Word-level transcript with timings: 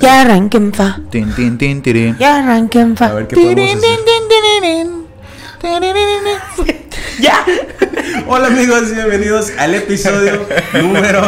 Ya 0.00 0.22
arranquen 0.22 0.72
fa. 0.72 1.00
Tin, 1.10 1.34
tin, 1.34 1.58
tin, 1.58 1.82
tirín. 1.82 2.16
Ya 2.18 2.38
arranquen 2.38 2.96
fa. 2.96 3.06
A 3.06 3.14
ver 3.14 3.26
qué 3.26 3.36
podemos 3.36 3.74
hacer. 3.74 3.98
Ya. 7.20 7.44
Hola 8.26 8.48
amigos, 8.48 8.94
bienvenidos 8.94 9.52
al 9.58 9.74
episodio 9.74 10.46
número 10.74 11.22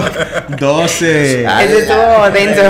12. 0.59 1.47
Ah, 1.49 1.65
Ese 1.65 1.79
estuvo 1.81 2.31
denso. 2.31 2.63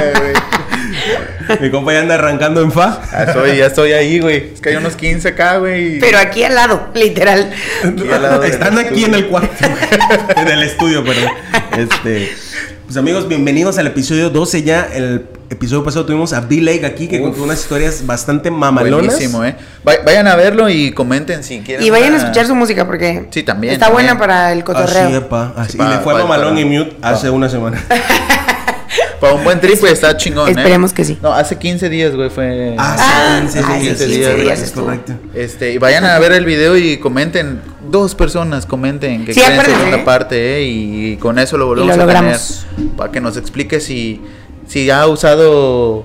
Mi 1.61 1.71
compa 1.71 1.93
ya 1.93 2.01
anda 2.01 2.15
arrancando 2.15 2.63
en 2.63 2.73
fa. 2.73 3.01
Ya 3.13 3.23
estoy, 3.25 3.57
ya 3.59 3.67
estoy 3.67 3.93
ahí, 3.93 4.21
güey. 4.21 4.53
Es 4.55 4.61
que 4.61 4.71
hay 4.71 4.77
unos 4.77 4.97
15 4.97 5.29
acá, 5.29 5.59
güey. 5.59 5.99
Pero 6.01 6.19
aquí 6.19 6.43
al 6.45 6.55
lado, 6.55 6.89
literal. 6.95 7.53
Aquí 7.85 8.09
al 8.11 8.23
lado 8.23 8.41
del 8.41 8.51
Están 8.53 8.79
aquí 8.79 8.89
estudio. 8.89 9.07
en 9.07 9.15
el 9.15 9.27
cuarto, 9.27 9.65
en 10.37 10.49
el 10.49 10.63
estudio, 10.63 11.05
perdón. 11.05 11.31
Este, 11.77 12.33
pues 12.87 12.97
amigos, 12.97 13.29
bienvenidos 13.29 13.77
al 13.79 13.87
episodio 13.89 14.31
12 14.31 14.63
ya. 14.63 14.89
El 14.93 15.27
episodio 15.51 15.85
pasado 15.85 16.05
tuvimos 16.07 16.33
a 16.33 16.41
Bill 16.41 16.65
Lake 16.65 16.87
aquí 16.87 17.07
que 17.09 17.19
Uf. 17.21 17.27
contó 17.29 17.43
unas 17.45 17.61
historias 17.61 18.05
bastante 18.07 18.51
mamalonas. 18.51 19.07
Buenísimo, 19.07 19.45
eh. 19.45 19.57
Va- 19.87 19.95
vayan 20.05 20.27
a 20.27 20.37
verlo 20.37 20.69
y 20.69 20.93
comenten 20.93 21.45
si 21.45 21.61
quieren. 21.61 21.85
Y 21.87 21.91
vayan 21.91 22.15
a 22.15 22.17
escuchar 22.19 22.47
su 22.47 22.55
música 22.55 22.87
porque 22.87 23.27
Sí, 23.31 23.43
también, 23.43 23.75
está 23.75 23.87
también. 23.87 24.07
buena 24.09 24.19
para 24.19 24.53
el 24.53 24.59
Así, 24.59 24.65
cotorreo. 24.65 25.09
epa, 25.17 25.53
así. 25.57 25.73
Sí, 25.73 25.79
y 25.79 25.83
le 25.89 25.97
pa- 25.97 26.01
fue 26.03 26.13
pa- 26.15 26.19
mamalón 26.21 26.49
para- 26.55 26.61
y 26.61 26.65
mute 26.65 26.97
hace 27.03 27.31
una 27.31 27.49
semana. 27.49 27.83
Para 29.21 29.35
un 29.37 29.45
buen 29.45 29.59
triple 29.59 29.91
está 29.91 30.15
chingón, 30.17 30.49
eh. 30.49 30.53
Esperemos 30.53 30.93
que 30.93 31.03
sí. 31.05 31.19
No, 31.23 31.33
hace 31.33 31.57
15 31.57 31.89
días, 31.89 32.15
güey, 32.15 32.29
fue. 32.29 32.75
Ah, 32.79 33.41
sí, 33.47 33.53
sí, 33.53 33.59
ah, 33.65 33.77
sí, 33.81 33.81
sí, 33.81 33.85
sí, 33.85 33.89
15 33.89 34.05
sí, 34.07 34.11
días, 34.19 34.31
sí, 34.37 34.43
güey. 34.43 34.51
es 34.53 34.71
correcto. 34.73 35.13
Este, 35.35 35.73
y 35.73 35.79
vayan 35.79 36.05
a 36.05 36.19
ver 36.19 36.33
el 36.33 36.45
video 36.45 36.77
y 36.77 36.99
comenten. 36.99 37.61
Dos 37.91 38.15
personas 38.15 38.67
comenten 38.67 39.25
que 39.25 39.33
Sí, 39.33 39.41
quieren 39.41 39.65
segunda 39.65 39.97
¿eh? 39.99 40.03
parte, 40.05 40.59
eh. 40.59 40.63
Y 40.65 41.17
con 41.17 41.39
eso 41.39 41.57
lo 41.57 41.67
volvemos 41.67 41.97
lo 41.97 42.03
a 42.05 42.07
tener. 42.07 42.37
Para 42.97 43.11
que 43.13 43.21
nos 43.21 43.37
explique 43.39 43.81
si, 43.81 44.21
si 44.67 44.91
ha 44.91 45.07
usado 45.07 46.05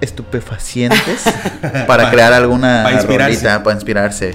estupefacientes 0.00 1.22
para 1.86 2.10
crear 2.10 2.32
alguna 2.32 2.80
Para 2.84 2.96
inspirarse. 2.96 3.34
rolita, 3.34 3.62
para 3.62 3.74
inspirarse. 3.76 4.34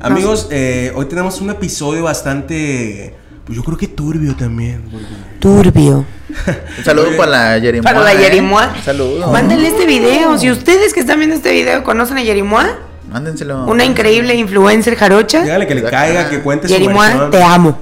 Amigos, 0.00 0.48
eh, 0.50 0.92
hoy 0.94 1.06
tenemos 1.06 1.40
un 1.40 1.50
episodio 1.50 2.04
bastante, 2.04 3.14
pues 3.44 3.56
yo 3.56 3.64
creo 3.64 3.76
que 3.76 3.88
turbio 3.88 4.36
también. 4.36 4.82
Turbio. 5.40 6.04
Un 6.78 6.84
saludo 6.84 7.16
para 7.16 7.30
la 7.54 7.58
Yerimoa. 7.58 7.82
Para 7.92 8.04
la 8.04 8.12
eh. 8.12 8.18
Yerimoa. 8.18 8.72
Un 8.76 8.82
saludo. 8.82 9.32
Mándenle 9.32 9.68
este 9.68 9.86
video. 9.86 10.36
Si 10.38 10.50
ustedes 10.50 10.92
que 10.92 11.00
están 11.00 11.18
viendo 11.18 11.34
este 11.36 11.52
video 11.52 11.82
conocen 11.82 12.18
a 12.18 12.22
Yerimoa, 12.22 12.68
Mándenselo. 13.10 13.64
una 13.64 13.84
increíble 13.84 14.34
influencer 14.34 14.94
jarocha. 14.94 15.42
Dígale 15.42 15.66
que 15.66 15.74
le 15.74 15.80
Exacto. 15.80 15.96
caiga, 16.06 16.28
que 16.30 16.40
cuente 16.40 16.68
su 16.68 16.74
Yerimoa, 16.74 17.06
versión. 17.08 17.30
te 17.30 17.42
amo. 17.42 17.78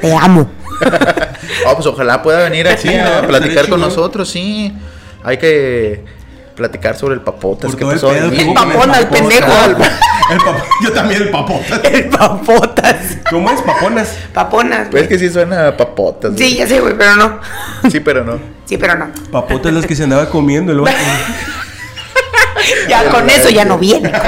Te 0.00 0.14
amo. 0.14 0.50
Oh, 1.66 1.74
pues 1.74 1.86
ojalá 1.86 2.22
pueda 2.22 2.40
venir 2.48 2.66
aquí 2.68 2.88
a 2.94 3.22
platicar 3.26 3.68
con 3.68 3.80
nosotros, 3.80 4.28
sí. 4.28 4.72
Hay 5.22 5.38
que 5.38 6.04
platicar 6.56 6.96
sobre 6.96 7.14
el 7.14 7.20
papotas. 7.20 7.74
¿Qué 7.76 7.84
el 7.84 7.90
pasó? 7.90 8.08
papona, 8.08 8.98
el 8.98 9.06
papota. 9.06 9.06
pendejo. 9.10 9.46
El, 9.68 9.76
pa- 9.76 9.90
el 10.30 10.38
pap- 10.38 10.64
yo 10.82 10.92
también 10.92 11.22
el 11.22 11.30
papota. 11.30 11.76
El 11.88 12.08
papotas. 12.08 12.96
¿Cómo 13.28 13.50
es 13.50 13.60
paponas? 13.62 14.16
Paponas. 14.32 14.88
Pues 14.90 15.02
es 15.02 15.08
que 15.08 15.18
sí 15.18 15.28
suena 15.30 15.68
a 15.68 15.76
papotas. 15.76 16.32
Sí, 16.36 16.44
güey. 16.44 16.56
ya 16.56 16.66
sé, 16.66 16.80
güey, 16.80 16.94
pero 16.96 17.16
no. 17.16 17.40
Sí, 17.90 18.00
pero 18.00 18.24
no. 18.24 18.38
Sí, 18.64 18.78
pero 18.78 18.94
no. 18.96 19.08
Papotas 19.30 19.72
las 19.72 19.84
que 19.86 19.94
se 19.96 20.04
andaba 20.04 20.28
comiendo 20.30 20.72
el. 20.72 20.84
Ya 22.88 23.08
con 23.10 23.28
eso 23.30 23.48
ya 23.50 23.64
no 23.64 23.78
viene. 23.78 24.10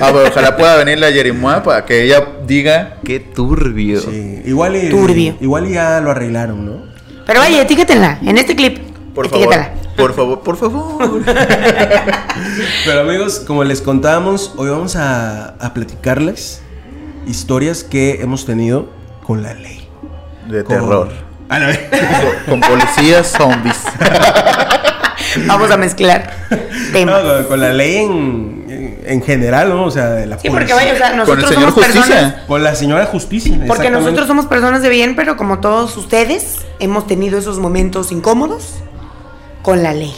Ah, 0.00 0.10
pero 0.12 0.28
ojalá 0.28 0.56
pueda 0.56 0.76
venir 0.76 0.98
la 0.98 1.10
Yerimoa 1.10 1.62
para 1.62 1.84
que 1.84 2.02
ella 2.04 2.22
diga 2.46 2.96
qué 3.04 3.18
turbio. 3.20 4.00
Sí, 4.00 4.42
igual 4.44 4.76
y, 4.76 4.88
Turbio. 4.90 5.36
igual 5.40 5.68
ya 5.68 6.00
lo 6.00 6.10
arreglaron, 6.10 6.64
¿no? 6.66 6.82
Pero 7.26 7.40
vaya, 7.40 7.62
etiquétenla 7.62 8.18
en 8.22 8.38
este 8.38 8.54
clip. 8.54 8.78
Por 9.14 9.28
favor. 9.28 9.54
Por 9.96 10.14
favor, 10.14 10.40
por 10.42 10.56
favor. 10.58 11.22
Pero 12.84 13.00
amigos, 13.00 13.40
como 13.46 13.64
les 13.64 13.80
contábamos, 13.80 14.52
hoy 14.56 14.68
vamos 14.70 14.94
a, 14.96 15.54
a 15.58 15.72
platicarles 15.74 16.60
historias 17.26 17.82
que 17.82 18.20
hemos 18.20 18.44
tenido 18.44 18.90
con 19.24 19.42
la 19.42 19.54
ley. 19.54 19.88
De 20.48 20.62
Con- 20.64 20.76
terror. 20.76 21.08
Ah, 21.48 21.58
no, 21.60 21.66
Con 22.48 22.60
policías 22.60 23.28
zombies. 23.28 23.76
Vamos 25.46 25.70
a 25.70 25.76
mezclar 25.76 26.30
temas. 26.92 27.22
no, 27.24 27.48
con, 27.48 27.60
la 27.60 27.72
ley 27.72 27.96
en, 27.96 28.64
en, 28.68 29.00
en 29.04 29.22
general, 29.22 29.68
¿no? 29.68 29.84
O 29.84 29.90
sea, 29.90 30.10
de 30.10 30.26
la 30.26 30.38
Sí, 30.38 30.50
porque 30.50 30.72
vaya, 30.74 30.92
o 30.92 30.96
sea, 30.96 31.12
nosotros 31.14 31.52
somos 31.52 31.74
Justicia. 31.74 32.00
personas. 32.02 32.34
Con 32.46 32.62
la 32.62 32.74
señora 32.74 33.06
justicia. 33.06 33.58
Porque 33.66 33.90
nosotros 33.90 34.26
somos 34.26 34.46
personas 34.46 34.82
de 34.82 34.88
bien, 34.88 35.16
pero 35.16 35.36
como 35.36 35.60
todos 35.60 35.96
ustedes, 35.96 36.58
hemos 36.78 37.06
tenido 37.06 37.38
esos 37.38 37.58
momentos 37.58 38.12
incómodos 38.12 38.74
con 39.62 39.82
la 39.82 39.92
ley. 39.92 40.14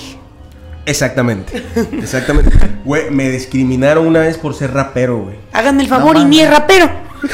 Exactamente. 0.87 1.63
Exactamente. 2.01 2.51
Güey, 2.85 3.11
me 3.11 3.29
discriminaron 3.29 4.07
una 4.07 4.21
vez 4.21 4.39
por 4.39 4.55
ser 4.55 4.73
rapero, 4.73 5.19
güey. 5.19 5.37
Háganme 5.53 5.83
el 5.83 5.89
favor 5.91 6.17
No 6.17 6.23
y 6.23 6.25
ni 6.25 6.41
es 6.41 6.49
rapero. 6.51 6.89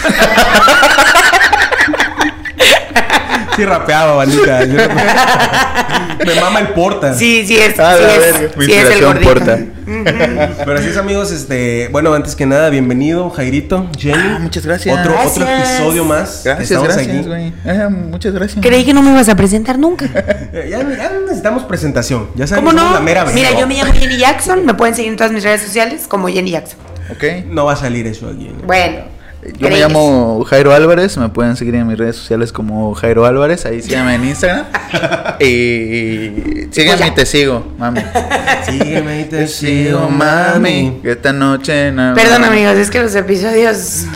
Sí 3.56 3.64
rapeaba, 3.64 4.14
bandita. 4.14 4.60
Me 6.26 6.40
mama 6.40 6.60
el 6.60 6.68
porta. 6.68 7.14
Sí, 7.14 7.44
sí 7.46 7.56
es. 7.56 7.78
Ah, 7.78 7.96
sí 7.98 8.04
es. 8.44 8.56
Mi 8.56 8.66
sí 8.66 8.72
es 8.72 8.90
el 8.90 9.04
gordito. 9.04 9.28
porta. 9.28 9.58
Pero 10.64 10.78
así 10.78 10.88
es, 10.88 10.96
amigos, 10.96 11.30
este, 11.30 11.88
bueno, 11.92 12.14
antes 12.14 12.34
que 12.34 12.46
nada, 12.46 12.70
bienvenido, 12.70 13.28
Jairito, 13.30 13.88
Jenny. 13.98 14.14
Ah, 14.18 14.38
muchas 14.40 14.64
gracias. 14.64 14.98
Otro, 14.98 15.14
otro 15.20 15.46
episodio 15.46 16.04
más. 16.04 16.42
Gracias, 16.44 16.70
Estamos 16.70 16.88
gracias, 16.94 17.16
aquí. 17.16 17.26
güey. 17.28 17.52
Ah, 17.66 17.88
muchas 17.90 18.32
gracias. 18.32 18.64
Creí 18.64 18.84
que 18.84 18.94
no 18.94 19.02
me 19.02 19.10
ibas 19.10 19.28
a 19.28 19.36
presentar 19.36 19.78
nunca. 19.78 20.06
Eh, 20.52 20.68
Ya, 20.70 20.78
ya 20.78 21.10
necesitamos 21.20 21.64
presentación. 21.64 22.28
Ya 22.34 22.46
¿Cómo 22.46 22.70
sabemos 22.70 22.74
no? 22.74 22.92
la 22.94 23.00
mera 23.00 23.24
Mira, 23.26 23.58
yo 23.58 23.66
me 23.66 23.74
llamo 23.74 23.92
Jenny 23.92 24.16
Jackson. 24.16 24.64
Me 24.64 24.74
pueden 24.74 24.94
seguir 24.94 25.10
en 25.10 25.16
todas 25.16 25.32
mis 25.32 25.42
redes 25.44 25.62
sociales 25.62 26.06
como 26.08 26.28
Jenny 26.28 26.50
Jackson. 26.52 26.78
Ok. 27.10 27.46
No 27.48 27.66
va 27.66 27.74
a 27.74 27.76
salir 27.76 28.06
eso 28.06 28.28
aquí. 28.28 28.50
Bueno. 28.64 29.13
Yo 29.58 29.68
me 29.68 29.78
llamo 29.78 30.42
Jairo 30.44 30.72
Álvarez, 30.72 31.16
me 31.18 31.28
pueden 31.28 31.56
seguir 31.56 31.74
en 31.74 31.86
mis 31.86 31.98
redes 31.98 32.16
sociales 32.16 32.52
como 32.52 32.94
Jairo 32.94 33.26
Álvarez, 33.26 33.66
ahí 33.66 33.82
síganme 33.82 34.14
en 34.14 34.24
Instagram. 34.24 34.66
y 35.40 36.68
síganme 36.70 37.08
y 37.08 37.10
te 37.10 37.26
sigo, 37.26 37.64
mami. 37.78 38.00
Sígueme 38.64 39.20
y 39.20 39.24
te 39.24 39.46
sigo, 39.46 40.08
mami. 40.08 41.00
Que 41.02 41.12
esta 41.12 41.32
noche 41.32 41.92
no. 41.92 42.14
Perdón, 42.14 42.44
amigos, 42.44 42.76
es 42.76 42.90
que 42.90 43.02
los 43.02 43.14
episodios 43.14 44.06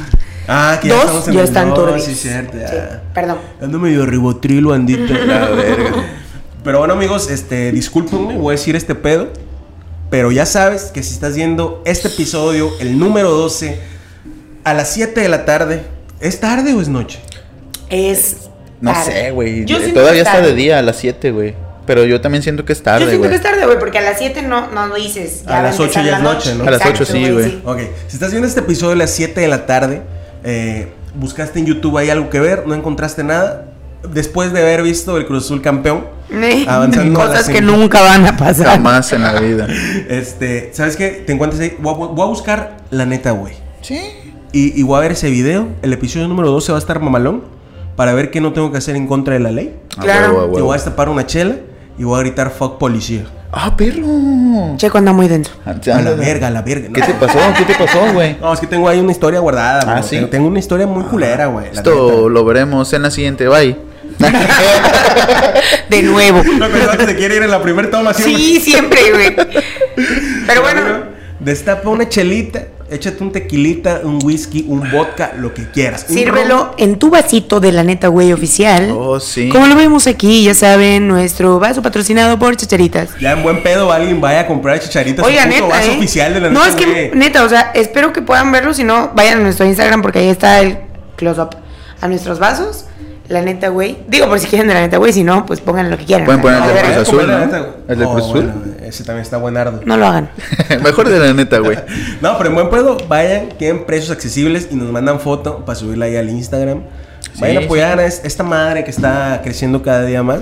Ah, 0.51 0.79
que 0.81 0.89
ya 0.89 0.95
dos 0.95 1.05
estamos 1.05 1.29
en 1.29 1.35
ya 1.35 1.45
están 1.45 1.69
dos, 1.69 1.79
turbios. 1.79 2.05
Sí, 2.05 2.15
cierto. 2.15 2.57
Sí, 2.57 2.77
perdón. 3.13 3.37
Ando 3.61 3.79
medio 3.79 4.07
ribotrilo, 4.07 4.73
andito. 4.73 5.13
La 5.13 5.49
verga. 5.51 5.91
Pero 6.65 6.79
bueno, 6.79 6.95
amigos, 6.95 7.31
este, 7.31 7.71
discúlpenme, 7.71 8.39
voy 8.39 8.55
a 8.55 8.57
decir 8.57 8.75
este 8.75 8.95
pedo. 8.95 9.29
Pero 10.09 10.33
ya 10.33 10.47
sabes 10.47 10.85
que 10.85 11.03
si 11.03 11.13
estás 11.13 11.37
viendo 11.37 11.83
este 11.85 12.09
episodio, 12.09 12.71
el 12.81 12.99
número 12.99 13.31
12, 13.31 13.79
a 14.71 14.75
las 14.75 14.93
7 14.93 15.21
de 15.21 15.29
la 15.29 15.45
tarde, 15.45 15.83
¿es 16.21 16.41
tarde 16.41 16.75
o 16.75 16.81
es 16.81 16.89
noche? 16.89 17.21
Es. 17.89 18.49
No 18.81 18.93
tarde. 18.93 19.13
sé, 19.13 19.31
güey. 19.31 19.65
Yo 19.65 19.79
siento 19.79 20.01
Todavía 20.01 20.23
está 20.23 20.41
de 20.41 20.55
día 20.55 20.79
a 20.79 20.83
las 20.83 20.97
7, 20.97 21.31
güey. 21.31 21.55
Pero 21.87 22.05
yo 22.05 22.21
también 22.21 22.43
siento 22.43 22.65
que 22.67 22.75
es 22.75 22.81
Yo 22.81 22.85
tarde, 22.85 23.07
siento 23.07 23.19
güey. 23.19 23.31
que 23.31 23.37
es 23.37 23.43
tarde, 23.43 23.65
güey, 23.65 23.79
porque 23.79 23.99
a 23.99 24.03
las 24.03 24.19
7 24.19 24.43
no, 24.43 24.71
no 24.71 24.87
lo 24.89 24.97
dices. 24.97 25.45
A 25.47 25.63
las 25.63 25.81
empezar 25.81 26.03
8 26.03 26.07
ya 26.07 26.11
la 26.11 26.17
es 26.19 26.23
noche, 26.23 26.55
¿no? 26.55 26.65
A 26.65 26.71
las 26.71 26.81
Exacto, 26.81 27.03
8 27.05 27.13
sí, 27.13 27.31
güey. 27.31 27.63
Ok, 27.65 27.79
si 28.09 28.17
estás 28.17 28.31
viendo 28.31 28.47
este 28.47 28.61
episodio 28.61 28.93
a 28.93 28.97
las 28.97 29.11
7 29.11 29.41
de 29.41 29.49
la 29.49 29.65
tarde, 29.65 30.03
eh, 30.45 30.89
buscaste 31.15 31.59
en 31.59 31.67
YouTube 31.67 31.97
ahí 31.97 32.11
algo 32.11 32.29
que 32.29 32.41
ver, 32.41 32.67
no 32.67 32.75
encontraste 32.75 33.25
nada. 33.25 33.65
Después 34.13 34.53
de 34.53 34.61
haber 34.61 34.83
visto 34.83 35.17
el 35.17 35.27
Cruz 35.27 35.47
Azul 35.47 35.63
campeón, 35.63 36.05
Avanzando 36.69 37.19
Cosas 37.19 37.49
que 37.49 37.63
nunca 37.63 38.03
van 38.03 38.27
a 38.27 38.37
pasar. 38.37 38.67
Jamás 38.67 39.11
en 39.13 39.23
la 39.23 39.41
vida. 39.41 39.67
este, 40.09 40.71
¿sabes 40.75 40.97
qué? 40.97 41.25
Te 41.27 41.33
encuentras 41.33 41.61
ahí. 41.61 41.77
Voy 41.81 41.95
a, 41.95 41.97
voy 41.97 42.23
a 42.23 42.29
buscar 42.29 42.77
la 42.91 43.07
neta, 43.07 43.31
güey. 43.31 43.55
Sí. 43.81 44.28
Y, 44.59 44.73
y 44.75 44.83
voy 44.83 44.97
a 44.97 45.01
ver 45.01 45.13
ese 45.13 45.31
video. 45.31 45.69
El 45.83 45.93
episodio 45.93 46.27
número 46.27 46.51
12 46.51 46.73
va 46.73 46.79
a 46.79 46.81
estar 46.81 46.99
mamalón. 46.99 47.45
Para 47.95 48.13
ver 48.13 48.33
qué 48.33 48.41
no 48.41 48.53
tengo 48.53 48.73
que 48.73 48.79
hacer 48.79 48.97
en 48.97 49.07
contra 49.07 49.35
de 49.35 49.41
la 49.41 49.53
ley. 49.53 49.77
Claro. 50.01 50.51
Y 50.57 50.61
voy 50.61 50.71
a 50.71 50.73
destapar 50.73 51.09
una 51.09 51.27
chela 51.27 51.55
y 51.97 52.03
voy 52.03 52.19
a 52.19 52.23
gritar 52.25 52.51
fuck 52.51 52.77
policía. 52.77 53.25
Ah, 53.53 53.77
perro. 53.77 54.77
Checo 54.77 54.99
anda 54.99 55.13
muy 55.13 55.29
denso. 55.29 55.53
A 55.65 55.75
la 56.01 56.11
verga, 56.15 56.49
a 56.49 56.51
la 56.51 56.63
verga. 56.63 56.89
¿Qué 56.93 57.03
te 57.03 57.15
pasó? 57.15 57.39
¿Qué 57.57 57.65
te 57.67 57.75
pasó, 57.77 58.13
güey? 58.13 58.37
No, 58.41 58.53
es 58.53 58.59
que 58.59 58.67
tengo 58.67 58.89
ahí 58.89 58.99
una 58.99 59.13
historia 59.13 59.39
guardada. 59.39 59.83
Ah, 59.87 60.01
bro. 60.01 60.03
¿sí? 60.03 60.19
Tengo, 60.29 60.49
una 60.49 60.59
historia 60.59 60.89
muy 60.89 61.05
culera, 61.05 61.47
güey. 61.47 61.67
la 61.67 61.73
Esto 61.73 62.17
neta. 62.17 62.29
lo 62.29 62.45
veremos 62.45 62.93
en 62.93 63.03
la 63.03 63.13
siguiente. 63.13 63.47
Bye. 63.47 63.77
De 65.89 66.03
nuevo. 66.03 66.43
No, 66.43 66.67
pero 66.73 66.91
antes 66.91 67.07
de 67.07 67.15
quiere 67.15 67.37
ir 67.37 67.43
en 67.45 67.51
la 67.53 67.63
primera 67.63 67.89
toma 67.89 68.13
siempre. 68.13 68.43
Sí, 68.43 68.61
siempre, 68.61 68.99
güey. 69.13 69.37
Pero 70.47 70.63
bueno, 70.63 70.81
Destapa 71.41 71.89
una 71.89 72.09
chelita, 72.09 72.67
échate 72.91 73.23
un 73.23 73.33
tequilita, 73.33 74.01
un 74.05 74.19
whisky, 74.23 74.65
un 74.69 74.91
vodka, 74.91 75.33
lo 75.37 75.53
que 75.55 75.71
quieras. 75.71 76.07
Sírvelo 76.09 76.75
en 76.79 76.99
tu 76.99 77.11
vasito 77.11 77.61
de 77.61 77.73
la 77.73 77.85
neta, 77.85 78.09
güey, 78.09 78.33
oficial. 78.33 78.91
Oh, 78.97 79.21
sí. 79.21 79.49
Como 79.51 79.67
lo 79.67 79.75
vemos 79.77 80.07
aquí, 80.07 80.45
ya 80.45 80.55
saben, 80.55 81.07
nuestro 81.09 81.59
vaso 81.59 81.83
patrocinado 81.83 82.39
por 82.39 82.57
Chacharitas. 82.57 83.11
Ya 83.21 83.33
en 83.33 83.43
buen 83.43 83.63
pedo 83.63 83.93
alguien 83.93 84.21
vaya 84.21 84.41
a 84.41 84.47
comprar 84.47 84.81
chicharitas. 84.81 85.25
Oiga, 85.25 85.47
neta, 85.47 85.67
vaso 85.67 85.91
¿eh? 85.93 85.97
oficial 85.97 86.35
de 86.35 86.41
la 86.41 86.51
No, 86.51 86.65
neta, 86.65 86.71
es 86.71 86.77
que, 86.77 86.91
güey. 86.91 87.11
neta, 87.15 87.45
o 87.45 87.49
sea, 87.49 87.73
espero 87.75 88.13
que 88.13 88.23
puedan 88.23 88.51
verlo. 88.53 88.73
Si 88.75 88.85
no, 88.85 89.13
vayan 89.15 89.41
a 89.41 89.43
nuestro 89.43 89.67
Instagram 89.67 90.03
porque 90.03 90.21
ahí 90.21 90.29
está 90.29 90.61
el 90.61 90.79
close-up 91.17 91.51
a 92.01 92.09
nuestros 92.09 92.39
vasos. 92.39 92.85
La 93.29 93.43
neta, 93.43 93.69
güey. 93.69 93.99
Digo, 94.09 94.27
por 94.27 94.41
si 94.41 94.47
quieren 94.47 94.69
de 94.69 94.75
la 94.75 94.81
neta, 94.81 94.97
güey. 94.97 95.13
Si 95.13 95.23
no, 95.23 95.45
pues 95.45 95.61
pongan 95.61 95.91
lo 95.91 95.99
que 95.99 96.05
quieran. 96.07 96.25
Pueden 96.25 96.41
poner 96.41 96.63
el 96.63 96.69
de 96.69 96.75
Cruz 96.81 97.09
¿Cómo 97.09 97.21
Azul, 97.21 97.27
¿no? 97.51 97.67
¿El 97.93 97.99
de 97.99 98.05
Oh, 98.07 98.13
Cruz 98.15 98.25
Azul? 98.25 98.45
bueno, 98.47 98.63
ese 98.87 99.05
también 99.05 99.23
está 99.23 99.37
buenardo. 99.37 99.81
No 99.85 99.97
lo 99.99 100.07
hagan. 100.07 100.31
Mejor 100.83 101.09
de 101.11 101.19
la 101.19 101.33
neta, 101.35 101.59
güey. 101.59 101.77
No, 102.23 102.39
pero 102.39 102.49
en 102.49 102.55
buen 102.55 102.71
pedo, 102.71 102.97
vayan, 103.07 103.51
tienen 103.59 103.85
precios 103.85 104.11
accesibles 104.11 104.69
y 104.71 104.77
nos 104.77 104.91
mandan 104.91 105.21
foto 105.21 105.65
para 105.67 105.79
subirla 105.79 106.07
ahí 106.07 106.17
al 106.17 106.31
Instagram. 106.31 106.83
vayan 107.39 107.57
a 107.59 107.61
sí, 107.61 107.67
apoyar 107.67 107.99
a 108.01 108.07
es- 108.07 108.23
esta 108.25 108.43
madre 108.45 108.83
que 108.85 108.91
está 108.91 109.41
creciendo 109.45 109.83
cada 109.83 110.05
día 110.07 110.23
más. 110.23 110.41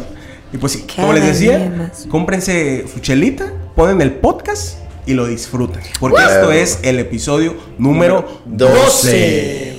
Y 0.52 0.58
pues 0.58 0.72
sí, 0.74 0.86
como 0.94 1.12
les 1.12 1.24
decía, 1.26 1.90
cómprense 2.08 2.86
su 2.92 3.00
chelita, 3.00 3.46
ponen 3.74 4.00
el 4.00 4.12
podcast 4.12 4.78
y 5.06 5.14
lo 5.14 5.26
disfrutan. 5.26 5.82
Porque 5.98 6.22
Wow. 6.22 6.30
esto 6.30 6.52
es 6.52 6.78
el 6.82 7.00
episodio 7.00 7.56
número 7.78 8.42
12. 8.46 9.76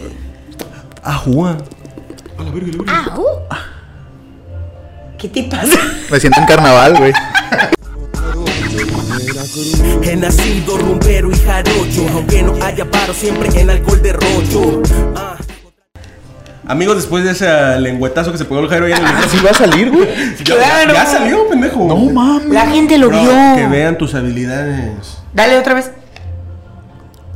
Ajúa. 2.38 3.48
Au. 3.50 5.18
¿Qué 5.18 5.28
te 5.30 5.44
pasa? 5.44 5.80
Me 6.12 6.20
siento 6.20 6.40
en 6.40 6.46
carnaval, 6.46 6.96
güey. 6.98 7.14
He 10.04 10.16
nacido 10.16 10.78
rumbero 10.78 11.32
y 11.32 11.36
jarocho, 11.40 12.08
aunque 12.14 12.44
no 12.44 12.54
haya 12.64 12.90
paro 12.90 13.14
siempre 13.14 13.50
en 13.60 13.70
alcohol 13.70 14.02
de 14.02 14.14
rocho. 14.14 14.82
Ah. 15.16 15.36
Amigos, 16.68 16.98
después 16.98 17.24
de 17.24 17.32
ese 17.32 17.80
lengüetazo 17.80 18.32
que 18.32 18.38
se 18.38 18.46
pegó 18.46 18.60
el 18.60 18.68
Jairo 18.68 18.86
ahí 18.86 18.92
en 18.92 18.98
el 18.98 19.04
micrófono, 19.06 19.28
Así 19.34 19.44
va 19.46 19.52
a 19.52 19.54
salir, 19.54 19.90
güey. 19.90 20.08
ya, 20.44 20.56
Claro. 20.56 20.94
ya 20.94 21.06
salió, 21.06 21.48
pendejo. 21.50 21.88
No 21.88 21.96
mames. 21.98 22.50
La 22.50 22.68
gente 22.68 22.98
lo 22.98 23.08
Bro, 23.08 23.22
vio. 23.22 23.32
Que 23.56 23.68
vean 23.70 23.98
tus 23.98 24.14
habilidades. 24.14 25.18
Dale 25.34 25.58
otra 25.58 25.74
vez. 25.76 25.92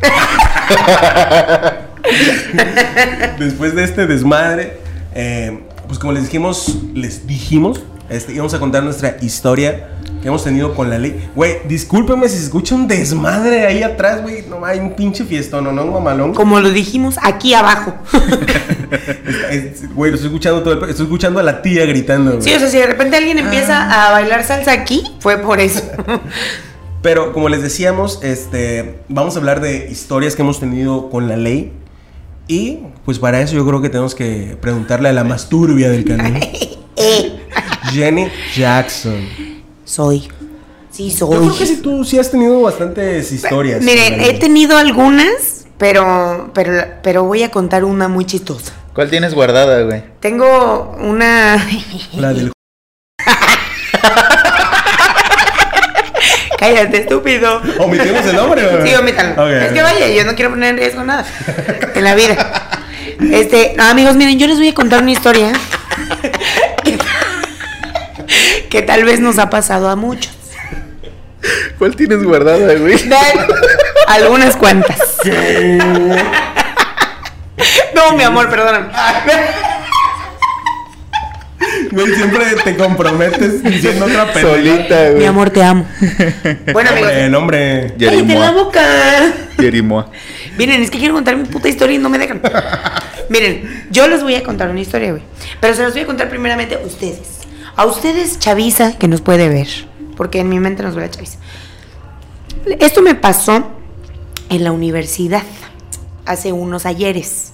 Después 3.39 3.73
de 3.75 3.83
este 3.85 4.05
desmadre, 4.07 4.80
eh, 5.15 5.59
pues 5.87 5.99
como 5.99 6.13
les 6.13 6.23
dijimos, 6.23 6.77
les 6.93 7.27
dijimos, 7.27 7.81
este, 8.09 8.33
íbamos 8.33 8.53
a 8.53 8.59
contar 8.59 8.83
nuestra 8.83 9.17
historia 9.21 9.89
que 10.21 10.27
hemos 10.27 10.43
tenido 10.43 10.75
con 10.75 10.89
la 10.89 10.97
ley. 10.99 11.29
Güey, 11.35 11.67
discúlpeme 11.67 12.29
si 12.29 12.37
se 12.37 12.43
escucha 12.43 12.75
un 12.75 12.87
desmadre 12.87 13.65
ahí 13.65 13.81
atrás, 13.81 14.21
güey. 14.21 14.43
No, 14.47 14.63
hay 14.65 14.79
un 14.79 14.93
pinche 14.95 15.23
fiestón, 15.23 15.63
¿no? 15.73 15.83
Un 15.83 15.93
mamalón. 15.93 16.33
Como 16.33 16.59
lo 16.59 16.69
dijimos 16.71 17.15
aquí 17.21 17.53
abajo. 17.53 17.95
Es- 19.49 19.93
Güey, 19.95 20.11
lo 20.11 20.15
estoy 20.15 20.27
escuchando 20.29 20.61
todo 20.63 20.73
el... 20.73 20.89
Estoy 20.89 21.05
escuchando 21.05 21.39
a 21.39 21.43
la 21.43 21.61
tía 21.61 21.85
gritando, 21.85 22.31
güey. 22.31 22.43
Sí, 22.43 22.53
o 22.53 22.59
sea, 22.59 22.69
si 22.69 22.77
de 22.77 22.85
repente 22.87 23.17
alguien 23.17 23.39
empieza 23.39 24.07
a 24.07 24.11
bailar 24.11 24.43
salsa 24.43 24.71
aquí, 24.73 25.03
fue 25.19 25.37
por 25.37 25.59
eso. 25.59 25.81
Pero 27.01 27.33
como 27.33 27.49
les 27.49 27.61
decíamos, 27.63 28.19
este, 28.21 28.99
vamos 29.09 29.35
a 29.35 29.39
hablar 29.39 29.59
de 29.59 29.87
historias 29.89 30.35
que 30.35 30.43
hemos 30.43 30.59
tenido 30.59 31.09
con 31.09 31.27
la 31.27 31.35
ley. 31.37 31.73
Y 32.47 32.79
pues 33.05 33.19
para 33.19 33.41
eso 33.41 33.55
yo 33.55 33.65
creo 33.65 33.81
que 33.81 33.89
tenemos 33.89 34.15
que 34.15 34.57
preguntarle 34.61 35.09
a 35.09 35.13
la 35.13 35.23
más 35.23 35.49
turbia 35.49 35.89
del 35.89 36.05
canal, 36.05 36.39
Jenny 37.93 38.27
Jackson. 38.55 39.27
soy. 39.85 40.27
Sí, 40.91 41.09
soy. 41.09 41.33
Yo 41.35 41.39
creo 41.41 41.57
que 41.57 41.65
sí, 41.65 41.77
tú 41.81 42.03
sí 42.03 42.19
has 42.19 42.29
tenido 42.29 42.61
bastantes 42.61 43.31
historias. 43.31 43.81
Miren, 43.81 44.09
con 44.15 44.17
la 44.21 44.27
he 44.27 44.33
tenido 44.33 44.77
algunas, 44.77 45.65
pero, 45.77 46.51
pero, 46.53 46.73
pero 47.01 47.23
voy 47.23 47.43
a 47.43 47.49
contar 47.49 47.85
una 47.85 48.07
muy 48.09 48.25
chistosa. 48.25 48.73
¿Cuál 48.93 49.09
tienes 49.09 49.33
guardada, 49.33 49.83
güey? 49.83 50.03
Tengo 50.19 50.97
una. 50.99 51.65
La 52.17 52.33
del... 52.33 52.51
Cállate, 56.59 56.97
estúpido. 56.97 57.59
¿Omitimos 57.79 58.25
el 58.25 58.35
nombre? 58.35 58.65
o- 58.65 58.85
Sí, 58.85 58.93
omítalo. 58.93 59.47
Es 59.49 59.71
que 59.71 59.81
vaya, 59.81 60.07
yo 60.09 60.25
no 60.25 60.35
quiero 60.35 60.51
poner 60.51 60.71
en 60.71 60.77
riesgo 60.77 61.03
nada 61.03 61.25
en 61.95 62.03
la 62.03 62.13
vida. 62.15 62.67
Este, 63.31 63.73
no, 63.77 63.83
amigos, 63.83 64.15
miren, 64.15 64.39
yo 64.39 64.47
les 64.47 64.57
voy 64.57 64.69
a 64.69 64.73
contar 64.73 65.01
una 65.01 65.11
historia 65.11 65.51
que, 66.83 66.97
que 68.69 68.81
tal 68.81 69.03
vez 69.03 69.19
nos 69.19 69.37
ha 69.39 69.49
pasado 69.49 69.89
a 69.89 69.95
muchos. 69.95 70.31
¿Cuál 71.77 71.95
tienes 71.95 72.23
guardada, 72.23 72.73
güey? 72.75 72.97
De- 72.97 73.15
algunas 74.07 74.55
cuantas. 74.55 74.99
No, 77.93 78.13
mi 78.17 78.23
amor, 78.23 78.49
perdóname. 78.49 78.87
Güey, 81.91 82.15
siempre 82.15 82.45
te 82.63 82.75
comprometes 82.77 83.63
diciendo 83.63 84.05
otra 84.05 84.31
persona. 84.31 84.55
Solita, 84.55 85.09
güey. 85.09 85.17
Mi 85.17 85.25
amor, 85.25 85.49
te 85.49 85.61
amo. 85.63 85.85
Bueno, 86.71 86.89
amigos. 86.89 87.09
Hombre, 87.11 87.29
nombre. 87.29 87.81
¡Cállate 87.99 88.05
la 88.05 88.11
Yerimoa. 88.11 88.51
boca! 88.51 89.33
Yerimoa. 89.57 90.11
Miren, 90.57 90.81
es 90.81 90.89
que 90.91 90.99
quiero 90.99 91.13
contar 91.13 91.35
mi 91.35 91.45
puta 91.45 91.69
historia 91.69 91.95
y 91.95 91.99
no 91.99 92.09
me 92.09 92.17
dejan. 92.17 92.41
Miren, 93.29 93.87
yo 93.91 94.07
les 94.07 94.23
voy 94.23 94.35
a 94.35 94.43
contar 94.43 94.69
una 94.69 94.79
historia, 94.79 95.11
güey. 95.11 95.23
Pero 95.59 95.73
se 95.73 95.83
las 95.83 95.93
voy 95.93 96.01
a 96.03 96.05
contar 96.05 96.29
primeramente 96.29 96.75
a 96.75 96.79
ustedes. 96.79 97.39
A 97.75 97.85
ustedes, 97.85 98.39
Chavisa, 98.39 98.97
que 98.97 99.07
nos 99.07 99.21
puede 99.21 99.49
ver. 99.49 99.67
Porque 100.17 100.39
en 100.39 100.49
mi 100.49 100.59
mente 100.59 100.83
nos 100.83 100.95
ve 100.95 101.01
la 101.01 101.09
Chavisa. 101.09 101.37
Esto 102.79 103.01
me 103.01 103.15
pasó 103.15 103.71
en 104.49 104.63
la 104.63 104.71
universidad. 104.71 105.43
Hace 106.25 106.51
unos 106.51 106.85
ayeres. 106.85 107.50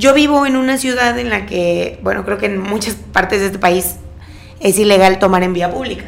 Yo 0.00 0.14
vivo 0.14 0.46
en 0.46 0.56
una 0.56 0.78
ciudad 0.78 1.18
en 1.18 1.28
la 1.28 1.44
que, 1.44 1.98
bueno, 2.02 2.24
creo 2.24 2.38
que 2.38 2.46
en 2.46 2.58
muchas 2.58 2.94
partes 3.12 3.40
de 3.40 3.46
este 3.46 3.58
país 3.58 3.96
es 4.58 4.78
ilegal 4.78 5.18
tomar 5.18 5.42
en 5.42 5.52
vía 5.52 5.70
pública. 5.70 6.06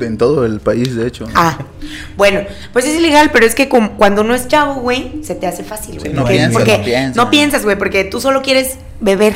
En 0.00 0.16
todo 0.16 0.46
el 0.46 0.60
país, 0.60 0.96
de 0.96 1.06
hecho. 1.06 1.26
Ah, 1.34 1.58
bueno, 2.16 2.40
pues 2.72 2.86
es 2.86 2.96
ilegal, 2.96 3.30
pero 3.32 3.44
es 3.44 3.54
que 3.54 3.68
cuando 3.68 4.22
uno 4.22 4.34
es 4.34 4.48
chavo, 4.48 4.76
güey, 4.76 5.22
se 5.22 5.34
te 5.34 5.46
hace 5.46 5.62
fácil, 5.62 5.98
güey. 5.98 6.10
Sí, 6.10 6.16
no 6.16 6.22
porque, 6.22 6.34
piensas, 6.36 6.52
porque 6.52 6.78
no 6.78 6.84
piensas. 6.84 7.16
no 7.16 7.30
piensas, 7.30 7.64
güey, 7.64 7.76
porque 7.76 8.04
tú 8.04 8.18
solo 8.18 8.40
quieres 8.40 8.78
beber. 9.00 9.34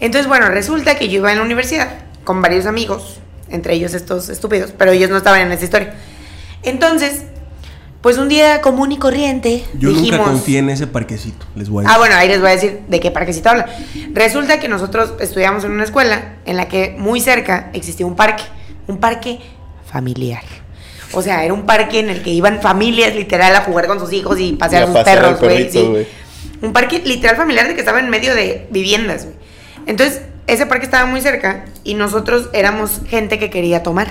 Entonces, 0.00 0.26
bueno, 0.26 0.48
resulta 0.48 0.98
que 0.98 1.08
yo 1.08 1.18
iba 1.18 1.30
en 1.30 1.38
la 1.38 1.44
universidad 1.44 1.88
con 2.24 2.42
varios 2.42 2.66
amigos, 2.66 3.20
entre 3.48 3.74
ellos 3.74 3.94
estos 3.94 4.28
estúpidos, 4.28 4.72
pero 4.76 4.90
ellos 4.90 5.08
no 5.08 5.16
estaban 5.16 5.40
en 5.42 5.52
esa 5.52 5.64
historia. 5.64 5.94
Entonces, 6.64 7.22
pues 8.00 8.16
un 8.18 8.28
día 8.28 8.60
común 8.62 8.92
y 8.92 8.96
corriente, 8.98 9.64
Yo 9.74 9.90
dijimos... 9.90 10.20
nunca 10.20 10.30
confié 10.32 10.58
en 10.58 10.70
ese 10.70 10.86
parquecito. 10.86 11.44
Les 11.54 11.68
voy 11.68 11.84
a 11.84 11.88
Ah, 11.88 11.92
decir. 11.92 11.98
bueno, 12.00 12.14
ahí 12.16 12.28
les 12.28 12.40
voy 12.40 12.48
a 12.48 12.52
decir 12.52 12.80
de 12.88 13.00
qué 13.00 13.10
parquecito 13.10 13.50
habla. 13.50 13.66
Resulta 14.14 14.58
que 14.58 14.68
nosotros 14.68 15.14
estudiamos 15.20 15.64
en 15.64 15.72
una 15.72 15.84
escuela 15.84 16.36
en 16.46 16.56
la 16.56 16.68
que 16.68 16.94
muy 16.98 17.20
cerca 17.20 17.70
existía 17.74 18.06
un 18.06 18.16
parque, 18.16 18.42
un 18.86 18.98
parque 18.98 19.38
familiar. 19.90 20.42
O 21.12 21.22
sea, 21.22 21.44
era 21.44 21.52
un 21.52 21.66
parque 21.66 21.98
en 21.98 22.08
el 22.08 22.22
que 22.22 22.30
iban 22.30 22.60
familias 22.62 23.14
literal 23.14 23.54
a 23.56 23.62
jugar 23.62 23.86
con 23.86 23.98
sus 23.98 24.12
hijos 24.12 24.38
y 24.38 24.52
pasear 24.52 24.82
Y 24.82 24.84
a 24.84 24.86
sus 24.86 24.94
pasear 24.94 25.18
perros, 25.20 25.40
güey. 25.40 25.70
sí. 25.70 25.82
güey. 25.82 26.06
Un 26.62 26.72
parque 26.72 27.00
literal 27.04 27.36
familiar 27.36 27.66
de 27.68 27.74
que 27.74 27.80
estaba 27.80 27.98
en 28.00 28.08
medio 28.10 28.34
de 28.34 28.66
viviendas, 28.70 29.24
güey. 29.24 29.36
Entonces, 29.86 30.22
ese 30.46 30.66
parque 30.66 30.84
estaba 30.84 31.06
muy 31.06 31.20
cerca 31.20 31.64
y 31.84 31.94
nosotros 31.94 32.48
éramos 32.52 33.00
gente 33.08 33.38
que 33.38 33.50
quería 33.50 33.82
tomar. 33.82 34.08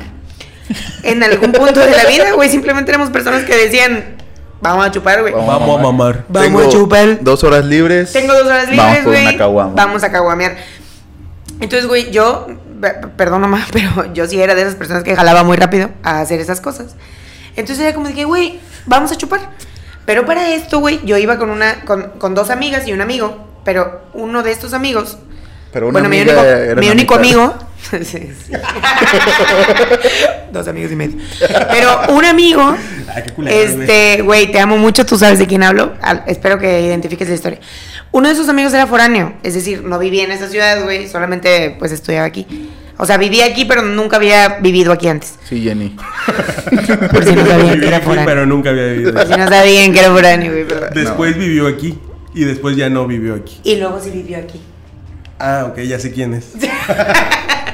En 1.04 1.24
algún 1.24 1.52
punto 1.52 1.80
de 1.80 1.92
la 1.92 2.06
vida, 2.06 2.32
güey, 2.34 2.50
simplemente 2.50 2.92
éramos 2.92 3.10
personas 3.10 3.44
que 3.44 3.56
decían, 3.56 4.18
vamos 4.62 4.86
a 4.86 4.92
chupar, 4.92 5.22
güey. 5.22 5.34
Vamos 5.34 5.56
a 5.80 5.82
mamar. 5.82 6.26
Vamos 6.28 6.48
Tengo 6.48 6.60
a 6.62 6.70
chupar. 6.70 7.18
Dos 7.24 7.44
horas 7.44 7.66
libres. 7.66 8.12
Tengo 8.14 8.34
dos 8.34 8.46
horas 8.46 8.68
Vamos 8.68 8.86
libres, 8.86 9.06
güey. 9.06 9.22
una 9.28 9.38
caguama. 9.38 9.74
Vamos 9.76 10.04
a 10.04 10.12
caguamear. 10.12 10.58
Entonces, 11.60 11.88
güey, 11.88 12.12
yo, 12.12 12.48
pe- 12.82 12.96
perdón 13.18 13.42
mamá, 13.42 13.66
pero 13.74 14.14
yo 14.14 14.28
sí 14.28 14.40
era 14.42 14.56
de 14.56 14.62
esas 14.62 14.76
personas 14.76 15.04
que 15.04 15.16
jalaba 15.16 15.44
muy 15.44 15.58
rápido 15.58 15.90
a 16.04 16.20
hacer 16.22 16.40
esas 16.40 16.62
cosas. 16.62 16.96
Entonces 17.56 17.84
era 17.84 17.94
como 17.96 18.08
de 18.08 18.14
que, 18.14 18.26
güey, 18.26 18.60
vamos 18.86 19.12
a 19.12 19.16
chupar. 19.18 19.42
Pero 20.06 20.26
para 20.26 20.50
esto, 20.54 20.80
güey, 20.80 21.00
yo 21.04 21.18
iba 21.18 21.38
con 21.38 21.50
una, 21.50 21.82
con, 21.86 22.12
con 22.18 22.34
dos 22.36 22.50
amigas 22.50 22.88
y 22.88 22.94
un 22.94 23.02
amigo, 23.02 23.48
pero 23.66 24.02
uno 24.14 24.42
de 24.44 24.52
estos 24.52 24.74
amigos, 24.74 25.18
Pero 25.74 25.88
una 25.88 26.00
bueno, 26.00 26.10
mi 26.10 26.22
único, 26.22 26.40
era 26.44 26.80
mi 26.82 26.90
único 26.90 27.14
amigo, 27.16 27.54
sí, 27.92 28.04
sí. 28.04 28.54
Dos 30.52 30.68
amigos 30.68 30.92
y 30.92 30.96
medio, 30.96 31.18
pero 31.72 32.02
un 32.14 32.26
amigo, 32.26 32.76
Ay, 33.16 33.24
qué 33.26 33.34
culero, 33.34 33.56
este, 33.58 34.22
güey, 34.24 34.52
te 34.52 34.60
amo 34.60 34.78
mucho, 34.78 35.06
tú 35.06 35.18
sabes 35.18 35.40
de 35.40 35.48
quién 35.48 35.64
hablo, 35.64 35.94
Al- 36.02 36.24
espero 36.28 36.58
que 36.60 36.82
identifiques 36.82 37.28
la 37.30 37.36
historia. 37.36 37.60
Uno 38.12 38.28
de 38.30 38.36
sus 38.36 38.50
amigos 38.50 38.74
era 38.74 38.88
foráneo, 38.88 39.34
es 39.44 39.54
decir, 39.54 39.84
no 39.84 40.00
vivía 40.00 40.24
en 40.24 40.32
esa 40.32 40.48
ciudad, 40.48 40.84
güey, 40.84 41.08
solamente 41.08 41.76
pues 41.80 41.92
estudiaba 41.92 42.26
aquí. 42.26 42.48
O 43.02 43.06
sea, 43.06 43.18
vivía 43.18 43.46
aquí, 43.46 43.64
pero 43.64 43.82
nunca 43.84 44.18
había 44.18 44.58
vivido 44.60 44.92
aquí 44.92 45.08
antes. 45.08 45.36
Sí, 45.48 45.62
Jenny. 45.62 45.96
Por 47.14 47.24
si 47.24 47.32
no 47.34 47.46
sabían 47.46 47.80
que 47.80 47.88
era 47.88 47.98
aquí, 47.98 48.06
foráneo. 48.06 48.26
pero 48.26 48.46
nunca 48.46 48.72
había 48.72 48.88
vivido 48.88 49.14
Por 49.14 49.22
aquí. 49.22 49.32
si 49.34 49.40
no 49.40 49.48
sabían 49.48 49.94
que 49.94 50.00
era 50.00 50.12
foráneo, 50.12 50.52
güey, 50.52 50.68
perdón. 50.68 50.90
Después 50.94 51.38
vivió 51.38 51.68
aquí. 51.68 51.98
Y 52.34 52.44
después 52.44 52.76
ya 52.76 52.90
no 52.90 53.08
vivió 53.08 53.36
aquí. 53.36 53.62
Y 53.64 53.78
luego 53.78 54.02
sí 54.02 54.10
vivió 54.10 54.38
aquí. 54.40 54.60
Ah, 55.40 55.68
ok, 55.70 55.80
ya 55.80 55.98
sé 55.98 56.12
quién 56.12 56.34
es. 56.34 56.48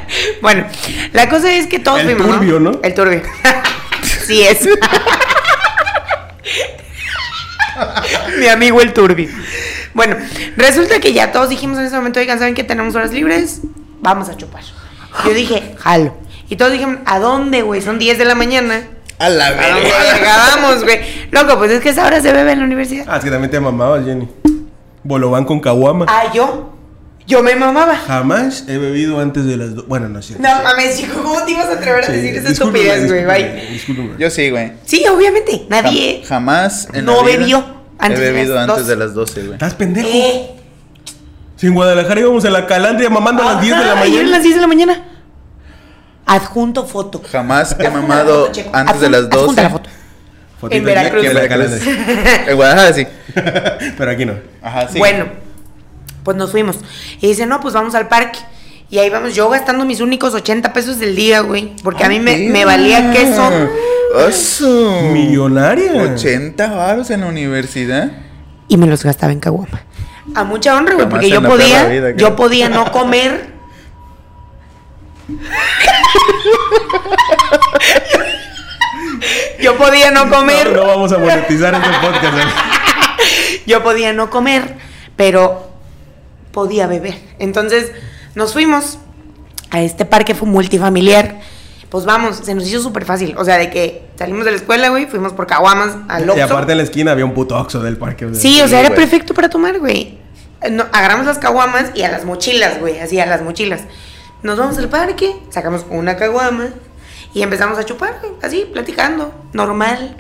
Bueno, 0.41 0.65
la 1.13 1.29
cosa 1.29 1.51
es 1.53 1.67
que 1.67 1.79
todos 1.79 1.99
El 1.99 2.05
fuimos, 2.05 2.27
turbio, 2.27 2.59
¿no? 2.59 2.79
El 2.83 2.93
turbio. 2.93 3.21
sí 4.25 4.43
es. 4.43 4.67
Mi 8.39 8.47
amigo 8.47 8.81
el 8.81 8.93
turbio. 8.93 9.29
Bueno, 9.93 10.15
resulta 10.57 10.99
que 10.99 11.13
ya 11.13 11.31
todos 11.31 11.49
dijimos 11.49 11.79
en 11.79 11.85
ese 11.85 11.95
momento, 11.95 12.19
oigan, 12.19 12.37
¿saben 12.39 12.53
que 12.53 12.63
tenemos 12.63 12.95
horas 12.95 13.11
libres? 13.11 13.61
Vamos 14.01 14.29
a 14.29 14.37
chupar. 14.37 14.63
Yo 15.25 15.33
dije, 15.33 15.75
jalo. 15.79 16.13
Y 16.49 16.57
todos 16.57 16.71
dijeron, 16.71 17.01
¿a 17.05 17.19
dónde, 17.19 17.61
güey? 17.61 17.81
Son 17.81 17.97
10 17.97 18.17
de 18.17 18.25
la 18.25 18.35
mañana. 18.35 18.83
A 19.17 19.29
la 19.29 19.47
¿A 19.47 19.69
dónde 19.69 19.91
vamos, 20.25 20.83
güey? 20.83 20.99
Loco, 21.31 21.57
pues 21.57 21.71
es 21.71 21.81
que 21.81 21.89
esa 21.89 22.05
hora 22.05 22.21
se 22.21 22.33
bebe 22.33 22.51
en 22.51 22.59
la 22.59 22.65
universidad. 22.65 23.05
Ah, 23.07 23.17
es 23.17 23.23
que 23.23 23.31
también 23.31 23.49
te 23.49 23.59
mamabas, 23.59 24.05
Jenny. 24.05 24.27
Bolobán 25.03 25.45
con 25.45 25.59
Caguama. 25.59 26.05
Ah, 26.09 26.31
yo. 26.33 26.74
Yo 27.27 27.41
me 27.41 27.55
mamaba. 27.55 27.95
Jamás 27.95 28.65
he 28.67 28.77
bebido 28.77 29.19
antes 29.19 29.45
de 29.45 29.57
las 29.57 29.73
dos. 29.73 29.87
Bueno, 29.87 30.07
no 30.09 30.19
es 30.19 30.27
cierto. 30.27 30.43
No 30.47 30.61
mames, 30.63 30.97
chico, 30.99 31.21
¿cómo 31.23 31.41
te 31.43 31.51
ibas 31.53 31.65
a 31.65 31.73
atrever 31.73 32.03
a 32.03 32.07
Sí, 32.07 32.13
decir 32.13 32.35
esa 32.35 32.49
estupidez, 32.49 33.07
güey? 33.07 33.25
Bye. 33.25 34.15
Yo 34.19 34.29
sí, 34.29 34.49
güey. 34.51 34.73
Sí, 34.85 35.03
obviamente. 35.07 35.65
Nadie. 35.69 36.21
Jam- 36.23 36.27
jamás 36.27 36.87
en 36.93 37.03
No 37.05 37.17
la 37.17 37.23
vida 37.27 37.37
bebió 37.39 37.65
antes 37.97 38.19
he 38.19 38.23
de 38.23 38.31
bebido 38.31 38.53
las 38.55 38.63
antes 38.69 38.77
12. 38.85 38.89
de 38.91 38.95
las 38.97 39.13
12, 39.15 39.41
güey. 39.41 39.53
¿Estás 39.53 39.73
pendejo? 39.73 40.07
Eh. 40.11 40.51
Si 41.55 41.65
en 41.67 41.73
Guadalajara 41.73 42.19
íbamos 42.19 42.45
a 42.45 42.49
la 42.51 42.67
calandria 42.67 43.09
mamando 43.09 43.41
a 43.41 43.53
las 43.53 43.61
10 43.61 43.75
de 43.79 43.85
la 43.85 43.91
Ajá, 43.93 44.01
ayer 44.01 44.13
a 44.13 44.17
mañana. 44.19 44.29
las 44.37 44.43
10 44.43 44.55
de 44.55 44.61
la 44.61 44.67
mañana. 44.67 45.03
Adjunto 46.27 46.85
foto. 46.85 47.21
Jamás 47.31 47.75
he 47.79 47.89
mamado 47.89 48.47
foto, 48.47 48.61
antes 48.73 48.99
de 49.01 49.09
las 49.09 49.21
adjunta 49.25 49.39
12. 49.45 49.61
la 49.63 49.69
foto. 49.69 49.89
Fotito 50.59 50.77
En 50.77 50.83
Veracruz. 50.85 51.25
En 51.25 51.33
Veracruz. 51.33 51.71
En 52.47 52.55
Guadalajara 52.55 52.93
sí. 52.93 53.07
Pero 53.97 54.11
aquí 54.11 54.25
no. 54.25 54.33
Ajá, 54.61 54.87
sí. 54.87 54.97
Bueno, 54.99 55.25
pues 56.25 56.35
nos 56.35 56.51
fuimos. 56.51 56.75
Y 57.21 57.27
dice, 57.27 57.45
no, 57.45 57.61
pues 57.61 57.73
vamos 57.73 57.95
al 57.95 58.09
parque. 58.09 58.39
Y 58.89 58.97
ahí 58.97 59.09
vamos, 59.09 59.33
yo 59.33 59.49
gastando 59.49 59.85
mis 59.85 60.01
únicos 60.01 60.33
80 60.33 60.73
pesos 60.73 60.99
del 60.99 61.15
día, 61.15 61.39
güey. 61.39 61.73
Porque 61.83 62.03
a 62.03 62.09
mí 62.09 62.19
me, 62.19 62.49
me 62.49 62.65
valía 62.65 63.11
queso. 63.11 63.49
¡Oso! 64.27 65.01
Millonaria. 65.13 65.93
80 66.13 66.67
varos 66.75 67.09
en 67.09 67.21
la 67.21 67.27
universidad. 67.27 68.11
Y 68.67 68.75
me 68.77 68.87
los 68.87 69.03
gastaba 69.03 69.31
en 69.31 69.39
caguama. 69.39 69.83
A 70.33 70.43
mucha 70.43 70.75
honra, 70.75 70.95
güey, 70.95 71.07
porque 71.07 71.29
yo 71.29 71.41
podía, 71.41 71.85
vida, 71.85 72.11
yo 72.15 72.35
podía 72.35 72.67
no 72.67 72.91
comer. 72.91 73.53
yo 79.61 79.77
podía 79.77 80.11
no 80.11 80.29
comer. 80.29 80.71
No, 80.71 80.77
no 80.81 80.87
vamos 80.87 81.11
a 81.11 81.19
monetizar 81.19 81.75
este 81.75 81.89
podcast. 82.01 82.37
¿eh? 82.37 83.61
Yo 83.67 83.83
podía 83.83 84.13
no 84.13 84.29
comer, 84.29 84.77
pero 85.15 85.74
podía 86.55 86.87
beber. 86.87 87.15
Entonces 87.37 87.91
nos 88.33 88.53
fuimos 88.53 88.97
a 89.71 89.81
este 89.81 90.05
parque 90.05 90.33
fue 90.33 90.47
multifamiliar. 90.47 91.41
Pues 91.89 92.05
vamos, 92.05 92.37
se 92.37 92.55
nos 92.55 92.65
hizo 92.65 92.81
súper 92.81 93.03
fácil. 93.03 93.35
O 93.37 93.43
sea, 93.43 93.57
de 93.57 93.69
que 93.69 94.07
salimos 94.17 94.45
de 94.45 94.51
la 94.51 94.57
escuela, 94.57 94.87
güey, 94.89 95.05
fuimos 95.05 95.33
por 95.33 95.47
caguamas 95.47 95.97
al 96.07 96.25
Y 96.25 96.29
Oxxo. 96.29 96.43
aparte 96.45 96.71
en 96.71 96.77
la 96.77 96.83
esquina 96.85 97.11
había 97.11 97.25
un 97.25 97.33
puto 97.33 97.57
oxo 97.57 97.83
del 97.83 97.97
parque. 97.97 98.33
Sí, 98.33 98.61
o 98.61 98.67
sea, 98.69 98.79
era 98.79 98.89
güey. 98.89 98.99
perfecto 99.01 99.33
para 99.33 99.49
tomar, 99.49 99.79
güey. 99.79 100.17
No, 100.71 100.85
agarramos 100.93 101.25
las 101.25 101.37
caguamas 101.37 101.91
y 101.93 102.03
a 102.03 102.09
las 102.09 102.23
mochilas, 102.23 102.79
güey, 102.79 102.99
así 102.99 103.19
a 103.19 103.25
las 103.25 103.41
mochilas. 103.43 103.81
Nos 104.41 104.57
vamos 104.57 104.77
al 104.77 104.87
parque, 104.87 105.35
sacamos 105.49 105.85
una 105.89 106.15
caguama 106.15 106.69
y 107.33 107.41
empezamos 107.43 107.77
a 107.77 107.83
chupar, 107.83 108.19
güey, 108.21 108.33
así, 108.41 108.65
platicando, 108.71 109.33
normal. 109.51 110.15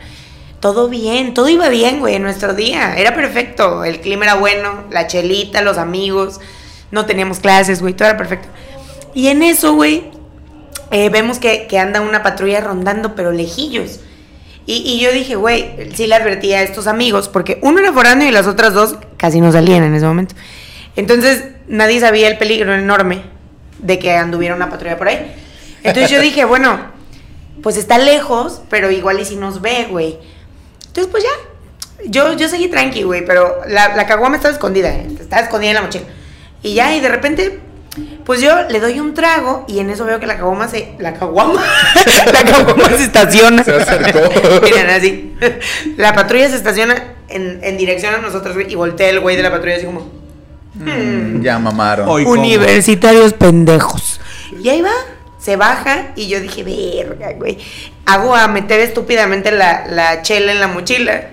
Todo 0.65 0.89
bien, 0.89 1.35
todo 1.35 1.47
iba 1.47 1.69
bien, 1.69 1.99
güey, 1.99 2.15
en 2.15 2.23
nuestro 2.23 2.55
día. 2.55 2.95
Era 2.97 3.13
perfecto, 3.13 3.83
el 3.83 4.01
clima 4.01 4.25
era 4.25 4.33
bueno, 4.33 4.85
la 4.89 5.05
chelita, 5.05 5.61
los 5.61 5.77
amigos, 5.77 6.39
no 6.89 7.05
teníamos 7.05 7.37
clases, 7.39 7.81
güey, 7.81 7.93
todo 7.93 8.07
era 8.07 8.17
perfecto. 8.17 8.47
Y 9.13 9.27
en 9.27 9.43
eso, 9.43 9.75
güey, 9.75 10.05
eh, 10.89 11.09
vemos 11.09 11.37
que, 11.37 11.67
anda 11.77 12.01
una 12.01 12.23
patrulla 12.23 12.61
rondando, 12.61 13.13
pero 13.13 13.31
lejillos. 13.31 13.99
Y, 14.65 14.77
y 14.77 14.99
yo 14.99 15.11
dije, 15.11 15.35
güey, 15.35 15.93
sí 15.93 16.07
le 16.07 16.15
advertí 16.15 16.51
a 16.53 16.63
estos 16.63 16.87
amigos, 16.87 17.29
porque 17.29 17.59
uno 17.61 17.77
era 17.77 17.93
foráneo 17.93 18.27
y 18.27 18.31
las 18.31 18.47
otras 18.47 18.73
dos 18.73 18.95
casi 19.17 19.41
no 19.41 19.51
salían 19.51 19.83
en 19.83 19.93
ese 19.93 20.07
momento. 20.07 20.33
Entonces, 20.95 21.43
nadie 21.67 21.99
sabía 21.99 22.27
el 22.27 22.39
peligro 22.39 22.73
enorme 22.73 23.21
de 23.77 23.99
que 23.99 24.13
anduviera 24.13 24.55
una 24.55 24.71
patrulla 24.71 24.97
por 24.97 25.09
ahí. 25.09 25.31
Entonces 25.83 26.09
yo 26.09 26.19
dije, 26.19 26.43
bueno, 26.45 26.79
pues 27.61 27.77
está 27.77 27.99
lejos, 27.99 28.63
pero 28.71 28.89
igual 28.89 29.19
y 29.19 29.25
si 29.25 29.35
nos 29.35 29.61
ve, 29.61 29.85
güey. 29.91 30.17
Entonces, 30.95 31.11
pues 31.11 31.23
ya. 31.23 32.09
Yo, 32.09 32.33
yo 32.33 32.47
seguí 32.47 32.69
tranqui, 32.69 33.03
güey, 33.03 33.25
pero 33.25 33.61
la, 33.67 33.95
la 33.97 34.05
caguama 34.07 34.37
estaba 34.37 34.53
escondida, 34.53 34.89
¿eh? 34.89 35.07
estaba 35.19 35.41
escondida 35.41 35.71
en 35.71 35.75
la 35.75 35.81
mochila. 35.81 36.05
Y 36.63 36.73
ya, 36.73 36.95
y 36.95 37.01
de 37.01 37.09
repente, 37.09 37.59
pues 38.23 38.39
yo 38.39 38.63
le 38.69 38.79
doy 38.79 39.01
un 39.01 39.13
trago 39.13 39.65
y 39.67 39.79
en 39.79 39.89
eso 39.89 40.05
veo 40.05 40.21
que 40.21 40.25
la 40.25 40.37
caguama 40.37 40.69
se. 40.69 40.93
La 40.99 41.13
caguama. 41.13 41.61
la 42.33 42.43
caguama 42.43 42.89
se 42.91 43.03
estaciona. 43.03 43.61
Se 43.63 43.75
acercó. 43.75 44.19
Miren, 44.63 44.89
así. 44.89 45.35
La 45.97 46.13
patrulla 46.13 46.47
se 46.47 46.55
estaciona 46.55 47.15
en, 47.27 47.59
en 47.61 47.77
dirección 47.77 48.13
a 48.15 48.19
nosotros, 48.19 48.55
güey, 48.55 48.71
y 48.71 48.75
voltea 48.75 49.09
el 49.09 49.19
güey 49.19 49.35
de 49.35 49.43
la 49.43 49.51
patrulla 49.51 49.75
así 49.75 49.85
como. 49.85 50.09
Mm, 50.75 51.41
ya 51.41 51.59
mamaron. 51.59 52.07
Hoy. 52.07 52.23
Universitarios 52.23 53.33
pendejos. 53.33 54.21
Y 54.63 54.69
ahí 54.69 54.81
va, 54.81 54.93
se 55.45 55.57
baja 55.57 56.07
y 56.15 56.27
yo 56.27 56.41
dije, 56.41 56.63
verga, 56.63 57.33
güey. 57.33 57.59
Hago 58.07 58.35
a 58.35 58.47
meter 58.47 58.79
estúpidamente 58.79 59.51
la, 59.51 59.85
la 59.85 60.23
chela 60.23 60.51
en 60.51 60.59
la 60.59 60.67
mochila. 60.67 61.29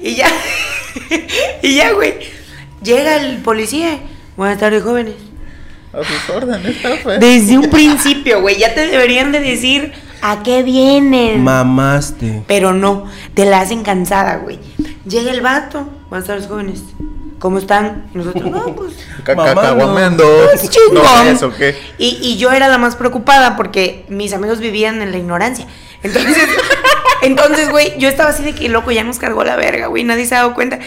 Y 0.00 0.14
ya, 0.14 0.28
y 1.62 1.74
ya, 1.74 1.90
güey. 1.90 2.14
Llega 2.80 3.16
el 3.16 3.38
policía. 3.38 3.98
Buenas 4.36 4.60
tardes, 4.60 4.84
jóvenes. 4.84 5.16
A 5.92 6.04
sus 6.04 6.30
órdenes, 6.30 6.76
jefe. 6.76 7.18
Desde 7.18 7.58
un 7.58 7.68
principio, 7.68 8.40
güey, 8.40 8.56
ya 8.60 8.72
te 8.72 8.86
deberían 8.86 9.32
de 9.32 9.40
decir 9.40 9.92
a 10.20 10.44
qué 10.44 10.62
vienen. 10.62 11.42
Mamaste. 11.42 12.44
Pero 12.46 12.72
no, 12.72 13.06
te 13.34 13.44
la 13.44 13.60
hacen 13.60 13.82
cansada, 13.82 14.36
güey. 14.36 14.60
Llega 15.04 15.32
el 15.32 15.40
vato. 15.40 15.88
Buenas 16.10 16.28
tardes, 16.28 16.46
jóvenes. 16.46 16.84
¿Cómo 17.42 17.58
están? 17.58 18.04
Nosotros, 18.14 18.44
no, 18.52 18.76
pues. 18.76 18.94
Caguameando. 19.24 20.24
Pues 20.44 20.70
chingón. 20.70 21.02
No, 21.02 21.22
eso 21.24 21.52
qué. 21.52 21.76
Y, 21.98 22.16
y 22.22 22.36
yo 22.36 22.52
era 22.52 22.68
la 22.68 22.78
más 22.78 22.94
preocupada 22.94 23.56
porque 23.56 24.04
mis 24.08 24.32
amigos 24.32 24.60
vivían 24.60 25.02
en 25.02 25.10
la 25.10 25.18
ignorancia. 25.18 25.66
Entonces, 26.04 26.36
entonces, 27.22 27.68
güey, 27.68 27.98
yo 27.98 28.08
estaba 28.08 28.30
así 28.30 28.44
de 28.44 28.54
que 28.54 28.68
loco, 28.68 28.92
ya 28.92 29.02
nos 29.02 29.18
cargó 29.18 29.42
la 29.42 29.56
verga, 29.56 29.88
güey, 29.88 30.04
nadie 30.04 30.24
se 30.24 30.36
ha 30.36 30.38
dado 30.38 30.54
cuenta. 30.54 30.78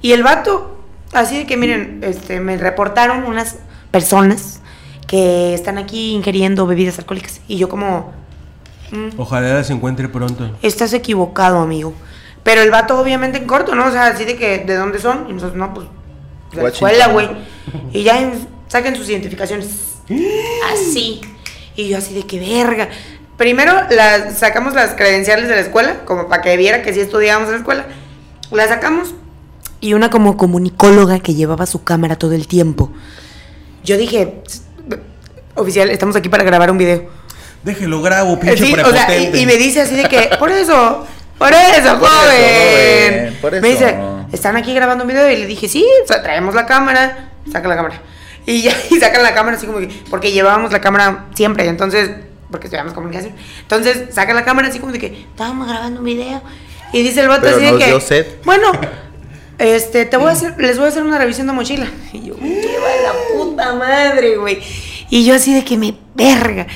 Y 0.00 0.12
el 0.12 0.22
vato, 0.22 0.78
así 1.12 1.36
de 1.36 1.46
que 1.46 1.58
miren, 1.58 2.00
este, 2.02 2.40
me 2.40 2.56
reportaron 2.56 3.24
unas 3.24 3.56
personas 3.90 4.60
que 5.06 5.52
están 5.52 5.76
aquí 5.76 6.12
ingiriendo 6.12 6.66
bebidas 6.66 6.98
alcohólicas. 6.98 7.42
Y 7.48 7.58
yo 7.58 7.68
como, 7.68 8.14
mm, 8.92 9.20
Ojalá 9.20 9.62
se 9.62 9.74
encuentre 9.74 10.08
pronto. 10.08 10.56
estás 10.62 10.94
equivocado, 10.94 11.58
amigo. 11.58 11.92
Pero 12.42 12.62
el 12.62 12.70
vato 12.70 12.98
obviamente 12.98 13.38
en 13.38 13.46
corto, 13.46 13.74
¿no? 13.74 13.86
O 13.86 13.90
sea, 13.90 14.06
así 14.06 14.24
de 14.24 14.36
que, 14.36 14.58
¿de 14.58 14.74
dónde 14.76 14.98
son? 14.98 15.26
Y 15.28 15.32
nosotros, 15.32 15.56
no, 15.56 15.74
pues, 15.74 15.86
de 16.52 16.62
la 16.62 16.68
escuela, 16.68 17.08
güey. 17.08 17.28
Y 17.92 18.02
ya 18.02 18.20
en- 18.20 18.48
saquen 18.68 18.96
sus 18.96 19.08
identificaciones. 19.08 19.68
Así. 20.72 21.20
Y 21.76 21.88
yo 21.88 21.98
así 21.98 22.14
de 22.14 22.22
que 22.22 22.38
verga. 22.40 22.88
Primero 23.36 23.72
las, 23.90 24.38
sacamos 24.38 24.74
las 24.74 24.94
credenciales 24.94 25.48
de 25.48 25.54
la 25.54 25.60
escuela, 25.60 26.00
como 26.04 26.28
para 26.28 26.42
que 26.42 26.56
viera 26.56 26.82
que 26.82 26.92
sí 26.92 27.00
estudiábamos 27.00 27.48
en 27.48 27.52
la 27.54 27.58
escuela. 27.58 27.86
Las 28.50 28.68
sacamos. 28.68 29.14
Y 29.80 29.94
una 29.94 30.10
como 30.10 30.36
comunicóloga 30.36 31.20
que 31.20 31.34
llevaba 31.34 31.66
su 31.66 31.84
cámara 31.84 32.16
todo 32.16 32.32
el 32.32 32.48
tiempo. 32.48 32.90
Yo 33.84 33.96
dije, 33.96 34.42
oficial, 35.54 35.90
estamos 35.90 36.16
aquí 36.16 36.28
para 36.28 36.42
grabar 36.44 36.70
un 36.70 36.78
video. 36.78 37.08
Déjelo 37.62 38.00
grabo, 38.02 38.38
pinche 38.40 38.56
Sí, 38.64 38.72
o 38.72 38.76
sea, 38.92 39.06
prepotente. 39.06 39.38
y, 39.38 39.42
y 39.42 39.46
me 39.46 39.56
dice 39.56 39.82
así 39.82 39.94
de 39.94 40.04
que, 40.08 40.30
por 40.38 40.50
eso, 40.50 41.06
por 41.38 41.52
eso, 41.52 41.70
Por 41.72 41.78
eso, 41.78 41.98
joven. 41.98 43.38
por 43.40 43.52
Me 43.60 43.72
eso. 43.72 43.84
dice, 43.84 43.98
están 44.32 44.56
aquí 44.56 44.74
grabando 44.74 45.04
un 45.04 45.08
video 45.08 45.30
y 45.30 45.36
le 45.36 45.46
dije, 45.46 45.68
sí, 45.68 45.86
traemos 46.06 46.54
la 46.54 46.66
cámara, 46.66 47.30
saca 47.50 47.68
la 47.68 47.76
cámara. 47.76 48.02
Y 48.46 48.62
ya, 48.62 48.72
y 48.90 48.98
sacan 48.98 49.22
la 49.22 49.34
cámara 49.34 49.56
así 49.56 49.66
como 49.66 49.78
que, 49.78 49.88
porque 50.10 50.32
llevábamos 50.32 50.72
la 50.72 50.80
cámara 50.80 51.26
siempre, 51.34 51.66
entonces, 51.68 52.10
porque 52.50 52.66
estudiamos 52.66 52.92
comunicación. 52.94 53.34
Entonces, 53.60 54.14
sacan 54.14 54.36
la 54.36 54.44
cámara 54.44 54.68
así 54.68 54.78
como 54.80 54.92
de 54.92 54.98
que, 54.98 55.26
estábamos 55.30 55.68
grabando 55.68 56.00
un 56.00 56.06
video. 56.06 56.42
Y 56.92 57.02
dice 57.02 57.20
el 57.20 57.28
vato 57.28 57.42
Pero 57.42 57.56
así 57.56 57.66
de 57.66 57.78
que, 57.78 57.84
dio 57.86 58.00
sed. 58.00 58.26
bueno, 58.44 58.72
este, 59.58 60.06
te 60.06 60.16
voy 60.16 60.28
a 60.28 60.32
hacer, 60.32 60.54
les 60.58 60.78
voy 60.78 60.86
a 60.86 60.88
hacer 60.88 61.02
una 61.02 61.18
revisión 61.18 61.46
de 61.46 61.52
mochila. 61.52 61.86
Y 62.12 62.26
yo, 62.26 62.34
lleva 62.36 62.88
la 63.02 63.12
puta 63.36 63.74
madre, 63.74 64.36
güey. 64.36 64.60
Y 65.10 65.24
yo 65.24 65.34
así 65.34 65.54
de 65.54 65.64
que 65.64 65.76
me 65.76 65.94
verga. 66.14 66.66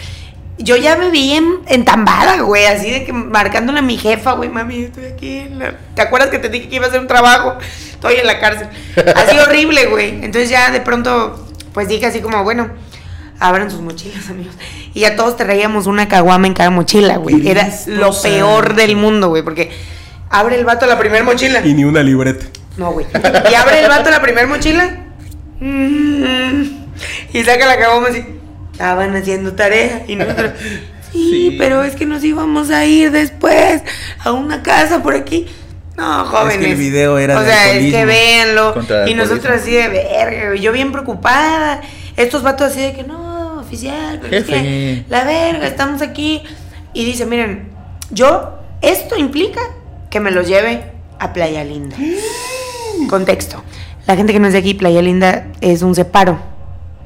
Yo 0.63 0.77
ya 0.77 0.97
me 0.97 1.11
vi 1.11 1.33
en, 1.33 1.57
entambada, 1.67 2.41
güey, 2.43 2.67
así 2.67 2.91
de 2.91 3.05
que 3.05 3.13
marcándole 3.13 3.81
a 3.81 3.83
mi 3.83 3.97
jefa, 3.97 4.33
güey, 4.33 4.49
mami, 4.49 4.85
estoy 4.85 5.07
aquí. 5.07 5.39
en 5.39 5.59
la- 5.59 5.77
¿Te 5.95 6.03
acuerdas 6.03 6.31
que 6.31 6.39
te 6.39 6.49
dije 6.49 6.69
que 6.69 6.77
iba 6.77 6.87
a 6.87 6.89
hacer 6.89 7.01
un 7.01 7.07
trabajo? 7.09 7.57
Estoy 7.91 8.15
en 8.17 8.27
la 8.27 8.39
cárcel. 8.39 8.69
Así 9.17 9.39
horrible, 9.39 9.87
güey. 9.87 10.11
Entonces 10.25 10.49
ya 10.51 10.71
de 10.71 10.81
pronto, 10.81 11.49
pues 11.73 11.89
dije 11.89 12.07
así 12.07 12.21
como, 12.21 12.43
bueno, 12.45 12.69
abran 13.41 13.71
sus 13.71 13.81
mochilas, 13.81 14.29
amigos. 14.31 14.55
Y 14.95 15.01
ya 15.01 15.17
todos 15.17 15.37
traíamos 15.37 15.87
una 15.87 16.07
caguama 16.09 16.47
en 16.47 16.55
cada 16.55 16.71
mochila, 16.71 17.17
güey. 17.17 17.49
Era 17.49 17.69
lo 17.87 18.13
peor 18.23 18.75
del 18.75 18.95
mundo, 18.97 19.29
güey, 19.31 19.43
porque 19.43 19.71
abre 20.31 20.57
el 20.57 20.65
vato 20.65 20.87
la 20.87 20.99
primera 20.99 21.25
mochila. 21.25 21.61
Y 21.65 21.75
ni 21.75 21.85
una 21.85 22.03
libreta. 22.03 22.45
No, 22.77 22.93
güey. 22.93 23.07
Y 23.51 23.55
abre 23.55 23.81
el 23.83 23.89
vato 23.89 24.11
la 24.11 24.23
primera 24.23 24.47
mochila. 24.47 24.99
Mm, 25.61 26.63
Y 27.33 27.43
saca 27.45 27.67
la 27.67 27.79
caguama 27.79 28.09
así. 28.09 28.25
Estaban 28.73 29.15
haciendo 29.17 29.53
tarea. 29.55 30.05
Y 30.09 30.17
nosotros. 30.17 30.53
Sí, 31.13 31.51
Sí. 31.51 31.57
pero 31.59 31.83
es 31.83 31.95
que 31.95 32.07
nos 32.07 32.25
íbamos 32.25 32.71
a 32.71 32.87
ir 32.87 33.11
después 33.11 33.83
a 34.25 34.33
una 34.33 34.63
casa 34.63 35.03
por 35.03 35.15
aquí. 35.15 35.47
No, 35.95 36.25
jóvenes. 36.25 36.67
el 36.69 36.75
video 36.77 37.19
era 37.19 37.39
O 37.39 37.45
sea, 37.45 37.71
es 37.71 37.93
que 37.93 38.07
véanlo. 38.07 38.75
Y 39.07 39.13
nosotros 39.13 39.61
así 39.61 39.73
de 39.73 39.89
verga. 39.89 40.55
Yo 40.55 40.73
bien 40.73 40.91
preocupada. 40.91 41.83
Estos 42.17 42.43
vatos 42.43 42.71
así 42.73 42.81
de 42.81 42.95
que 42.95 43.03
no, 43.05 43.61
oficial, 43.61 44.21
pero 44.23 44.39
es 44.39 44.45
que 44.45 45.05
la 45.11 45.25
verga, 45.25 45.67
estamos 45.67 46.01
aquí. 46.01 46.43
Y 46.95 47.05
dice, 47.05 47.27
miren, 47.27 47.69
yo, 48.11 48.59
esto 48.81 49.19
implica 49.19 49.61
que 50.09 50.19
me 50.19 50.31
los 50.31 50.49
lleve 50.49 50.83
a 51.19 51.35
Playa 51.35 51.63
Linda. 51.63 51.97
Contexto. 53.11 53.63
La 54.07 54.17
gente 54.17 54.33
que 54.33 54.41
no 54.41 54.47
es 54.47 54.55
de 54.55 54.61
aquí, 54.61 54.73
Playa 54.73 55.03
Linda, 55.03 55.47
es 55.61 55.83
un 55.83 55.95
separo 55.95 56.52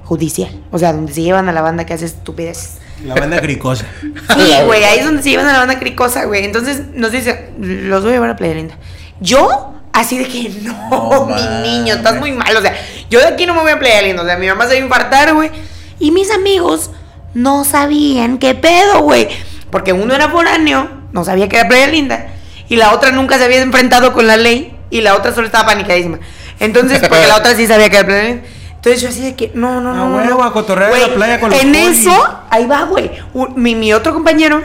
judicial. 0.07 0.51
O 0.71 0.79
sea, 0.79 0.93
donde 0.93 1.13
se 1.13 1.23
llevan 1.23 1.49
a 1.49 1.53
la 1.53 1.63
banda 1.63 1.85
que 1.85 1.93
hace 1.93 2.05
estupideces. 2.05 2.79
La 3.05 3.15
banda 3.15 3.41
gricosa. 3.41 3.85
Sí, 4.03 4.53
güey, 4.65 4.85
ahí 4.85 5.01
es 5.01 5.05
donde 5.05 5.23
se 5.23 5.31
llevan 5.31 5.47
a 5.47 5.53
la 5.53 5.59
banda 5.59 5.79
cricosa, 5.79 6.25
güey. 6.25 6.45
Entonces 6.45 6.83
nos 6.95 7.11
dice, 7.11 7.51
los 7.59 8.03
voy 8.03 8.13
a 8.13 8.15
llevar 8.15 8.31
a 8.31 8.37
Playa 8.37 8.55
Linda. 8.55 8.79
Yo, 9.21 9.75
así 9.93 10.17
de 10.17 10.27
que, 10.27 10.49
no, 10.63 10.89
No 10.91 11.27
mi 11.27 11.69
niño, 11.69 11.95
estás 11.95 12.19
muy 12.21 12.33
mal. 12.33 12.57
O 12.57 12.63
sea, 12.63 12.75
yo 13.11 13.19
de 13.19 13.27
aquí 13.27 13.47
no 13.47 13.55
me 13.55 13.63
voy 13.63 13.73
a 13.73 13.79
Playa 13.79 14.03
Linda. 14.03 14.23
O 14.23 14.27
sea, 14.27 14.37
mi 14.37 14.47
mamá 14.47 14.65
se 14.67 14.75
va 14.75 14.81
a 14.81 14.85
infartar, 14.85 15.35
güey. 15.35 15.51
Y 15.99 16.13
mis 16.13 16.31
amigos 16.31 16.91
no 17.35 17.65
sabían 17.65 18.39
qué 18.39 18.55
pedo, 18.55 19.01
güey. 19.01 19.29
Porque 19.71 19.93
uno 19.93 20.15
era 20.15 20.29
foráneo, 20.29 20.89
no 21.13 21.25
sabía 21.25 21.49
que 21.49 21.57
era 21.57 21.69
Playa 21.69 21.89
Linda. 21.89 22.29
Y 22.69 22.77
la 22.77 22.93
otra 22.95 23.11
nunca 23.11 23.39
se 23.39 23.45
había 23.45 23.61
enfrentado 23.61 24.13
con 24.13 24.29
la 24.29 24.37
ley. 24.37 24.73
Y 24.89 25.01
la 25.01 25.17
otra 25.17 25.35
solo 25.35 25.47
estaba 25.47 25.67
panicadísima. 25.67 26.21
Entonces, 26.61 27.01
porque 27.01 27.27
la 27.27 27.37
otra 27.37 27.57
sí 27.57 27.67
sabía 27.67 27.91
que 27.91 27.97
era 27.97 28.07
Playa 28.07 28.25
Linda. 28.29 28.49
Entonces 28.87 29.03
yo 29.03 29.09
así 29.09 29.21
de 29.21 29.35
que, 29.35 29.51
no, 29.53 29.81
no, 29.81 29.91
Ah, 29.91 29.95
no, 29.97 30.09
no, 30.11 30.17
huevo, 30.17 30.39
no. 30.39 30.45
a 30.45 30.53
cotorrear 30.53 30.93
en 30.95 31.01
la 31.01 31.09
playa 31.09 31.41
con 31.41 31.51
los 31.51 31.61
En 31.61 31.73
polis. 31.73 32.07
eso, 32.07 32.39
ahí 32.51 32.67
va, 32.67 32.85
güey. 32.85 33.11
Mi, 33.57 33.75
mi 33.75 33.93
otro 33.93 34.15
compañero 34.15 34.63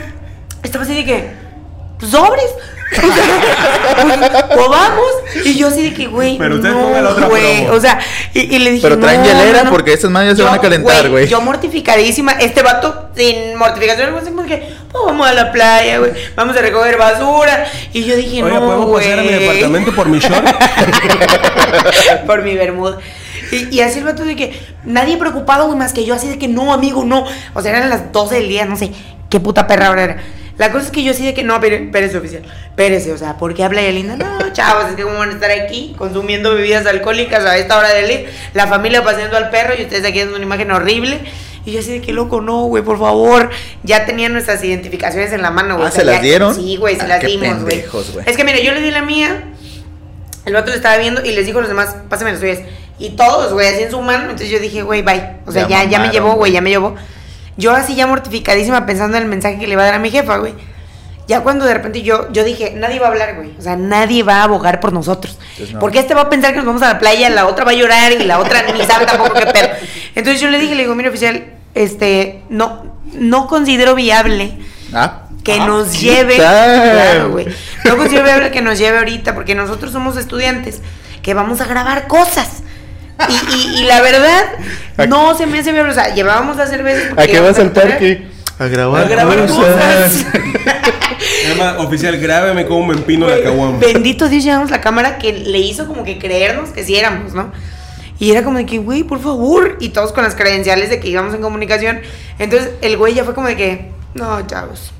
estaba 0.61 0.83
así 0.83 0.93
de 0.93 1.05
que, 1.05 1.31
pues, 1.97 2.11
sobres. 2.11 2.45
O 3.01 4.53
pues, 4.53 4.67
vamos. 4.69 5.05
Y 5.45 5.55
yo 5.55 5.69
así 5.69 5.81
de 5.81 5.93
que, 5.93 6.05
güey, 6.07 6.37
Pero 6.37 6.55
usted 6.55 6.69
no, 6.69 7.01
la 7.01 7.09
otra 7.09 7.27
güey. 7.27 7.61
promo. 7.63 7.77
O 7.77 7.79
sea, 7.81 7.99
y, 8.33 8.41
y 8.55 8.59
le 8.59 8.71
dije, 8.71 8.83
Pero 8.83 8.99
traen 8.99 9.21
no, 9.21 9.25
hielera 9.27 9.59
no, 9.59 9.63
no. 9.65 9.69
porque 9.71 9.93
estas 9.93 10.11
madres 10.11 10.37
se 10.37 10.43
van 10.43 10.53
a 10.55 10.59
calentar, 10.59 11.09
güey. 11.09 11.27
Yo 11.27 11.41
mortificadísima. 11.41 12.33
Este 12.33 12.61
vato, 12.61 13.09
sin 13.15 13.55
mortificación, 13.55 14.07
algo 14.07 14.19
así 14.19 14.29
como 14.29 14.43
que, 14.45 14.57
pues, 14.91 15.03
vamos 15.05 15.25
a 15.27 15.33
la 15.33 15.51
playa, 15.51 15.97
güey. 15.99 16.11
Vamos 16.35 16.55
a 16.55 16.61
recoger 16.61 16.97
basura. 16.97 17.65
Y 17.93 18.03
yo 18.03 18.15
dije, 18.15 18.43
Oiga, 18.43 18.59
no, 18.59 18.65
¿podemos 18.67 18.85
güey. 18.87 19.03
pasar 19.05 19.19
a 19.19 19.23
mi 19.23 19.29
departamento 19.29 19.95
por 19.95 20.07
mi 20.09 20.19
short? 20.19 20.45
por 22.27 22.41
mi 22.43 22.55
bermuda. 22.55 22.97
Y, 23.51 23.75
y 23.75 23.81
así 23.81 23.99
el 23.99 24.05
vato 24.05 24.23
de 24.25 24.35
que 24.35 24.59
nadie 24.85 25.17
preocupado, 25.17 25.65
güey, 25.67 25.77
más 25.77 25.93
que 25.93 26.05
yo, 26.05 26.13
así 26.15 26.27
de 26.27 26.37
que 26.39 26.47
no, 26.47 26.73
amigo, 26.73 27.03
no. 27.03 27.25
O 27.53 27.61
sea, 27.61 27.75
eran 27.77 27.89
las 27.89 28.11
12 28.11 28.35
del 28.35 28.47
día, 28.47 28.65
no 28.65 28.77
sé 28.77 28.91
qué 29.29 29.39
puta 29.39 29.67
perra 29.67 29.89
hora 29.91 30.03
era. 30.03 30.17
La 30.57 30.71
cosa 30.71 30.85
es 30.85 30.91
que 30.91 31.03
yo 31.03 31.11
así 31.11 31.25
de 31.25 31.33
que 31.33 31.43
no, 31.43 31.55
espérese 31.55 32.17
oficial, 32.17 32.43
espérese, 32.65 33.11
o 33.13 33.17
sea, 33.17 33.37
¿por 33.37 33.53
qué 33.55 33.63
habla 33.63 33.81
ella 33.81 33.93
linda? 33.93 34.15
No, 34.15 34.53
chavos, 34.53 34.89
es 34.89 34.95
que 34.95 35.03
cómo 35.03 35.17
van 35.17 35.29
a 35.29 35.33
estar 35.33 35.49
aquí 35.49 35.95
consumiendo 35.97 36.53
bebidas 36.53 36.85
alcohólicas 36.85 37.43
a 37.45 37.57
esta 37.57 37.77
hora 37.79 37.89
del 37.89 38.07
día, 38.07 38.25
la 38.53 38.67
familia 38.67 39.03
paseando 39.03 39.37
al 39.37 39.49
perro 39.49 39.73
y 39.77 39.83
ustedes 39.83 40.03
aquí 40.03 40.19
haciendo 40.19 40.35
una 40.35 40.45
imagen 40.45 40.69
horrible. 40.71 41.19
Y 41.65 41.71
yo 41.73 41.79
así 41.79 41.91
de 41.91 42.01
que 42.01 42.11
loco, 42.11 42.41
no, 42.41 42.63
güey, 42.65 42.83
por 42.83 42.97
favor. 42.99 43.49
Ya 43.83 44.05
tenían 44.05 44.33
nuestras 44.33 44.63
identificaciones 44.63 45.31
en 45.31 45.41
la 45.43 45.51
mano, 45.51 45.75
güey. 45.75 45.87
Ah, 45.87 45.89
o 45.89 45.91
sea, 45.91 46.01
¿se 46.01 46.05
las 46.05 46.21
dieron? 46.21 46.55
Sí, 46.55 46.75
güey, 46.75 46.95
se 46.95 47.03
Ah, 47.03 47.07
las 47.07 47.21
dimos, 47.21 47.61
güey. 47.61 47.83
Es 48.25 48.35
que 48.35 48.43
mira, 48.43 48.59
yo 48.59 48.73
le 48.73 48.81
di 48.81 48.89
la 48.91 49.03
mía, 49.03 49.43
el 50.45 50.53
vato 50.53 50.71
le 50.71 50.75
estaba 50.77 50.97
viendo 50.97 51.23
y 51.23 51.31
les 51.31 51.45
dijo 51.45 51.59
a 51.59 51.61
los 51.61 51.69
demás, 51.69 51.95
pásenme 52.09 52.31
las 52.31 52.39
suyas. 52.39 52.59
Y 52.99 53.11
todos, 53.11 53.53
güey, 53.53 53.67
así 53.67 53.83
en 53.83 53.91
su 53.91 54.01
mano. 54.01 54.23
Entonces 54.23 54.49
yo 54.49 54.59
dije, 54.59 54.83
güey, 54.83 55.01
bye. 55.01 55.37
O 55.45 55.51
sea, 55.51 55.67
Ya 55.67 55.83
ya, 55.83 55.89
ya, 55.91 55.99
me 55.99 56.09
llevó, 56.09 56.33
güey, 56.33 56.51
ya 56.51 56.61
me 56.61 56.69
llevó. 56.69 56.95
Yo 57.57 57.71
así 57.73 57.95
ya 57.95 58.07
mortificadísima 58.07 58.85
pensando 58.85 59.17
en 59.17 59.23
el 59.23 59.29
mensaje 59.29 59.59
que 59.59 59.67
le 59.67 59.73
iba 59.73 59.81
a 59.83 59.85
dar 59.85 59.95
a 59.95 59.99
mi 59.99 60.09
jefa, 60.11 60.37
güey. 60.37 60.53
Ya 61.27 61.41
cuando 61.41 61.65
de 61.65 61.73
repente 61.73 62.01
yo, 62.01 62.31
yo 62.31 62.43
dije, 62.43 62.73
nadie 62.75 62.99
va 62.99 63.07
a 63.07 63.09
hablar, 63.09 63.35
güey. 63.35 63.53
O 63.57 63.61
sea, 63.61 63.75
nadie 63.75 64.23
va 64.23 64.37
a 64.41 64.43
abogar 64.43 64.79
por 64.79 64.91
nosotros. 64.91 65.37
No. 65.73 65.79
Porque 65.79 65.99
este 65.99 66.13
va 66.13 66.21
a 66.21 66.29
pensar 66.29 66.51
que 66.51 66.57
nos 66.57 66.65
vamos 66.65 66.81
a 66.81 66.87
la 66.93 66.99
playa, 66.99 67.29
la 67.29 67.45
otra 67.47 67.63
va 67.63 67.71
a 67.71 67.75
llorar 67.75 68.11
y 68.11 68.23
la 68.25 68.39
otra 68.39 68.63
ni 68.73 68.83
sabe 68.85 69.05
tampoco 69.05 69.33
qué 69.35 69.45
pedo. 69.47 69.69
Entonces 70.15 70.41
yo 70.41 70.49
le 70.49 70.59
dije, 70.59 70.75
le 70.75 70.83
digo, 70.83 70.95
mire 70.95 71.09
oficial, 71.09 71.45
este, 71.73 72.41
no, 72.49 72.83
no 73.13 73.47
considero 73.47 73.95
viable 73.95 74.57
Ah. 74.93 75.23
que 75.43 75.53
Ah, 75.53 75.65
nos 75.67 75.99
lleve. 76.01 76.35
Claro, 76.35 77.29
güey. 77.31 77.47
No 77.85 77.95
considero 77.97 78.25
viable 78.25 78.51
que 78.51 78.61
nos 78.61 78.77
lleve 78.77 78.97
ahorita, 78.97 79.33
porque 79.33 79.55
nosotros 79.55 79.91
somos 79.91 80.17
estudiantes 80.17 80.81
que 81.21 81.33
vamos 81.33 81.61
a 81.61 81.65
grabar 81.65 82.07
cosas. 82.07 82.63
Y, 83.29 83.55
y, 83.55 83.81
y 83.81 83.83
la 83.85 84.01
verdad, 84.01 84.45
no 85.07 85.35
se 85.37 85.45
me 85.45 85.59
hace 85.59 85.71
viable. 85.71 85.91
O 85.91 85.95
sea, 85.95 86.13
llevábamos 86.13 86.57
las 86.57 86.69
cervezas. 86.69 87.09
porque 87.09 87.23
¿A 87.23 87.27
qué 87.27 87.39
vas 87.39 87.59
al 87.59 87.71
parque? 87.71 88.27
A 88.59 88.65
grabar, 88.67 89.05
A 89.05 89.07
grabar 89.07 89.47
cosas. 89.47 90.25
Además, 91.45 91.75
oficial, 91.79 92.17
grábeme 92.17 92.65
cómo 92.65 92.87
me 92.87 92.93
empino 92.93 93.27
la 93.27 93.41
caguama. 93.41 93.77
Bendito 93.79 94.27
Dios, 94.29 94.43
llevamos 94.43 94.71
la 94.71 94.81
cámara 94.81 95.17
que 95.17 95.33
le 95.33 95.59
hizo 95.59 95.87
como 95.87 96.03
que 96.03 96.17
creernos 96.17 96.69
que 96.69 96.83
sí 96.83 96.95
éramos, 96.95 97.33
¿no? 97.33 97.51
Y 98.19 98.31
era 98.31 98.43
como 98.43 98.57
de 98.59 98.65
que, 98.65 98.77
güey, 98.77 99.03
por 99.03 99.19
favor. 99.21 99.77
Y 99.79 99.89
todos 99.89 100.13
con 100.13 100.23
las 100.23 100.35
credenciales 100.35 100.89
de 100.89 100.99
que 100.99 101.07
íbamos 101.09 101.33
en 101.33 101.41
comunicación. 101.41 102.01
Entonces 102.37 102.71
el 102.81 102.97
güey 102.97 103.13
ya 103.15 103.23
fue 103.23 103.33
como 103.33 103.47
de 103.47 103.55
que, 103.55 103.91
no, 104.13 104.45
chavos. 104.45 104.91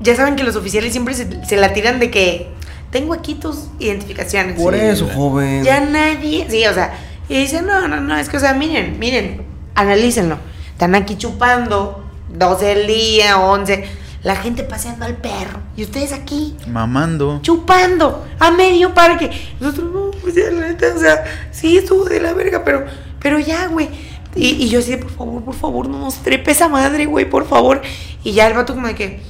Ya 0.00 0.14
saben 0.16 0.36
que 0.36 0.42
los 0.44 0.56
oficiales 0.56 0.92
siempre 0.92 1.14
se, 1.14 1.44
se 1.46 1.56
la 1.56 1.72
tiran 1.72 1.98
de 1.98 2.10
que 2.10 2.48
tengo 2.90 3.14
aquí 3.14 3.34
tus 3.34 3.68
identificaciones. 3.78 4.58
Por 4.60 4.74
Sí. 4.74 4.80
eso, 4.82 5.08
joven. 5.14 5.64
Ya 5.64 5.80
nadie, 5.80 6.46
sí, 6.50 6.66
o 6.66 6.74
sea, 6.74 6.92
y 7.30 7.38
dicen, 7.38 7.64
no, 7.64 7.86
no, 7.86 8.00
no, 8.00 8.16
es 8.18 8.28
que, 8.28 8.38
o 8.38 8.40
sea, 8.40 8.54
miren, 8.54 8.98
miren, 8.98 9.42
analícenlo. 9.76 10.36
Están 10.72 10.96
aquí 10.96 11.16
chupando, 11.16 12.04
12 12.28 12.64
del 12.64 12.86
día, 12.88 13.38
11, 13.38 13.84
la 14.24 14.34
gente 14.34 14.64
paseando 14.64 15.04
al 15.04 15.16
perro, 15.16 15.60
y 15.76 15.84
ustedes 15.84 16.12
aquí, 16.12 16.56
Mamando. 16.66 17.38
chupando, 17.40 18.26
a 18.40 18.50
medio 18.50 18.92
parque. 18.94 19.30
Nosotros, 19.60 19.92
no, 19.92 20.10
pues 20.20 20.34
ya, 20.34 20.50
la 20.50 20.66
neta, 20.66 20.92
o 20.92 20.98
sea, 20.98 21.22
sí, 21.52 21.78
estuvo 21.78 22.04
de 22.04 22.18
la 22.18 22.32
verga, 22.32 22.64
pero, 22.64 22.84
pero 23.20 23.38
ya, 23.38 23.68
güey. 23.68 23.88
Y, 24.34 24.48
y 24.64 24.68
yo 24.68 24.80
así, 24.80 24.96
por 24.96 25.10
favor, 25.12 25.44
por 25.44 25.54
favor, 25.54 25.88
no 25.88 26.00
nos 26.00 26.16
trepe 26.24 26.50
esa 26.50 26.68
madre, 26.68 27.06
güey, 27.06 27.30
por 27.30 27.46
favor. 27.46 27.80
Y 28.24 28.32
ya 28.32 28.48
el 28.48 28.54
vato 28.54 28.74
como 28.74 28.88
de 28.88 28.96
que, 28.96 29.20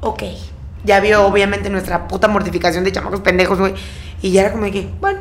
ok. 0.00 0.24
Ya 0.82 0.98
vio, 0.98 1.24
obviamente, 1.24 1.70
nuestra 1.70 2.08
puta 2.08 2.26
mortificación 2.26 2.82
de 2.82 2.90
chamacos 2.90 3.20
pendejos, 3.20 3.60
güey. 3.60 3.74
Y 4.20 4.32
ya 4.32 4.40
era 4.40 4.50
como 4.50 4.64
de 4.64 4.72
que, 4.72 4.88
bueno, 5.00 5.20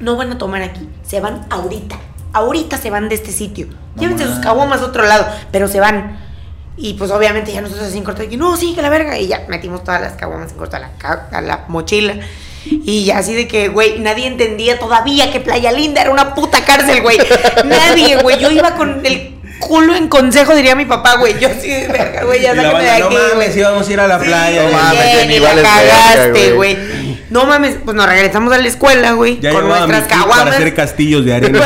no 0.00 0.16
van 0.16 0.32
a 0.32 0.38
tomar 0.38 0.62
aquí, 0.62 0.88
se 1.06 1.20
van 1.20 1.46
ahorita. 1.50 1.96
Ahorita 2.32 2.78
se 2.78 2.90
van 2.90 3.08
de 3.08 3.14
este 3.14 3.30
sitio. 3.30 3.68
No 3.94 4.02
Llévense 4.02 4.26
sus 4.26 4.40
caguamas 4.40 4.80
a 4.80 4.86
otro 4.86 5.04
lado, 5.04 5.26
pero 5.52 5.68
se 5.68 5.80
van. 5.80 6.18
Y 6.76 6.94
pues 6.94 7.12
obviamente 7.12 7.52
ya 7.52 7.60
nosotros 7.60 7.86
así 7.86 7.98
en 7.98 8.04
corto 8.04 8.28
que, 8.28 8.36
no, 8.36 8.56
sí, 8.56 8.74
que 8.74 8.82
la 8.82 8.88
verga. 8.88 9.18
Y 9.18 9.28
ya 9.28 9.44
metimos 9.48 9.84
todas 9.84 10.00
las 10.00 10.14
caguamas 10.14 10.50
en 10.50 10.58
corto 10.58 10.76
a 10.76 10.80
la, 10.80 10.90
a 11.30 11.40
la 11.40 11.64
mochila. 11.68 12.16
Y 12.66 13.04
ya 13.04 13.18
así 13.18 13.34
de 13.34 13.46
que, 13.46 13.68
güey, 13.68 13.98
nadie 13.98 14.26
entendía 14.26 14.78
todavía 14.78 15.30
que 15.30 15.40
Playa 15.40 15.70
Linda 15.70 16.00
era 16.00 16.10
una 16.10 16.34
puta 16.34 16.64
cárcel, 16.64 17.02
güey. 17.02 17.18
Nadie, 17.64 18.16
güey. 18.22 18.38
Yo 18.40 18.50
iba 18.50 18.74
con 18.74 19.04
el 19.04 19.34
culo 19.60 19.94
en 19.94 20.08
consejo, 20.08 20.54
diría 20.54 20.74
mi 20.74 20.86
papá, 20.86 21.16
güey. 21.16 21.38
Yo 21.38 21.48
sí, 21.60 21.68
de 21.68 21.88
verga, 21.88 22.24
güey, 22.24 22.40
ya 22.40 22.52
Y 22.52 22.56
sácame 22.56 22.84
de 22.84 22.90
banda, 22.90 22.98
no 22.98 23.06
aquí, 23.06 23.16
mames, 23.32 23.56
íbamos 23.56 23.88
a 23.88 23.92
ir 23.92 24.00
a 24.00 24.08
la 24.08 24.18
Sí, 24.18 24.24
playa. 24.24 24.62
No 24.64 24.72
mames, 24.72 25.36
y 25.36 25.40
cagaste, 25.40 26.52
güey. 26.52 26.78
No 27.34 27.46
mames, 27.46 27.78
pues 27.84 27.96
nos 27.96 28.06
regresamos 28.06 28.52
a 28.52 28.58
la 28.58 28.68
escuela, 28.68 29.10
güey. 29.14 29.40
Ya 29.40 29.50
con 29.50 29.66
nuestras 29.66 30.02
kit 30.04 30.08
para 30.10 30.20
caguamas. 30.22 30.54
hacer 30.54 30.72
castillos 30.72 31.24
de 31.24 31.34
arena. 31.34 31.60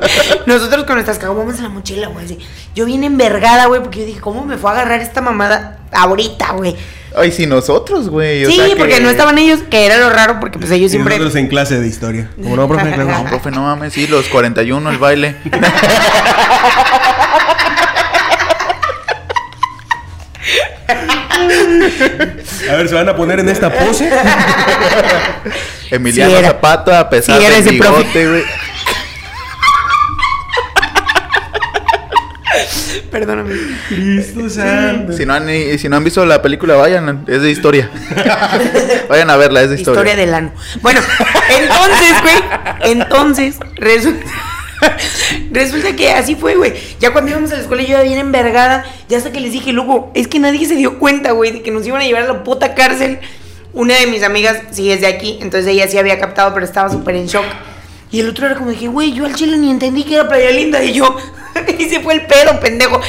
Nosotros 0.46 0.82
con 0.84 0.96
nuestras 0.96 1.20
caguamas 1.20 1.58
en 1.58 1.62
la 1.62 1.68
mochila, 1.68 2.08
güey. 2.08 2.24
así. 2.24 2.38
Yo 2.74 2.86
bien 2.86 3.04
envergada, 3.04 3.66
güey, 3.66 3.80
porque 3.80 4.00
yo 4.00 4.06
dije, 4.06 4.20
¿cómo 4.20 4.44
me 4.44 4.56
fue 4.58 4.70
a 4.70 4.72
agarrar 4.74 5.00
esta 5.00 5.20
mamada 5.20 5.78
ahorita, 5.92 6.54
güey? 6.54 6.74
Ay, 7.16 7.30
si 7.30 7.46
nosotros, 7.46 8.08
güey. 8.08 8.44
o 8.44 8.50
Sí, 8.50 8.60
que- 8.70 8.74
porque 8.74 8.98
no 9.00 9.10
estaban 9.10 9.38
ellos, 9.38 9.60
que 9.70 9.86
era 9.86 9.98
lo 9.98 10.10
raro, 10.10 10.40
porque 10.40 10.58
pues 10.58 10.72
ellos 10.72 10.88
Y 10.88 10.94
siempre. 10.94 11.14
nosotros 11.18 11.36
en 11.36 11.46
clase 11.46 11.78
de 11.78 11.86
historia. 11.86 12.28
Como 12.42 12.56
no, 12.56 12.66
profe, 12.66 12.90
luego. 12.96 13.12
No, 13.12 13.24
profe, 13.26 13.52
no 13.52 13.62
mames, 13.62 13.92
sí, 13.92 14.08
los 14.08 14.26
41, 14.26 14.90
el 14.90 14.98
baile. 14.98 15.36
A 22.70 22.76
ver, 22.76 22.88
¿se 22.88 22.94
van 22.94 23.08
a 23.08 23.16
poner 23.16 23.40
en 23.40 23.48
esta 23.48 23.70
pose? 23.70 24.10
Emiliano 25.90 26.36
Sí. 26.36 26.44
Zapata, 26.44 27.00
a 27.00 27.10
pesar 27.10 27.40
Sí 27.40 27.62
del 27.62 27.72
bigote, 27.72 28.28
güey. 28.28 28.42
Perdóname. 33.10 33.54
Cristo 33.88 34.48
santo. 34.48 35.12
Si 35.12 35.26
no, 35.26 35.34
han, 35.34 35.46
si 35.78 35.88
no 35.88 35.96
han 35.96 36.04
visto 36.04 36.24
la 36.24 36.40
película, 36.40 36.76
vayan, 36.76 37.24
es 37.26 37.42
de 37.42 37.50
historia. 37.50 37.90
vayan 39.08 39.28
a 39.30 39.36
verla, 39.36 39.62
es 39.62 39.70
de 39.70 39.76
historia. 39.76 40.00
Historia 40.00 40.16
del 40.24 40.34
ano. 40.34 40.52
Bueno, 40.80 41.00
entonces, 41.50 42.22
güey. 42.22 42.92
Entonces, 42.92 43.56
resulta. 43.76 44.26
Resulta 45.50 45.94
que 45.96 46.10
así 46.10 46.34
fue, 46.34 46.54
güey. 46.56 46.74
Ya 47.00 47.12
cuando 47.12 47.30
íbamos 47.30 47.52
a 47.52 47.56
la 47.56 47.62
escuela 47.62 47.82
yo 47.82 47.90
iba 47.90 48.02
bien 48.02 48.18
envergada. 48.18 48.84
Ya 49.08 49.18
hasta 49.18 49.32
que 49.32 49.40
les 49.40 49.52
dije, 49.52 49.72
loco, 49.72 50.10
es 50.14 50.28
que 50.28 50.38
nadie 50.38 50.66
se 50.66 50.74
dio 50.74 50.98
cuenta, 50.98 51.32
güey, 51.32 51.52
de 51.52 51.62
que 51.62 51.70
nos 51.70 51.86
iban 51.86 52.00
a 52.00 52.04
llevar 52.04 52.22
a 52.22 52.26
la 52.28 52.44
puta 52.44 52.74
cárcel. 52.74 53.20
Una 53.72 53.94
de 53.96 54.06
mis 54.06 54.22
amigas 54.22 54.58
sí 54.70 54.92
es 54.92 55.00
de 55.00 55.06
aquí, 55.06 55.38
entonces 55.40 55.66
ella 55.70 55.88
sí 55.88 55.96
había 55.96 56.18
captado, 56.18 56.52
pero 56.52 56.66
estaba 56.66 56.90
súper 56.90 57.16
en 57.16 57.26
shock. 57.26 57.44
Y 58.10 58.20
el 58.20 58.28
otro 58.28 58.44
era 58.46 58.56
como 58.56 58.70
dije, 58.70 58.88
güey, 58.88 59.12
yo 59.12 59.24
al 59.24 59.34
chile 59.34 59.56
ni 59.56 59.70
entendí 59.70 60.04
que 60.04 60.14
era 60.14 60.28
Playa 60.28 60.50
Linda. 60.50 60.84
Y 60.84 60.92
yo, 60.92 61.16
y 61.78 61.88
se 61.88 62.00
fue 62.00 62.14
el 62.14 62.26
pedo, 62.26 62.60
pendejo. 62.60 63.00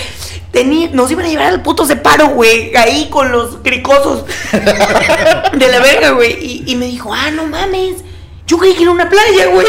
Tenía, 0.52 0.90
nos 0.94 1.12
iban 1.12 1.26
a 1.26 1.30
llevar 1.30 1.48
al 1.48 1.62
puto 1.62 1.86
separo, 1.86 2.28
güey, 2.30 2.76
ahí 2.76 3.10
con 3.10 3.32
los 3.32 3.58
cricosos 3.64 4.24
de 4.52 5.68
la 5.68 5.80
verga, 5.80 6.12
güey. 6.12 6.38
Y, 6.40 6.64
y 6.68 6.76
me 6.76 6.86
dijo, 6.86 7.14
ah, 7.14 7.32
no 7.32 7.48
mames. 7.48 8.04
Yo 8.48 8.58
creí 8.58 8.74
que 8.76 8.84
era 8.84 8.92
una 8.92 9.10
playa, 9.10 9.48
güey. 9.48 9.68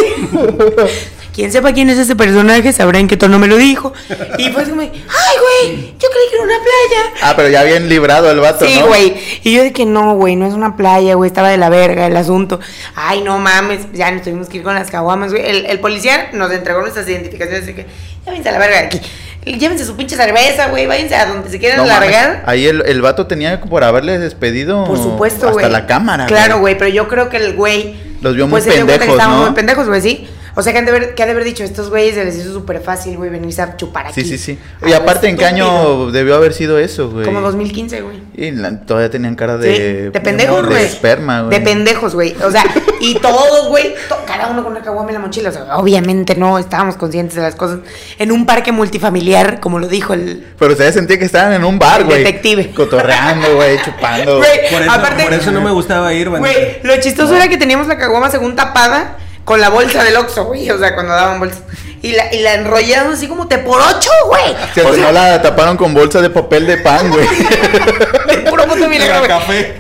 Quien 1.35 1.51
sepa 1.51 1.73
quién 1.73 1.91
es 1.91 1.99
ese 1.99 2.15
personaje 2.15 2.73
sabrá 2.73 3.01
en 3.01 3.09
qué 3.09 3.17
tono 3.17 3.39
me 3.41 3.49
lo 3.49 3.57
dijo. 3.57 3.93
Y 4.39 4.51
fue 4.51 4.65
como, 4.65 4.83
ay, 4.83 4.91
güey, 4.93 5.95
yo 5.99 6.09
creí 6.09 6.29
que 6.31 6.37
era 6.37 6.45
una 6.45 6.59
playa. 6.59 7.13
Ah, 7.23 7.33
pero 7.35 7.49
ya 7.49 7.65
bien 7.65 7.89
librado 7.89 8.31
el 8.31 8.39
vato, 8.39 8.65
Sí, 8.65 8.79
¿no? 8.79 8.87
güey. 8.87 9.17
Y 9.43 9.53
yo 9.53 9.63
de 9.65 9.73
que 9.73 9.85
no, 9.85 10.15
güey, 10.15 10.37
no 10.37 10.47
es 10.47 10.55
una 10.55 10.77
playa, 10.77 11.15
güey, 11.15 11.27
estaba 11.29 11.49
de 11.49 11.57
la 11.57 11.71
verga 11.71 12.07
el 12.07 12.17
asunto. 12.17 12.61
Ay, 12.95 13.23
no 13.23 13.39
mames, 13.39 13.81
ya 13.93 14.11
nos 14.13 14.23
tuvimos 14.23 14.49
que 14.49 14.59
ir 14.59 14.63
con 14.63 14.75
las 14.75 14.91
caguamas, 14.91 15.33
güey. 15.33 15.45
El, 15.45 15.67
el 15.67 15.81
policía 15.81 16.31
nos 16.33 16.53
entregó 16.53 16.81
nuestras 16.83 17.09
identificaciones, 17.09 17.65
así 17.65 17.75
que 17.75 17.87
ya 18.25 18.51
a 18.51 18.53
la 18.53 18.59
verga 18.59 18.81
de 18.81 18.87
aquí. 18.87 19.01
Llévense 19.45 19.85
su 19.85 19.97
pinche 19.97 20.17
cerveza, 20.17 20.69
güey, 20.69 20.87
váyanse 20.87 21.17
a 21.17 21.27
donde 21.27 21.51
se 21.51 21.59
quieran 21.59 21.79
No 21.79 21.85
mames, 21.87 22.11
largar. 22.11 22.45
Ahí 22.47 22.67
el, 22.67 22.83
el 22.87 23.03
vato 23.03 23.27
tenía 23.27 23.61
por 23.61 23.85
haberle 23.85 24.19
despedido 24.19 24.85
Por 24.85 24.97
supuesto, 24.97 25.49
hasta 25.49 25.69
la 25.69 25.87
cámara. 25.87 26.27
Claro, 26.27 26.61
güey, 26.61 26.79
pero 26.79 26.89
yo 26.91 27.09
creo 27.09 27.29
que 27.29 27.37
el 27.39 27.55
güey. 27.55 27.95
Los 28.23 28.37
vio 28.37 28.47
muy 28.47 28.63
pues, 28.63 28.73
que 28.73 28.85
pendejos, 28.85 29.19
¿no? 29.19 29.43
muy 29.43 29.51
pendejos, 29.51 29.87
güey, 29.87 30.01
sí. 30.01 30.29
O 30.57 30.63
sea, 30.63 30.73
que 30.73 30.79
han 30.79 30.85
de 30.85 30.91
haber, 30.93 31.15
que 31.15 31.23
han 31.23 31.29
de 31.29 31.33
haber 31.33 31.45
dicho, 31.45 31.65
estos 31.65 31.91
güeyes 31.91 32.15
se 32.15 32.25
les 32.25 32.37
hizo 32.37 32.53
súper 32.53 32.81
fácil, 32.81 33.17
güey, 33.17 33.29
venirse 33.31 33.61
a 33.63 33.77
chupar 33.77 34.07
aquí. 34.07 34.23
Sí, 34.23 34.29
sí, 34.29 34.39
sí. 34.39 34.59
A 34.83 34.89
Y 34.89 34.93
aparte, 34.93 35.29
¿en 35.29 35.37
qué 35.37 35.45
año 35.47 36.11
debió 36.13 36.37
haber 36.37 36.53
sido 36.55 36.79
eso, 36.79 37.11
güey? 37.11 37.25
Como 37.25 37.41
2015, 37.41 38.01
güey. 38.03 38.23
Y 38.37 38.51
la- 38.53 38.81
todavía 38.81 39.11
tenían 39.11 39.35
cara 39.35 39.57
Sí, 39.61 39.69
de... 39.69 40.11
de 40.11 40.21
pendejos, 40.21 40.63
de 40.63 40.69
güey. 40.69 40.85
esperma, 40.85 41.43
güey. 41.43 41.59
De 41.59 41.65
pendejos, 41.65 42.15
güey. 42.15 42.35
O 42.45 42.51
sea, 42.51 42.65
y 43.01 43.15
todos, 43.21 43.69
güey, 43.69 43.95
to- 44.09 44.19
cada 44.27 44.49
uno 44.49 44.63
con 44.63 44.73
una 44.73 44.83
caguama 44.83 45.09
en 45.11 45.15
la 45.15 45.21
mochila. 45.21 45.49
O 45.49 45.53
sea, 45.53 45.77
obviamente 45.77 46.35
no 46.37 46.59
estábamos 46.59 46.97
conscientes 46.97 47.35
de 47.37 47.43
las 47.43 47.55
cosas. 47.57 47.81
En 48.19 48.31
un 48.31 48.47
parque 48.47 48.71
multifamiliar, 48.73 49.61
como 49.61 49.79
lo 49.79 49.89
dijo 49.89 50.15
el. 50.15 50.47
Pero 50.59 50.73
ustedes 50.73 50.95
sentía 50.95 51.19
que 51.19 51.25
estaban 51.25 51.53
en 51.53 51.65
un 51.65 51.79
bar, 51.79 52.05
güey. 52.05 52.19
detective. 52.23 52.71
Cotorreando, 52.75 53.57
güey, 53.57 53.77
chupando. 53.85 54.39
Güey, 54.39 54.71
Por 54.71 54.83
eso, 54.83 54.91
aparte, 54.93 55.25
por 55.25 55.33
eso 55.33 55.51
no 55.53 55.61
me 55.61 55.71
gustaba 55.73 56.13
ir. 56.15 56.29
Güey, 56.31 56.79
lo 56.83 56.97
chistoso 57.01 57.35
era 57.35 57.49
que 57.49 57.57
teníamos 57.57 57.87
la 57.89 57.99
caguama 57.99 58.31
según 58.31 58.55
tapada 58.55 59.17
con 59.45 59.61
la 59.61 59.69
bolsa 59.69 60.03
del 60.05 60.17
Oxxo, 60.17 60.45
güey. 60.45 60.71
O 60.71 60.79
sea, 60.79 60.95
cuando 60.95 61.13
daban 61.15 61.39
bolsas. 61.41 61.61
Y 62.03 62.13
la, 62.13 62.33
y 62.35 62.41
la 62.41 62.55
enrollaron 62.55 63.15
así 63.15 63.29
como 63.29 63.49
te 63.49 63.59
por 63.59 63.81
ocho, 63.81 64.11
güey. 64.27 64.55
Si 64.75 64.81
o 64.81 64.85
sea, 64.85 64.93
final 64.93 65.15
la 65.15 65.41
taparon 65.43 65.77
con 65.77 65.95
bolsa 65.95 66.21
de 66.21 66.29
papel 66.31 66.67
de 66.67 66.77
pan, 66.79 67.11
güey. 67.11 67.27
de 68.29 68.37
puro 68.51 68.65
puto 68.65 68.89
milagro, 68.89 69.19
güey. 69.19 69.29
café. 69.29 69.75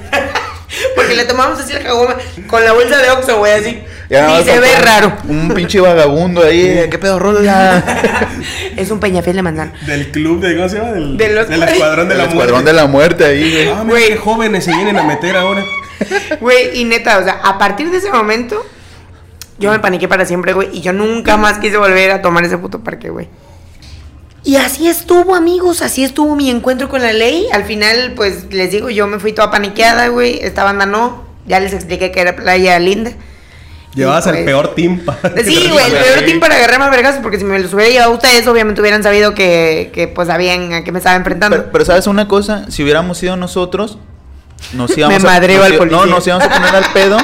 Porque 0.96 1.14
le 1.14 1.24
tomamos 1.24 1.60
así 1.60 1.72
la 1.72 1.80
caguama 1.80 2.16
con 2.48 2.64
la 2.64 2.72
bolsa 2.72 2.96
de 2.98 3.10
Oxxo, 3.10 3.38
güey, 3.38 3.52
así. 3.52 3.82
Ya 4.10 4.40
y 4.40 4.44
se 4.44 4.58
ve 4.60 4.68
raro. 4.80 5.16
Un 5.28 5.48
pinche 5.54 5.80
vagabundo 5.80 6.44
ahí. 6.44 6.86
¿Qué 6.90 6.98
pedo, 6.98 7.18
rola? 7.18 7.82
Es 8.76 8.90
un 8.90 9.00
peñafiel 9.00 9.36
de 9.36 9.42
manzana. 9.42 9.72
Del 9.86 10.10
club 10.10 10.40
de, 10.40 10.56
¿cómo 10.56 10.68
se 10.68 10.76
llama? 10.76 10.92
Del, 10.92 11.16
De 11.16 11.28
los- 11.30 11.48
del 11.48 11.62
escuadrón 11.62 12.08
de 12.08 12.14
la 12.16 12.24
escuadrón 12.24 12.52
muerte. 12.62 12.70
de 12.70 12.72
la 12.76 12.86
muerte 12.86 13.24
ahí, 13.24 13.50
güey. 13.52 13.68
Ah, 13.70 13.84
mira 13.84 14.00
qué 14.08 14.16
jóvenes 14.16 14.64
se 14.64 14.72
vienen 14.74 14.98
a 14.98 15.04
meter 15.04 15.36
ahora. 15.36 15.64
Güey, 16.40 16.80
y 16.80 16.84
neta, 16.84 17.18
o 17.18 17.24
sea, 17.24 17.40
a 17.42 17.56
partir 17.56 17.88
de 17.90 17.98
ese 17.98 18.10
momento, 18.10 18.66
yo 19.58 19.70
me 19.70 19.78
paniqué 19.78 20.08
para 20.08 20.24
siempre, 20.26 20.52
güey. 20.52 20.68
Y 20.72 20.80
yo 20.80 20.92
nunca 20.92 21.36
más 21.36 21.58
quise 21.58 21.76
volver 21.76 22.10
a 22.10 22.22
tomar 22.22 22.44
ese 22.44 22.58
puto 22.58 22.80
parque, 22.80 23.10
güey. 23.10 23.28
Y 24.42 24.56
así 24.56 24.88
estuvo, 24.88 25.34
amigos, 25.34 25.80
así 25.80 26.04
estuvo 26.04 26.36
mi 26.36 26.50
encuentro 26.50 26.88
con 26.88 27.00
la 27.02 27.12
ley. 27.12 27.46
Al 27.52 27.64
final, 27.64 28.12
pues, 28.14 28.52
les 28.52 28.70
digo, 28.70 28.90
yo 28.90 29.06
me 29.06 29.18
fui 29.18 29.32
toda 29.32 29.50
paniqueada, 29.50 30.08
güey. 30.08 30.38
Esta 30.42 30.64
banda 30.64 30.84
no. 30.86 31.24
Ya 31.46 31.60
les 31.60 31.72
expliqué 31.72 32.10
que 32.10 32.20
era 32.20 32.36
playa 32.36 32.78
linda. 32.78 33.12
Llevabas 33.94 34.26
Y, 34.26 34.30
el 34.30 34.34
pues, 34.34 34.44
peor 34.44 34.74
team 34.74 34.98
para. 35.04 35.20
Sí, 35.44 35.68
güey, 35.72 35.86
el 35.86 35.92
peor 35.92 36.24
team 36.26 36.40
para 36.40 36.56
agarrarme 36.56 36.84
a 36.86 36.90
vergas, 36.90 37.20
porque 37.22 37.38
si 37.38 37.44
me 37.44 37.58
los 37.58 37.72
hubiera 37.72 37.90
llevado 37.90 38.10
a 38.10 38.14
ustedes, 38.14 38.46
obviamente 38.48 38.80
hubieran 38.80 39.02
sabido 39.02 39.34
que, 39.34 39.90
que 39.94 40.08
pues, 40.08 40.26
sabían 40.28 40.72
a 40.74 40.84
qué 40.84 40.90
me 40.92 40.98
estaba 40.98 41.16
enfrentando. 41.16 41.56
Pero, 41.56 41.70
pero 41.72 41.84
¿sabes 41.84 42.06
una 42.06 42.26
cosa? 42.28 42.68
Si 42.70 42.82
hubiéramos 42.82 43.18
sido 43.18 43.36
nosotros, 43.36 43.98
nos 44.74 44.90
íbamos 44.98 45.22
Me 45.22 45.28
a... 45.28 45.32
madreo 45.32 45.58
nos 45.58 45.66
al 45.68 45.74
i- 45.74 45.78
policía. 45.78 45.98
No, 46.00 46.06
nos 46.06 46.26
íbamos 46.26 46.44
a 46.46 46.50
poner 46.50 46.74
al 46.74 46.92
pedo 46.92 47.16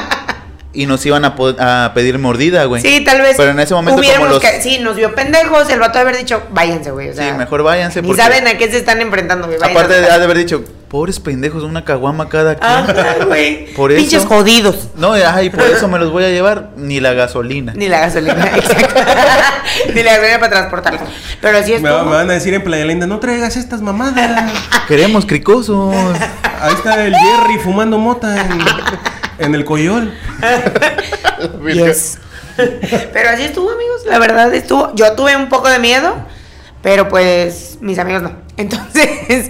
y 0.73 0.87
nos 0.87 1.05
iban 1.05 1.25
a, 1.25 1.35
a 1.59 1.95
pedir 1.95 2.19
mordida, 2.19 2.65
güey. 2.65 2.81
Sí, 2.81 3.03
tal 3.05 3.21
vez. 3.21 3.35
Pero 3.37 3.51
en 3.51 3.59
ese 3.61 3.75
momento 3.75 4.01
como 4.15 4.27
los... 4.27 4.41
que- 4.41 4.61
sí, 4.63 4.79
nos 4.79 4.95
vio 4.97 5.15
pendejos. 5.15 5.69
El 5.71 5.81
vato 5.81 5.95
de 5.95 6.01
haber 6.03 6.17
dicho, 6.17 6.43
váyanse, 6.51 6.91
güey. 6.93 7.09
O 7.11 7.15
sea, 7.15 7.33
Sí, 7.33 7.37
mejor 7.39 7.63
váyanse 7.65 8.01
Ni 8.03 8.09
porque- 8.09 8.23
saben 8.23 8.47
a 8.47 8.57
qué 8.57 8.71
se 8.71 8.77
están 8.79 9.01
enfrentando, 9.01 9.47
güey. 9.49 9.59
Aparte 9.61 10.01
de, 10.01 10.09
haber 10.11 10.37
dicho, 10.39 10.65
pobres 10.89 11.19
pendejos, 11.19 11.65
una 11.65 11.85
caguama 11.85 12.29
cada 12.29 12.55
quien. 12.55 12.71
Ajá, 12.71 13.25
güey. 13.27 13.73
Por 13.75 13.91
eso- 13.91 14.01
Pinches 14.01 14.25
jodidos. 14.25 14.89
No, 14.97 15.13
ay, 15.15 15.51
por 15.51 15.63
eso 15.65 15.89
me 15.89 15.99
los 15.99 16.13
voy 16.13 16.23
a 16.25 16.29
llevar, 16.29 16.71
ni 16.77 17.01
la 17.01 17.15
gasolina. 17.15 17.73
Ni 17.75 17.89
la 17.89 18.01
gasolina, 18.01 18.45
exacto. 18.57 19.01
Ni 19.95 20.03
la 20.05 20.13
gasolina 20.13 20.39
para 20.39 20.51
transportarlos. 20.51 21.03
Pero 21.41 21.59
así 21.59 21.73
es. 21.73 21.83
Me, 21.83 21.91
va- 21.91 22.05
me 22.05 22.11
van 22.13 22.31
a 22.31 22.35
decir 22.35 22.55
en 22.55 22.63
Playa 22.63 22.85
Linda, 22.85 23.07
no 23.09 23.19
traigas 23.19 23.57
estas 23.57 23.81
mamadas. 23.83 24.53
Queremos 24.87 25.27
cricosos. 25.27 25.95
Ahí 26.61 26.75
está 26.75 27.05
el 27.07 27.15
Jerry 27.15 27.59
fumando 27.59 27.99
mota 27.99 28.37
en, 28.41 28.49
en 29.41 29.55
el 29.55 29.65
coyol. 29.65 30.13
Yes. 31.73 32.19
Pero 32.57 33.31
así 33.31 33.45
estuvo, 33.45 33.71
amigos. 33.71 34.03
La 34.07 34.19
verdad 34.19 34.53
estuvo. 34.55 34.95
Yo 34.95 35.15
tuve 35.15 35.37
un 35.37 35.49
poco 35.49 35.71
de 35.71 35.79
miedo, 35.79 36.15
pero 36.83 37.09
pues 37.09 37.79
mis 37.81 37.99
amigos 37.99 38.21
no. 38.23 38.33
Entonces, 38.59 39.49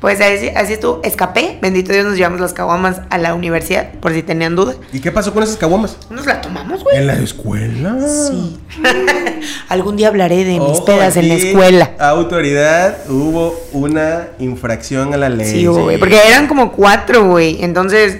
pues 0.00 0.20
así, 0.20 0.48
así 0.48 0.72
estuvo. 0.72 1.00
Escapé. 1.04 1.58
Bendito 1.62 1.92
Dios, 1.92 2.04
nos 2.04 2.16
llevamos 2.16 2.40
las 2.40 2.52
caguamas 2.54 3.02
a 3.08 3.18
la 3.18 3.34
universidad, 3.34 3.92
por 4.00 4.12
si 4.12 4.24
tenían 4.24 4.56
duda. 4.56 4.74
¿Y 4.92 4.98
qué 4.98 5.12
pasó 5.12 5.32
con 5.32 5.44
esas 5.44 5.56
caguamas? 5.56 5.96
Nos 6.10 6.26
la 6.26 6.40
tomamos, 6.40 6.82
güey. 6.82 6.96
¿En 6.96 7.06
la 7.06 7.14
escuela? 7.14 7.96
Sí. 8.00 8.58
Algún 9.68 9.96
día 9.96 10.08
hablaré 10.08 10.44
de 10.44 10.58
mis 10.58 10.78
Ojo, 10.78 10.86
pedas 10.86 11.16
en 11.16 11.28
la 11.28 11.34
escuela. 11.34 11.92
Autoridad, 12.00 12.98
hubo 13.08 13.54
una 13.72 14.28
infracción 14.40 15.14
a 15.14 15.16
la 15.16 15.28
ley. 15.28 15.48
Sí, 15.48 15.66
güey. 15.66 15.98
Porque 15.98 16.18
eran 16.26 16.48
como 16.48 16.72
cuatro, 16.72 17.26
güey. 17.26 17.62
Entonces, 17.62 18.18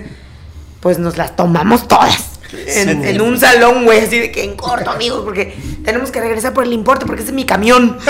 pues 0.81 0.99
nos 0.99 1.17
las 1.17 1.37
tomamos 1.37 1.87
todas. 1.89 2.31
En, 2.67 3.03
Sí. 3.03 3.09
en 3.11 3.21
un 3.21 3.39
salón, 3.39 3.85
güey, 3.85 4.01
así 4.01 4.19
de 4.19 4.31
que 4.33 4.43
en 4.43 4.57
corto, 4.57 4.91
amigos, 4.91 5.21
porque 5.25 5.55
tenemos 5.85 6.11
que 6.11 6.21
regresar 6.21 6.55
por 6.55 6.65
el 6.65 6.73
importe, 6.73 7.05
porque 7.05 7.21
ese 7.23 7.31
es 7.31 7.35
mi 7.35 7.45
camión. 7.45 7.99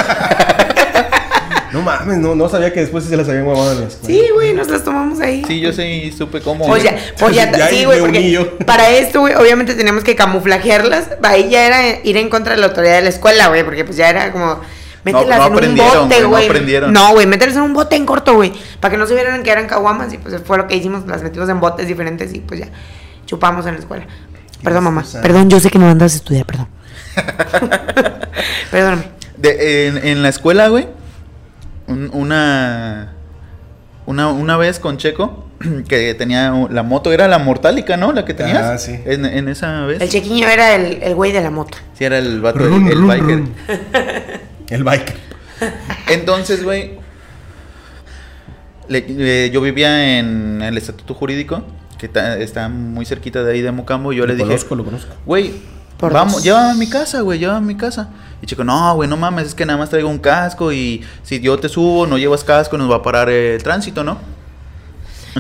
No 1.73 1.83
mames, 1.83 2.17
no, 2.17 2.35
no 2.35 2.49
sabía 2.49 2.73
que 2.73 2.81
después 2.81 3.05
sí 3.05 3.11
se 3.11 3.17
las 3.19 3.29
habían 3.29 3.45
guardado 3.45 3.73
en 3.73 3.81
la 3.83 3.87
escuela. 3.89 4.07
Sí, 4.07 4.31
güey, 4.33 4.55
nos 4.55 4.69
las 4.69 4.83
tomamos 4.85 5.21
ahí. 5.21 5.45
Sí, 5.47 5.61
yo 5.61 5.71
sí 5.75 6.15
supe 6.17 6.41
cómo. 6.41 6.65
O 6.65 6.79
sea, 6.81 6.97
pues 7.19 7.35
ya, 7.37 7.53
Ya 7.59 7.69
sí, 7.69 7.85
güey, 7.85 8.01
porque 8.01 8.31
yo. 8.31 8.57
para 8.61 8.89
esto, 8.89 9.21
güey, 9.21 9.35
obviamente 9.35 9.75
teníamos 9.75 10.03
que 10.03 10.17
camuflajearlas. 10.17 11.11
Ahí 11.23 11.51
ya 11.51 11.67
era 11.67 12.01
ir 12.05 12.17
en 12.17 12.31
contra 12.31 12.55
de 12.55 12.61
la 12.61 12.69
autoridad 12.69 12.95
de 12.97 13.03
la 13.03 13.09
escuela, 13.11 13.49
güey, 13.49 13.65
porque 13.65 13.85
pues 13.85 13.99
ya 13.99 14.09
era 14.09 14.33
como. 14.33 14.61
Mételas 15.13 15.39
no 15.39 15.45
en 15.47 15.51
un 15.53 15.59
aprendieron, 15.59 16.03
bote, 16.05 16.07
güey, 16.17 16.23
no 16.23 16.29
güey. 16.31 16.47
aprendieron. 16.47 16.93
No, 16.93 17.13
güey, 17.13 17.27
mételas 17.27 17.57
en 17.57 17.63
un 17.63 17.75
bote 17.75 17.97
en 17.97 18.07
corto, 18.07 18.35
güey. 18.35 18.53
Para 18.81 18.93
que 18.93 18.99
no 18.99 19.07
se 19.07 19.15
vieran 19.15 19.43
que 19.43 19.51
eran 19.51 19.67
caguamas. 19.67 20.13
Y 20.13 20.19
pues 20.19 20.41
fue 20.45 20.59
lo 20.59 20.67
que 20.67 20.77
hicimos, 20.77 21.07
las 21.07 21.23
metimos 21.23 21.49
en 21.49 21.61
botes 21.61 21.87
diferentes 21.89 22.33
y 22.35 22.41
pues 22.41 22.61
ya 22.61 22.69
chupamos 23.27 23.67
en 23.67 23.75
la 23.75 23.81
escuela. 23.81 24.07
Perdón, 24.63 24.85
mamá. 24.85 25.05
Perdón, 25.23 25.49
yo 25.51 25.61
sé 25.61 25.71
que 25.71 25.79
me 25.79 25.87
mandas 25.87 26.15
a 26.15 26.17
estudiar, 26.17 26.45
perdón. 26.47 26.69
Perdóname. 28.71 29.03
De- 29.37 29.87
en, 29.89 29.99
en 30.07 30.23
la 30.23 30.29
escuela, 30.29 30.69
güey, 30.69 30.89
un- 31.87 32.11
una, 32.13 33.13
una 34.07 34.29
una 34.31 34.57
vez 34.57 34.79
con 34.81 34.97
Checo 34.99 35.47
que 35.89 36.15
tenía 36.15 36.53
la 36.71 36.83
moto 36.83 37.13
era 37.13 37.29
la 37.29 37.39
Mortálica, 37.39 37.97
¿no? 37.97 38.13
La 38.13 38.25
que 38.25 38.35
tenías. 38.35 38.63
Ah, 38.65 38.79
sí. 38.79 38.99
En, 39.05 39.25
en 39.25 39.49
esa 39.49 39.85
vez. 39.87 40.01
El 40.01 40.09
chequiño 40.09 40.49
era 40.49 40.75
el, 40.75 41.03
el 41.03 41.15
güey 41.15 41.31
de 41.33 41.41
la 41.41 41.51
moto. 41.51 41.79
Sí, 41.95 42.05
era 42.05 42.19
el 42.19 42.41
vato, 42.41 42.59
Run, 42.59 42.89
el, 42.89 43.03
biker. 43.03 43.27
run. 43.27 43.55
El 44.71 44.85
biker. 44.85 45.17
Entonces, 46.09 46.63
güey, 46.63 46.93
le- 48.89 49.09
le- 49.09 49.51
yo 49.51 49.61
vivía 49.61 50.19
en 50.19 50.63
el 50.63 50.77
estatuto 50.79 51.15
jurídico, 51.15 51.63
que 51.99 52.09
ta- 52.09 52.39
está 52.39 52.69
muy 52.69 53.05
cerquita 53.05 53.43
de 53.43 53.53
ahí 53.53 53.61
de 53.61 53.73
Mocambo. 53.73 54.13
y 54.13 54.17
Yo 54.17 54.23
lo 54.23 54.29
le 54.29 54.35
dije, 54.35 54.47
conozco, 54.47 54.75
lo 54.77 54.85
conozco. 54.85 55.15
güey, 55.27 55.55
vamos, 56.01 56.35
dos. 56.35 56.45
llévame 56.45 56.71
a 56.71 56.75
mi 56.75 56.89
casa, 56.89 57.21
güey, 57.23 57.39
llévame 57.39 57.59
a 57.59 57.61
mi 57.61 57.77
casa. 57.77 58.11
Y 58.41 58.47
chico, 58.47 58.63
no, 58.63 58.95
güey, 58.95 59.09
no 59.09 59.17
mames, 59.17 59.49
es 59.49 59.55
que 59.55 59.67
nada 59.67 59.79
más 59.79 59.91
traigo 59.91 60.09
un 60.09 60.19
casco 60.19 60.73
y 60.73 61.03
si 61.23 61.41
yo 61.41 61.59
te 61.59 61.69
subo, 61.69 62.07
no 62.07 62.19
llevas 62.19 62.45
casco, 62.45 62.79
nos 62.79 62.91
va 62.91 62.97
a 62.97 63.03
parar 63.03 63.29
el 63.31 63.63
tránsito, 63.63 64.05
¿no? 64.05 64.19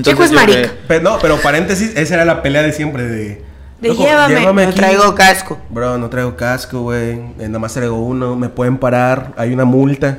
Checo 0.03 0.23
es 0.25 0.31
yo 0.31 0.37
le- 0.37 0.47
marica. 0.47 0.73
Pero, 0.88 1.03
no, 1.05 1.19
pero 1.21 1.37
paréntesis, 1.41 1.93
esa 1.97 2.14
era 2.14 2.25
la 2.25 2.43
pelea 2.43 2.62
de 2.62 2.73
siempre 2.73 3.05
de... 3.05 3.48
De 3.81 3.88
"Loco, 3.88 4.05
llévame, 4.05 4.62
no 4.64 4.69
aquí". 4.71 4.77
traigo 4.77 5.14
casco. 5.14 5.59
Bro, 5.71 5.99
no 5.99 6.09
traigo 6.11 6.37
casco, 6.37 6.83
güey. 6.83 7.11
Eh, 7.38 7.47
Nada 7.47 7.59
más 7.61 7.73
traigo 7.75 7.97
uno. 7.97 8.35
Me 8.37 8.49
pueden 8.49 8.77
parar. 8.79 9.33
Hay 9.37 9.53
una 9.53 9.64
multa. 9.64 10.19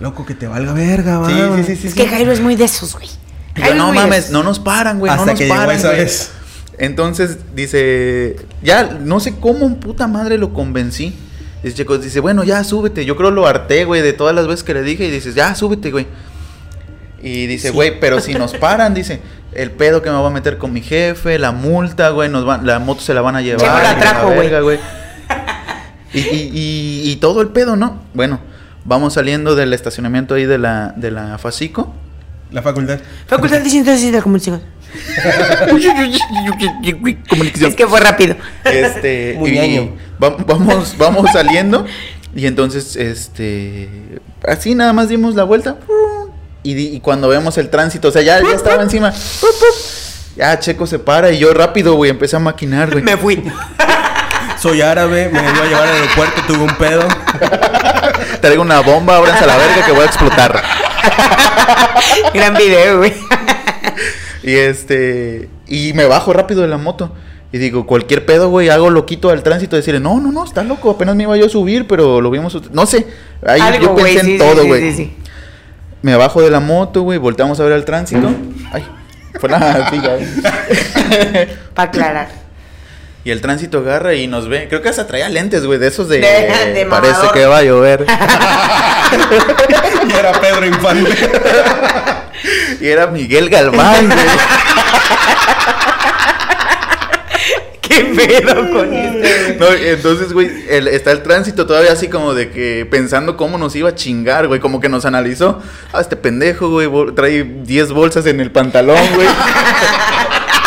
Loco, 0.00 0.24
que 0.26 0.34
te 0.34 0.46
valga 0.46 0.72
verga, 0.72 1.22
Sí, 1.26 1.32
va. 1.34 1.56
sí, 1.58 1.62
sí, 1.64 1.76
sí. 1.76 1.86
Es 1.88 1.92
sí. 1.94 2.00
que 2.00 2.08
Jairo 2.08 2.32
es 2.32 2.40
muy 2.40 2.56
de 2.56 2.64
esos, 2.64 2.94
güey. 2.94 3.08
Yo, 3.56 3.64
es 3.64 3.74
no 3.74 3.92
mames, 3.92 4.30
no 4.30 4.42
nos 4.42 4.58
paran, 4.58 4.98
güey, 4.98 5.10
no 5.12 5.20
Hasta 5.20 5.32
nos 5.32 5.38
que 5.38 5.44
llegó 5.46 5.56
paran, 5.56 5.76
esa 5.76 5.90
vez. 5.90 6.30
Entonces 6.78 7.38
dice, 7.54 8.36
ya 8.62 8.84
no 8.84 9.20
sé 9.20 9.34
cómo 9.38 9.66
en 9.66 9.74
puta 9.76 10.06
madre 10.06 10.38
lo 10.38 10.54
convencí. 10.54 11.14
Dice, 11.62 11.76
Checo, 11.76 11.98
dice, 11.98 12.20
bueno, 12.20 12.42
ya 12.44 12.64
súbete. 12.64 13.04
Yo 13.04 13.16
creo 13.16 13.30
lo 13.30 13.46
harté, 13.46 13.84
güey, 13.84 14.00
de 14.00 14.14
todas 14.14 14.34
las 14.34 14.46
veces 14.46 14.64
que 14.64 14.72
le 14.72 14.82
dije. 14.82 15.04
Y 15.04 15.10
dices, 15.10 15.34
ya 15.34 15.54
súbete, 15.54 15.90
güey. 15.90 16.06
Y 17.22 17.46
dice, 17.46 17.70
güey, 17.70 18.00
pero 18.00 18.20
si 18.20 18.32
nos 18.38 18.54
paran, 18.54 18.94
dice, 18.94 19.20
el 19.52 19.70
pedo 19.70 20.02
que 20.02 20.10
me 20.10 20.16
va 20.16 20.26
a 20.26 20.30
meter 20.30 20.58
con 20.58 20.72
mi 20.72 20.80
jefe, 20.82 21.38
la 21.38 21.52
multa, 21.52 22.10
güey, 22.10 22.28
nos 22.28 22.44
van, 22.44 22.66
la 22.66 22.78
moto 22.78 23.00
se 23.00 23.14
la 23.14 23.20
van 23.20 23.36
a 23.36 23.40
llevar. 23.42 23.60
Checo 23.66 23.78
la 23.82 23.92
y 23.92 24.00
trajo, 24.00 24.26
güey. 24.32 24.48
verga, 24.48 24.60
Y, 26.12 26.18
y, 26.20 26.50
y- 26.52 27.10
y 27.12 27.16
todo 27.16 27.40
el 27.40 27.48
pedo, 27.48 27.76
¿no? 27.76 28.02
Bueno, 28.14 28.40
vamos 28.84 29.14
saliendo 29.14 29.54
del 29.54 29.72
estacionamiento 29.72 30.34
ahí 30.34 30.44
de 30.44 30.58
la, 30.58 30.92
de 30.96 31.10
la 31.12 31.38
Facico. 31.38 31.94
La 32.50 32.62
facultad. 32.62 32.98
Facultad 33.28 33.60
de 33.60 33.70
Ciencias 33.70 34.02
y 34.02 34.10
de 34.10 34.20
Comunicación. 34.20 34.60
Es 37.60 37.74
que 37.76 37.86
fue 37.86 38.00
rápido. 38.00 38.34
Este, 38.64 39.36
Muy 39.38 39.50
y 39.58 39.92
vamos, 40.18 40.96
vamos 40.98 41.30
saliendo. 41.32 41.86
Y 42.34 42.46
entonces, 42.46 42.96
este. 42.96 43.88
Así 44.46 44.74
nada 44.74 44.92
más 44.92 45.08
dimos 45.08 45.34
la 45.34 45.44
vuelta. 45.44 45.76
Y, 46.62 46.74
di- 46.74 46.94
y 46.96 47.00
cuando 47.00 47.28
vemos 47.28 47.56
el 47.58 47.70
tránsito, 47.70 48.08
o 48.08 48.10
sea, 48.12 48.22
ya, 48.22 48.40
ya 48.42 48.54
estaba 48.54 48.82
encima. 48.82 49.12
Ya 50.36 50.58
Checo 50.58 50.86
se 50.86 50.98
para 50.98 51.30
y 51.32 51.38
yo 51.38 51.52
rápido, 51.54 51.94
güey, 51.94 52.10
empecé 52.10 52.36
a 52.36 52.38
maquinar, 52.38 52.90
güey. 52.90 53.02
Me 53.02 53.16
fui. 53.16 53.42
Soy 54.60 54.82
árabe, 54.82 55.30
me 55.32 55.40
iba 55.40 55.48
a 55.62 55.66
llevar 55.66 55.88
al 55.88 55.94
aeropuerto, 55.94 56.42
tuve 56.46 56.58
un 56.58 56.76
pedo. 56.76 57.02
Traigo 58.42 58.60
una 58.62 58.80
bomba, 58.80 59.16
ábranse 59.16 59.44
a 59.44 59.46
la 59.46 59.56
verga 59.56 59.86
que 59.86 59.92
voy 59.92 60.02
a 60.02 60.06
explotar. 60.06 60.62
Gran 62.34 62.54
video, 62.54 62.98
güey. 62.98 63.14
Y 64.42 64.54
este. 64.54 65.48
Y 65.66 65.92
me 65.94 66.04
bajo 66.06 66.32
rápido 66.32 66.62
de 66.62 66.68
la 66.68 66.76
moto. 66.78 67.14
Y 67.52 67.58
digo, 67.58 67.86
cualquier 67.86 68.26
pedo, 68.26 68.48
güey, 68.48 68.68
hago 68.68 68.90
loquito 68.90 69.30
al 69.30 69.42
tránsito. 69.42 69.76
Decirle, 69.76 70.00
no, 70.00 70.20
no, 70.20 70.30
no, 70.30 70.44
estás 70.44 70.66
loco. 70.66 70.90
Apenas 70.90 71.16
me 71.16 71.22
iba 71.24 71.36
yo 71.36 71.46
a 71.46 71.48
subir, 71.48 71.86
pero 71.86 72.20
lo 72.20 72.30
vimos. 72.30 72.56
No 72.72 72.86
sé. 72.86 73.06
Ahí 73.46 73.60
Algo, 73.60 73.82
yo 73.86 73.94
pensé 73.96 74.20
sí, 74.20 74.32
en 74.32 74.38
todo, 74.38 74.62
sí, 74.62 74.68
güey. 74.68 74.90
sí, 74.92 74.96
sí. 74.96 75.16
Me 76.02 76.16
bajo 76.16 76.40
de 76.42 76.50
la 76.50 76.60
moto, 76.60 77.02
güey. 77.02 77.18
Volteamos 77.18 77.60
a 77.60 77.64
ver 77.64 77.72
el 77.72 77.84
tránsito. 77.84 78.30
Ay, 78.72 78.86
fue 79.38 79.48
la 79.50 79.88
silla, 79.90 80.16
güey. 80.16 80.26
Para 81.74 81.88
aclarar. 81.88 82.28
Y 83.22 83.30
el 83.30 83.42
tránsito 83.42 83.78
agarra 83.78 84.14
y 84.14 84.26
nos 84.26 84.48
ve. 84.48 84.66
Creo 84.68 84.80
que 84.80 84.88
hasta 84.88 85.06
traía 85.06 85.28
lentes, 85.28 85.66
güey, 85.66 85.78
de 85.78 85.88
esos 85.88 86.08
de. 86.08 86.20
De- 86.20 86.72
de 86.72 86.86
parece 86.86 87.12
mamador. 87.12 87.32
que 87.34 87.44
va 87.46 87.58
a 87.58 87.62
llover. 87.62 88.06
Y 90.08 90.12
era 90.18 90.32
Pedro 90.40 90.64
Infante. 90.66 91.10
y 92.80 92.86
era 92.88 93.06
Miguel 93.08 93.50
Galván, 93.50 94.06
güey. 94.06 94.18
¿Qué 97.90 98.04
pedo 98.04 98.70
con 98.72 98.94
este? 98.94 99.56
No, 99.58 99.66
entonces, 99.72 100.32
güey, 100.32 100.48
el- 100.68 100.86
está 100.88 101.10
el 101.12 101.22
tránsito 101.22 101.66
todavía 101.66 101.92
así 101.92 102.08
como 102.08 102.34
de 102.34 102.50
que 102.50 102.86
pensando 102.90 103.36
cómo 103.36 103.58
nos 103.58 103.74
iba 103.74 103.88
a 103.88 103.94
chingar, 103.94 104.46
güey, 104.46 104.60
como 104.60 104.80
que 104.80 104.88
nos 104.88 105.04
analizó. 105.04 105.60
Ah, 105.92 106.00
este 106.00 106.16
pendejo, 106.16 106.68
güey, 106.70 106.88
trae 107.14 107.42
10 107.42 107.90
bolsas 107.92 108.24
en 108.26 108.40
el 108.40 108.50
pantalón, 108.52 108.98
güey. 109.16 109.26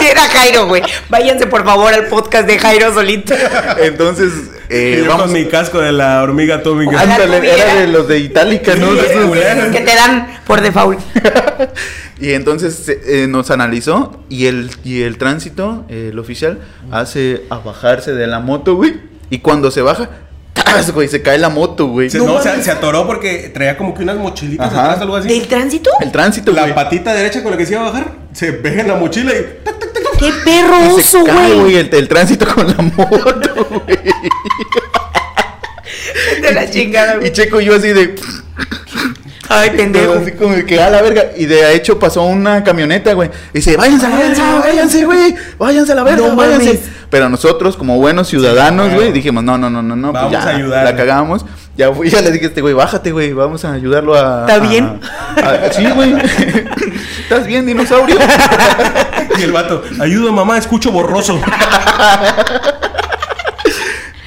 Sí, 0.00 0.06
era 0.10 0.22
Jairo, 0.22 0.66
güey. 0.66 0.82
Váyanse, 1.08 1.46
por 1.46 1.64
favor, 1.64 1.92
al 1.92 2.06
podcast 2.06 2.46
de 2.46 2.58
Jairo 2.58 2.92
solito. 2.94 3.34
Entonces, 3.82 4.32
eh, 4.68 5.04
vamos. 5.06 5.24
con 5.24 5.32
mi 5.32 5.44
casco 5.46 5.78
de 5.80 5.92
la 5.92 6.22
hormiga 6.22 6.56
atómica. 6.56 7.00
Ándale, 7.00 7.36
era 7.54 7.74
de 7.74 7.86
los 7.86 8.08
de 8.08 8.18
Itálica, 8.18 8.74
¿no? 8.76 8.92
Esos- 8.94 9.70
Que 9.70 9.80
te 9.80 9.94
dan 9.94 10.40
por 10.46 10.60
default. 10.60 10.98
Y 12.22 12.34
entonces 12.34 12.84
eh, 13.06 13.26
nos 13.30 13.50
analizó 13.50 14.22
y 14.28 14.44
el, 14.44 14.70
y 14.84 15.00
el 15.04 15.16
tránsito, 15.16 15.86
eh, 15.88 16.10
el 16.12 16.18
oficial, 16.18 16.58
hace 16.90 17.44
a 17.48 17.56
bajarse 17.56 18.12
de 18.12 18.26
la 18.26 18.40
moto, 18.40 18.74
güey. 18.74 19.00
Y 19.30 19.38
cuando 19.38 19.70
se 19.70 19.80
baja, 19.80 20.10
¡tas, 20.52 20.90
güey! 20.92 21.08
Se 21.08 21.22
cae 21.22 21.38
la 21.38 21.48
moto, 21.48 21.86
güey. 21.86 22.10
Se, 22.10 22.18
No 22.18 22.26
no, 22.26 22.42
se, 22.42 22.70
atoró 22.70 23.06
porque 23.06 23.50
traía 23.54 23.78
como 23.78 23.94
que 23.94 24.02
unas 24.02 24.18
mochilitas 24.18 24.66
Ajá. 24.70 24.82
atrás, 24.84 25.00
algo 25.00 25.16
así. 25.16 25.28
¿Del 25.28 25.48
tránsito? 25.48 25.88
El 26.00 26.12
tránsito, 26.12 26.52
La 26.52 26.62
güey. 26.64 26.74
patita 26.74 27.14
derecha 27.14 27.42
con 27.42 27.52
la 27.52 27.56
que 27.56 27.64
se 27.64 27.72
iba 27.72 27.86
a 27.86 27.90
bajar 27.90 28.12
se 28.34 28.52
pega 28.52 28.82
en 28.82 28.88
la 28.88 28.96
mochila 28.96 29.32
y. 29.32 29.64
¡tac! 29.64 29.89
¡Qué 30.20 30.32
perro 30.44 30.94
oso, 30.94 31.24
güey! 31.24 31.76
el, 31.76 31.88
el 31.92 32.08
tránsito 32.08 32.46
con 32.46 32.68
la 32.68 32.74
moto, 32.74 33.66
güey. 33.86 33.98
De 36.42 36.52
la 36.52 36.70
chingada, 36.70 37.14
Y 37.14 37.18
güey. 37.18 37.32
Checo 37.32 37.60
y 37.60 37.64
yo 37.64 37.74
así 37.74 37.88
de... 37.88 38.14
Ay, 39.52 39.70
pendejo. 39.70 40.14
Así 40.14 40.32
como 40.32 40.54
de 40.54 40.64
que 40.64 40.80
a 40.80 40.88
la 40.90 41.02
verga. 41.02 41.24
Y 41.36 41.44
de 41.46 41.74
hecho 41.74 41.98
pasó 41.98 42.22
una 42.22 42.62
camioneta, 42.64 43.12
güey. 43.14 43.28
Y 43.52 43.58
dice, 43.58 43.76
váyanse 43.76 44.06
a 44.06 44.08
la 44.10 44.16
verga, 44.16 44.58
váyanse, 44.60 45.04
güey. 45.04 45.34
Váyanse 45.58 45.92
a 45.92 45.94
la 45.96 46.02
verga, 46.04 46.28
No 46.28 46.36
váyanse. 46.36 46.66
mames. 46.66 46.80
Pero 47.10 47.28
nosotros, 47.28 47.76
como 47.76 47.96
buenos 47.96 48.28
ciudadanos, 48.28 48.94
güey, 48.94 49.10
dijimos, 49.12 49.42
no, 49.42 49.58
no, 49.58 49.68
no, 49.68 49.82
no, 49.82 49.96
no. 49.96 50.12
pues 50.12 50.22
Vamos 50.22 50.32
ya, 50.32 50.42
a 50.50 50.54
ayudar. 50.56 50.84
La 50.84 50.94
cagamos. 50.96 51.44
Ya, 51.76 51.92
fui, 51.92 52.08
ya 52.10 52.20
le 52.20 52.30
dije 52.30 52.44
a 52.46 52.48
este 52.48 52.60
güey, 52.60 52.74
bájate, 52.74 53.10
güey. 53.10 53.32
Vamos 53.32 53.64
a 53.64 53.72
ayudarlo 53.72 54.14
a. 54.14 54.42
¿Está 54.46 54.54
a- 54.54 54.58
bien? 54.68 55.00
a- 55.36 55.72
sí, 55.72 55.84
güey. 55.94 56.14
¿Estás 57.22 57.46
bien, 57.46 57.66
dinosaurio? 57.66 58.16
Y 59.38 59.42
el 59.44 59.52
vato, 59.52 59.82
ayuda 60.00 60.32
mamá, 60.32 60.58
escucho 60.58 60.90
borroso. 60.92 61.40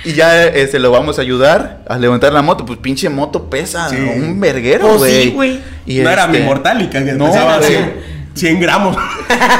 y 0.04 0.14
ya 0.14 0.46
eh, 0.48 0.68
se 0.68 0.80
lo 0.80 0.92
vamos 0.92 1.18
a 1.18 1.22
ayudar 1.22 1.84
a 1.88 1.98
levantar 1.98 2.34
la 2.34 2.42
moto. 2.42 2.66
Pues 2.66 2.80
pinche 2.80 3.10
moto 3.10 3.50
pesa 3.50 3.90
Sí. 3.90 3.96
un 3.96 4.40
verguero, 4.40 4.98
güey. 4.98 5.24
sí, 5.24 5.30
güey. 5.32 5.60
Y 5.86 6.00
no 6.00 6.10
era 6.10 6.28
mi 6.28 6.38
este, 6.38 6.48
mortálica, 6.48 7.04
que 7.04 7.14
no, 7.14 7.26
pesaba 7.28 7.58
güey. 7.58 7.70
100, 7.70 7.94
100 8.36 8.60
gramos. 8.60 8.98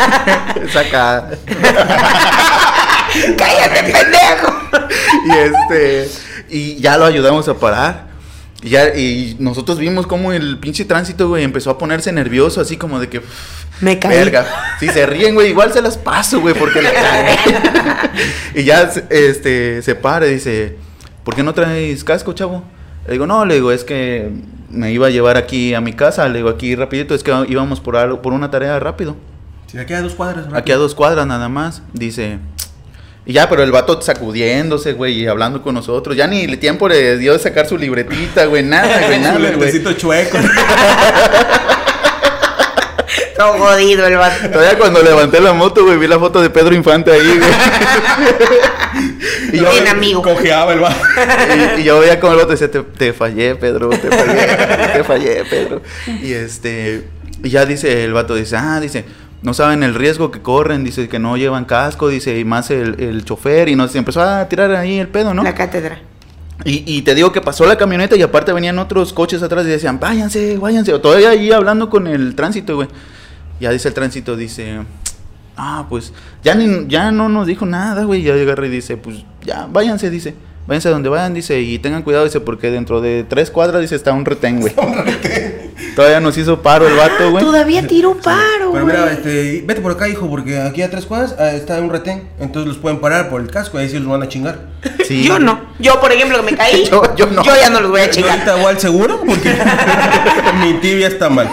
Saca. 0.74 1.30
¡Cállate, 3.38 3.84
pendejo! 3.84 4.54
y 5.26 5.32
este 5.32 6.10
y 6.50 6.76
ya 6.82 6.98
lo 6.98 7.06
ayudamos 7.06 7.48
a 7.48 7.54
parar 7.56 8.08
y 8.62 8.70
ya 8.70 8.96
y 8.96 9.36
nosotros 9.40 9.78
vimos 9.78 10.08
cómo 10.08 10.34
el 10.34 10.58
pinche 10.58 10.84
tránsito 10.86 11.28
güey 11.30 11.44
empezó 11.44 11.70
a 11.70 11.78
ponerse 11.78 12.12
nervioso 12.12 12.60
así 12.62 12.76
como 12.78 13.00
de 13.00 13.10
que 13.10 13.22
Me 13.84 14.00
caí. 14.00 14.18
verga 14.18 14.46
si 14.80 14.88
se 14.90 15.06
ríen 15.06 15.36
güey 15.36 15.50
igual 15.50 15.72
se 15.74 15.82
las 15.82 15.98
paso 15.98 16.40
güey 16.42 16.54
porque 16.56 16.82
la 16.82 16.92
cagué. 16.94 17.36
y 18.62 18.64
ya 18.64 18.90
se- 18.90 19.06
este 19.10 19.82
se 19.82 19.96
para 19.96 20.28
y 20.28 20.34
dice 20.36 20.76
¿por 21.24 21.36
qué 21.36 21.44
no 21.44 21.54
traes 21.54 22.04
casco 22.04 22.34
chavo? 22.34 22.64
le 23.06 23.14
digo 23.14 23.28
no 23.28 23.46
le 23.46 23.56
digo 23.56 23.72
es 23.72 23.84
que 23.84 24.30
me 24.70 24.92
iba 24.92 25.08
a 25.08 25.10
llevar 25.10 25.38
aquí 25.38 25.74
a 25.74 25.82
mi 25.82 25.94
casa 25.94 26.28
le 26.30 26.40
digo 26.40 26.50
aquí 26.50 26.76
rapidito 26.76 27.14
es 27.14 27.24
que 27.24 27.32
íbamos 27.48 27.80
por 27.80 27.96
algo 27.98 28.22
por 28.22 28.34
una 28.34 28.50
tarea 28.50 28.80
rápido 28.80 29.16
Si 29.68 29.78
aquí 29.78 29.94
a 29.94 30.02
dos 30.02 30.14
cuadras. 30.14 30.46
Aquí 30.54 30.72
a 30.72 30.78
dos 30.78 30.94
cuadras 30.94 31.26
nada 31.26 31.50
más. 31.50 31.82
Dice. 31.94 32.38
Y 33.26 33.34
ya, 33.34 33.48
pero 33.50 33.64
el 33.64 33.72
vato 33.72 34.00
sacudiéndose, 34.02 34.94
güey, 34.94 35.22
y 35.22 35.28
hablando 35.28 35.62
con 35.64 35.74
nosotros. 35.74 36.16
Ya 36.16 36.28
ni 36.28 36.46
le 36.46 36.58
tiempo 36.58 36.88
le 36.90 37.18
dio 37.18 37.34
de 37.34 37.40
sacar 37.40 37.66
su 37.66 37.78
libretita, 37.78 38.46
güey, 38.46 38.62
nada, 38.64 39.08
güey, 39.08 39.20
nada, 39.28 39.52
güey. 39.56 39.96
chueco. 39.98 40.38
Todo 43.44 43.60
jodido 43.60 44.08
el 44.08 44.18
vato. 44.18 44.50
Todavía 44.50 44.78
cuando 44.78 45.02
levanté 45.02 45.42
la 45.42 45.54
moto, 45.54 45.84
güey, 45.84 45.98
vi 45.98 46.08
la 46.08 46.20
foto 46.20 46.42
de 46.42 46.50
Pedro 46.50 46.74
Infante 46.74 47.12
ahí, 47.12 47.38
güey. 47.38 47.52
y, 49.54 49.58
yo, 49.58 49.72
Bien, 49.72 49.88
amigo. 49.88 50.22
Cojeaba 50.22 50.74
el 50.74 50.80
vato. 50.80 50.96
y, 51.78 51.82
y 51.82 51.84
yo 51.84 52.00
veía 52.00 52.20
como 52.20 52.34
el 52.34 52.40
vato 52.40 52.52
decía, 52.52 52.72
te, 52.72 52.82
te 52.82 53.14
fallé, 53.14 53.56
Pedro, 53.56 53.90
te 53.90 54.10
fallé, 54.10 54.94
te 54.94 55.04
fallé, 55.04 55.46
Pedro. 55.46 55.82
Y 56.22 56.34
este, 56.34 57.08
y 57.44 57.50
ya 57.50 57.66
dice, 57.66 58.06
el 58.06 58.14
vato 58.14 58.36
dice, 58.36 58.56
ah, 58.56 58.80
dice, 58.80 59.06
no 59.42 59.54
saben 59.54 59.84
el 59.84 59.94
riesgo 59.96 60.32
que 60.32 60.42
corren, 60.42 60.84
dice 60.84 61.10
que 61.10 61.20
no 61.20 61.36
llevan 61.36 61.66
casco, 61.66 62.08
dice, 62.08 62.40
y 62.40 62.46
más 62.46 62.72
el, 62.72 62.96
el 63.00 63.26
chofer, 63.26 63.68
y 63.68 63.76
nos 63.76 63.94
empezó 63.96 64.22
a 64.22 64.48
tirar 64.48 64.74
ahí 64.74 65.00
el 65.00 65.10
pedo, 65.10 65.34
¿no? 65.34 65.44
La 65.44 65.54
cátedra. 65.54 66.00
Y, 66.66 66.84
y 66.86 67.02
te 67.02 67.14
digo 67.14 67.34
que 67.34 67.42
pasó 67.42 67.66
la 67.66 67.78
camioneta 67.78 68.16
y 68.16 68.22
aparte 68.22 68.54
venían 68.54 68.80
otros 68.80 69.12
coches 69.12 69.44
atrás 69.44 69.66
y 69.66 69.70
decían, 69.70 70.00
váyanse, 70.00 70.58
váyanse. 70.58 70.94
O 70.94 71.02
todavía 71.02 71.32
ahí 71.32 71.52
hablando 71.52 71.90
con 71.90 72.08
el 72.08 72.36
tránsito, 72.36 72.76
güey. 72.76 72.88
Ya 73.60 73.72
dice 73.72 73.88
el 73.88 73.94
tránsito, 73.94 74.36
dice, 74.36 74.80
ah, 75.58 75.86
pues 75.90 76.12
ya, 76.44 76.56
ni, 76.56 76.88
ya 76.88 77.12
no 77.12 77.30
nos 77.30 77.48
dijo 77.48 77.66
nada, 77.66 78.04
güey. 78.04 78.22
Ya 78.24 78.34
agarra 78.34 78.66
y 78.68 78.70
dice, 78.70 78.98
pues 78.98 79.24
ya, 79.46 79.68
váyanse, 79.72 80.10
dice. 80.10 80.36
Váyanse 80.66 80.88
a 80.88 80.92
donde 80.92 81.10
vayan, 81.10 81.34
dice, 81.34 81.60
y 81.60 81.78
tengan 81.80 82.04
cuidado, 82.04 82.24
dice, 82.24 82.40
porque 82.40 82.72
dentro 82.72 83.02
de 83.02 83.26
tres 83.28 83.52
cuadras, 83.52 83.82
dice, 83.82 83.96
está 83.96 84.14
un 84.14 84.24
retén, 84.24 84.62
güey. 84.62 84.74
Todavía 85.96 86.22
nos 86.22 86.38
hizo 86.38 86.62
paro 86.62 86.88
el 86.88 86.96
vato, 86.96 87.32
güey. 87.32 87.44
Todavía 87.44 87.86
tiro 87.86 88.16
paro, 88.18 88.72
Pero 88.72 88.86
güey. 88.86 88.86
mira, 88.86 89.12
este, 89.12 89.62
vete 89.66 89.82
por 89.82 89.92
acá, 89.92 90.08
hijo, 90.08 90.30
porque 90.30 90.58
aquí 90.62 90.82
a 90.82 90.90
tres 90.90 91.06
cuadras 91.06 91.36
ah, 91.38 91.52
está 91.52 91.80
un 91.82 91.90
retén. 91.90 92.30
Entonces 92.40 92.68
los 92.70 92.78
pueden 92.78 93.00
parar 93.02 93.30
por 93.30 93.42
el 93.42 93.48
casco, 93.52 93.78
ahí 93.78 93.90
sí 93.90 94.00
los 94.00 94.08
van 94.08 94.24
a 94.24 94.28
chingar. 94.30 94.70
Sí. 95.06 95.24
Yo 95.26 95.38
no. 95.38 95.60
Yo, 95.80 96.00
por 96.00 96.14
ejemplo, 96.14 96.38
que 96.38 96.52
me 96.52 96.58
caí. 96.58 96.86
Yo- 96.90 97.14
yo 97.18 97.26
no. 97.28 97.44
ya 97.44 97.70
no 97.70 97.82
los 97.82 97.92
voy 97.92 98.00
a 98.00 98.06
Yo 98.06 98.12
chingar. 98.14 98.32
ahorita 98.32 98.56
voy 98.56 98.66
al 98.68 98.80
seguro 98.80 99.20
porque 99.28 99.54
mi 100.62 100.74
tibia 100.76 101.08
está 101.10 101.30
mal. 101.30 101.50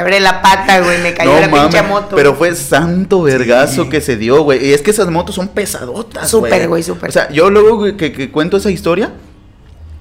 Quebré 0.00 0.20
la 0.20 0.40
pata, 0.40 0.80
güey. 0.80 0.98
Me 1.02 1.12
cayó 1.14 1.30
No 1.34 1.40
la 1.40 1.50
pinche 1.50 1.82
mames, 1.82 1.88
moto. 1.88 2.16
pero 2.16 2.34
fue 2.34 2.54
santo 2.54 3.22
vergazo 3.22 3.84
Sí. 3.84 3.88
que 3.90 4.00
se 4.00 4.16
dio, 4.16 4.42
güey. 4.42 4.66
Y 4.66 4.72
es 4.72 4.80
que 4.82 4.90
esas 4.90 5.08
motos 5.10 5.34
son 5.34 5.48
pesadotas, 5.48 6.28
Súper, 6.30 6.68
güey, 6.68 6.82
súper. 6.82 7.10
O 7.10 7.12
sea, 7.12 7.30
yo 7.30 7.50
luego 7.50 7.76
güey, 7.76 7.96
que, 7.96 8.12
que 8.12 8.30
cuento 8.30 8.56
esa 8.56 8.70
historia, 8.70 9.12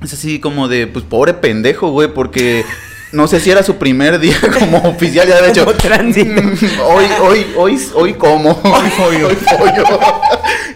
es 0.01 0.13
así 0.13 0.39
como 0.39 0.67
de, 0.69 0.88
pues, 0.88 1.03
pobre 1.03 1.33
pendejo, 1.33 1.89
güey, 1.91 2.07
porque 2.13 2.63
no 3.12 3.27
sé 3.27 3.39
si 3.41 3.51
era 3.51 3.62
su 3.63 3.75
primer 3.75 4.19
día 4.19 4.38
como 4.59 4.77
oficial, 4.89 5.27
ya 5.27 5.41
de 5.41 5.49
hecho. 5.49 5.65
Como 5.65 5.75
tránsito. 5.77 6.41
hoy, 6.88 7.05
hoy, 7.21 7.45
hoy, 7.57 7.79
hoy 7.95 8.13
como. 8.13 8.51
Hoy 8.63 8.89
follo. 8.95 9.27
Hoy 9.27 9.35
follo. 9.35 9.99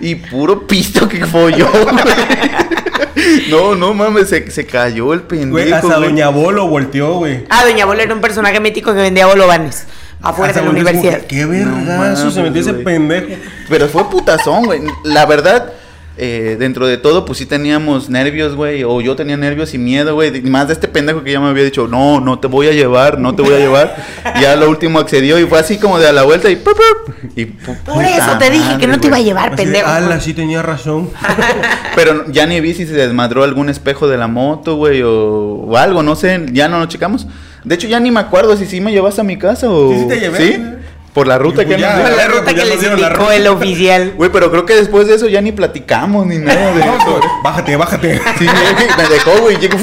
y 0.01 0.15
puro 0.15 0.67
pisto 0.67 1.07
que 1.07 1.25
folló, 1.25 1.69
güey. 1.71 1.95
No, 3.49 3.75
no 3.75 3.93
mames, 3.93 4.29
se, 4.29 4.49
se 4.51 4.65
cayó 4.65 5.13
el 5.13 5.21
pendejo. 5.21 5.51
Güey, 5.51 5.71
hasta 5.71 5.97
güey. 5.97 6.09
Doña 6.09 6.29
Bolo 6.29 6.67
volteó, 6.67 7.15
güey. 7.15 7.45
Ah, 7.49 7.65
Doña 7.65 7.85
Bola 7.85 8.03
era 8.03 8.13
un 8.13 8.21
personaje 8.21 8.59
mítico 8.59 8.93
que 8.93 9.01
vendía 9.01 9.25
bolovanes. 9.27 9.85
Afuera 10.21 10.51
Hasta 10.51 10.61
de 10.61 10.65
la 10.67 10.71
como 10.71 10.79
universidad. 10.81 11.21
que, 11.21 11.35
Qué 11.35 11.45
No 11.45 11.85
vergazo 11.85 12.31
se 12.31 12.41
metió 12.41 12.61
ese 12.61 12.73
pendejo. 12.73 13.27
Pero 13.69 13.87
fue 13.89 14.09
putazón, 14.09 14.63
güey. 14.65 14.81
La 15.03 15.25
verdad, 15.25 15.73
eh, 16.17 16.58
dentro 16.60 16.86
de 16.88 16.97
todo, 16.97 17.26
pues 17.26 17.39
sí 17.39 17.45
teníamos 17.45 18.10
nervios, 18.10 18.56
güey. 18.56 18.84
O 18.84 19.02
yo 19.02 19.15
tenía 19.15 19.36
nervios 19.38 19.73
y 19.73 19.78
miedo, 19.78 20.13
güey. 20.13 20.41
Más 20.43 20.67
de 20.67 20.73
este 20.73 20.88
pendejo 20.88 21.23
que 21.23 21.32
ya 21.32 21.39
me 21.39 21.47
había 21.47 21.63
dicho, 21.63 21.88
no, 21.88 22.19
no 22.19 22.39
te 22.39 22.47
voy 22.47 22.67
a 22.67 22.71
llevar, 22.71 23.19
no 23.19 23.34
te 23.36 23.41
voy 23.41 23.56
a 23.56 23.60
llevar. 23.60 23.95
Y 24.38 24.41
ya 24.41 24.56
lo 24.56 24.69
último 24.69 24.99
accedió 24.99 25.39
y 25.39 25.45
fue 25.45 25.60
así 25.60 25.78
como 25.78 25.97
de 25.99 26.08
a 26.08 26.12
la 26.12 26.23
vuelta 26.23 26.49
y... 26.49 26.56
¡pup, 26.56 26.73
pup! 26.76 27.13
y 27.36 27.45
pu- 27.45 27.78
Por 27.84 28.04
eso 28.04 28.38
te 28.38 28.49
dije 28.52 28.78
que 28.78 28.88
no 28.88 28.99
te 28.99 29.08
iba 29.08 29.17
a 29.17 29.21
llevar, 29.21 29.54
Así 29.54 29.58
de, 29.58 29.63
pendejo. 29.63 29.88
Ala, 29.88 30.19
sí 30.19 30.34
tenía 30.34 30.62
razón. 30.62 31.10
Pero 31.95 32.26
ya 32.32 32.45
ni 32.45 32.60
vi 32.62 32.73
si 32.73 32.86
se 32.86 32.93
desmadró 32.93 33.43
algún 33.43 33.69
espejo 33.69 34.08
de 34.08 34.17
la 34.17 34.28
moto, 34.28 34.76
güey, 34.76 35.02
o, 35.02 35.12
o 35.67 35.78
algo, 35.78 36.04
no 36.04 36.15
sé, 36.15 36.45
ya 36.52 36.67
no 36.67 36.80
lo 36.80 36.86
checamos. 36.88 37.28
De 37.63 37.76
hecho, 37.76 37.88
ya 37.88 37.99
ni 37.99 38.12
me 38.12 38.19
acuerdo 38.19 38.58
si 38.58 38.65
sí 38.65 38.82
me 38.82 38.91
llevaste 38.91 39.21
a 39.21 39.23
mi 39.23 39.38
casa 39.38 39.69
o... 39.69 39.91
Sí, 39.93 39.99
sí 40.02 40.08
te 40.08 40.19
llevé, 40.19 40.38
¿Sí? 40.38 40.63
Por 41.13 41.28
la 41.28 41.38
ruta 41.38 41.62
Y 41.62 41.67
que 41.67 41.78
ya, 41.78 41.97
nos- 41.97 42.15
la 42.17 42.28
ruta 42.28 42.54
que 42.56 42.65
les 42.65 42.80
dieron 42.80 42.99
la 42.99 43.08
indicó 43.08 43.23
ruta. 43.26 43.36
el 43.36 43.47
oficial. 43.47 44.13
Güey, 44.17 44.32
pero 44.32 44.49
creo 44.49 44.65
que 44.65 44.73
después 44.76 45.08
de 45.08 45.15
eso 45.15 45.28
ya 45.28 45.41
ni 45.41 45.52
platicamos 45.52 46.26
ni 46.26 46.38
nada 46.39 46.73
de 46.73 46.84
No, 46.86 46.95
eso. 46.97 47.06
pues, 47.19 47.23
bájate, 47.43 47.76
bájate. 47.76 48.19
Sí, 48.39 48.45
me 48.97 49.04
dejó, 49.10 49.41
güey. 49.41 49.58
llegó, 49.58 49.78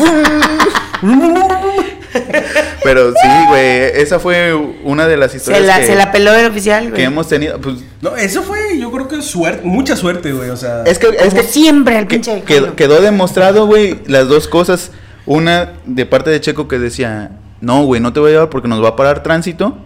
Pero 2.82 3.10
sí, 3.12 3.28
güey, 3.48 3.62
esa 3.94 4.18
fue 4.18 4.52
una 4.82 5.06
de 5.06 5.16
las 5.16 5.30
Se 5.32 5.36
historias 5.36 5.64
la, 5.66 5.78
que, 5.78 5.86
se 5.86 5.94
la 5.94 6.10
peló 6.10 6.34
el 6.34 6.46
oficial, 6.50 6.84
que 6.86 6.90
güey. 6.90 7.04
hemos 7.04 7.28
tenido. 7.28 7.60
Pues, 7.60 7.76
No, 8.00 8.16
eso 8.16 8.42
fue, 8.42 8.78
yo 8.78 8.90
creo 8.90 9.06
que 9.06 9.22
suerte, 9.22 9.62
mucha 9.64 9.94
suerte, 9.96 10.32
güey. 10.32 10.50
O 10.50 10.56
sea, 10.56 10.82
es 10.84 10.98
que, 10.98 11.08
es 11.16 11.32
que 11.34 11.42
siempre 11.42 11.96
al 11.96 12.04
que- 12.08 12.16
pinche 12.16 12.42
quedó, 12.42 12.60
Jairo. 12.62 12.76
quedó 12.76 13.00
demostrado, 13.00 13.66
güey, 13.66 14.00
las 14.06 14.28
dos 14.28 14.48
cosas. 14.48 14.90
Una 15.26 15.74
de 15.84 16.06
parte 16.06 16.30
de 16.30 16.40
Checo 16.40 16.66
que 16.66 16.78
decía, 16.78 17.30
no, 17.60 17.84
güey, 17.84 18.00
no 18.00 18.12
te 18.12 18.18
voy 18.18 18.30
a 18.30 18.32
llevar 18.34 18.48
porque 18.50 18.66
nos 18.66 18.82
va 18.82 18.88
a 18.88 18.96
parar 18.96 19.22
tránsito. 19.22 19.78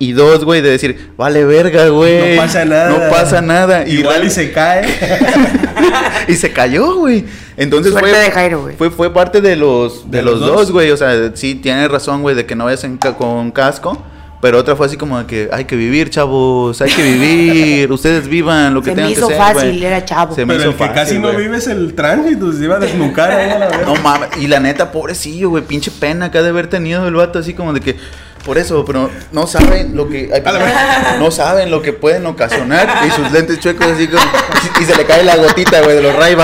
Y 0.00 0.12
dos, 0.12 0.44
güey, 0.44 0.60
de 0.60 0.70
decir, 0.70 1.10
vale 1.16 1.44
verga, 1.44 1.88
güey. 1.88 2.36
no 2.36 2.42
pasa 2.42 2.64
nada. 2.64 2.88
No 2.90 3.10
pasa 3.10 3.40
nada. 3.42 3.86
Y 3.88 3.98
Igual 3.98 4.16
y 4.16 4.20
real- 4.20 4.30
se 4.30 4.52
cae. 4.52 4.86
y 6.28 6.34
se 6.34 6.52
cayó, 6.52 6.94
güey. 6.96 7.24
Entonces 7.56 7.92
Suerte 7.92 8.10
fue, 8.10 8.18
de 8.18 8.30
Jairo, 8.30 8.62
güey. 8.62 8.76
fue 8.76 8.90
fue 8.90 9.12
parte 9.12 9.40
de 9.40 9.56
los 9.56 10.10
de, 10.10 10.18
De 10.18 10.22
los, 10.24 10.38
los 10.38 10.40
dos, 10.48 10.56
dos. 10.56 10.72
güey. 10.72 10.90
O 10.92 10.96
sea, 10.96 11.32
sí 11.34 11.56
tienes 11.56 11.90
razón, 11.90 12.22
güey, 12.22 12.36
de 12.36 12.46
que 12.46 12.54
no 12.54 12.64
vayas 12.66 12.84
en 12.84 12.96
ca- 12.96 13.16
con 13.16 13.50
casco. 13.50 14.00
Pero 14.40 14.56
otra 14.58 14.76
fue 14.76 14.86
así 14.86 14.96
como 14.96 15.18
de 15.18 15.26
que 15.26 15.48
hay 15.52 15.64
que 15.64 15.74
vivir, 15.74 16.10
chavos, 16.10 16.80
hay 16.80 16.92
que 16.92 17.02
vivir. 17.02 17.90
Ustedes 17.92 18.28
vivan 18.28 18.72
lo 18.72 18.80
que 18.82 18.90
Se 18.90 18.90
me 18.92 18.94
tengan 19.02 19.12
que 19.12 19.18
hizo 19.18 19.26
ser. 19.28 19.36
fácil, 19.36 19.70
güey. 19.70 19.84
era 19.84 20.04
chavo. 20.04 20.32
Se 20.36 20.46
me 20.46 20.54
Pero 20.54 20.60
hizo 20.60 20.70
el 20.70 20.76
que 20.76 20.78
fácil, 20.78 20.94
casi 20.94 21.18
no 21.18 21.32
vives 21.36 21.66
el 21.66 21.92
tránsito, 21.96 22.52
se 22.52 22.62
iba 22.62 22.76
a 22.76 22.78
desnucar 22.78 23.32
ahí 23.32 23.50
a 23.50 23.58
la 23.58 23.66
verga. 23.66 23.84
No 23.84 23.96
mames, 23.96 24.28
y 24.40 24.46
la 24.46 24.60
neta, 24.60 24.92
pobrecillo, 24.92 25.50
güey, 25.50 25.64
pinche 25.64 25.90
pena 25.90 26.30
que 26.30 26.38
ha 26.38 26.42
de 26.42 26.50
haber 26.50 26.68
tenido 26.68 27.08
el 27.08 27.14
vato 27.14 27.40
así 27.40 27.52
como 27.52 27.72
de 27.72 27.80
que, 27.80 27.96
por 28.48 28.56
eso, 28.56 28.82
pero 28.86 29.10
no 29.30 29.46
saben 29.46 29.94
lo 29.94 30.08
que, 30.08 30.30
ay, 30.32 30.42
no 31.18 31.30
saben 31.30 31.70
lo 31.70 31.82
que 31.82 31.92
pueden 31.92 32.24
ocasionar 32.24 33.02
y 33.06 33.10
sus 33.10 33.30
lentes 33.30 33.60
chuecos 33.60 33.86
así 33.86 34.08
como, 34.08 34.22
y 34.80 34.84
se 34.86 34.96
le 34.96 35.04
cae 35.04 35.22
la 35.22 35.36
gotita, 35.36 35.82
güey, 35.82 35.96
de 35.96 36.02
los 36.02 36.16
ray 36.16 36.34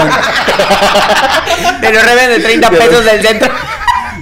De 1.81 1.93
los 1.93 2.05
reven 2.05 2.29
de 2.29 2.41
30 2.41 2.71
pesos 2.71 3.05
del 3.07 3.23
centro. 3.23 3.51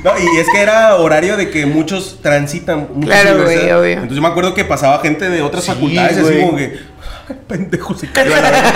No, 0.04 0.12
y 0.16 0.38
es 0.38 0.46
que 0.52 0.60
era 0.60 0.94
horario 0.94 1.36
de 1.36 1.50
que 1.50 1.66
muchos 1.66 2.20
transitan. 2.22 2.86
muchos 2.94 3.20
Claro, 3.20 3.42
güey, 3.42 3.72
obvio. 3.72 3.92
Entonces 3.94 4.14
yo 4.16 4.22
me 4.22 4.28
acuerdo 4.28 4.54
que 4.54 4.64
pasaba 4.64 5.00
gente 5.00 5.28
de 5.28 5.42
otras 5.42 5.64
Sí, 5.64 5.72
facultades 5.72 6.18
así 6.18 6.40
como 6.40 6.56
que, 6.56 6.80
"Ay, 7.28 7.36
pendejo, 7.48 7.94
se 7.94 8.08
cayó 8.12 8.32
a 8.36 8.40
la 8.40 8.50
verga". 8.50 8.72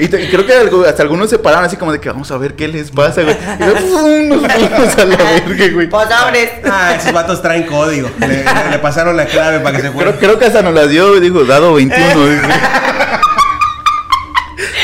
Y, 0.00 0.08
te- 0.08 0.22
y 0.24 0.28
creo 0.28 0.46
que 0.46 0.54
algo- 0.54 0.84
hasta 0.84 1.02
algunos 1.02 1.28
se 1.30 1.38
pararon 1.38 1.64
así 1.66 1.76
como 1.76 1.92
de 1.92 2.00
que 2.00 2.08
vamos 2.08 2.30
a 2.30 2.38
ver 2.38 2.54
qué 2.56 2.66
les 2.68 2.90
pasa, 2.90 3.22
güey. 3.22 3.36
Y 3.36 3.80
¡pum! 3.80 4.28
nos 4.28 4.52
fuimos 4.52 4.98
a 4.98 5.04
la 5.04 5.16
verga, 5.46 5.68
güey. 5.74 5.88
Pues 5.88 6.08
sobres. 6.08 6.50
Ah, 6.64 6.94
esos 6.98 7.12
vatos 7.12 7.42
traen 7.42 7.64
código. 7.64 8.08
Le, 8.20 8.26
le- 8.28 8.44
le 8.70 8.78
pasaron 8.78 9.16
la 9.16 9.26
clave 9.26 9.60
para 9.60 9.76
que 9.76 9.82
se 9.82 9.90
fuera. 9.90 10.10
Creo, 10.12 10.20
creo 10.20 10.38
que 10.38 10.46
hasta 10.46 10.62
nos 10.62 10.74
las 10.74 10.88
dio 10.88 11.16
y 11.16 11.20
dijo, 11.20 11.44
dado 11.44 11.74
21. 11.74 12.00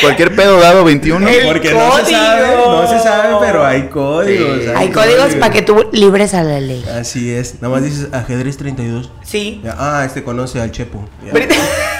Cualquier 0.00 0.34
pedo 0.34 0.60
dado 0.60 0.84
21. 0.84 1.28
El 1.28 1.46
Porque 1.46 1.72
no 1.72 1.96
se 1.98 2.12
sabe, 2.12 2.56
no 2.56 2.88
se 2.88 2.98
sabe, 3.00 3.34
pero 3.40 3.64
hay 3.64 3.88
códigos. 3.88 4.62
Sí. 4.62 4.70
Hay 4.74 4.90
códigos 4.90 5.34
para 5.36 5.52
que 5.52 5.62
tú 5.62 5.88
libres 5.92 6.34
a 6.34 6.42
la 6.42 6.60
ley. 6.60 6.84
Así 6.98 7.32
es. 7.32 7.60
Nada 7.60 7.74
más 7.74 7.84
dices 7.84 8.08
ajedrez 8.12 8.56
32. 8.56 9.10
Sí. 9.22 9.60
Ya, 9.64 9.76
ah, 9.78 10.04
este 10.04 10.22
conoce 10.22 10.60
al 10.60 10.70
Chepo. 10.70 11.04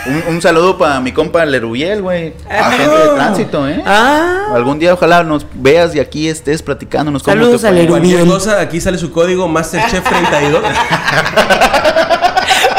Un, 0.06 0.36
un 0.36 0.42
saludo 0.42 0.78
para 0.78 1.00
mi 1.00 1.10
compa 1.10 1.44
Lerubiel, 1.44 2.00
güey. 2.00 2.34
Ah. 2.48 2.68
Agente 2.68 2.96
de 2.96 3.08
tránsito, 3.16 3.68
¿eh? 3.68 3.82
Ah. 3.84 4.52
Algún 4.54 4.78
día 4.78 4.94
ojalá 4.94 5.24
nos 5.24 5.44
veas 5.52 5.96
y 5.96 5.98
aquí 6.00 6.28
estés 6.28 6.62
platicándonos 6.62 7.24
cómo 7.24 7.34
Saludos 7.36 7.62
te 7.62 7.66
a. 7.66 7.72
Lerubiel. 7.72 8.18
Cualquier 8.18 8.24
cosa, 8.24 8.60
aquí 8.60 8.80
sale 8.80 8.98
su 8.98 9.10
código 9.10 9.48
Masterchef 9.48 10.04
32. 10.08 10.62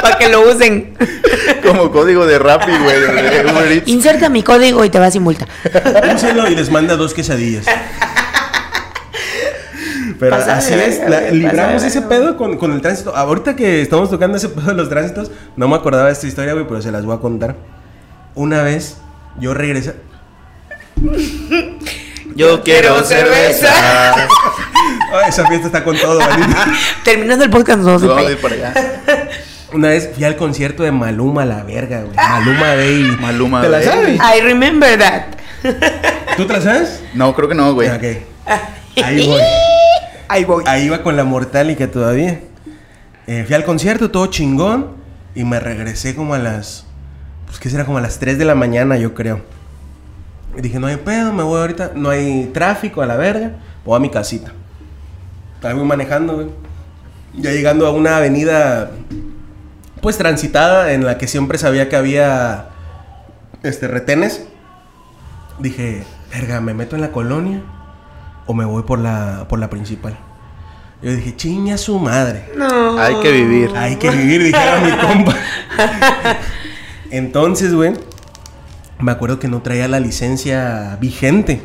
Para 0.01 0.17
que 0.17 0.29
lo 0.29 0.49
usen. 0.49 0.95
Como 1.65 1.91
código 1.91 2.25
de 2.25 2.39
Rappi, 2.39 2.71
güey. 2.71 3.83
Inserta 3.85 4.29
mi 4.29 4.43
código 4.43 4.83
y 4.85 4.89
te 4.89 4.99
vas 4.99 5.13
sin 5.13 5.23
multa. 5.23 5.47
Úsenlo 6.15 6.47
y 6.49 6.55
les 6.55 6.69
manda 6.71 6.95
dos 6.95 7.13
quesadillas. 7.13 7.65
Pero 10.19 10.35
así 10.35 10.73
es, 10.73 11.07
la- 11.07 11.29
libramos 11.29 11.83
ese 11.83 12.01
pedo 12.01 12.37
con, 12.37 12.57
con 12.57 12.71
el 12.73 12.81
tránsito. 12.81 13.15
Ahorita 13.15 13.55
que 13.55 13.81
estamos 13.81 14.09
tocando 14.09 14.37
ese 14.37 14.49
pedo 14.49 14.67
de 14.67 14.73
los 14.73 14.89
tránsitos, 14.89 15.31
no 15.55 15.67
me 15.67 15.75
acordaba 15.75 16.07
de 16.07 16.13
esta 16.13 16.25
historia, 16.27 16.53
güey, 16.53 16.65
pero 16.67 16.81
se 16.81 16.91
las 16.91 17.05
voy 17.05 17.15
a 17.15 17.19
contar. 17.19 17.55
Una 18.33 18.63
vez 18.63 18.97
yo 19.39 19.53
regresé. 19.53 19.95
Yo 22.35 22.63
quiero 22.63 23.03
cerveza. 23.03 24.15
Ay, 25.11 25.29
esa 25.29 25.47
fiesta 25.47 25.67
está 25.67 25.83
con 25.83 25.97
todo. 25.97 26.19
Terminando 27.03 27.45
el 27.45 27.49
podcast, 27.51 27.85
a 27.87 28.23
ir 28.23 28.31
ir 28.31 28.37
para 28.41 28.55
allá. 28.55 28.73
Una 29.73 29.89
vez 29.89 30.11
fui 30.13 30.23
al 30.23 30.35
concierto 30.37 30.83
de 30.83 30.91
Maluma, 30.91 31.45
la 31.45 31.63
verga, 31.63 32.01
güey. 32.01 32.15
Maluma 32.15 32.75
Baby. 32.75 33.17
Maluma 33.19 33.61
¿Te 33.61 33.69
la 33.69 33.77
Baby. 33.79 33.89
sabes? 33.89 34.19
I 34.37 34.41
remember 34.41 34.97
that. 34.97 35.23
¿Tú 36.37 36.45
te 36.45 36.53
la 36.53 36.61
sabes? 36.61 37.03
No, 37.13 37.33
creo 37.35 37.49
que 37.49 37.55
no, 37.55 37.73
güey. 37.73 37.89
Ok. 37.89 38.03
Ahí 39.03 39.27
voy. 39.27 39.41
Ahí 40.29 40.45
voy. 40.45 40.63
Ahí 40.67 40.85
iba 40.85 41.03
con 41.03 41.17
la 41.17 41.23
mortálica 41.25 41.89
todavía. 41.91 42.39
Eh, 43.27 43.43
fui 43.45 43.55
al 43.55 43.65
concierto, 43.65 44.09
todo 44.09 44.27
chingón. 44.27 44.95
Y 45.35 45.43
me 45.43 45.59
regresé 45.59 46.15
como 46.15 46.33
a 46.33 46.39
las. 46.39 46.85
Pues 47.45 47.59
que 47.59 47.69
será 47.69 47.85
como 47.85 47.97
a 47.97 48.01
las 48.01 48.19
3 48.19 48.37
de 48.37 48.45
la 48.45 48.55
mañana, 48.55 48.97
yo 48.97 49.13
creo. 49.13 49.41
Y 50.57 50.61
dije, 50.61 50.79
no 50.79 50.87
hay 50.87 50.95
pedo, 50.97 51.33
me 51.33 51.43
voy 51.43 51.59
ahorita. 51.59 51.91
No 51.93 52.09
hay 52.09 52.49
tráfico 52.53 53.01
a 53.01 53.05
la 53.05 53.17
verga. 53.17 53.51
Voy 53.85 53.95
a 53.97 53.99
mi 53.99 54.09
casita. 54.09 54.53
Ahí 55.61 55.73
voy 55.73 55.85
manejando, 55.85 56.35
güey. 56.35 56.47
Ya 57.35 57.51
llegando 57.51 57.85
a 57.85 57.91
una 57.91 58.17
avenida. 58.17 58.91
Pues 60.01 60.17
transitada, 60.17 60.93
en 60.93 61.05
la 61.05 61.17
que 61.17 61.27
siempre 61.27 61.57
sabía 61.57 61.89
que 61.89 61.95
había. 61.95 62.69
Este, 63.63 63.87
retenes. 63.87 64.47
Dije, 65.59 66.03
verga, 66.31 66.61
¿me 66.61 66.73
meto 66.73 66.95
en 66.95 67.01
la 67.01 67.11
colonia? 67.11 67.61
¿O 68.45 68.53
me 68.53 68.65
voy 68.65 68.83
por 68.83 68.99
la, 68.99 69.45
por 69.49 69.59
la 69.59 69.69
principal? 69.69 70.17
Yo 71.01 71.11
dije, 71.11 71.35
chinga 71.35 71.77
su 71.77 71.99
madre. 71.99 72.51
No. 72.55 72.97
Hay 72.99 73.15
que 73.21 73.31
vivir. 73.31 73.71
Hay 73.75 73.97
que 73.97 74.09
vivir, 74.09 74.43
dijera 74.43 74.79
mi 74.79 74.91
compa. 74.91 75.35
Entonces, 77.11 77.73
güey, 77.73 77.93
me 78.99 79.11
acuerdo 79.11 79.39
que 79.39 79.47
no 79.47 79.61
traía 79.61 79.87
la 79.87 79.99
licencia 79.99 80.97
vigente. 80.99 81.61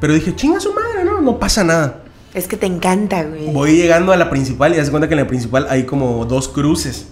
Pero 0.00 0.14
dije, 0.14 0.34
chinga 0.34 0.60
su 0.60 0.72
madre, 0.72 1.04
no, 1.04 1.20
no 1.20 1.38
pasa 1.38 1.62
nada. 1.62 2.02
Es 2.34 2.48
que 2.48 2.56
te 2.56 2.66
encanta, 2.66 3.24
güey. 3.24 3.52
Voy 3.52 3.76
llegando 3.76 4.12
a 4.12 4.16
la 4.16 4.30
principal 4.30 4.72
y 4.72 4.76
das 4.76 4.90
cuenta 4.90 5.08
que 5.08 5.14
en 5.14 5.20
la 5.20 5.26
principal 5.26 5.66
hay 5.68 5.84
como 5.84 6.24
dos 6.24 6.48
cruces. 6.48 7.08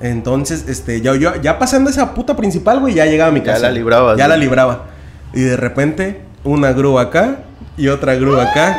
Entonces, 0.00 0.66
este, 0.68 1.00
ya, 1.00 1.14
yo, 1.16 1.34
ya 1.42 1.58
pasando 1.58 1.90
esa 1.90 2.14
puta 2.14 2.36
principal, 2.36 2.80
güey, 2.80 2.94
ya 2.94 3.04
llegaba 3.06 3.30
a 3.30 3.32
mi 3.32 3.40
Ya 3.40 3.46
casa. 3.54 3.62
la 3.62 3.70
librabas, 3.72 4.16
Ya 4.16 4.28
la 4.28 4.36
libraba. 4.36 4.86
Y 5.34 5.40
de 5.40 5.56
repente, 5.56 6.22
una 6.44 6.72
grúa 6.72 7.02
acá 7.02 7.38
y 7.76 7.88
otra 7.88 8.14
grúa 8.14 8.44
acá. 8.50 8.76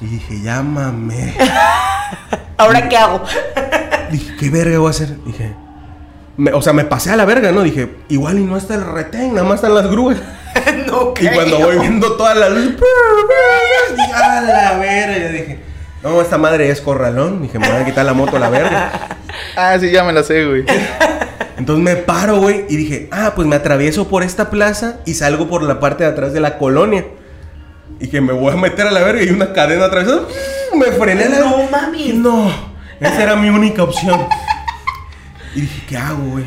Y 0.00 0.06
dije, 0.06 0.40
ya 0.42 0.62
mamé. 0.62 1.34
¿Ahora 2.56 2.88
qué 2.88 2.96
hago? 2.96 3.22
Dije, 4.10 4.36
¿qué 4.38 4.50
verga 4.50 4.78
voy 4.78 4.88
a 4.88 4.90
hacer? 4.90 5.16
Dije, 5.24 5.52
me- 6.36 6.52
o 6.52 6.62
sea, 6.62 6.72
me 6.72 6.84
pasé 6.84 7.10
a 7.10 7.16
la 7.16 7.24
verga, 7.24 7.50
¿no? 7.52 7.62
Dije, 7.62 7.96
igual 8.08 8.38
y 8.38 8.44
no 8.44 8.56
está 8.56 8.74
el 8.74 8.84
retén, 8.84 9.34
nada 9.34 9.46
más 9.46 9.56
están 9.56 9.74
las 9.74 9.90
grúas. 9.90 10.18
no 10.86 11.12
Y 11.20 11.26
cuando 11.28 11.58
voy 11.58 11.78
viendo 11.78 12.12
todas 12.16 12.36
las 12.36 12.50
luces, 12.50 12.76
dije, 13.96 14.12
a 14.12 14.40
la 14.40 14.78
verga. 14.78 15.28
Dije, 15.30 15.63
no, 16.04 16.20
esta 16.20 16.38
madre 16.38 16.68
es 16.68 16.80
corralón. 16.80 17.42
Dije, 17.42 17.58
me 17.58 17.66
voy 17.68 17.82
a 17.82 17.84
quitar 17.84 18.04
la 18.04 18.12
moto 18.12 18.36
a 18.36 18.40
la 18.40 18.50
verga. 18.50 19.08
Ah, 19.56 19.76
sí, 19.80 19.90
ya 19.90 20.04
me 20.04 20.12
la 20.12 20.22
sé, 20.22 20.44
güey. 20.46 20.64
Entonces 21.56 21.84
me 21.84 21.96
paro, 21.96 22.38
güey, 22.38 22.66
y 22.68 22.76
dije, 22.76 23.08
ah, 23.10 23.32
pues 23.34 23.46
me 23.48 23.56
atravieso 23.56 24.08
por 24.08 24.22
esta 24.22 24.48
plaza 24.50 25.00
y 25.06 25.14
salgo 25.14 25.48
por 25.48 25.62
la 25.62 25.80
parte 25.80 26.04
de 26.04 26.10
atrás 26.10 26.32
de 26.32 26.40
la 26.40 26.56
colonia. 26.58 27.04
Y 28.00 28.08
que 28.08 28.20
me 28.20 28.32
voy 28.32 28.52
a 28.52 28.56
meter 28.56 28.86
a 28.86 28.90
la 28.92 29.00
verga 29.00 29.22
y 29.22 29.30
una 29.30 29.52
cadena 29.52 29.86
atravesada. 29.86 30.22
Me 30.76 30.86
frené 30.86 31.28
la 31.28 31.40
No. 31.40 31.56
Dije, 31.92 32.14
No, 32.14 32.50
esa 33.00 33.22
era 33.22 33.36
mi 33.36 33.48
única 33.48 33.82
opción. 33.82 34.26
Y 35.54 35.62
dije, 35.62 35.82
¿qué 35.88 35.96
hago, 35.96 36.22
güey? 36.30 36.44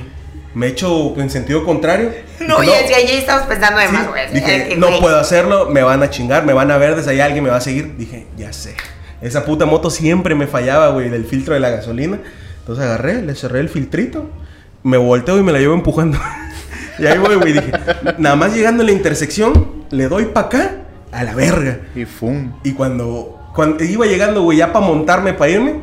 Me 0.54 0.68
echo 0.68 1.14
en 1.18 1.30
sentido 1.30 1.64
contrario. 1.64 2.12
No, 2.40 2.60
Dije, 2.62 2.86
ya, 2.90 3.00
ya, 3.00 3.06
ya 3.06 3.14
estamos 3.20 3.48
pensando 3.48 3.80
de 3.80 3.88
Sí, 3.88 3.94
más, 3.94 4.08
güey. 4.08 4.34
Dije, 4.34 4.76
no 4.78 5.00
puedo 5.00 5.20
hacerlo, 5.20 5.70
me 5.70 5.84
van 5.84 6.04
a 6.04 6.10
chingar, 6.10 6.46
me 6.46 6.54
van 6.54 6.72
a 6.72 6.78
ver, 6.78 6.96
desde 6.96 7.12
ahí 7.12 7.20
alguien 7.20 7.44
me 7.44 7.50
va 7.50 7.58
a 7.58 7.62
seguir. 7.62 7.96
Dije, 7.96 8.28
ya 8.38 8.52
sé. 8.52 8.76
Esa 9.22 9.46
puta 9.46 9.66
moto 9.66 9.90
siempre 9.90 10.36
me 10.36 10.48
fallaba, 10.48 10.90
güey, 10.90 11.10
del 11.10 11.26
filtro 11.26 11.54
de 11.54 11.60
la 11.60 11.70
gasolina. 11.70 12.20
Entonces 12.60 12.86
agarré, 12.86 13.22
le 13.22 13.34
cerré 13.36 13.60
el 13.60 13.70
filtrito, 13.70 14.30
me 14.84 14.98
volteo 14.98 15.38
y 15.38 15.44
me 15.44 15.52
la 15.52 15.60
llevo 15.60 15.74
empujando. 15.74 16.20
Y 17.00 17.06
ahí 17.06 17.20
voy, 17.20 17.36
güey. 17.36 17.54
Dije, 17.54 17.72
nada 18.18 18.36
más 18.36 18.56
llegando 18.56 18.82
a 18.82 18.86
la 18.88 18.92
intersección, 18.92 19.86
le 19.92 20.08
doy 20.08 20.26
para 20.26 20.48
acá, 20.48 20.72
a 21.12 21.24
la 21.24 21.36
verga. 21.36 21.82
Y 21.96 22.06
fum. 22.06 22.54
Y 22.64 22.72
cuando, 22.72 23.52
cuando 23.54 23.84
iba 23.84 24.08
llegando, 24.08 24.42
güey, 24.42 24.58
ya 24.58 24.74
para 24.74 24.84
montarme, 24.84 25.34
para 25.34 25.52
irme, 25.52 25.82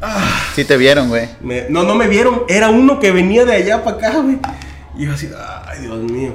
ah, 0.00 0.42
Sí 0.54 0.64
te 0.64 0.76
vieron, 0.76 1.08
güey. 1.08 1.28
no, 1.70 1.82
no 1.82 1.96
me 1.96 2.06
vieron. 2.06 2.42
Era 2.48 2.68
uno 2.68 3.00
que 3.00 3.10
venía 3.10 3.44
de 3.44 3.54
allá 3.54 3.82
para 3.82 3.96
acá, 3.96 4.18
güey. 4.20 4.38
Y 4.96 5.06
yo 5.06 5.12
así, 5.12 5.28
ay, 5.66 5.80
Dios 5.80 5.98
mío. 6.04 6.34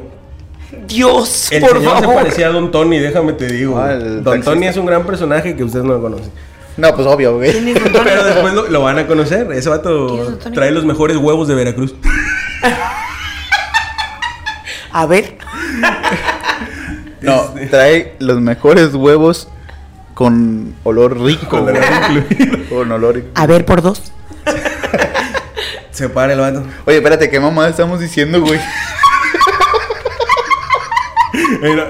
Dios, 0.87 1.51
El 1.51 1.61
por 1.61 1.77
señor 1.77 1.99
se 1.99 2.07
parecía 2.07 2.47
a 2.47 2.49
Don 2.51 2.71
Tony, 2.71 2.99
déjame 2.99 3.33
te 3.33 3.47
digo. 3.47 3.79
Ah, 3.79 3.93
Don 3.95 4.23
taxista. 4.23 4.51
Tony 4.51 4.67
es 4.67 4.77
un 4.77 4.85
gran 4.85 5.03
personaje 5.05 5.55
que 5.55 5.63
ustedes 5.63 5.83
no 5.85 5.93
lo 5.93 6.01
conocen. 6.01 6.31
No, 6.77 6.95
pues 6.95 7.07
obvio, 7.07 7.35
güey. 7.35 7.51
Pero 7.73 8.23
después 8.23 8.53
lo, 8.53 8.67
lo 8.67 8.81
van 8.83 8.99
a 8.99 9.07
conocer. 9.07 9.41
Ese 9.41 9.47
¿Quién 9.47 9.57
es 9.59 9.67
vato 9.67 10.37
trae 10.53 10.71
los 10.71 10.85
mejores 10.85 11.17
huevos 11.17 11.47
de 11.47 11.55
Veracruz. 11.55 11.93
A 14.91 15.05
ver. 15.05 15.37
No, 17.21 17.43
Este. 17.55 17.67
trae 17.67 18.15
los 18.19 18.39
mejores 18.39 18.93
huevos 18.93 19.49
con 20.13 20.73
olor 20.83 21.19
rico. 21.21 21.47
Con 21.49 21.67
olor 21.69 21.83
incluido. 22.11 22.57
Con 22.69 22.91
olor. 22.91 23.23
A 23.35 23.45
ver 23.45 23.65
por 23.65 23.81
dos. 23.81 24.01
Se 25.91 26.07
para 26.09 26.33
el 26.33 26.39
vato. 26.39 26.63
Oye, 26.85 26.97
espérate, 26.97 27.29
¿qué 27.29 27.39
mamá 27.39 27.67
estamos 27.67 27.99
diciendo, 27.99 28.39
güey? 28.41 28.59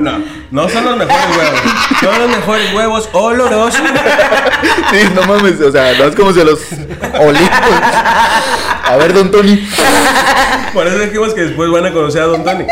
No, 0.02 0.20
no, 0.52 0.70
son 0.70 0.86
los 0.86 0.98
mejores 0.98 1.38
huevos. 1.38 1.60
Son 2.00 2.20
los 2.20 2.30
mejores 2.30 2.74
huevos 2.74 3.10
olorosos. 3.14 3.82
Sí, 4.92 5.08
no 5.14 5.22
mames, 5.24 5.62
o 5.62 5.72
sea, 5.72 5.94
no 5.98 6.06
es 6.06 6.16
como 6.16 6.34
se 6.34 6.44
los 6.44 6.60
olí. 7.20 7.40
A 8.84 8.98
ver, 8.98 9.14
don 9.14 9.30
Tony. 9.30 9.68
Por 10.74 10.88
eso 10.88 11.00
dijimos 11.00 11.34
que 11.34 11.42
después 11.42 11.70
van 11.70 11.86
a 11.86 11.94
conocer 11.94 12.24
a 12.24 12.26
Don 12.26 12.44
Tony. 12.44 12.66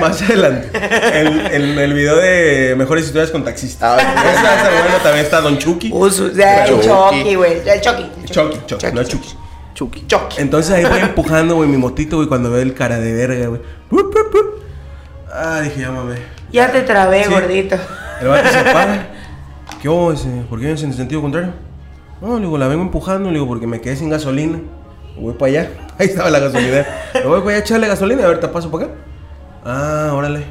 Más 0.00 0.20
adelante. 0.22 0.70
En, 0.72 1.78
el 1.78 1.92
video 1.92 2.16
de 2.16 2.74
mejores 2.76 3.06
historias 3.06 3.30
con 3.30 3.44
taxistas. 3.44 4.02
Ah, 4.02 4.32
Esa 4.32 4.56
está 4.56 4.70
buena, 4.70 4.98
también 5.02 5.24
está 5.24 5.40
Don 5.40 5.58
Chucky. 5.58 5.90
Uso, 5.92 6.26
o 6.26 6.34
sea, 6.34 6.64
el 6.64 6.70
Chucky. 6.70 6.88
Chucky, 6.88 7.34
güey. 7.34 7.52
El 7.68 7.80
Chucky. 7.80 8.10
Chucky, 8.30 8.58
Chucky, 8.66 8.86
no 8.92 9.04
Chucky. 9.04 9.28
Chucky. 9.74 10.04
Chucky. 10.06 10.40
Entonces 10.40 10.72
ahí 10.72 10.84
voy 10.84 11.00
empujando, 11.00 11.56
güey, 11.56 11.68
mi 11.68 11.76
motito, 11.76 12.16
güey, 12.16 12.28
cuando 12.28 12.50
veo 12.50 12.62
el 12.62 12.74
cara 12.74 12.98
de 12.98 13.12
verga, 13.12 13.46
güey. 13.46 13.60
Ah, 15.40 15.60
dije, 15.60 15.80
ya 15.82 15.90
mamé. 15.92 16.16
Ya 16.52 16.72
te 16.72 16.82
trabé, 16.82 17.24
Sí. 17.24 17.30
gordito. 17.30 17.76
El 18.20 18.28
vato 18.28 18.48
se 18.48 18.64
para. 18.64 19.06
¿Qué 19.80 19.88
hubo? 19.88 20.12
¿Por 20.48 20.58
qué 20.60 20.72
es 20.72 20.82
en 20.82 20.92
sentido 20.92 21.20
contrario? 21.20 21.52
No, 22.20 22.34
le 22.36 22.40
digo, 22.46 22.58
la 22.58 22.66
vengo 22.66 22.82
empujando, 22.82 23.28
le 23.30 23.34
digo, 23.34 23.46
porque 23.46 23.66
me 23.68 23.80
quedé 23.80 23.94
sin 23.94 24.10
gasolina. 24.10 24.58
Voy 25.16 25.34
para 25.34 25.50
allá. 25.50 25.70
Ahí 25.98 26.06
estaba 26.08 26.30
la 26.30 26.40
gasolina. 26.40 26.84
Le 27.14 27.22
voy 27.24 27.38
para 27.40 27.50
allá 27.50 27.56
a 27.58 27.60
echarle 27.60 27.86
gasolina. 27.86 28.24
A 28.24 28.28
ver, 28.28 28.40
te 28.40 28.48
paso 28.48 28.70
para 28.70 28.86
acá. 28.86 28.94
Ah, 29.64 30.10
órale. 30.12 30.44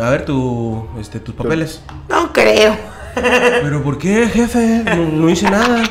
A 0.00 0.10
ver, 0.10 0.24
tu, 0.24 0.86
este, 1.00 1.18
tus 1.18 1.34
papeles. 1.34 1.82
No 2.08 2.32
creo. 2.32 2.76
¿Pero 3.14 3.82
por 3.82 3.98
qué, 3.98 4.28
jefe? 4.28 4.82
No, 4.84 4.96
no 4.96 5.28
hice 5.30 5.50
nada. 5.50 5.82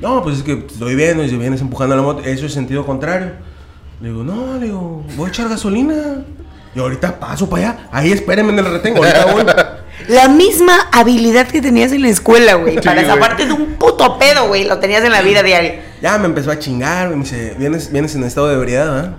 No, 0.00 0.22
pues 0.22 0.38
es 0.38 0.42
que 0.42 0.52
estoy 0.68 0.94
viendo 0.94 1.24
y 1.24 1.30
si 1.30 1.36
vienes 1.38 1.60
empujando 1.62 1.96
la 1.96 2.02
moto, 2.02 2.22
eso 2.24 2.44
es 2.44 2.52
sentido 2.52 2.84
contrario. 2.84 3.30
Le 4.00 4.08
digo, 4.10 4.22
no, 4.24 4.58
le 4.58 4.66
digo, 4.66 5.02
voy 5.16 5.26
a 5.26 5.28
echar 5.30 5.48
gasolina. 5.48 5.94
Y 6.74 6.80
ahorita 6.80 7.18
paso 7.20 7.48
para 7.48 7.70
allá. 7.70 7.88
Ahí 7.92 8.12
espérenme 8.12 8.52
en 8.52 8.58
el 8.58 8.66
retén. 8.66 8.96
Ahorita 8.96 9.26
voy. 9.32 9.44
La 10.08 10.28
misma 10.28 10.88
habilidad 10.92 11.46
que 11.46 11.62
tenías 11.62 11.92
en 11.92 12.02
la 12.02 12.08
escuela, 12.08 12.54
güey. 12.54 12.74
Sí, 12.74 12.80
para 12.80 13.04
zafarte 13.04 13.46
de 13.46 13.52
un 13.52 13.74
puto 13.74 14.18
pedo, 14.18 14.48
güey. 14.48 14.64
Lo 14.64 14.78
tenías 14.78 15.04
en 15.04 15.12
la 15.12 15.22
vida 15.22 15.42
diaria. 15.42 15.82
Ya 16.02 16.18
me 16.18 16.26
empezó 16.26 16.50
a 16.50 16.58
chingar, 16.58 17.06
güey, 17.06 17.18
me 17.18 17.24
dice, 17.24 17.54
¿vienes, 17.58 17.90
vienes 17.90 18.14
en 18.14 18.24
estado 18.24 18.48
de 18.48 18.54
ebriedad, 18.54 18.92
¿verdad? 18.92 19.14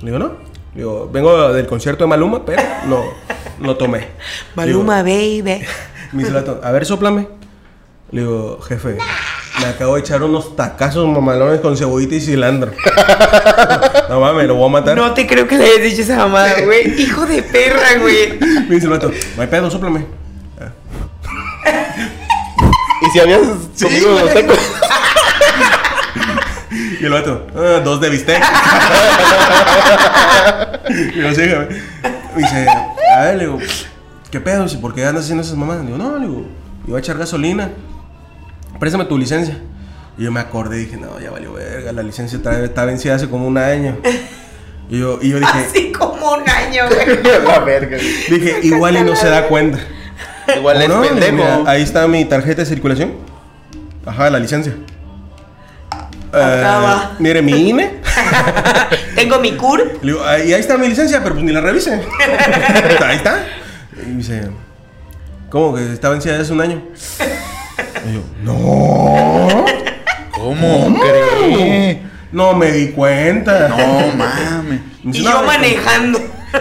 Le 0.00 0.06
digo, 0.06 0.18
no. 0.18 0.26
Le 0.74 0.82
digo, 0.82 1.08
vengo 1.10 1.52
del 1.52 1.66
concierto 1.66 2.04
de 2.04 2.08
Maluma, 2.08 2.44
pero 2.44 2.62
no, 2.86 3.04
no 3.60 3.76
tomé. 3.76 4.08
Maluma, 4.54 5.02
baby. 5.02 5.42
me 6.12 6.24
dice 6.24 6.44
a 6.62 6.70
ver, 6.72 6.84
soplame. 6.84 7.28
Le 8.10 8.20
digo, 8.20 8.60
jefe, 8.60 8.98
me 9.60 9.66
acabo 9.66 9.94
de 9.94 10.00
echar 10.00 10.22
unos 10.22 10.54
tacazos 10.56 11.08
mamalones 11.08 11.60
con 11.60 11.76
cebollita 11.76 12.14
y 12.14 12.20
cilantro. 12.20 12.72
no 14.08 14.20
mames, 14.20 14.46
lo 14.46 14.54
voy 14.56 14.68
a 14.68 14.72
matar. 14.72 14.96
No 14.96 15.12
te 15.14 15.26
creo 15.26 15.48
que 15.48 15.56
le 15.56 15.64
hayas 15.64 15.82
dicho 15.82 16.02
esa 16.02 16.16
mamada, 16.18 16.60
güey. 16.64 17.00
Hijo 17.00 17.24
de 17.26 17.42
perra, 17.42 17.98
güey. 18.00 18.38
Me 18.68 18.74
dice 18.74 18.86
el 18.86 18.90
vato, 18.90 19.10
no 19.36 19.42
hay 19.42 19.48
pedo, 19.48 19.70
soplame. 19.70 20.06
¿Y 23.02 23.10
si 23.10 23.20
habías 23.20 23.40
comido 23.80 24.20
los 24.20 24.32
tacos? 24.34 24.58
Y 27.00 27.04
el 27.04 27.12
vato, 27.12 27.46
"Ah, 27.54 27.80
dos 27.84 28.00
de 28.00 28.10
bistec. 28.10 28.42
y 30.88 31.20
yo, 31.20 31.34
sí, 31.34 31.42
güey. 31.48 31.68
Me 32.34 32.42
dice, 32.42 32.66
a 33.16 33.22
ver, 33.22 33.36
le 33.36 33.44
digo, 33.44 33.58
¿qué 34.30 34.40
pedo? 34.40 34.66
¿por 34.80 34.94
qué 34.94 35.04
andas 35.04 35.24
haciendo 35.24 35.42
esas 35.42 35.56
mamadas? 35.56 35.84
Le 35.84 35.92
digo, 35.92 35.98
no, 36.02 36.18
le 36.18 36.26
digo, 36.26 36.46
iba 36.86 36.96
a 36.96 37.00
echar 37.00 37.18
gasolina. 37.18 37.70
Préstame 38.78 39.04
tu 39.06 39.16
licencia. 39.18 39.58
Y 40.18 40.24
yo 40.24 40.32
me 40.32 40.40
acordé 40.40 40.78
y 40.78 40.84
dije, 40.86 40.96
no, 40.96 41.20
ya 41.20 41.30
valió 41.30 41.52
verga, 41.52 41.92
la 41.92 42.02
licencia 42.02 42.36
está, 42.36 42.62
está 42.64 42.84
vencida 42.86 43.14
hace 43.16 43.28
como 43.28 43.46
un 43.46 43.58
año. 43.58 43.96
Y 44.88 45.00
yo, 45.00 45.18
y 45.20 45.30
yo 45.30 45.40
dije, 45.40 45.50
Así 45.68 45.90
como 45.90 46.34
un 46.34 46.48
año, 46.48 46.84
güey. 46.88 47.20
La 47.44 47.58
verga. 47.58 47.96
dije, 47.96 48.60
igual 48.62 48.96
y 48.96 49.00
no 49.02 49.16
se 49.16 49.28
da 49.28 49.48
cuenta. 49.48 49.80
Igual 50.56 50.80
es 50.80 50.88
¿O 50.88 50.94
no? 50.94 51.02
pendejo. 51.02 51.32
Mira, 51.32 51.62
ahí 51.66 51.82
está 51.82 52.06
mi 52.06 52.24
tarjeta 52.24 52.62
de 52.62 52.66
circulación. 52.66 53.14
Ajá, 54.06 54.30
la 54.30 54.38
licencia. 54.38 54.74
Eh, 56.32 56.62
va. 56.62 57.16
mire, 57.18 57.42
mi 57.42 57.70
INE. 57.70 57.94
Tengo 59.16 59.40
mi 59.40 59.56
cur. 59.56 59.98
Le 60.02 60.12
digo, 60.12 60.22
"Ah, 60.24 60.38
y 60.38 60.52
ahí 60.54 60.60
está 60.60 60.78
mi 60.78 60.86
licencia, 60.86 61.20
pero 61.20 61.34
pues 61.34 61.44
ni 61.44 61.50
la 61.50 61.60
revise. 61.62 62.00
ahí 63.04 63.16
está. 63.16 63.44
Y 64.04 64.06
me 64.10 64.16
dice, 64.18 64.48
¿cómo 65.50 65.74
que 65.74 65.92
está 65.94 66.10
vencida 66.10 66.38
hace 66.40 66.52
un 66.52 66.60
año? 66.60 66.80
Y 68.08 68.14
yo, 68.14 68.22
no. 68.42 69.64
¿Cómo? 70.32 70.96
No 72.32 72.54
me 72.54 72.72
di 72.72 72.88
cuenta. 72.88 73.68
No 73.68 73.76
mames. 74.16 74.80
Me 75.02 75.16
Y 75.16 75.22
yo 75.22 75.30
"No, 75.30 75.42
manejando. 75.44 76.18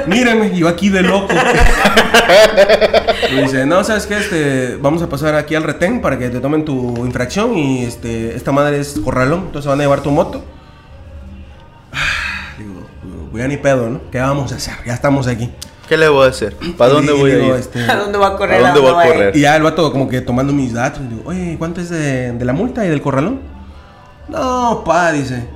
Mírame, 0.07 0.55
yo 0.57 0.67
aquí 0.67 0.89
de 0.89 1.01
loco. 1.01 1.33
Me 3.33 3.41
dice, 3.43 3.65
no, 3.65 3.83
¿sabes 3.83 4.05
qué? 4.05 4.17
Este, 4.17 4.77
vamos 4.77 5.01
a 5.01 5.09
pasar 5.09 5.35
aquí 5.35 5.55
al 5.55 5.63
retén 5.63 6.01
para 6.01 6.17
que 6.17 6.29
te 6.29 6.39
tomen 6.39 6.65
tu 6.65 7.05
infracción 7.05 7.57
y 7.57 7.83
este, 7.85 8.35
esta 8.35 8.51
madre 8.51 8.79
es 8.79 8.99
corralón, 9.03 9.45
entonces 9.47 9.69
van 9.69 9.79
a 9.79 9.83
llevar 9.83 10.01
tu 10.01 10.11
moto. 10.11 10.43
Ah, 11.93 12.53
Digo, 12.57 12.87
voy 13.31 13.41
a 13.41 13.47
ni 13.47 13.57
pedo, 13.57 13.89
¿no? 13.89 14.01
¿Qué 14.11 14.19
vamos 14.19 14.51
a 14.51 14.55
hacer? 14.55 14.75
Ya 14.85 14.93
estamos 14.93 15.27
aquí. 15.27 15.49
¿Qué 15.87 15.97
le 15.97 16.07
voy 16.09 16.25
a 16.25 16.29
hacer? 16.29 16.55
¿Para 16.77 16.93
dónde 16.93 17.15
Y 17.15 17.19
voy 17.19 17.31
a 17.31 17.37
ir? 17.47 17.53
este, 17.55 17.79
¿A 17.89 17.95
dónde 17.95 18.17
va 18.17 18.27
a 18.29 18.35
correr? 18.37 18.63
¿A 18.63 18.71
dónde 18.73 18.79
voy 18.91 19.03
a 19.03 19.07
correr? 19.07 19.35
y 19.35 19.41
ya 19.41 19.55
el 19.55 19.63
vato 19.63 19.91
como 19.91 20.07
que 20.09 20.21
tomando 20.21 20.51
mis 20.53 20.73
datos. 20.73 21.01
Digo, 21.09 21.21
oye, 21.25 21.55
¿cuánto 21.59 21.81
es 21.81 21.89
de, 21.89 22.31
de 22.33 22.45
la 22.45 22.53
multa 22.53 22.85
y 22.85 22.89
del 22.89 23.01
corralón? 23.01 23.41
No, 24.27 24.83
pa, 24.85 25.11
dice. 25.11 25.47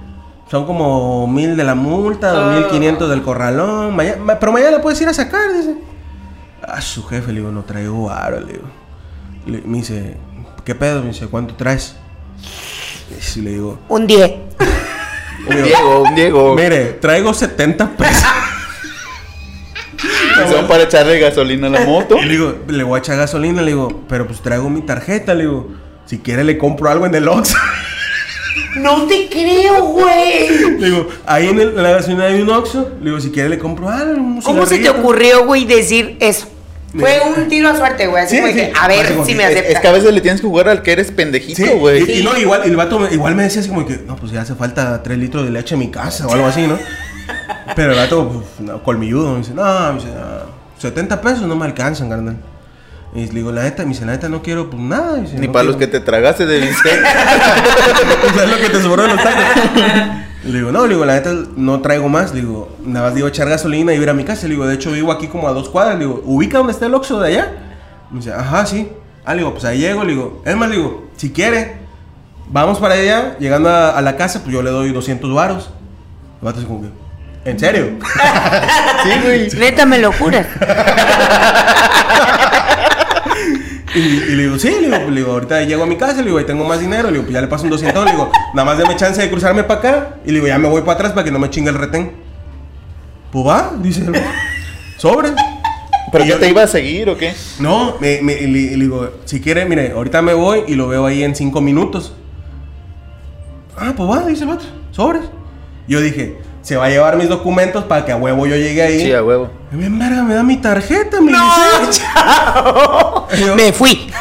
Son 0.51 0.65
como 0.65 1.27
mil 1.27 1.55
de 1.57 1.63
la 1.63 1.75
multa, 1.75 2.31
dos 2.31 2.53
mil 2.55 2.67
quinientos 2.67 3.09
del 3.09 3.21
corralón. 3.21 3.95
Pero 4.39 4.51
mañana 4.51 4.71
la 4.71 4.81
puedes 4.81 4.99
ir 5.01 5.07
a 5.07 5.13
sacar, 5.13 5.53
dice. 5.53 5.75
A 6.67 6.81
su 6.81 7.03
jefe, 7.07 7.31
le 7.33 7.39
digo, 7.39 7.51
no 7.51 7.63
traigo 7.63 8.05
varo, 8.05 8.39
le 8.39 8.53
digo. 8.53 8.65
Le- 9.45 9.61
me 9.65 9.77
dice, 9.79 10.17
¿qué 10.63 10.75
pedo? 10.75 11.01
Me 11.01 11.09
dice, 11.09 11.27
¿cuánto 11.27 11.55
traes? 11.55 11.95
Y 13.17 13.21
sí, 13.21 13.41
le 13.41 13.51
digo, 13.51 13.79
Un 13.89 14.05
10. 14.05 14.31
Un 15.49 15.63
Diego, 15.63 16.03
un 16.03 16.15
Diego. 16.15 16.53
mire, 16.55 16.85
traigo 16.99 17.33
70 17.33 17.91
pesos. 17.91 18.25
Son 20.47 20.67
para 20.67 20.83
echarle 20.83 21.19
gasolina 21.19 21.67
a 21.67 21.69
la 21.71 21.79
moto. 21.81 22.17
Y 22.21 22.25
le 22.25 22.31
digo, 22.31 22.55
le 22.67 22.83
voy 22.83 22.97
a 22.97 22.99
echar 22.99 23.17
gasolina, 23.17 23.61
le 23.61 23.71
digo, 23.71 24.03
pero 24.07 24.27
pues 24.27 24.41
traigo 24.41 24.69
mi 24.69 24.81
tarjeta, 24.81 25.33
le 25.33 25.41
digo, 25.43 25.67
si 26.05 26.19
quiere 26.19 26.43
le 26.43 26.57
compro 26.57 26.89
algo 26.89 27.05
en 27.05 27.15
el 27.15 27.27
Oxxo. 27.27 27.55
No 28.75 29.07
te 29.07 29.27
creo, 29.29 29.83
güey. 29.85 30.77
Le 30.79 30.85
digo, 30.89 31.07
ahí 31.25 31.47
en, 31.47 31.59
el- 31.59 31.69
en 31.69 31.83
la 31.83 31.91
gasolina 31.91 32.25
hay 32.25 32.41
un 32.41 32.49
Oxxo. 32.51 32.91
Le 32.99 33.05
digo, 33.09 33.19
si 33.19 33.31
quiere 33.31 33.49
le 33.49 33.57
compro 33.57 33.89
algo. 33.89 34.13
un 34.21 34.41
¿Cómo 34.41 34.63
se 34.65 34.75
te 34.75 34.81
cigarrito". 34.81 35.01
ocurrió, 35.01 35.45
güey, 35.45 35.65
decir 35.65 36.17
eso? 36.19 36.47
Fue 36.97 37.19
un 37.35 37.47
tiro 37.49 37.69
a 37.69 37.75
suerte, 37.75 38.07
güey. 38.07 38.23
Así 38.23 38.35
Sí, 38.35 38.41
como 38.41 38.53
sí. 38.53 38.59
que, 38.59 38.73
a 38.79 38.87
ver 38.87 39.05
Así 39.07 39.19
si 39.31 39.35
me 39.35 39.43
acepta. 39.45 39.71
es 39.71 39.79
que 39.79 39.87
a 39.87 39.91
veces 39.91 40.13
le 40.13 40.21
tienes 40.21 40.41
que 40.41 40.47
jugar 40.47 40.69
al 40.69 40.81
que 40.83 40.91
eres 40.91 41.11
pendejito, 41.11 41.63
Sí, 41.63 41.69
güey. 41.77 42.11
y, 42.11 42.19
y 42.19 42.23
no, 42.23 42.37
igual, 42.37 42.61
y 42.65 42.69
el 42.69 42.75
vato 42.75 42.99
me- 42.99 43.11
igual 43.13 43.35
me 43.35 43.43
decía 43.43 43.61
así 43.61 43.69
como 43.69 43.85
que, 43.85 43.97
no, 44.07 44.15
pues 44.15 44.31
ya 44.31 44.41
hace 44.41 44.55
falta 44.55 45.01
3 45.03 45.17
litros 45.17 45.45
de 45.45 45.51
leche 45.51 45.73
en 45.75 45.79
mi 45.79 45.89
casa 45.91 46.25
o 46.27 46.33
algo 46.33 46.45
así, 46.47 46.61
¿no? 46.67 46.77
Pero 47.75 47.93
el 47.93 48.09
pues, 48.09 48.59
no, 48.59 48.81
colmilludo, 48.83 49.31
me 49.33 49.37
dice, 49.39 49.53
no, 49.53 49.63
me 49.93 49.99
dice, 49.99 50.09
"Ah, 50.17 50.43
70 50.77 51.21
pesos 51.21 51.41
no 51.43 51.55
me 51.55 51.65
alcanzan, 51.65 52.09
carnal. 52.09 52.37
Y 53.13 53.25
le 53.25 53.33
digo, 53.33 53.51
la 53.51 53.63
neta, 53.63 53.83
me 53.83 53.89
dice, 53.89 54.05
la 54.05 54.11
neta 54.13 54.29
no 54.29 54.41
quiero, 54.41 54.69
pues 54.69 54.81
nada. 54.81 55.15
Dice, 55.15 55.37
Ni 55.39 55.47
"No 55.47 55.53
para 55.53 55.63
los 55.65 55.75
que 55.77 55.85
quiero". 55.89 55.99
te 55.99 56.05
tragaste 56.05 56.45
de 56.45 56.59
bistec. 56.59 57.03
¿Sabes 58.35 58.49
lo 58.49 58.57
que 58.57 58.69
te 58.69 58.81
sobró 58.81 59.03
de 59.03 59.09
los 59.09 59.17
tacos? 59.23 59.43
Le 60.45 60.57
digo, 60.59 60.71
no, 60.71 60.83
le 60.87 60.93
digo, 60.93 61.05
la 61.05 61.15
neta 61.15 61.33
no 61.57 61.81
traigo 61.81 62.07
más. 62.07 62.33
Le 62.33 62.41
digo, 62.41 62.69
nada 62.85 63.07
más 63.07 63.15
digo 63.15 63.27
echar 63.27 63.49
gasolina 63.49 63.93
y 63.93 63.97
ir 64.01 64.09
a 64.09 64.13
mi 64.13 64.23
casa. 64.23 64.43
Le 64.43 64.49
digo, 64.53 64.65
de 64.67 64.75
hecho 64.75 64.91
vivo 64.91 65.11
aquí 65.11 65.27
como 65.27 65.47
a 65.47 65.51
dos 65.53 65.69
cuadras. 65.69 65.95
Le 65.97 66.05
digo, 66.05 66.21
¿ubica 66.25 66.57
dónde 66.59 66.73
está 66.73 66.85
el 66.85 66.93
Oxxo 66.93 67.19
de 67.19 67.27
allá? 67.29 67.51
Me 68.11 68.19
dice, 68.19 68.31
ajá, 68.31 68.65
sí. 68.65 68.89
Ah, 69.25 69.33
le 69.33 69.39
digo, 69.39 69.51
pues 69.53 69.65
ahí 69.65 69.79
llego. 69.79 70.03
Le 70.03 70.11
digo, 70.13 70.41
es 70.45 70.55
más, 70.55 70.69
le 70.69 70.77
digo, 70.77 71.09
si 71.17 71.31
quiere, 71.31 71.77
vamos 72.49 72.79
para 72.79 72.93
allá. 72.93 73.37
Llegando 73.39 73.69
a, 73.69 73.89
a 73.89 74.01
la 74.01 74.15
casa, 74.17 74.41
pues 74.43 74.53
yo 74.53 74.61
le 74.61 74.69
doy 74.69 74.91
200 74.91 75.33
varos. 75.33 75.71
El 76.41 76.45
vato 76.45 76.59
así 76.59 76.67
como 76.67 76.81
que, 76.83 76.89
¿En 77.45 77.59
serio? 77.59 77.91
Sí, 79.03 79.09
güey. 79.23 79.47
Neta, 79.57 79.85
me 79.85 79.97
lo 79.97 80.11
juras. 80.11 80.45
Y, 83.95 83.99
y 83.99 84.35
le 84.35 84.43
digo, 84.43 84.59
sí, 84.59 84.69
le 84.81 84.87
digo, 84.87 85.09
le 85.09 85.15
digo, 85.21 85.31
ahorita 85.31 85.61
llego 85.63 85.83
a 85.83 85.85
mi 85.87 85.95
casa, 85.97 86.17
le 86.17 86.25
digo, 86.25 86.37
ahí 86.37 86.45
tengo 86.45 86.63
más 86.65 86.79
dinero, 86.79 87.03
le 87.07 87.13
digo, 87.13 87.23
pues 87.23 87.33
ya 87.33 87.41
le 87.41 87.47
paso 87.47 87.63
un 87.63 87.71
200, 87.71 88.05
le 88.05 88.11
digo, 88.11 88.31
nada 88.53 88.65
más 88.65 88.77
deme 88.77 88.95
chance 88.95 89.19
de 89.21 89.29
cruzarme 89.29 89.63
para 89.63 89.79
acá, 89.79 90.15
y 90.25 90.27
le 90.27 90.33
digo, 90.35 90.47
ya 90.47 90.57
me 90.59 90.67
voy 90.69 90.81
para 90.81 90.93
atrás 90.93 91.11
para 91.13 91.23
que 91.23 91.31
no 91.31 91.39
me 91.39 91.49
chingue 91.49 91.69
el 91.71 91.77
retén. 91.77 92.11
Pues 93.31 93.47
va, 93.47 93.71
dice, 93.77 94.01
el- 94.01 94.13
sobre. 94.97 95.29
¿Pero 96.11 96.23
yo- 96.25 96.37
te 96.39 96.49
iba 96.49 96.61
a 96.63 96.67
seguir 96.67 97.09
o 97.09 97.17
qué? 97.17 97.33
No, 97.59 97.95
me, 97.99 98.19
me- 98.21 98.35
le, 98.41 98.47
le 98.47 98.75
digo, 98.77 99.11
si 99.25 99.41
quiere, 99.41 99.65
mire, 99.65 99.91
ahorita 99.93 100.21
me 100.21 100.33
voy 100.33 100.63
y 100.67 100.75
lo 100.75 100.87
veo 100.87 101.05
ahí 101.05 101.23
en 101.23 101.35
cinco 101.35 101.59
minutos. 101.61 102.13
Ah, 103.77 103.93
pues 103.95 104.09
va, 104.09 104.25
dice 104.27 104.43
el 104.43 104.49
vato, 104.49 104.65
sobres. 104.91 105.23
Yo 105.87 105.99
dije, 106.01 106.37
se 106.69 106.75
va 106.77 106.85
a 106.85 106.89
llevar 106.89 107.17
mis 107.17 107.27
documentos 107.27 107.83
para 107.85 108.05
que 108.05 108.11
a 108.11 108.15
huevo 108.15 108.45
yo 108.45 108.55
llegue 108.55 108.79
ahí. 108.83 108.99
Sí, 108.99 109.11
a 109.11 109.23
huevo. 109.23 109.49
Y 109.71 109.75
me, 109.75 109.89
me 109.89 110.35
da 110.35 110.43
mi 110.43 110.57
tarjeta, 110.57 111.19
mi 111.19 111.31
No, 111.31 111.39
licencia. 111.79 112.07
chao. 112.13 113.27
Yo, 113.35 113.55
Me 113.55 113.73
fui. 113.73 114.11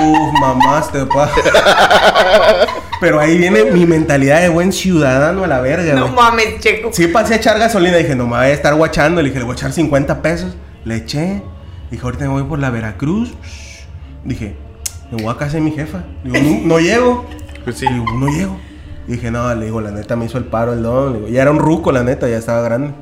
Uf, 0.00 0.40
mamaste, 0.40 1.04
pa. 1.04 1.30
Pero 2.98 3.20
ahí 3.20 3.36
viene 3.36 3.64
mi 3.64 3.84
mentalidad 3.84 4.40
de 4.40 4.48
buen 4.48 4.72
ciudadano 4.72 5.44
a 5.44 5.46
la 5.48 5.60
verga, 5.60 5.92
No 5.92 6.04
güey. 6.04 6.14
mames, 6.14 6.60
checo. 6.60 6.88
Sí, 6.94 7.08
pasé 7.08 7.34
a 7.34 7.36
echar 7.36 7.58
gasolina. 7.58 7.98
Dije, 7.98 8.16
no 8.16 8.24
me 8.26 8.36
voy 8.38 8.46
a 8.46 8.50
estar 8.52 8.74
guachando. 8.74 9.20
Le 9.20 9.28
dije, 9.28 9.40
le 9.40 9.44
voy 9.44 9.52
a 9.52 9.56
echar 9.56 9.72
50 9.72 10.22
pesos. 10.22 10.56
Le 10.86 10.96
eché. 10.96 11.42
Dije, 11.90 12.02
ahorita 12.02 12.24
me 12.24 12.30
voy 12.30 12.44
por 12.44 12.58
la 12.58 12.70
Veracruz. 12.70 13.34
Dije, 14.24 14.56
me 15.10 15.22
voy 15.22 15.30
a 15.34 15.36
casa 15.36 15.56
de 15.56 15.60
mi 15.60 15.72
jefa. 15.72 16.04
Digo, 16.24 16.38
no, 16.38 16.66
no 16.66 16.78
llego. 16.80 17.26
Pues 17.64 17.76
sí. 17.76 17.84
Le 17.84 17.92
digo, 17.92 18.06
no 18.14 18.28
llego. 18.28 18.58
Dije, 19.08 19.30
no, 19.30 19.52
le 19.54 19.64
digo, 19.64 19.80
la 19.80 19.90
neta 19.90 20.16
me 20.16 20.26
hizo 20.26 20.36
el 20.36 20.44
paro 20.44 20.74
el 20.74 20.82
don. 20.82 21.14
Le 21.14 21.18
digo, 21.18 21.30
ya 21.30 21.42
era 21.42 21.50
un 21.50 21.58
ruco, 21.58 21.90
la 21.92 22.04
neta, 22.04 22.28
ya 22.28 22.36
estaba 22.36 22.60
grande. 22.60 22.92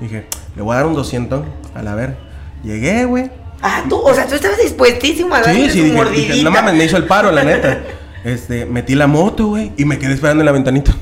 Dije, 0.00 0.26
le 0.56 0.62
voy 0.62 0.74
a 0.74 0.78
dar 0.78 0.86
un 0.86 0.94
200 0.94 1.44
a 1.74 1.82
la 1.82 1.94
verga. 1.94 2.16
Llegué, 2.64 3.04
güey. 3.04 3.30
Ah, 3.62 3.84
tú, 3.88 3.96
o 3.96 4.12
sea, 4.12 4.26
tú 4.26 4.34
estabas 4.34 4.58
dispuestísimo 4.58 5.32
a 5.32 5.40
darle 5.40 5.70
Sí, 5.70 5.70
sí, 5.70 5.80
dije, 5.82 6.04
dije, 6.10 6.42
no 6.42 6.50
mames, 6.50 6.74
me 6.74 6.84
hizo 6.84 6.96
el 6.96 7.04
paro, 7.04 7.30
la 7.30 7.44
neta. 7.44 7.80
Este, 8.24 8.66
metí 8.66 8.94
la 8.94 9.08
moto, 9.08 9.48
güey, 9.48 9.72
y 9.76 9.84
me 9.84 9.98
quedé 9.98 10.14
esperando 10.14 10.42
en 10.42 10.46
la 10.46 10.52
ventanita. 10.52 10.92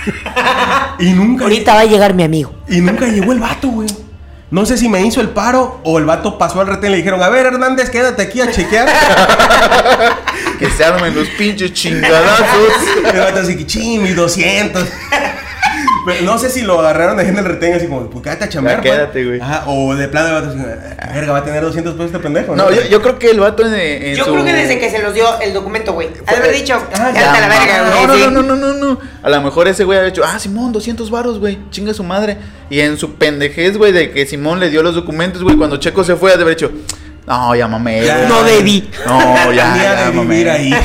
y 0.98 1.12
nunca. 1.12 1.44
Ahorita 1.44 1.74
va 1.74 1.80
a 1.80 1.84
llegar 1.84 2.14
mi 2.14 2.22
amigo. 2.22 2.54
Y 2.66 2.80
nunca 2.80 3.06
llegó 3.06 3.32
el 3.32 3.38
vato, 3.38 3.68
güey. 3.68 3.86
No 4.50 4.64
sé 4.64 4.78
si 4.78 4.88
me 4.88 5.02
hizo 5.02 5.20
el 5.20 5.28
paro 5.28 5.80
o 5.84 5.98
el 5.98 6.06
vato 6.06 6.38
pasó 6.38 6.62
al 6.62 6.68
retén 6.68 6.88
y 6.88 6.92
le 6.92 6.96
dijeron, 6.98 7.22
a 7.22 7.28
ver, 7.28 7.44
Hernández, 7.44 7.90
quédate 7.90 8.22
aquí 8.22 8.40
a 8.40 8.50
chequear. 8.50 8.88
Que 10.58 10.68
se 10.70 10.84
armen 10.84 11.14
los 11.14 11.28
pinches 11.30 11.72
chingadazos. 11.72 12.46
el 13.12 13.18
vato 13.20 13.40
así 13.40 13.56
que, 13.56 13.66
ching, 13.66 14.02
mis 14.02 14.16
200. 14.16 14.84
Pero 16.06 16.24
no 16.24 16.38
sé 16.38 16.48
si 16.48 16.62
lo 16.62 16.78
agarraron 16.80 17.18
ahí 17.18 17.26
en 17.28 17.36
el 17.36 17.44
retén 17.44 17.74
así 17.74 17.86
como, 17.86 18.08
pues 18.08 18.22
quédate 18.24 18.44
a 18.44 18.48
chambear. 18.48 18.80
Pues. 18.80 18.90
quédate, 18.92 19.24
güey. 19.26 19.40
Ajá, 19.40 19.64
o 19.66 19.94
de 19.94 20.08
plano 20.08 20.28
el 20.28 20.34
vato 20.34 20.48
así, 20.48 20.58
"Ah, 20.98 21.12
verga, 21.12 21.32
va 21.32 21.38
a 21.38 21.44
tener 21.44 21.62
200 21.62 21.92
pesos 21.94 22.06
este 22.06 22.18
pendejo. 22.18 22.56
No, 22.56 22.70
yo, 22.72 22.80
yo 22.88 23.02
creo 23.02 23.18
que 23.18 23.30
el 23.30 23.40
vato 23.40 23.66
en, 23.66 23.74
en 23.74 24.14
Yo 24.16 24.24
su... 24.24 24.32
creo 24.32 24.44
que 24.44 24.52
desde 24.54 24.78
que 24.78 24.88
se 24.90 25.00
los 25.02 25.12
dio 25.12 25.26
el 25.40 25.52
documento, 25.52 25.92
güey. 25.92 26.08
Haber 26.26 26.52
dicho, 26.52 26.80
Ah, 26.94 27.12
ya 27.14 27.40
la 27.40 27.48
verga, 27.48 27.90
no, 27.90 27.96
güey. 27.96 28.06
no, 28.06 28.14
sí. 28.14 28.20
no, 28.20 28.42
no, 28.42 28.56
no, 28.56 28.56
no, 28.56 28.74
no. 28.74 29.00
A 29.22 29.28
lo 29.28 29.42
mejor 29.42 29.68
ese 29.68 29.84
güey 29.84 29.98
había 29.98 30.10
dicho, 30.10 30.22
ah, 30.24 30.38
Simón, 30.38 30.72
200 30.72 31.10
varos, 31.10 31.38
güey. 31.38 31.58
Chinga 31.70 31.92
su 31.92 32.02
madre. 32.04 32.38
Y 32.70 32.80
en 32.80 32.96
su 32.96 33.16
pendejez, 33.16 33.76
güey, 33.76 33.92
de 33.92 34.10
que 34.10 34.24
Simón 34.24 34.60
le 34.60 34.70
dio 34.70 34.82
los 34.82 34.94
documentos, 34.94 35.42
güey, 35.42 35.56
cuando 35.56 35.76
Checo 35.76 36.04
se 36.04 36.16
fue, 36.16 36.32
ha 36.32 36.36
de 36.36 36.42
haber 36.42 36.56
dicho, 36.56 36.70
no, 37.28 37.54
ya 37.54 37.68
mamé. 37.68 38.04
Ya. 38.04 38.16
güey". 38.16 38.28
No 38.28 38.42
debí. 38.42 38.90
No, 39.06 39.52
ya, 39.52 39.76
ya 39.82 40.10
de 40.10 40.20
vivir 40.20 40.50
ahí. 40.50 40.74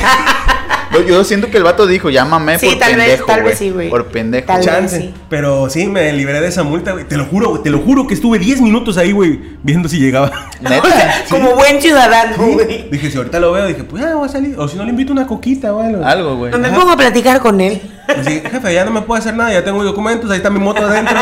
Yo, 1.07 1.23
siento 1.23 1.49
que 1.49 1.57
el 1.57 1.63
vato 1.63 1.87
dijo, 1.87 2.09
ya 2.09 2.23
mamé 2.23 2.59
Sí, 2.59 2.67
por 2.67 2.77
tal 2.77 2.95
vez, 2.95 3.05
pendejo, 3.05 3.25
tal 3.25 3.43
vez 3.43 3.57
sí, 3.57 3.69
güey. 3.71 3.89
Por 3.89 4.05
pendejo. 4.07 4.45
Tal 4.45 4.57
vez. 4.57 4.65
Chance. 4.65 5.01
sí. 5.01 5.13
Pero 5.29 5.69
sí, 5.69 5.87
me 5.87 6.11
libré 6.13 6.39
de 6.39 6.47
esa 6.47 6.63
multa, 6.63 6.91
güey. 6.91 7.05
Te 7.05 7.17
lo 7.17 7.25
juro, 7.25 7.49
güey. 7.49 7.63
Te 7.63 7.69
lo 7.69 7.79
juro 7.79 8.05
que 8.05 8.13
estuve 8.13 8.37
10 8.37 8.61
minutos 8.61 8.97
ahí, 8.97 9.11
güey, 9.11 9.39
viendo 9.63 9.89
si 9.89 9.97
llegaba. 9.97 10.31
Neta. 10.61 11.23
Como 11.29 11.55
buen 11.55 11.81
ciudadano, 11.81 12.35
güey. 12.37 12.89
Dije, 12.91 13.09
si 13.09 13.17
ahorita 13.17 13.39
lo 13.39 13.51
veo, 13.51 13.65
dije, 13.65 13.83
pues 13.83 14.03
ya 14.03 14.15
voy 14.15 14.27
a 14.27 14.31
salir. 14.31 14.55
O 14.57 14.67
si 14.67 14.77
no, 14.77 14.83
le 14.83 14.91
invito 14.91 15.11
una 15.11 15.25
coquita 15.25 15.73
o 15.73 15.81
algo. 15.81 16.05
Algo, 16.05 16.37
güey. 16.37 16.53
Me 16.57 16.69
pongo 16.69 16.91
a 16.91 16.97
platicar 16.97 17.39
con 17.39 17.59
él. 17.59 17.81
Así, 18.05 18.41
jefe, 18.41 18.73
ya 18.73 18.83
no 18.83 18.91
me 18.91 19.01
puedo 19.01 19.19
hacer 19.19 19.33
nada, 19.33 19.51
ya 19.53 19.63
tengo 19.63 19.77
mis 19.77 19.87
documentos, 19.87 20.29
ahí 20.29 20.37
está 20.37 20.49
mi 20.49 20.59
moto 20.59 20.85
adentro. 20.85 21.15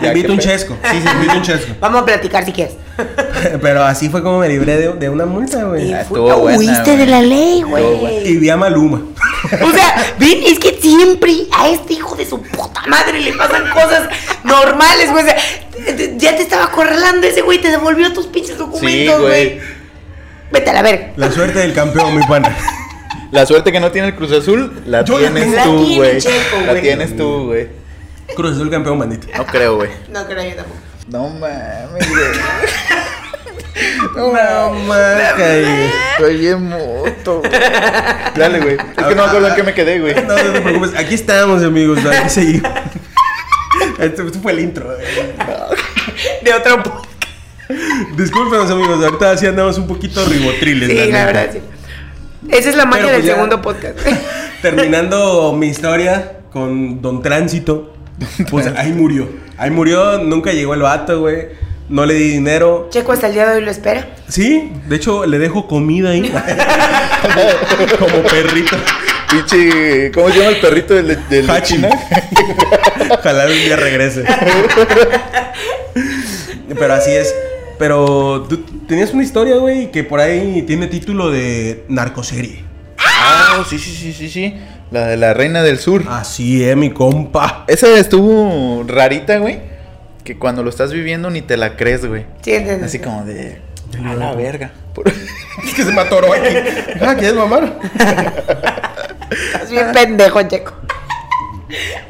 Te 0.00 0.04
Ya, 0.06 0.12
invito 0.12 0.32
un 0.32 0.38
chesco. 0.38 0.76
Sí, 0.90 1.00
sí, 1.00 1.08
invito 1.14 1.32
un 1.34 1.42
chesco. 1.42 1.72
Vamos 1.80 2.02
a 2.02 2.04
platicar 2.04 2.44
si 2.44 2.52
quieres. 2.52 2.74
Pero 3.62 3.82
así 3.84 4.08
fue 4.10 4.22
como 4.22 4.40
me 4.40 4.48
libré 4.48 4.76
de, 4.76 4.92
de 4.92 5.08
una 5.08 5.24
multa, 5.26 5.64
güey. 5.64 5.92
Ah, 5.94 6.02
estuvo 6.02 6.36
buena, 6.38 6.58
huiste 6.58 6.82
güey. 6.84 6.96
de 6.98 7.06
la 7.06 7.22
ley, 7.22 7.62
güey. 7.62 8.28
Y 8.28 8.36
vi 8.36 8.50
a 8.50 8.56
Maluma. 8.56 9.00
O 9.62 9.70
sea, 9.72 10.14
ven, 10.18 10.40
es 10.46 10.58
que 10.58 10.78
siempre 10.80 11.32
a 11.56 11.68
este 11.68 11.94
hijo 11.94 12.14
de 12.16 12.26
su 12.26 12.40
puta 12.42 12.82
madre 12.86 13.20
le 13.20 13.32
pasan 13.32 13.70
cosas 13.70 14.08
normales, 14.44 15.10
güey. 15.10 15.24
O 15.24 15.26
sea, 15.26 15.36
ya 16.16 16.36
te 16.36 16.42
estaba 16.42 16.64
acorralando 16.64 17.26
ese 17.26 17.42
güey, 17.42 17.60
te 17.60 17.70
devolvió 17.70 18.12
tus 18.12 18.26
pinches 18.26 18.58
documentos, 18.58 19.20
güey. 19.20 19.56
güey. 19.56 19.60
Vete 20.52 20.70
a 20.70 20.72
la 20.74 20.82
verga. 20.82 21.12
La 21.16 21.30
suerte 21.32 21.58
del 21.60 21.72
campeón, 21.74 22.16
mi 22.16 22.24
pana. 22.26 22.54
La 23.32 23.44
suerte 23.46 23.72
que 23.72 23.80
no 23.80 23.90
tiene 23.90 24.08
el 24.08 24.14
Cruz 24.14 24.32
Azul, 24.32 24.82
la 24.86 25.04
Yo 25.04 25.18
la 25.18 25.30
tienes. 25.30 25.52
La 25.54 25.64
tú, 25.64 25.94
güey. 25.96 26.18
La 26.66 26.80
tienes 26.80 27.16
tú, 27.16 27.46
güey. 27.46 27.68
Cruz 28.34 28.52
Azul 28.54 28.70
campeón, 28.70 28.98
bandita. 28.98 29.26
No 29.36 29.46
creo, 29.46 29.76
güey. 29.76 29.90
No 30.10 30.26
creo 30.26 30.42
yo 30.48 30.56
tampoco. 30.56 30.78
No 31.08 31.28
mames, 31.28 32.08
güey. 32.10 32.24
No 34.16 34.32
mames, 34.32 35.36
güey. 35.36 35.64
Estoy 36.12 36.36
bien 36.38 36.62
moto. 36.68 37.40
güey. 37.40 37.52
Dale, 38.34 38.60
güey. 38.60 38.74
Es 38.76 39.04
que 39.04 39.14
no 39.14 39.22
me 39.22 39.28
acuerdo 39.28 39.48
en 39.48 39.54
qué 39.54 39.62
me 39.62 39.74
quedé, 39.74 40.00
güey. 40.00 40.14
No, 40.14 40.22
no 40.36 40.52
te 40.52 40.60
preocupes. 40.62 40.94
Aquí 40.98 41.14
estamos, 41.14 41.62
amigos. 41.62 41.98
Aquí 42.06 42.30
seguimos. 42.30 42.70
Esto, 43.98 44.22
esto 44.26 44.38
fue 44.40 44.52
el 44.52 44.60
intro. 44.60 44.86
güey. 44.86 44.98
De 46.42 46.54
otro 46.54 46.82
po- 46.82 47.02
Discúlpenos, 48.16 48.70
amigos. 48.70 49.04
Ahorita 49.04 49.36
sí 49.36 49.46
andamos 49.46 49.76
un 49.78 49.86
poquito 49.86 50.24
ribotriles. 50.24 50.88
Sí, 50.88 50.94
la 50.96 51.04
neta. 51.04 51.24
verdad, 51.26 51.50
sí. 51.52 51.60
Esa 52.50 52.70
es 52.70 52.76
la 52.76 52.86
magia 52.86 53.04
pues, 53.04 53.16
del 53.18 53.26
ya- 53.26 53.34
segundo 53.34 53.60
podcast. 53.62 53.98
Terminando 54.62 55.52
mi 55.52 55.68
historia 55.68 56.32
con 56.52 57.02
Don 57.02 57.22
Tránsito, 57.22 57.92
pues 58.50 58.66
ahí 58.76 58.92
murió. 58.92 59.28
Ahí 59.58 59.70
murió, 59.70 60.18
nunca 60.18 60.52
llegó 60.52 60.74
el 60.74 60.80
vato, 60.82 61.20
güey. 61.20 61.48
No 61.88 62.04
le 62.04 62.14
di 62.14 62.30
dinero. 62.30 62.88
Checo 62.90 63.12
hasta 63.12 63.28
el 63.28 63.34
día 63.34 63.46
de 63.48 63.56
hoy 63.58 63.64
lo 63.64 63.70
espera. 63.70 64.08
Sí, 64.28 64.72
de 64.88 64.96
hecho 64.96 65.24
le 65.24 65.38
dejo 65.38 65.68
comida 65.68 66.10
ahí. 66.10 66.22
Como 67.98 68.22
perrito. 68.22 68.76
Pinche. 69.30 70.10
¿Cómo 70.12 70.30
se 70.30 70.38
llama 70.38 70.50
el 70.50 70.60
perrito 70.60 70.94
del 70.94 71.08
de, 71.08 71.16
del 71.28 71.46
de 71.46 71.52
Hachi. 71.52 71.74
China? 71.76 71.88
Ojalá 73.10 73.44
un 73.46 73.52
día 73.52 73.76
regrese. 73.76 74.24
Pero 76.78 76.94
así 76.94 77.10
es. 77.12 77.32
Pero 77.78 78.42
tú 78.48 78.58
tenías 78.88 79.12
una 79.12 79.22
historia, 79.22 79.56
güey, 79.56 79.90
que 79.90 80.02
por 80.04 80.20
ahí 80.20 80.62
tiene 80.62 80.86
título 80.86 81.30
de 81.30 81.84
narcoserie. 81.88 82.64
Ah, 82.98 83.64
sí, 83.68 83.78
sí, 83.78 83.90
sí, 83.94 84.12
sí, 84.12 84.28
sí. 84.30 84.54
La 84.90 85.06
de 85.08 85.16
la 85.16 85.34
Reina 85.34 85.62
del 85.62 85.78
Sur. 85.78 86.04
Así 86.08 86.64
es, 86.64 86.76
mi 86.76 86.90
compa. 86.90 87.64
Esa 87.66 87.88
estuvo 87.98 88.84
rarita, 88.86 89.38
güey. 89.38 89.60
Que 90.24 90.38
cuando 90.38 90.62
lo 90.62 90.70
estás 90.70 90.92
viviendo 90.92 91.28
ni 91.30 91.42
te 91.42 91.56
la 91.56 91.76
crees, 91.76 92.06
güey. 92.06 92.24
Sí, 92.42 92.54
entiendo. 92.54 92.86
Así 92.86 92.98
como 92.98 93.24
de. 93.24 93.60
A 94.04 94.14
la 94.14 94.32
verga. 94.34 94.72
Por- 94.94 95.08
Es 95.64 95.74
que 95.74 95.84
se 95.84 95.92
me 95.92 96.00
atoró 96.00 96.32
aquí. 96.32 96.54
Ah, 97.00 97.14
¿quieres 97.14 97.34
mamar? 97.34 97.78
Estás 99.30 99.70
bien 99.70 99.92
pendejo, 99.92 100.42
Checo. 100.42 100.72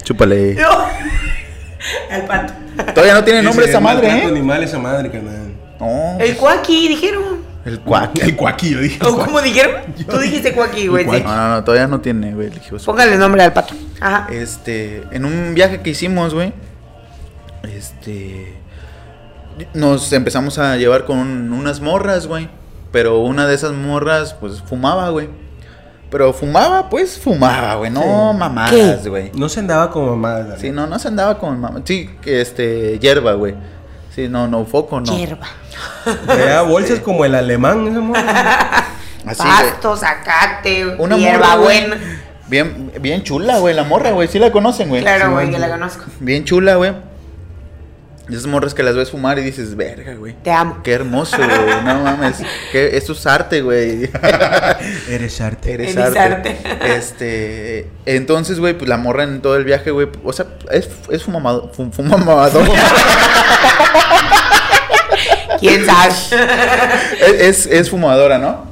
Chúpale. 0.05 0.55
No. 0.55 0.69
Al 2.11 2.25
pato. 2.27 2.53
Todavía 2.95 3.15
no 3.15 3.25
tiene 3.25 3.41
Sí, 3.41 3.45
nombre 3.47 3.65
sí, 3.65 3.71
esa 3.71 3.81
madre, 3.81 4.09
¿eh? 4.09 4.23
animal 4.25 4.63
esa 4.63 4.79
madre, 4.79 5.11
carnal. 5.11 5.55
No. 5.81 6.17
El 6.19 6.37
cuaki, 6.37 6.89
dijeron. 6.89 7.45
El 7.65 7.81
cuac. 7.81 8.17
El 8.23 8.37
cuaquillo, 8.37 8.81
dije. 8.81 9.05
¿O 9.05 9.17
cómo 9.17 9.41
dijeron? 9.43 9.83
Tú 10.09 10.19
dijiste 10.19 10.53
cuaki, 10.53 10.87
güey. 10.87 11.05
No, 11.05 11.19
no, 11.37 11.49
no, 11.51 11.65
todavía 11.65 11.89
no 11.89 12.01
tiene, 12.01 12.33
güey. 12.33 12.51
Póngale 12.85 13.17
nombre 13.17 13.43
al 13.43 13.53
pato. 13.53 13.75
Ajá. 14.01 14.29
Este, 14.31 15.03
en 15.11 15.25
un 15.25 15.53
viaje 15.55 15.81
que 15.81 15.91
hicimos, 15.91 16.33
güey, 16.33 16.53
este, 17.65 18.55
nos 19.75 20.13
empezamos 20.13 20.59
a 20.59 20.77
llevar 20.77 21.05
con 21.05 21.53
unas 21.53 21.81
morras, 21.81 22.27
güey. 22.27 22.49
Pero 22.93 23.19
una 23.19 23.47
de 23.47 23.55
esas 23.55 23.73
morras, 23.73 24.35
pues, 24.35 24.63
fumaba, 24.63 25.11
güey. 25.11 25.29
Pero 26.09 26.33
fumaba, 26.33 26.89
pues, 26.89 27.19
fumaba, 27.19 27.75
güey. 27.75 27.91
No 27.91 28.01
Sí. 28.33 28.39
mamadas, 28.39 29.09
güey. 29.09 29.33
No 29.35 29.49
se 29.49 29.59
andaba 29.61 29.91
como 29.91 30.17
mamá. 30.17 30.55
Sí, 30.57 30.71
no, 30.71 30.87
no 30.87 30.99
se 31.01 31.09
andaba 31.09 31.37
con 31.39 31.59
mamá. 31.61 31.83
Sí, 31.85 32.09
que 32.23 32.41
este, 32.41 32.99
hierba, 33.01 33.33
güey. 33.33 33.55
Sí, 34.15 34.29
no, 34.29 34.47
no, 34.47 34.65
foco, 34.65 35.01
no. 35.01 35.15
Hierba. 35.17 35.49
Traía 36.27 36.63
bolsas 36.63 37.01
como 37.01 37.25
el 37.25 37.35
alemán, 37.35 37.87
esa 37.89 38.01
morra. 38.01 38.85
Así. 39.27 39.43
Pasto, 39.43 39.97
zacate, 39.97 40.87
Una 40.99 41.17
hierba 41.17 41.57
morra, 41.57 41.57
güey. 41.57 41.87
buena. 41.89 42.23
Bien, 42.49 42.93
bien 43.01 43.23
chula, 43.25 43.59
güey, 43.59 43.75
la 43.75 43.83
morra, 43.85 44.13
güey. 44.13 44.29
Sí 44.29 44.39
la 44.39 44.53
conocen, 44.53 44.89
güey. 44.89 45.03
Claro, 45.03 45.25
Sí, 45.27 45.31
güey, 45.33 45.47
bueno. 45.47 45.53
que 45.53 45.59
la 45.59 45.69
conozco. 45.69 46.05
Bien 46.21 46.45
chula, 46.45 46.77
güey. 46.77 46.93
Esas 48.29 48.47
morras 48.47 48.75
que 48.75 48.83
las 48.83 48.97
ves 48.97 49.11
fumar 49.13 49.39
y 49.39 49.43
dices, 49.43 49.77
verga, 49.77 50.15
güey. 50.15 50.35
Te 50.43 50.51
amo. 50.51 50.79
Qué 50.83 50.93
hermoso, 50.93 51.37
güey. 51.39 51.49
No 51.85 52.01
mames. 52.03 52.37
Que 52.73 52.97
esto 52.97 53.13
es 53.13 53.25
arte, 53.27 53.63
güey. 53.63 54.11
Eres 55.09 55.41
arte. 55.41 55.75
Eres 55.75 55.97
Eres 55.97 56.07
arte. 56.17 56.19
arte. 56.21 56.59
Este. 56.97 57.91
Entonces, 58.05 58.59
güey, 58.61 58.75
pues 58.75 58.89
la 58.89 58.97
morra 58.97 59.23
en 59.25 59.43
todo 59.43 59.57
el 59.57 59.65
viaje, 59.65 59.91
güey. 59.93 60.09
O 60.25 60.33
sea, 60.33 60.47
es, 60.71 60.89
es 61.11 61.23
fumamado. 61.25 61.71
Fum, 61.73 61.91
fumamado. 61.93 62.63
¿Quién 65.59 65.85
sabe? 65.87 66.13
es, 67.21 67.41
es, 67.41 67.67
es 67.67 67.91
fumadora, 67.91 68.39
¿no? 68.39 68.65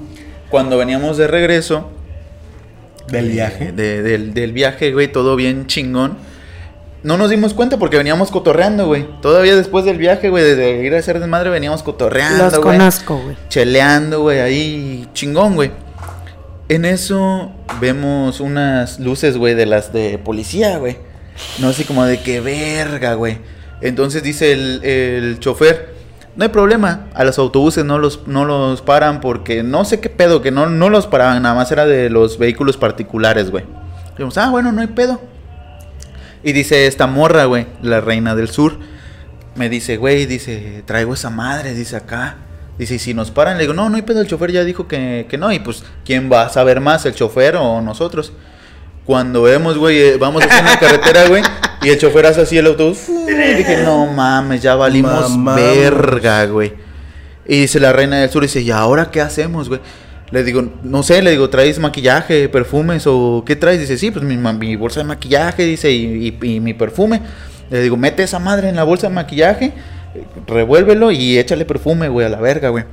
Cuando 0.51 0.76
veníamos 0.78 1.16
de 1.16 1.26
regreso. 1.26 1.91
Del 3.09 3.30
viaje. 3.30 3.72
de- 3.72 4.03
del, 4.03 4.35
del 4.35 4.53
viaje, 4.53 4.93
güey, 4.93 5.11
todo 5.11 5.37
bien 5.37 5.66
chingón. 5.66 6.16
No 7.03 7.18
nos 7.18 7.28
dimos 7.28 7.53
cuenta 7.53 7.76
porque 7.76 7.99
veníamos 7.99 8.30
cotorreando, 8.30 8.87
güey. 8.87 9.07
Todavía 9.20 9.55
después 9.57 9.85
del 9.85 9.99
viaje, 9.99 10.30
güey, 10.30 10.43
de 10.57 10.82
ir 10.85 10.95
a 10.95 10.99
hacer 10.99 11.20
desmadre, 11.20 11.51
veníamos 11.51 11.82
cotorreando, 11.82 12.45
Los 12.45 12.53
güey. 12.59 12.78
conozco, 12.78 13.18
güey. 13.22 13.37
cheleando, 13.51 14.22
güey, 14.22 14.41
ahí 14.41 15.07
chingón, 15.12 15.55
güey. 15.55 15.70
En 16.70 16.87
eso 16.87 17.53
vemos 17.78 18.41
unas 18.41 18.99
luces, 19.01 19.37
güey, 19.37 19.55
de 19.55 19.66
las 19.66 19.93
de 19.93 20.16
policía, 20.16 20.78
güey. 20.78 20.97
No 21.59 21.68
así 21.68 21.85
como 21.85 22.07
de 22.07 22.20
que 22.20 22.41
verga, 22.41 23.12
güey. 23.14 23.37
Entonces 23.82 24.22
dice 24.22 24.53
el, 24.53 24.82
el 24.82 25.41
chofer, 25.41 25.93
no 26.37 26.43
hay 26.45 26.49
problema, 26.49 27.07
a 27.14 27.24
los 27.24 27.39
autobuses 27.39 27.85
no 27.85 27.99
los, 27.99 28.26
no 28.26 28.45
los 28.45 28.82
paran 28.82 29.20
porque 29.20 29.62
no 29.62 29.85
sé 29.85 30.01
qué 30.01 30.11
pedo, 30.11 30.43
que 30.43 30.51
no, 30.51 30.66
no 30.66 30.91
los 30.91 31.07
paraban, 31.07 31.43
nada 31.43 31.55
más 31.55 31.70
era 31.70 31.87
de 31.87 32.11
los 32.11 32.39
vehículos 32.39 32.76
particulares, 32.76 33.51
güey. 33.51 33.64
Dijimos, 34.11 34.37
ah, 34.39 34.51
bueno, 34.51 34.72
no 34.72 34.80
hay 34.80 34.89
pedo. 34.89 35.20
Y 36.43 36.53
dice 36.53 36.87
esta 36.87 37.07
morra, 37.07 37.45
güey, 37.47 37.66
la 37.82 38.01
reina 38.01 38.35
del 38.35 38.49
sur. 38.49 38.78
Me 39.55 39.68
dice, 39.68 39.97
güey, 39.97 40.26
dice, 40.26 40.82
traigo 40.87 41.14
esa 41.14 41.30
madre, 41.30 41.74
dice 41.74 41.97
acá. 41.97 42.37
Dice, 42.78 42.97
y 42.97 42.99
si 42.99 43.14
nos 43.14 43.30
paran, 43.30 43.57
le 43.57 43.62
digo, 43.62 43.72
no, 43.72 43.89
no 43.89 43.97
hay 43.97 44.03
pedo, 44.03 44.20
el 44.20 44.26
chofer 44.26 44.51
ya 44.51 44.64
dijo 44.64 44.89
que, 44.89 45.26
que 45.28 45.39
no. 45.39 45.53
Y 45.53 45.61
pues, 45.61 45.85
¿quién 46.05 46.30
va 46.30 46.43
a 46.43 46.49
saber 46.49 46.80
más, 46.80 47.07
el 47.07 47.14
chofer 47.14 47.57
o 47.57 47.80
nosotros? 47.80 48.32
Cuando 49.05 49.43
vemos, 49.43 49.78
güey, 49.78 49.99
eh, 49.99 50.16
vamos 50.18 50.43
en 50.43 50.49
la 50.49 50.78
carretera, 50.78 51.28
güey, 51.28 51.43
y 51.85 51.89
el 51.91 51.99
chofer 51.99 52.26
hace 52.26 52.41
así 52.43 52.59
el 52.59 52.66
autobús. 52.66 53.09
y 53.09 53.55
dije, 53.55 53.82
no 53.85 54.07
mames, 54.07 54.62
ya 54.62 54.74
valimos 54.74 55.30
verga, 55.57 56.47
güey. 56.47 56.72
Y 57.47 57.61
dice 57.62 57.78
la 57.80 57.93
reina 57.93 58.18
del 58.20 58.30
sur, 58.30 58.43
dice, 58.43 58.61
¿y 58.62 58.70
ahora 58.70 59.11
qué 59.11 59.20
hacemos, 59.20 59.68
güey? 59.68 59.80
Le 60.30 60.43
digo, 60.43 60.64
no 60.82 61.03
sé, 61.03 61.22
le 61.22 61.30
digo, 61.30 61.51
¿traes 61.51 61.78
maquillaje, 61.78 62.49
perfumes 62.49 63.05
o 63.07 63.45
qué 63.47 63.55
traes? 63.57 63.78
Dice, 63.80 63.99
sí, 63.99 64.11
pues 64.11 64.24
mi, 64.24 64.37
mi 64.37 64.76
bolsa 64.76 65.01
de 65.01 65.05
maquillaje, 65.05 65.64
dice, 65.64 65.91
y, 65.93 66.37
y- 66.43 66.55
y 66.57 66.61
mi 66.61 66.72
perfume. 66.74 67.20
Le 67.70 67.80
digo, 67.82 67.97
mete 67.97 68.22
esa 68.22 68.39
madre 68.39 68.68
en 68.70 68.76
la 68.76 68.85
bolsa 68.85 69.09
de 69.09 69.14
maquillaje, 69.14 69.72
revuélvelo 70.47 71.11
y 71.11 71.39
échale 71.39 71.64
perfume, 71.64 72.09
güey, 72.09 72.26
a 72.26 72.30
la 72.30 72.41
verga, 72.41 72.68
güey. 72.70 72.85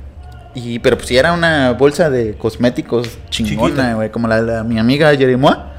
Y, 0.54 0.78
pero 0.80 0.96
pues 0.96 1.08
si 1.08 1.16
era 1.16 1.32
una 1.32 1.72
bolsa 1.72 2.10
de 2.10 2.34
cosméticos 2.34 3.08
chingona, 3.30 3.94
güey, 3.94 4.10
como 4.10 4.28
la 4.28 4.42
de 4.42 4.64
mi 4.64 4.78
amiga 4.78 5.14
Jerimoa. 5.16 5.72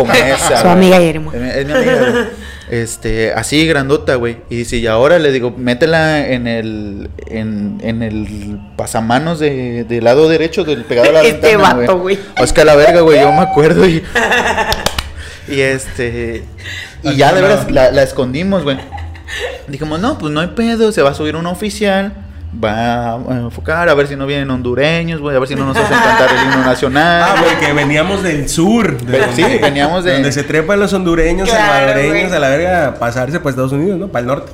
Como 0.00 0.12
esa. 0.26 0.62
Su 0.62 0.68
amiga 0.68 0.98
Jerimoa. 0.98 1.34
Es 1.34 1.40
mi- 1.40 1.48
es 1.50 1.66
mi 1.66 1.72
amiga. 1.72 2.28
Este, 2.70 3.32
así 3.32 3.66
grandota, 3.66 4.14
güey. 4.14 4.36
Y 4.48 4.56
dice, 4.58 4.76
y 4.76 4.86
ahora 4.86 5.18
le 5.18 5.32
digo, 5.32 5.52
métela 5.56 6.24
en 6.28 6.46
el, 6.46 7.10
en, 7.26 7.78
en 7.82 8.02
el 8.04 8.60
pasamanos 8.76 9.40
de, 9.40 9.82
del 9.84 10.04
lado 10.04 10.28
derecho 10.28 10.62
del 10.64 10.84
pegado 10.84 11.08
a 11.10 11.12
la 11.12 11.22
Este 11.24 11.56
ventana, 11.56 11.74
vato, 11.74 11.98
güey. 11.98 12.16
O 12.40 12.44
es 12.44 12.52
que 12.52 12.60
a 12.60 12.64
la 12.64 12.76
verga, 12.76 13.00
güey, 13.00 13.20
yo 13.20 13.32
me 13.32 13.40
acuerdo 13.42 13.86
y... 13.88 14.02
Y 15.48 15.60
este... 15.62 16.44
Y 17.02 17.16
ya 17.16 17.32
de 17.32 17.42
veras 17.42 17.68
la, 17.72 17.90
la 17.90 18.02
escondimos, 18.04 18.62
güey. 18.62 18.78
Dijimos, 19.66 19.98
no, 19.98 20.16
pues 20.18 20.32
no 20.32 20.40
hay 20.40 20.48
pedo, 20.48 20.92
se 20.92 21.02
va 21.02 21.10
a 21.10 21.14
subir 21.14 21.34
un 21.34 21.46
oficial, 21.46 22.12
va 22.52 23.12
a 23.14 23.16
enfocar, 23.40 23.88
a 23.88 23.94
ver 23.94 24.06
si 24.08 24.16
no 24.16 24.26
vienen 24.26 24.50
hondureños, 24.50 25.20
güey, 25.20 25.36
a 25.36 25.38
ver 25.38 25.48
si 25.48 25.54
no 25.54 25.66
nos 25.66 25.76
hacen 25.76 25.96
cantar 25.98 26.28
el 26.36 26.44
himno 26.44 26.64
nacional. 26.64 27.22
Ah, 27.24 27.44
porque 27.44 27.72
veníamos 27.72 28.22
del 28.22 28.48
sur. 28.48 28.96
de 28.98 29.04
Pero 29.12 29.26
donde- 29.26 29.42
sí, 29.44 29.58
veníamos 29.62 30.04
de- 30.04 30.14
Donde 30.14 30.32
se 30.32 30.42
trepan 30.42 30.80
los 30.80 30.92
hondureños, 30.92 31.48
Claro, 31.48 31.88
salvadoreños, 31.88 32.32
a 32.32 32.38
la 32.40 32.48
verga, 32.48 32.86
a 32.88 32.94
pasarse 32.94 33.38
para 33.38 33.50
Estados 33.50 33.72
Unidos, 33.72 33.98
¿no? 34.00 34.08
Para 34.08 34.20
el 34.20 34.26
norte. 34.26 34.52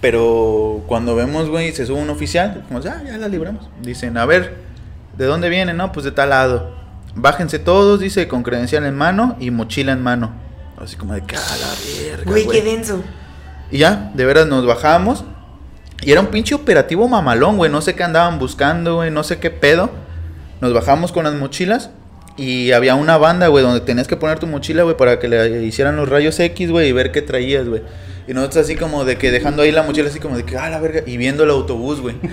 Pero 0.00 0.82
cuando 0.86 1.16
vemos, 1.16 1.48
güey, 1.48 1.72
se 1.72 1.86
sube 1.86 1.98
un 1.98 2.10
oficial, 2.10 2.62
como, 2.68 2.80
ya, 2.80 3.02
ya 3.06 3.16
la 3.16 3.28
libramos. 3.28 3.70
Dicen, 3.80 4.18
a 4.18 4.26
ver, 4.26 4.56
¿de 5.16 5.24
dónde 5.24 5.48
vienen? 5.48 5.76
No, 5.78 5.92
pues 5.92 6.04
de 6.04 6.12
tal 6.12 6.30
lado. 6.30 6.74
Bájense 7.14 7.58
todos, 7.58 8.00
dice, 8.00 8.28
con 8.28 8.42
credencial 8.42 8.84
en 8.84 8.96
mano 8.96 9.36
y 9.40 9.50
mochila 9.50 9.92
en 9.92 10.02
mano. 10.02 10.32
Así 10.76 10.96
como 10.96 11.14
de 11.14 11.22
que 11.22 11.36
a 11.36 11.40
la 11.40 12.08
verga. 12.10 12.24
Güey, 12.30 12.44
güey". 12.44 12.60
qué 12.60 12.70
denso. 12.70 13.00
Y 13.70 13.78
ya, 13.78 14.10
de 14.14 14.24
veras 14.26 14.46
nos 14.46 14.66
bajamos. 14.66 15.24
Y 16.02 16.12
era 16.12 16.20
un 16.20 16.28
pinche 16.28 16.54
operativo 16.54 17.08
mamalón, 17.08 17.56
güey. 17.56 17.70
No 17.70 17.80
sé 17.80 17.94
qué 17.94 18.02
andaban 18.02 18.38
buscando, 18.38 18.96
güey. 18.96 19.10
No 19.10 19.22
sé 19.22 19.38
qué 19.38 19.50
pedo. 19.50 19.90
Nos 20.60 20.72
bajamos 20.72 21.12
con 21.12 21.24
las 21.24 21.34
mochilas. 21.34 21.90
Y 22.36 22.72
había 22.72 22.96
una 22.96 23.16
banda, 23.16 23.46
güey, 23.46 23.62
donde 23.62 23.80
tenías 23.80 24.08
que 24.08 24.16
poner 24.16 24.40
tu 24.40 24.46
mochila, 24.46 24.82
güey, 24.82 24.96
para 24.96 25.20
que 25.20 25.28
le 25.28 25.62
hicieran 25.62 25.96
los 25.96 26.08
rayos 26.08 26.38
X, 26.40 26.70
güey, 26.70 26.88
y 26.88 26.92
ver 26.92 27.12
qué 27.12 27.22
traías, 27.22 27.68
güey. 27.68 27.82
Y 28.26 28.32
nosotros 28.32 28.64
así 28.64 28.74
como 28.74 29.04
de 29.04 29.18
que 29.18 29.30
dejando 29.30 29.62
ahí 29.62 29.70
la 29.70 29.82
mochila, 29.84 30.08
así 30.08 30.18
como 30.18 30.36
de 30.36 30.44
que, 30.44 30.56
ah, 30.56 30.68
la 30.68 30.80
verga. 30.80 31.02
Y 31.06 31.16
viendo 31.16 31.44
el 31.44 31.50
autobús, 31.50 32.00
güey. 32.00 32.16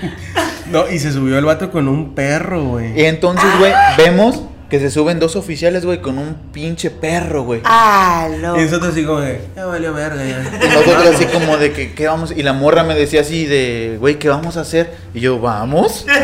No, 0.67 0.89
y 0.89 0.99
se 0.99 1.11
subió 1.11 1.37
el 1.37 1.43
vato 1.43 1.69
con 1.69 1.89
un 1.89 2.15
perro, 2.15 2.63
güey. 2.63 2.97
Y 2.97 3.03
entonces, 3.03 3.49
güey, 3.59 3.73
vemos 3.97 4.43
que 4.71 4.79
se 4.79 4.89
suben 4.89 5.19
dos 5.19 5.35
oficiales, 5.35 5.83
güey, 5.85 5.99
con 6.01 6.17
un 6.17 6.33
pinche 6.53 6.89
perro, 6.91 7.43
güey. 7.43 7.59
Ah, 7.65 8.29
lo. 8.39 8.57
Y 8.57 8.63
nosotros 8.63 8.93
así 8.93 9.03
como 9.03 9.19
de, 9.19 9.41
ya 9.53 9.65
valió 9.65 9.93
verga, 9.93 10.23
ya. 10.23 10.65
Y 10.65 10.69
nosotros 10.69 11.07
así 11.13 11.25
como 11.25 11.57
de 11.57 11.73
que, 11.73 11.93
¿qué 11.93 12.07
vamos? 12.07 12.31
Y 12.31 12.41
la 12.41 12.53
morra 12.53 12.85
me 12.85 12.95
decía 12.95 13.19
así 13.19 13.45
de, 13.45 13.97
güey, 13.99 14.17
¿qué 14.17 14.29
vamos 14.29 14.55
a 14.55 14.61
hacer? 14.61 14.95
Y 15.13 15.19
yo, 15.19 15.39
¿vamos? 15.41 16.05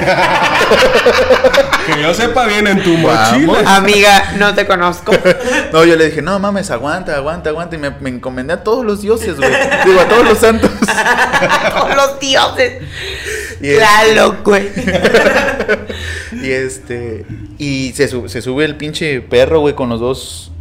Que 1.87 2.01
yo 2.01 2.13
sepa 2.13 2.45
bien 2.47 2.67
en 2.67 2.83
tu 2.83 2.91
Vamos. 3.01 3.39
mochila. 3.41 3.77
Amiga, 3.77 4.33
no 4.37 4.53
te 4.53 4.65
conozco. 4.67 5.13
No, 5.71 5.83
yo 5.85 5.95
le 5.95 6.05
dije, 6.05 6.21
no 6.21 6.39
mames, 6.39 6.71
aguanta, 6.71 7.15
aguanta, 7.15 7.49
aguanta. 7.49 7.75
Y 7.75 7.79
me, 7.79 7.91
me 7.99 8.09
encomendé 8.09 8.53
a 8.53 8.63
todos 8.63 8.85
los 8.85 9.01
dioses, 9.01 9.37
güey. 9.37 9.49
Digo, 9.85 9.99
a 9.99 10.05
todos 10.07 10.25
los 10.25 10.37
santos. 10.37 10.71
Con 11.81 11.95
los 11.95 12.19
dioses. 12.19 12.83
Y, 13.61 13.67
este- 13.69 13.77
Claro, 13.77 14.37
güey. 14.43 14.67
y 16.31 16.51
este. 16.51 17.25
Y 17.57 17.91
se, 17.95 18.07
su- 18.07 18.29
se 18.29 18.41
sube 18.41 18.65
el 18.65 18.75
pinche 18.75 19.21
perro, 19.21 19.59
güey, 19.61 19.73
con 19.75 19.89
los 19.89 19.99
dos 19.99 20.51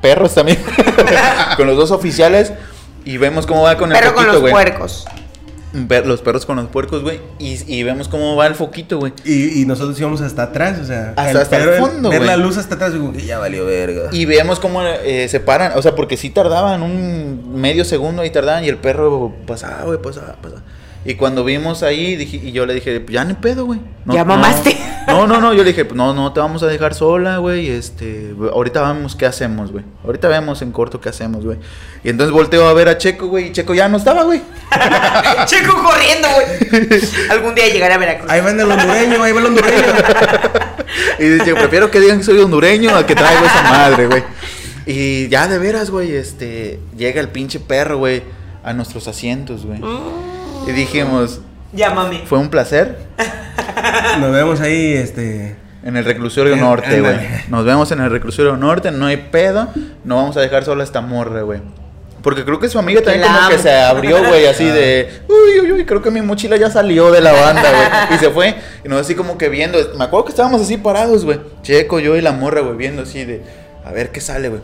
perros 0.00 0.34
también. 0.34 0.58
con 1.56 1.66
los 1.66 1.76
dos 1.76 1.90
oficiales. 1.90 2.52
Y 3.04 3.16
vemos 3.18 3.46
cómo 3.46 3.62
va 3.62 3.76
con 3.76 3.90
el 3.92 3.98
Pero 3.98 4.14
con 4.14 4.24
foquito, 4.24 4.32
los 4.32 4.40
güey. 4.40 4.52
puercos. 4.52 5.04
Ver- 5.76 6.06
Los 6.06 6.22
perros 6.22 6.46
con 6.46 6.54
los 6.56 6.68
puercos, 6.68 7.02
güey. 7.02 7.20
Y, 7.40 7.58
y 7.66 7.82
vemos 7.82 8.06
cómo 8.06 8.36
va 8.36 8.46
el 8.46 8.54
foquito, 8.54 8.98
güey. 8.98 9.12
Y, 9.24 9.60
y 9.60 9.66
nosotros 9.66 9.98
íbamos 9.98 10.20
hasta 10.20 10.44
atrás, 10.44 10.78
o 10.78 10.84
sea. 10.84 11.14
Hasta- 11.16 11.40
hasta 11.42 11.56
el 11.58 11.64
perro, 11.64 11.86
fondo, 11.86 12.10
Ver 12.10 12.20
güey. 12.20 12.30
la 12.30 12.36
luz 12.36 12.56
hasta 12.56 12.76
atrás, 12.76 12.92
y 12.94 12.98
como 12.98 13.12
que 13.12 13.26
ya 13.26 13.38
valió 13.40 13.66
verga. 13.66 14.02
Y 14.12 14.24
vemos 14.24 14.60
cómo 14.60 14.82
eh, 14.84 15.26
se 15.28 15.40
paran, 15.40 15.72
o 15.76 15.82
sea, 15.82 15.96
porque 15.96 16.16
sí 16.16 16.30
tardaban 16.30 16.82
un 16.82 17.60
medio 17.60 17.84
segundo 17.84 18.22
ahí 18.22 18.30
tardaban 18.30 18.62
y 18.64 18.68
el 18.68 18.76
perro 18.76 19.34
pasaba, 19.48 19.82
güey, 19.82 20.00
pasaba, 20.00 20.36
pasaba. 20.40 20.62
Y 21.06 21.14
cuando 21.16 21.44
vimos 21.44 21.82
ahí, 21.82 22.16
dije, 22.16 22.38
y 22.42 22.52
yo 22.52 22.64
le 22.64 22.74
dije, 22.74 22.98
pues 23.00 23.12
ya 23.12 23.24
ni 23.24 23.34
pedo, 23.34 23.66
güey. 23.66 23.78
No, 24.06 24.14
Ya 24.14 24.20
no. 24.24 24.36
mamaste. 24.36 24.76
No, 25.06 25.26
no, 25.26 25.38
no, 25.38 25.52
yo 25.52 25.62
le 25.64 25.68
dije, 25.68 25.84
pues 25.84 25.96
no, 25.98 26.14
no 26.14 26.32
te 26.32 26.40
vamos 26.40 26.62
a 26.62 26.66
dejar 26.66 26.94
sola, 26.94 27.36
güey. 27.36 27.68
Este, 27.68 28.34
ahorita 28.54 28.90
vemos 28.90 29.14
qué 29.14 29.26
hacemos, 29.26 29.70
güey. 29.70 29.84
Ahorita 30.02 30.28
vemos 30.28 30.62
en 30.62 30.72
corto 30.72 30.98
qué 30.98 31.10
hacemos, 31.10 31.44
güey. 31.44 31.58
Y 32.02 32.08
entonces 32.08 32.32
volteo 32.32 32.66
a 32.66 32.72
ver 32.72 32.88
a 32.88 32.96
Checo, 32.96 33.26
güey, 33.26 33.48
y 33.48 33.52
Checo 33.52 33.74
ya 33.74 33.86
no 33.86 33.98
estaba, 33.98 34.22
güey. 34.24 34.40
Checo 35.46 35.74
corriendo, 35.82 36.26
güey. 36.34 37.00
Algún 37.30 37.54
día 37.54 37.68
llegaré 37.68 37.92
a 37.94 37.98
Veracruz. 37.98 38.30
Ahí 38.30 38.40
va 38.40 38.50
el 38.50 38.60
hondureño, 38.62 39.22
ahí 39.22 39.32
va 39.32 39.40
el 39.40 39.46
hondureño. 39.46 39.82
Y 41.18 41.24
dice, 41.24 41.54
prefiero 41.54 41.90
que 41.90 42.00
digan 42.00 42.18
que 42.18 42.24
soy 42.24 42.38
hondureño 42.38 42.96
a 42.96 43.06
que 43.06 43.14
traigo 43.14 43.44
esa 43.44 43.62
madre, 43.62 44.06
güey. 44.06 44.22
Y 44.86 45.28
ya 45.28 45.48
de 45.48 45.58
veras, 45.58 45.90
güey, 45.90 46.14
este, 46.14 46.80
llega 46.96 47.20
el 47.20 47.28
pinche 47.28 47.60
perro, 47.60 47.98
güey, 47.98 48.22
a 48.62 48.72
nuestros 48.72 49.06
asientos, 49.06 49.66
güey. 49.66 49.80
Y 50.66 50.72
dijimos, 50.72 51.40
Llámame. 51.72 52.22
fue 52.26 52.38
un 52.38 52.48
placer 52.48 52.98
Nos 54.20 54.32
vemos 54.32 54.60
ahí, 54.60 54.94
este. 54.94 55.56
en 55.84 55.96
el 55.96 56.04
reclusorio 56.04 56.56
norte, 56.56 57.00
güey. 57.00 57.16
Nos 57.48 57.64
vemos 57.64 57.90
en 57.92 58.00
el 58.00 58.10
reclusorio 58.10 58.56
norte, 58.56 58.90
no 58.90 59.06
hay 59.06 59.16
pedo, 59.16 59.68
no 60.04 60.16
vamos 60.16 60.36
a 60.36 60.40
dejar 60.40 60.64
sola 60.64 60.82
a 60.82 60.84
esta 60.84 61.00
morra, 61.00 61.42
güey. 61.42 61.60
Porque 62.22 62.42
creo 62.44 62.58
que 62.58 62.70
su 62.70 62.78
amiga 62.78 63.02
también 63.02 63.26
como 63.26 63.48
que 63.50 63.58
se 63.58 63.70
abrió, 63.70 64.16
güey, 64.26 64.46
así 64.46 64.64
de, 64.64 65.10
uy, 65.28 65.60
uy, 65.60 65.72
uy, 65.72 65.84
creo 65.84 66.00
que 66.00 66.10
mi 66.10 66.22
mochila 66.22 66.56
ya 66.56 66.70
salió 66.70 67.10
de 67.10 67.20
la 67.20 67.32
banda, 67.32 67.62
güey. 67.70 68.16
Y 68.16 68.18
se 68.18 68.30
fue, 68.30 68.54
y 68.82 68.88
nos 68.88 69.02
así 69.02 69.14
como 69.14 69.36
que 69.36 69.50
viendo, 69.50 69.78
me 69.98 70.04
acuerdo 70.04 70.24
que 70.24 70.30
estábamos 70.30 70.62
así 70.62 70.78
parados, 70.78 71.24
güey. 71.26 71.38
Checo, 71.62 71.98
yo 71.98 72.16
y 72.16 72.22
la 72.22 72.32
morra, 72.32 72.62
güey, 72.62 72.76
viendo 72.76 73.02
así 73.02 73.24
de, 73.26 73.42
a 73.84 73.92
ver 73.92 74.10
qué 74.10 74.22
sale, 74.22 74.48
güey. 74.48 74.62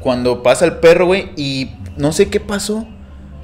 Cuando 0.00 0.42
pasa 0.42 0.64
el 0.64 0.76
perro, 0.78 1.06
güey, 1.06 1.30
y 1.36 1.72
no 1.98 2.12
sé 2.12 2.30
qué 2.30 2.40
pasó, 2.40 2.86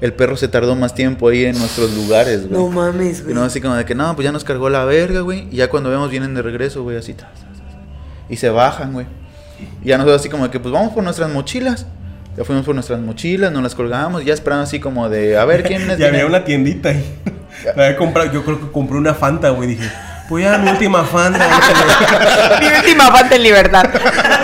el 0.01 0.13
perro 0.13 0.37
se 0.37 0.47
tardó 0.47 0.75
más 0.75 0.93
tiempo 0.95 1.27
ahí 1.29 1.45
en 1.45 1.57
nuestros 1.57 1.93
lugares, 1.95 2.47
güey. 2.47 2.61
No 2.61 2.67
mames, 2.69 3.19
Y 3.19 3.23
güey. 3.23 3.35
no, 3.35 3.43
así 3.43 3.59
como 3.61 3.75
de 3.75 3.85
que 3.85 3.95
no, 3.95 4.15
pues 4.15 4.23
ya 4.25 4.31
nos 4.31 4.43
cargó 4.43 4.69
la 4.69 4.85
verga, 4.85 5.21
güey. 5.21 5.47
Y 5.51 5.57
ya 5.57 5.69
cuando 5.69 5.89
vemos 5.89 6.09
vienen 6.09 6.33
de 6.33 6.41
regreso, 6.41 6.83
güey, 6.83 6.97
así. 6.97 7.15
Y 8.29 8.37
se 8.37 8.49
bajan, 8.49 8.93
güey. 8.93 9.07
Y 9.83 9.89
ya 9.89 9.97
nosotros 9.97 10.21
así 10.21 10.29
como 10.29 10.45
de 10.45 10.51
que 10.51 10.59
pues 10.59 10.71
vamos 10.73 10.93
por 10.93 11.03
nuestras 11.03 11.29
mochilas. 11.31 11.85
Ya 12.37 12.45
fuimos 12.45 12.63
por 12.65 12.73
nuestras 12.75 13.01
mochilas, 13.01 13.51
nos 13.51 13.61
las 13.63 13.75
colgamos, 13.75 14.23
ya 14.23 14.33
esperando 14.33 14.63
así 14.63 14.79
como 14.79 15.09
de, 15.09 15.37
a 15.37 15.43
ver 15.45 15.63
quién 15.63 15.81
es. 15.91 15.99
Y 15.99 16.03
había 16.03 16.25
una 16.25 16.45
tiendita 16.45 16.89
ahí. 16.89 17.03
Me 17.75 17.83
había 17.83 17.97
comprado, 17.97 18.31
yo 18.31 18.45
creo 18.45 18.59
que 18.61 18.71
compré 18.71 18.97
una 18.97 19.13
Fanta, 19.13 19.49
güey. 19.49 19.69
Dije, 19.69 19.89
pues 20.29 20.43
ya 20.45 20.57
mi 20.59 20.69
última 20.69 21.03
Fanta. 21.03 21.47
Mi 22.61 22.67
última 22.67 23.07
falta 23.11 23.35
en 23.35 23.43
libertad. 23.43 23.89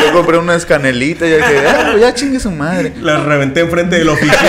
Yo 0.03 0.11
compré 0.13 0.37
unas 0.39 0.65
canelitas 0.65 1.27
y 1.27 1.31
ya 1.31 1.37
dije, 1.37 1.67
ah, 1.67 1.87
pues 1.91 2.01
ya 2.01 2.13
chingue 2.13 2.39
su 2.39 2.49
madre. 2.51 2.91
Las 3.01 3.23
reventé 3.23 3.59
enfrente 3.61 3.97
del 3.97 4.09
oficial. 4.09 4.39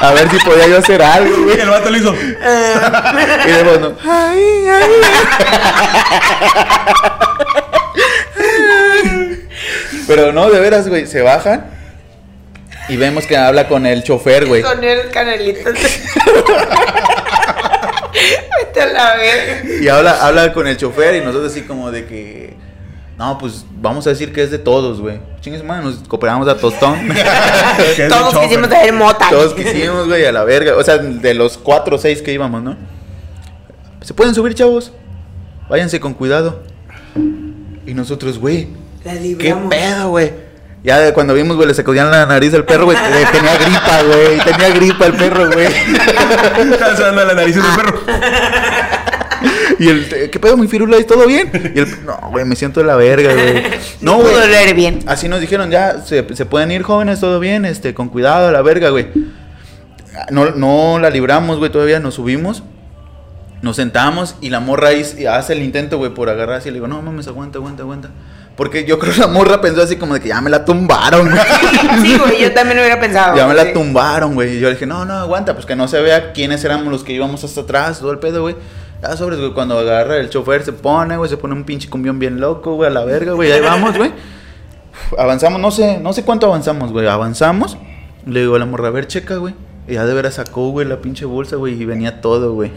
A 0.00 0.12
ver 0.12 0.30
si 0.30 0.36
podía 0.44 0.66
yo 0.68 0.78
hacer 0.78 1.02
algo, 1.02 1.34
Y 1.34 1.42
güey. 1.44 1.60
el 1.60 1.70
vato 1.70 1.88
le 1.90 1.98
hizo. 1.98 2.14
Y 2.14 3.50
después, 3.50 3.80
no. 3.80 3.94
Ay, 4.06 4.68
ay. 4.68 4.90
Pero 10.06 10.32
no, 10.32 10.50
de 10.50 10.60
veras, 10.60 10.88
güey, 10.88 11.06
se 11.06 11.22
bajan 11.22 11.66
y 12.88 12.96
vemos 12.96 13.26
que 13.26 13.36
habla 13.36 13.68
con 13.68 13.86
el 13.86 14.02
chofer, 14.02 14.46
güey. 14.46 14.62
Con 14.62 14.82
el 14.84 15.10
canelito. 15.10 15.70
Vete 18.12 18.80
a 18.80 18.86
la 18.86 19.16
verga. 19.16 19.82
Y 19.82 19.88
habla, 19.88 20.26
habla 20.26 20.52
con 20.52 20.66
el 20.66 20.76
chofer 20.76 21.16
y 21.16 21.20
nosotros 21.24 21.52
así 21.52 21.62
como 21.62 21.90
de 21.90 22.06
que... 22.06 22.56
No, 23.16 23.36
pues 23.36 23.66
vamos 23.70 24.06
a 24.06 24.10
decir 24.10 24.32
que 24.32 24.42
es 24.42 24.50
de 24.50 24.58
todos, 24.58 25.00
güey. 25.00 25.20
Chingues, 25.42 25.62
madre, 25.62 25.84
nos 25.84 25.96
cooperamos 26.08 26.48
a 26.48 26.56
tostón. 26.56 26.98
Todos 28.08 28.38
quisimos 28.38 28.68
traer 28.68 28.94
mota. 28.94 29.28
Todos 29.28 29.52
quisimos, 29.52 30.06
güey, 30.06 30.24
a 30.24 30.32
la 30.32 30.44
verga. 30.44 30.74
O 30.76 30.82
sea, 30.82 30.96
de 30.96 31.34
los 31.34 31.58
cuatro 31.58 31.96
o 31.96 31.98
seis 31.98 32.22
que 32.22 32.32
íbamos, 32.32 32.62
¿no? 32.62 32.76
¿Se 34.00 34.14
pueden 34.14 34.34
subir, 34.34 34.54
chavos? 34.54 34.92
Váyanse 35.68 36.00
con 36.00 36.14
cuidado. 36.14 36.62
Y 37.86 37.92
nosotros, 37.92 38.38
güey, 38.38 38.68
La 39.04 39.12
¿qué 39.12 39.54
pedo, 39.68 40.08
güey? 40.08 40.32
Ya 40.82 40.98
de 40.98 41.12
cuando 41.12 41.34
vimos, 41.34 41.56
güey, 41.56 41.68
le 41.68 41.74
sacudían 41.74 42.10
la 42.10 42.24
nariz 42.26 42.54
al 42.54 42.64
perro, 42.64 42.86
güey. 42.86 42.96
eh, 43.12 43.26
Tenía 43.32 43.56
gripa, 43.56 44.02
güey. 44.02 44.38
Tenía 44.38 44.70
gripa 44.70 45.06
el 45.06 45.12
perro, 45.14 45.50
güey. 45.50 45.66
Estaba 46.72 47.10
la 47.24 47.34
nariz 47.34 47.54
del 47.54 47.64
perro. 47.76 48.00
Y 49.78 49.88
el, 49.88 50.12
eh, 50.12 50.30
¿qué 50.30 50.38
pedo, 50.38 50.56
mi 50.56 50.68
firula? 50.68 50.98
¿Y 50.98 51.04
todo 51.04 51.26
bien? 51.26 51.50
Y 51.74 51.78
el, 51.78 52.04
no, 52.04 52.18
güey, 52.30 52.44
me 52.44 52.54
siento 52.56 52.80
de 52.80 52.86
la 52.86 52.96
verga, 52.96 53.32
güey. 53.32 53.62
No, 54.02 54.18
Pudo 54.18 54.32
güey. 54.32 54.42
oler 54.44 54.74
bien. 54.74 55.00
Así 55.06 55.28
nos 55.28 55.40
dijeron, 55.40 55.70
ya, 55.70 56.02
se, 56.02 56.26
se 56.34 56.46
pueden 56.46 56.70
ir 56.70 56.82
jóvenes, 56.82 57.20
todo 57.20 57.40
bien, 57.40 57.64
este, 57.64 57.94
con 57.94 58.08
cuidado, 58.10 58.48
a 58.48 58.52
la 58.52 58.60
verga, 58.60 58.90
güey. 58.90 59.08
No, 60.30 60.50
no 60.50 60.98
la 60.98 61.08
libramos, 61.08 61.58
güey, 61.58 61.70
todavía 61.70 62.00
nos 62.00 62.14
subimos. 62.14 62.62
Nos 63.62 63.76
sentamos 63.76 64.36
y 64.40 64.50
la 64.50 64.60
morra 64.60 64.88
ahí 64.88 65.26
hace 65.26 65.52
el 65.52 65.62
intento, 65.62 65.98
güey, 65.98 66.12
por 66.12 66.28
agarrar 66.28 66.56
así. 66.56 66.68
Le 66.70 66.74
digo, 66.74 66.88
no 66.88 67.00
mames, 67.00 67.26
aguanta, 67.28 67.58
aguanta, 67.58 67.82
aguanta. 67.82 68.10
Porque 68.60 68.84
yo 68.84 68.98
creo 68.98 69.14
que 69.14 69.20
la 69.20 69.26
morra 69.26 69.58
pensó 69.62 69.80
así 69.80 69.96
como 69.96 70.12
de 70.12 70.20
que 70.20 70.28
ya 70.28 70.42
me 70.42 70.50
la 70.50 70.66
tumbaron, 70.66 71.30
güey. 71.30 71.40
Sí, 72.02 72.18
güey, 72.18 72.42
yo 72.42 72.52
también 72.52 72.76
lo 72.76 72.82
hubiera 72.82 73.00
pensado. 73.00 73.34
Ya 73.34 73.46
me 73.46 73.54
la 73.54 73.72
tumbaron, 73.72 74.34
güey. 74.34 74.58
Y 74.58 74.60
yo 74.60 74.68
le 74.68 74.74
dije, 74.74 74.84
no, 74.84 75.06
no, 75.06 75.14
aguanta, 75.14 75.54
pues 75.54 75.64
que 75.64 75.74
no 75.74 75.88
se 75.88 75.98
vea 76.02 76.34
quiénes 76.34 76.62
éramos 76.62 76.88
los 76.88 77.02
que 77.02 77.14
íbamos 77.14 77.42
hasta 77.42 77.62
atrás, 77.62 78.00
todo 78.00 78.12
el 78.12 78.18
pedo, 78.18 78.42
güey. 78.42 78.56
Ya 79.00 79.16
sobres, 79.16 79.38
güey, 79.38 79.54
cuando 79.54 79.78
agarra 79.78 80.18
el 80.18 80.28
chofer 80.28 80.62
se 80.62 80.74
pone, 80.74 81.16
güey, 81.16 81.30
se 81.30 81.38
pone 81.38 81.54
un 81.54 81.64
pinche 81.64 81.88
cumbión 81.88 82.18
bien 82.18 82.38
loco, 82.38 82.74
güey, 82.74 82.90
a 82.90 82.92
la 82.92 83.02
verga, 83.06 83.32
güey. 83.32 83.50
Ahí 83.50 83.62
vamos, 83.62 83.96
güey. 83.96 84.12
Avanzamos, 85.16 85.58
no 85.58 85.70
sé, 85.70 85.98
no 85.98 86.12
sé 86.12 86.22
cuánto 86.26 86.46
avanzamos, 86.46 86.92
güey. 86.92 87.06
Avanzamos. 87.06 87.78
Le 88.26 88.40
digo 88.40 88.56
a 88.56 88.58
la 88.58 88.66
morra, 88.66 88.88
a 88.88 88.90
ver, 88.90 89.06
checa, 89.06 89.36
güey. 89.36 89.54
Y 89.88 89.94
ya 89.94 90.04
de 90.06 90.14
veras 90.14 90.34
sacó, 90.34 90.68
güey, 90.70 90.86
la 90.86 91.00
pinche 91.00 91.24
bolsa, 91.24 91.56
güey, 91.56 91.74
y 91.80 91.84
venía 91.84 92.20
todo, 92.20 92.52
güey. 92.52 92.70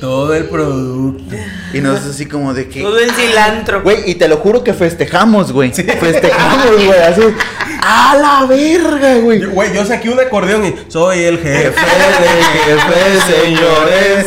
Todo 0.00 0.34
el 0.34 0.44
producto. 0.44 1.34
Y 1.72 1.80
nosotros 1.80 2.14
así 2.14 2.26
como 2.26 2.52
de 2.52 2.68
que... 2.68 2.82
Todo 2.82 2.98
el 2.98 3.10
cilantro. 3.12 3.80
Güey, 3.82 4.10
y 4.10 4.16
te 4.16 4.28
lo 4.28 4.36
juro 4.36 4.62
que 4.62 4.74
festejamos, 4.74 5.50
güey. 5.52 5.72
Festejamos, 5.72 6.72
güey, 6.84 7.00
así. 7.00 7.22
¡A 7.82 8.16
la 8.16 8.44
verga, 8.46 9.14
güey! 9.16 9.42
Güey, 9.46 9.72
yo 9.72 9.86
saqué 9.86 10.10
un 10.10 10.20
acordeón 10.20 10.66
y 10.66 10.74
soy 10.90 11.20
el 11.24 11.38
jefe. 11.38 11.72
Jefe 11.72 12.22
de 12.22 12.76
jefes, 12.76 13.22
señores, 13.42 14.26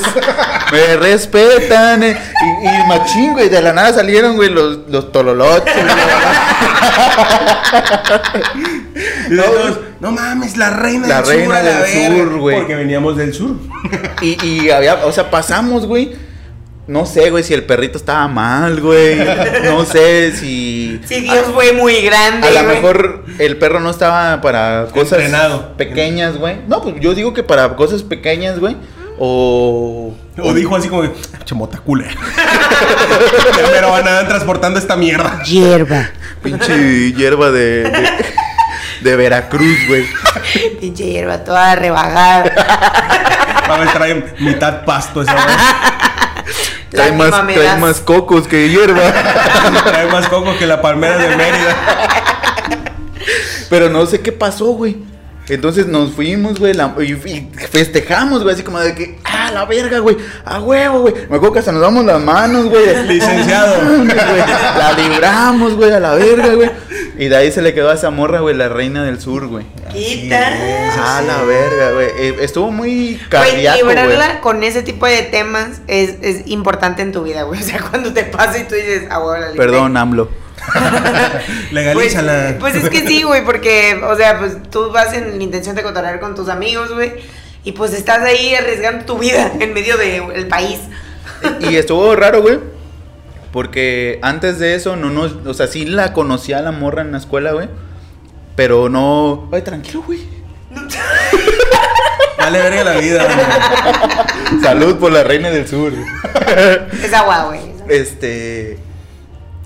me 0.71 0.97
respetan. 0.97 2.01
eh. 2.01 2.17
Y, 2.63 2.67
y 2.67 2.87
machín, 2.87 3.33
güey, 3.33 3.49
de 3.49 3.61
la 3.61 3.71
nada 3.73 3.93
salieron, 3.93 4.35
güey, 4.35 4.49
los, 4.49 4.79
los 4.89 5.11
tololotes. 5.11 5.75
Y 9.29 9.33
de 9.35 9.41
todos, 9.41 9.79
no 9.99 10.11
mames, 10.11 10.57
la 10.57 10.69
reina 10.69 11.07
La 11.07 11.15
del 11.17 11.25
sur. 11.25 11.35
reina 11.35 11.57
a 11.57 11.63
la 11.63 11.81
del 11.81 12.11
verga". 12.11 12.17
sur, 12.25 12.39
güey. 12.39 12.57
Porque 12.57 12.75
veníamos 12.75 13.17
del 13.17 13.33
sur. 13.33 13.55
Y, 14.21 14.45
y 14.45 14.69
había, 14.69 15.05
o 15.05 15.11
sea, 15.11 15.29
pasamos, 15.31 15.85
güey. 15.85 16.13
No 16.87 17.05
sé, 17.05 17.29
güey, 17.29 17.43
si 17.43 17.53
el 17.53 17.63
perrito 17.63 17.97
estaba 17.97 18.27
mal, 18.27 18.81
güey. 18.81 19.15
No 19.63 19.85
sé 19.85 20.33
si. 20.35 20.99
Sí, 21.05 21.21
Dios 21.21 21.45
fue 21.53 21.71
muy 21.73 22.01
grande. 22.01 22.47
A 22.47 22.51
lo 22.63 22.67
mejor 22.67 23.23
el 23.39 23.57
perro 23.57 23.79
no 23.79 23.89
estaba 23.91 24.41
para 24.41 24.87
cosas 24.91 25.19
Entrenado. 25.19 25.77
pequeñas, 25.77 26.37
güey. 26.37 26.57
No, 26.67 26.81
pues 26.81 26.95
yo 26.99 27.13
digo 27.13 27.33
que 27.33 27.43
para 27.43 27.75
cosas 27.75 28.03
pequeñas, 28.03 28.59
güey. 28.59 28.75
O. 29.19 30.13
O 30.39 30.53
dijo 30.53 30.75
así 30.75 30.89
como, 30.89 31.03
chemota 31.45 31.77
culera. 31.77 32.11
Pero 33.71 33.95
andaban 33.95 34.27
transportando 34.27 34.79
esta 34.79 34.95
mierda. 34.95 35.43
Hierba. 35.43 36.09
Pinche 36.43 37.13
hierba 37.13 37.51
de, 37.51 37.83
de, 37.83 38.09
de 39.01 39.15
Veracruz, 39.15 39.77
güey. 39.87 40.05
Pinche 40.79 41.05
hierba 41.05 41.43
toda 41.43 41.75
rebajada. 41.75 42.43
A 43.69 43.77
ver, 43.77 43.91
trae 43.93 44.33
mitad 44.39 44.83
pasto 44.85 45.21
esa 45.21 45.33
güey. 45.33 45.55
Trae 46.89 47.11
más, 47.13 47.29
trae 47.29 47.77
más 47.77 48.01
cocos 48.01 48.47
que 48.47 48.69
hierba. 48.69 49.01
Trae 49.83 50.07
más 50.07 50.27
coco 50.27 50.57
que 50.57 50.67
la 50.67 50.81
palmera 50.81 51.17
de 51.17 51.37
Mérida. 51.37 51.75
Pero 53.69 53.87
no 53.87 54.05
sé 54.05 54.19
qué 54.19 54.33
pasó, 54.33 54.65
güey. 54.65 54.97
Entonces 55.53 55.85
nos 55.87 56.11
fuimos, 56.13 56.59
güey, 56.59 56.73
la- 56.73 56.95
y, 56.99 57.11
y 57.13 57.49
festejamos, 57.69 58.43
güey, 58.43 58.55
así 58.55 58.63
como 58.63 58.79
de 58.79 58.95
que, 58.95 59.17
ah, 59.25 59.51
la 59.53 59.65
verga, 59.65 59.99
güey, 59.99 60.17
a 60.45 60.59
huevo, 60.61 61.01
güey. 61.01 61.13
Me 61.29 61.35
acuerdo 61.35 61.53
que 61.53 61.59
hasta 61.59 61.71
nos 61.71 61.81
damos 61.81 62.05
las 62.05 62.21
manos, 62.21 62.65
güey. 62.67 62.85
Licenciado. 63.07 63.81
Güey. 64.01 64.07
La 64.07 64.93
libramos, 64.97 65.75
güey, 65.75 65.91
a 65.91 65.99
la 65.99 66.15
verga, 66.15 66.53
güey. 66.53 66.71
Y 67.17 67.27
de 67.27 67.35
ahí 67.35 67.51
se 67.51 67.61
le 67.61 67.73
quedó 67.73 67.89
a 67.89 67.93
esa 67.93 68.09
morra, 68.09 68.39
güey, 68.39 68.55
la 68.55 68.69
reina 68.69 69.03
del 69.03 69.19
sur, 69.19 69.47
güey. 69.47 69.65
Quita. 69.91 70.39
Ah, 70.97 71.21
la 71.25 71.43
verga, 71.43 71.91
güey. 71.91 72.07
Eh, 72.17 72.35
estuvo 72.41 72.71
muy 72.71 73.19
cardíaco, 73.29 73.83
güey. 73.83 73.95
librarla 73.95 74.39
con 74.41 74.63
ese 74.63 74.81
tipo 74.81 75.05
de 75.05 75.21
temas 75.23 75.81
es, 75.87 76.15
es 76.21 76.47
importante 76.47 77.01
en 77.01 77.11
tu 77.11 77.23
vida, 77.23 77.43
güey. 77.43 77.61
O 77.61 77.63
sea, 77.63 77.81
cuando 77.81 78.13
te 78.13 78.23
pasa 78.23 78.57
y 78.57 78.63
tú 78.63 78.75
dices, 78.75 79.03
ah, 79.11 79.19
güey, 79.19 79.41
la 79.41 79.47
libré. 79.49 79.65
Perdón, 79.65 79.97
AMLO. 79.97 80.29
Pues, 81.31 81.71
Legalízala. 81.71 82.55
pues 82.59 82.75
es 82.75 82.89
que 82.89 83.05
sí, 83.07 83.23
güey, 83.23 83.43
porque, 83.43 83.99
o 84.03 84.15
sea, 84.15 84.39
pues 84.39 84.57
tú 84.69 84.91
vas 84.91 85.13
en 85.13 85.37
la 85.37 85.43
intención 85.43 85.75
de 85.75 85.83
cotorrear 85.83 86.19
con 86.19 86.35
tus 86.35 86.49
amigos, 86.49 86.93
güey. 86.93 87.13
Y 87.63 87.73
pues 87.73 87.93
estás 87.93 88.21
ahí 88.23 88.55
arriesgando 88.55 89.05
tu 89.05 89.17
vida 89.19 89.51
en 89.59 89.73
medio 89.73 89.97
del 89.97 90.47
país. 90.47 90.79
Y 91.61 91.75
estuvo 91.75 92.15
raro, 92.15 92.41
güey. 92.41 92.59
Porque 93.51 94.19
antes 94.21 94.59
de 94.59 94.75
eso, 94.75 94.95
no 94.95 95.09
nos. 95.09 95.35
O 95.45 95.53
sea, 95.53 95.67
sí 95.67 95.85
la 95.85 96.13
conocía 96.13 96.59
a 96.59 96.61
la 96.61 96.71
morra 96.71 97.01
en 97.01 97.11
la 97.11 97.17
escuela, 97.17 97.51
güey. 97.51 97.67
Pero 98.55 98.89
no. 98.89 99.49
Ay, 99.51 99.61
tranquilo, 99.61 100.03
güey. 100.05 100.21
Dale 102.37 102.59
verga 102.59 102.83
la 102.83 102.93
vida. 102.97 103.25
güey. 103.25 104.61
Salud 104.61 104.97
por 104.97 105.11
la 105.11 105.23
reina 105.23 105.49
del 105.49 105.67
sur. 105.67 105.91
Es 107.03 107.13
agua, 107.13 107.45
güey. 107.45 107.59
Este. 107.89 108.77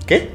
¿Qué? 0.06 0.30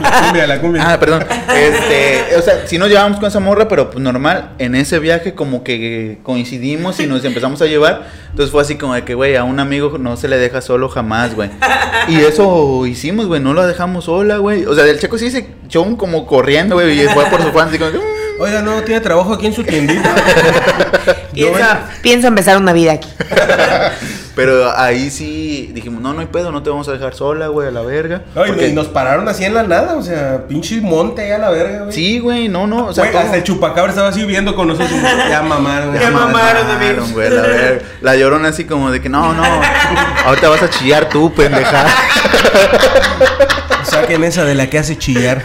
La 0.00 0.20
cumbia, 0.22 0.46
la 0.46 0.60
cumbia. 0.60 0.92
Ah, 0.92 1.00
perdón. 1.00 1.24
Este, 1.54 2.36
o 2.36 2.42
sea, 2.42 2.66
sí 2.66 2.78
nos 2.78 2.88
llevamos 2.88 3.18
con 3.18 3.28
esa 3.28 3.40
morra, 3.40 3.68
pero 3.68 3.90
pues 3.90 4.02
normal, 4.02 4.50
en 4.58 4.74
ese 4.74 4.98
viaje 4.98 5.34
como 5.34 5.62
que 5.62 6.18
coincidimos 6.22 7.00
y 7.00 7.06
nos 7.06 7.24
empezamos 7.24 7.60
a 7.62 7.66
llevar. 7.66 8.06
Entonces 8.30 8.50
fue 8.50 8.62
así 8.62 8.76
como 8.76 8.94
de 8.94 9.04
que, 9.04 9.14
güey, 9.14 9.36
a 9.36 9.44
un 9.44 9.60
amigo 9.60 9.98
no 9.98 10.16
se 10.16 10.28
le 10.28 10.38
deja 10.38 10.60
solo 10.60 10.88
jamás, 10.88 11.34
güey. 11.34 11.50
Y 12.08 12.16
eso 12.20 12.86
hicimos, 12.86 13.26
güey, 13.26 13.40
no 13.40 13.54
la 13.54 13.66
dejamos 13.66 14.04
sola, 14.04 14.38
güey. 14.38 14.64
O 14.64 14.74
sea, 14.74 14.84
el 14.84 14.98
checo 14.98 15.18
sí 15.18 15.30
se 15.30 15.46
echó 15.66 15.82
un 15.82 15.96
como 15.96 16.26
corriendo, 16.26 16.76
güey, 16.76 17.00
y 17.00 17.08
fue 17.08 17.24
por 17.26 17.42
su 17.42 17.50
fan, 17.52 17.68
así 17.68 17.78
como 17.78 17.90
que, 17.92 17.98
"Mm". 17.98 18.16
Oiga, 18.38 18.60
no, 18.60 18.82
tiene 18.82 19.00
trabajo 19.00 19.32
aquí 19.32 19.46
en 19.46 19.54
su 19.54 19.64
tiendita. 19.64 20.14
Pienso, 21.32 21.64
pienso 22.02 22.28
empezar 22.28 22.56
una 22.58 22.72
vida 22.72 22.92
aquí. 22.92 23.08
Pero 24.34 24.70
ahí 24.76 25.10
sí 25.10 25.45
dijimos, 25.76 26.00
no, 26.02 26.12
no 26.12 26.20
hay 26.20 26.26
pedo, 26.26 26.50
no 26.50 26.62
te 26.62 26.70
vamos 26.70 26.88
a 26.88 26.92
dejar 26.92 27.14
sola, 27.14 27.46
güey, 27.48 27.68
a 27.68 27.70
la 27.70 27.82
verga. 27.82 28.22
Porque- 28.34 28.68
y 28.68 28.72
nos 28.72 28.88
pararon 28.88 29.28
así 29.28 29.44
en 29.44 29.54
la 29.54 29.62
nada, 29.62 29.94
o 29.96 30.02
sea, 30.02 30.46
pinche 30.48 30.80
monte 30.80 31.22
ahí 31.22 31.30
a 31.30 31.38
la 31.38 31.50
verga, 31.50 31.78
güey. 31.84 31.92
Sí, 31.92 32.18
güey, 32.18 32.48
no, 32.48 32.66
no, 32.66 32.86
o 32.86 32.92
sea, 32.92 33.04
Güey, 33.10 33.16
hasta 33.16 33.36
el 33.36 33.44
chupacabra 33.44 33.90
estaba 33.90 34.08
así 34.08 34.24
viendo 34.24 34.54
con 34.56 34.68
nosotros. 34.68 34.90
Ya 35.30 35.42
mamaron, 35.42 35.94
Ya 35.98 36.10
mamaron, 36.10 36.70
amigos. 36.70 37.12
güey, 37.12 37.30
la 37.30 37.42
verga. 37.42 37.82
La 38.00 38.16
llorona 38.16 38.48
así 38.48 38.64
como 38.64 38.90
de 38.90 39.00
que, 39.00 39.08
no, 39.08 39.32
no, 39.32 39.42
ahorita 40.24 40.48
vas 40.48 40.62
a 40.62 40.70
chillar 40.70 41.08
tú, 41.08 41.32
pendeja. 41.34 41.86
Saquen 43.84 44.24
esa 44.24 44.44
de 44.44 44.54
la 44.54 44.68
que 44.68 44.78
hace 44.78 44.96
chillar. 44.98 45.42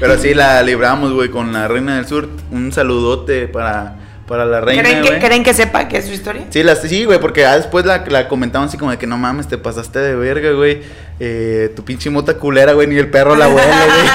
Pero 0.00 0.18
sí, 0.18 0.34
la 0.34 0.62
libramos, 0.62 1.12
güey, 1.12 1.28
con 1.30 1.52
la 1.52 1.68
reina 1.68 1.96
del 1.96 2.06
sur. 2.06 2.28
Un 2.50 2.72
saludote 2.72 3.48
para, 3.48 3.96
para 4.26 4.46
la 4.46 4.60
reina, 4.60 4.82
¿Creen 4.82 5.02
que, 5.02 5.08
güey. 5.08 5.20
¿Creen 5.20 5.42
que 5.44 5.52
sepa 5.52 5.86
qué 5.86 5.98
es 5.98 6.06
su 6.06 6.12
historia? 6.12 6.46
Sí, 6.48 6.62
las, 6.62 6.80
sí, 6.80 7.04
güey, 7.04 7.20
porque 7.20 7.44
después 7.46 7.84
la, 7.84 8.04
la 8.08 8.26
comentamos 8.28 8.68
así 8.68 8.78
como 8.78 8.90
de 8.90 8.98
que 8.98 9.06
no 9.06 9.18
mames, 9.18 9.48
te 9.48 9.58
pasaste 9.58 9.98
de 9.98 10.14
verga, 10.16 10.52
güey. 10.52 10.82
Eh, 11.20 11.70
tu 11.76 11.84
pinche 11.84 12.08
mota 12.10 12.34
culera, 12.34 12.72
güey, 12.72 12.86
ni 12.86 12.96
el 12.96 13.10
perro 13.10 13.36
la 13.36 13.48
huele, 13.48 13.68
güey. 13.68 14.08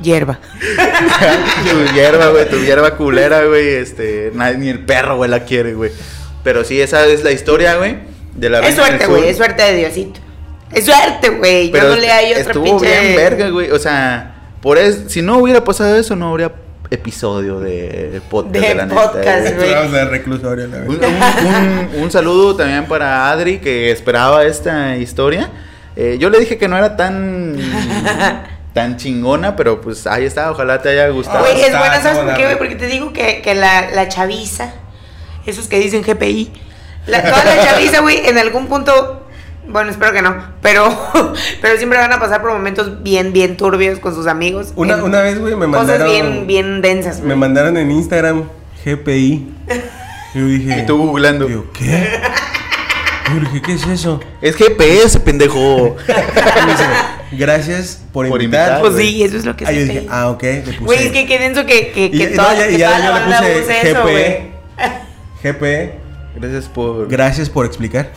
Hierba. 0.02 0.38
tu 1.70 1.94
hierba, 1.94 2.28
güey, 2.28 2.48
tu 2.48 2.56
hierba 2.58 2.96
culera, 2.96 3.44
güey, 3.44 3.68
este, 3.68 4.32
ni 4.56 4.68
el 4.68 4.84
perro, 4.84 5.16
güey, 5.16 5.30
la 5.30 5.44
quiere, 5.44 5.74
güey. 5.74 5.90
Pero 6.42 6.64
sí, 6.64 6.80
esa 6.80 7.06
es 7.06 7.22
la 7.22 7.32
historia, 7.32 7.76
güey, 7.76 7.98
de 8.34 8.48
la 8.48 8.60
Es 8.60 8.76
suerte, 8.76 9.06
güey, 9.06 9.28
es 9.28 9.36
suerte 9.36 9.62
de 9.62 9.76
Diosito. 9.76 10.20
Es 10.72 10.86
suerte, 10.86 11.30
güey. 11.30 11.70
Yo 11.70 11.82
no 11.82 11.96
le 11.96 12.10
hay 12.10 12.30
otra 12.32 12.42
estuvo 12.42 12.64
pinche. 12.64 12.86
bien 12.86 13.16
verga, 13.16 13.48
güey. 13.50 13.70
O 13.72 13.78
sea, 13.78 14.36
por 14.62 14.78
es, 14.78 15.04
si 15.08 15.20
no 15.20 15.38
hubiera 15.38 15.64
pasado 15.64 15.96
eso, 15.96 16.14
no 16.16 16.30
habría 16.30 16.52
episodio 16.90 17.60
de 17.60 18.20
podcast 18.28 18.52
de, 18.54 18.68
De 18.68 18.74
la 18.74 18.88
podcast, 18.88 19.14
neta. 19.24 19.40
güey. 19.42 19.54
güey. 19.56 19.74
Vamos 19.74 19.92
de 19.92 20.04
reclusorio, 20.06 20.66
la 20.66 20.76
Un, 20.78 20.98
verdad. 20.98 21.08
un- 21.44 21.96
un- 21.96 22.02
un 22.04 22.10
saludo 22.10 22.56
también 22.56 22.86
para 22.86 23.30
Adri 23.30 23.58
que 23.58 23.90
esperaba 23.90 24.44
esta 24.44 24.96
historia. 24.96 25.50
Eh, 25.96 26.16
yo 26.18 26.30
le 26.30 26.38
dije 26.40 26.58
que 26.58 26.68
no 26.68 26.76
era 26.76 26.96
tan 26.96 27.56
tan 28.72 28.96
chingona, 28.96 29.56
pero 29.56 29.80
pues 29.80 30.06
ahí 30.06 30.24
está. 30.24 30.50
Ojalá 30.50 30.80
te 30.82 30.88
haya 30.90 31.08
gustado. 31.08 31.40
Güey, 31.40 31.60
es 31.62 31.70
buena, 31.76 32.00
¿sabes 32.00 32.18
por 32.18 32.34
qué, 32.36 32.44
güey? 32.44 32.58
Porque 32.58 32.76
te 32.76 32.86
digo 32.86 33.12
que, 33.12 33.40
que 33.42 33.54
la, 33.54 33.90
la 33.90 34.08
chaviza, 34.08 34.72
esos 35.46 35.66
que 35.68 35.78
dicen 35.78 36.02
GPI, 36.02 36.52
la, 37.06 37.22
toda 37.22 37.44
la 37.44 37.64
chaviza, 37.64 38.00
güey, 38.00 38.26
en 38.28 38.38
algún 38.38 38.66
punto, 38.68 39.26
bueno, 39.70 39.90
espero 39.90 40.12
que 40.12 40.22
no, 40.22 40.34
pero, 40.62 40.88
pero 41.62 41.76
siempre 41.78 41.98
van 41.98 42.12
a 42.12 42.20
pasar 42.20 42.42
por 42.42 42.52
momentos 42.52 43.02
bien, 43.02 43.32
bien 43.32 43.56
turbios 43.56 43.98
con 43.98 44.14
sus 44.14 44.26
amigos. 44.26 44.72
Una, 44.76 44.94
en 44.94 45.02
una 45.02 45.20
vez, 45.22 45.38
güey, 45.38 45.54
me 45.56 45.66
Cosas 45.66 45.86
mandaron. 45.86 46.10
bien, 46.10 46.46
bien 46.46 46.82
densas, 46.82 47.18
Me 47.20 47.26
güey. 47.26 47.36
mandaron 47.38 47.76
en 47.76 47.90
Instagram 47.90 48.44
GPI. 48.84 49.48
Y 50.34 50.34
yo 50.38 50.46
dije. 50.46 50.80
Y 50.80 50.86
tú 50.86 50.98
googlando. 50.98 51.46
Digo, 51.46 51.66
¿qué? 51.72 52.20
Yo 53.32 53.40
dije, 53.40 53.62
¿qué 53.62 53.72
es 53.74 53.86
eso? 53.86 54.20
Es 54.42 54.56
GPS, 54.56 55.20
pendejo. 55.20 55.96
Me 56.06 57.38
Gracias 57.38 58.02
por, 58.12 58.28
Por 58.28 58.42
invitar. 58.42 58.70
invitar, 58.72 58.80
Pues 58.80 58.96
sí, 58.96 59.22
eso 59.22 59.36
es 59.36 59.44
lo 59.44 59.54
que 59.56 59.64
Ah, 59.64 59.70
yo 59.70 59.80
dije, 59.82 60.06
ah, 60.10 60.30
ok. 60.30 60.42
Le 60.42 60.60
puse. 60.62 60.78
Güey, 60.80 61.06
es 61.06 61.12
que 61.12 61.26
qué 61.26 61.38
denso 61.38 61.64
que, 61.64 61.92
que, 61.92 62.06
Y- 62.06 62.10
que 62.10 62.24
y 62.24 62.34
toda, 62.34 62.54
no, 62.54 62.58
ya, 62.60 62.66
que 62.68 62.76
ya, 62.78 62.88
toda 62.96 62.98
yo 63.24 63.30
la 63.30 63.40
le 63.40 63.60
puse. 63.60 63.94
GP. 63.94 64.50
GP. 65.44 66.09
Gracias 66.40 66.68
por. 66.68 67.06
Gracias 67.08 67.50
por 67.50 67.66
explicar. 67.66 68.12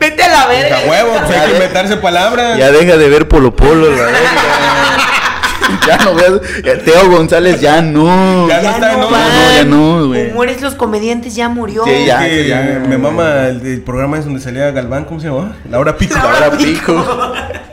Vete 0.00 0.22
a 0.22 0.28
la 0.28 0.46
verga. 0.46 0.78
A 0.78 0.88
huevo, 0.88 1.12
pues 1.26 1.38
hay 1.38 1.48
que 1.48 1.54
inventarse 1.54 1.96
palabras. 1.96 2.56
Ya 2.56 2.70
deja 2.70 2.96
de 2.96 3.08
ver 3.08 3.26
Polo 3.28 3.54
Polo, 3.54 3.90
la 3.90 4.04
verga. 4.04 4.20
Ya 5.86 5.96
no 5.98 6.14
veas. 6.14 6.32
ya 6.64 6.78
Teo 6.78 7.10
González, 7.10 7.60
ya 7.60 7.82
no. 7.82 8.48
Ya 8.48 8.62
no 8.62 8.70
está, 8.70 8.92
no, 8.92 9.10
no, 9.10 9.16
ya 9.56 9.64
no, 9.64 10.06
güey. 10.08 10.30
Humores 10.30 10.60
los 10.62 10.74
comediantes 10.74 11.34
ya 11.34 11.48
murió. 11.48 11.84
Sí, 11.84 12.06
ya. 12.06 12.20
Que 12.20 12.48
ya. 12.48 12.82
Me 12.86 12.98
mama 12.98 13.48
el, 13.48 13.64
el 13.64 13.80
programa 13.82 14.18
es 14.18 14.24
donde 14.24 14.40
salía 14.40 14.70
Galván, 14.70 15.04
¿cómo 15.04 15.20
se 15.20 15.28
llama? 15.28 15.56
Laura 15.70 15.96
Pico. 15.96 16.16
Laura 16.16 16.56
Pico. 16.56 17.32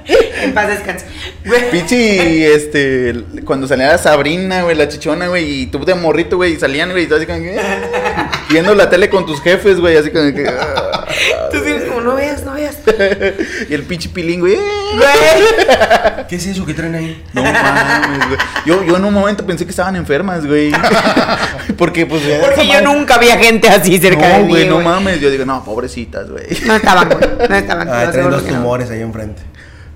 en 0.44 0.54
paz 0.54 0.68
descanse. 0.70 1.06
Pichi, 1.72 2.44
este, 2.44 3.24
cuando 3.46 3.68
salía 3.68 3.98
Sabrina, 3.98 4.64
güey, 4.64 4.76
la 4.76 4.88
chichona, 4.88 5.28
güey, 5.28 5.62
y 5.62 5.66
tú 5.68 5.84
de 5.84 5.96
morrito, 5.96 6.38
güey, 6.38 6.54
y 6.54 6.60
salían, 6.60 6.92
güey, 6.92 7.04
y 7.04 7.08
tú 7.08 7.16
así 7.16 7.26
como 7.26 7.40
que, 7.40 7.60
viendo 8.50 8.76
la 8.76 8.90
tele 8.90 9.10
con 9.10 9.26
tus 9.26 9.42
jefes, 9.42 9.80
güey, 9.80 9.98
así 9.98 10.12
como 10.12 10.34
que. 10.34 10.46
No 12.86 12.92
no 12.94 13.00
y 13.70 13.74
el 13.74 13.84
pinche 13.84 14.10
pilín, 14.10 14.40
güey, 14.40 14.54
eh. 14.54 14.60
Güey. 14.96 16.26
¿Qué 16.28 16.36
es 16.36 16.46
eso 16.48 16.66
que 16.66 16.74
traen 16.74 16.96
ahí? 16.96 17.24
no 17.34 17.44
mames, 17.44 18.28
güey. 18.28 18.40
Yo, 18.66 18.84
yo 18.84 18.98
en 18.98 19.06
un 19.06 19.14
momento 19.14 19.46
pensé 19.46 19.66
que 19.66 19.72
estaban 19.72 19.96
enfermas, 19.96 20.46
güey, 20.46 20.72
porque, 21.78 22.06
pues, 22.06 22.22
Porque 22.42 22.68
yo 22.68 22.82
nunca 22.82 23.18
vi 23.18 23.30
a 23.30 23.38
gente 23.38 23.70
así 23.70 23.98
cerca 24.00 24.28
de 24.28 24.34
no, 24.40 24.44
mí. 24.46 24.50
güey, 24.50 24.68
no 24.68 24.76
güey. 24.76 24.86
mames, 24.86 25.20
yo 25.20 25.30
digo, 25.30 25.46
no, 25.46 25.64
pobrecitas, 25.64 26.30
güey. 26.30 26.46
No 26.66 26.76
estaban, 26.76 27.10
güey. 27.10 27.30
No 27.50 27.56
estaban. 27.56 27.90
Ah, 27.90 28.06
lo 28.06 28.12
traen 28.12 28.32
los 28.32 28.44
que 28.44 28.52
no. 28.52 28.58
tumores 28.60 28.90
ahí 28.90 29.02
enfrente. 29.02 29.42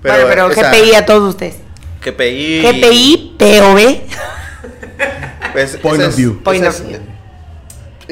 bueno, 0.02 0.24
pero 0.28 0.48
GPI 0.48 0.94
a 0.94 1.06
todos 1.06 1.30
ustedes. 1.30 1.56
GPI. 2.04 2.62
GPI, 2.62 3.36
POV. 3.38 4.00
Pues, 5.52 5.76
Point 5.76 6.02
of 6.02 6.08
es- 6.10 6.16
view. 6.16 6.42
Point 6.42 6.64
of 6.66 6.74
es- 6.74 6.86
view. 6.86 6.98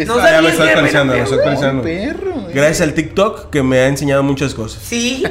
No 0.07 0.15
Ah, 0.19 0.31
ya 0.31 0.41
me 0.43 0.49
estoy 0.49 0.67
me 0.69 0.75
bueno, 0.75 0.87
estoy 1.15 1.39
actualizando. 1.39 1.83
perro. 1.83 2.32
Gracias 2.55 2.81
al 2.81 2.95
TikTok 2.95 3.51
que 3.51 3.63
me 3.63 3.79
ha 3.81 3.87
enseñado 3.87 4.23
muchas 4.23 4.55
cosas. 4.55 4.83
Sí. 4.83 5.25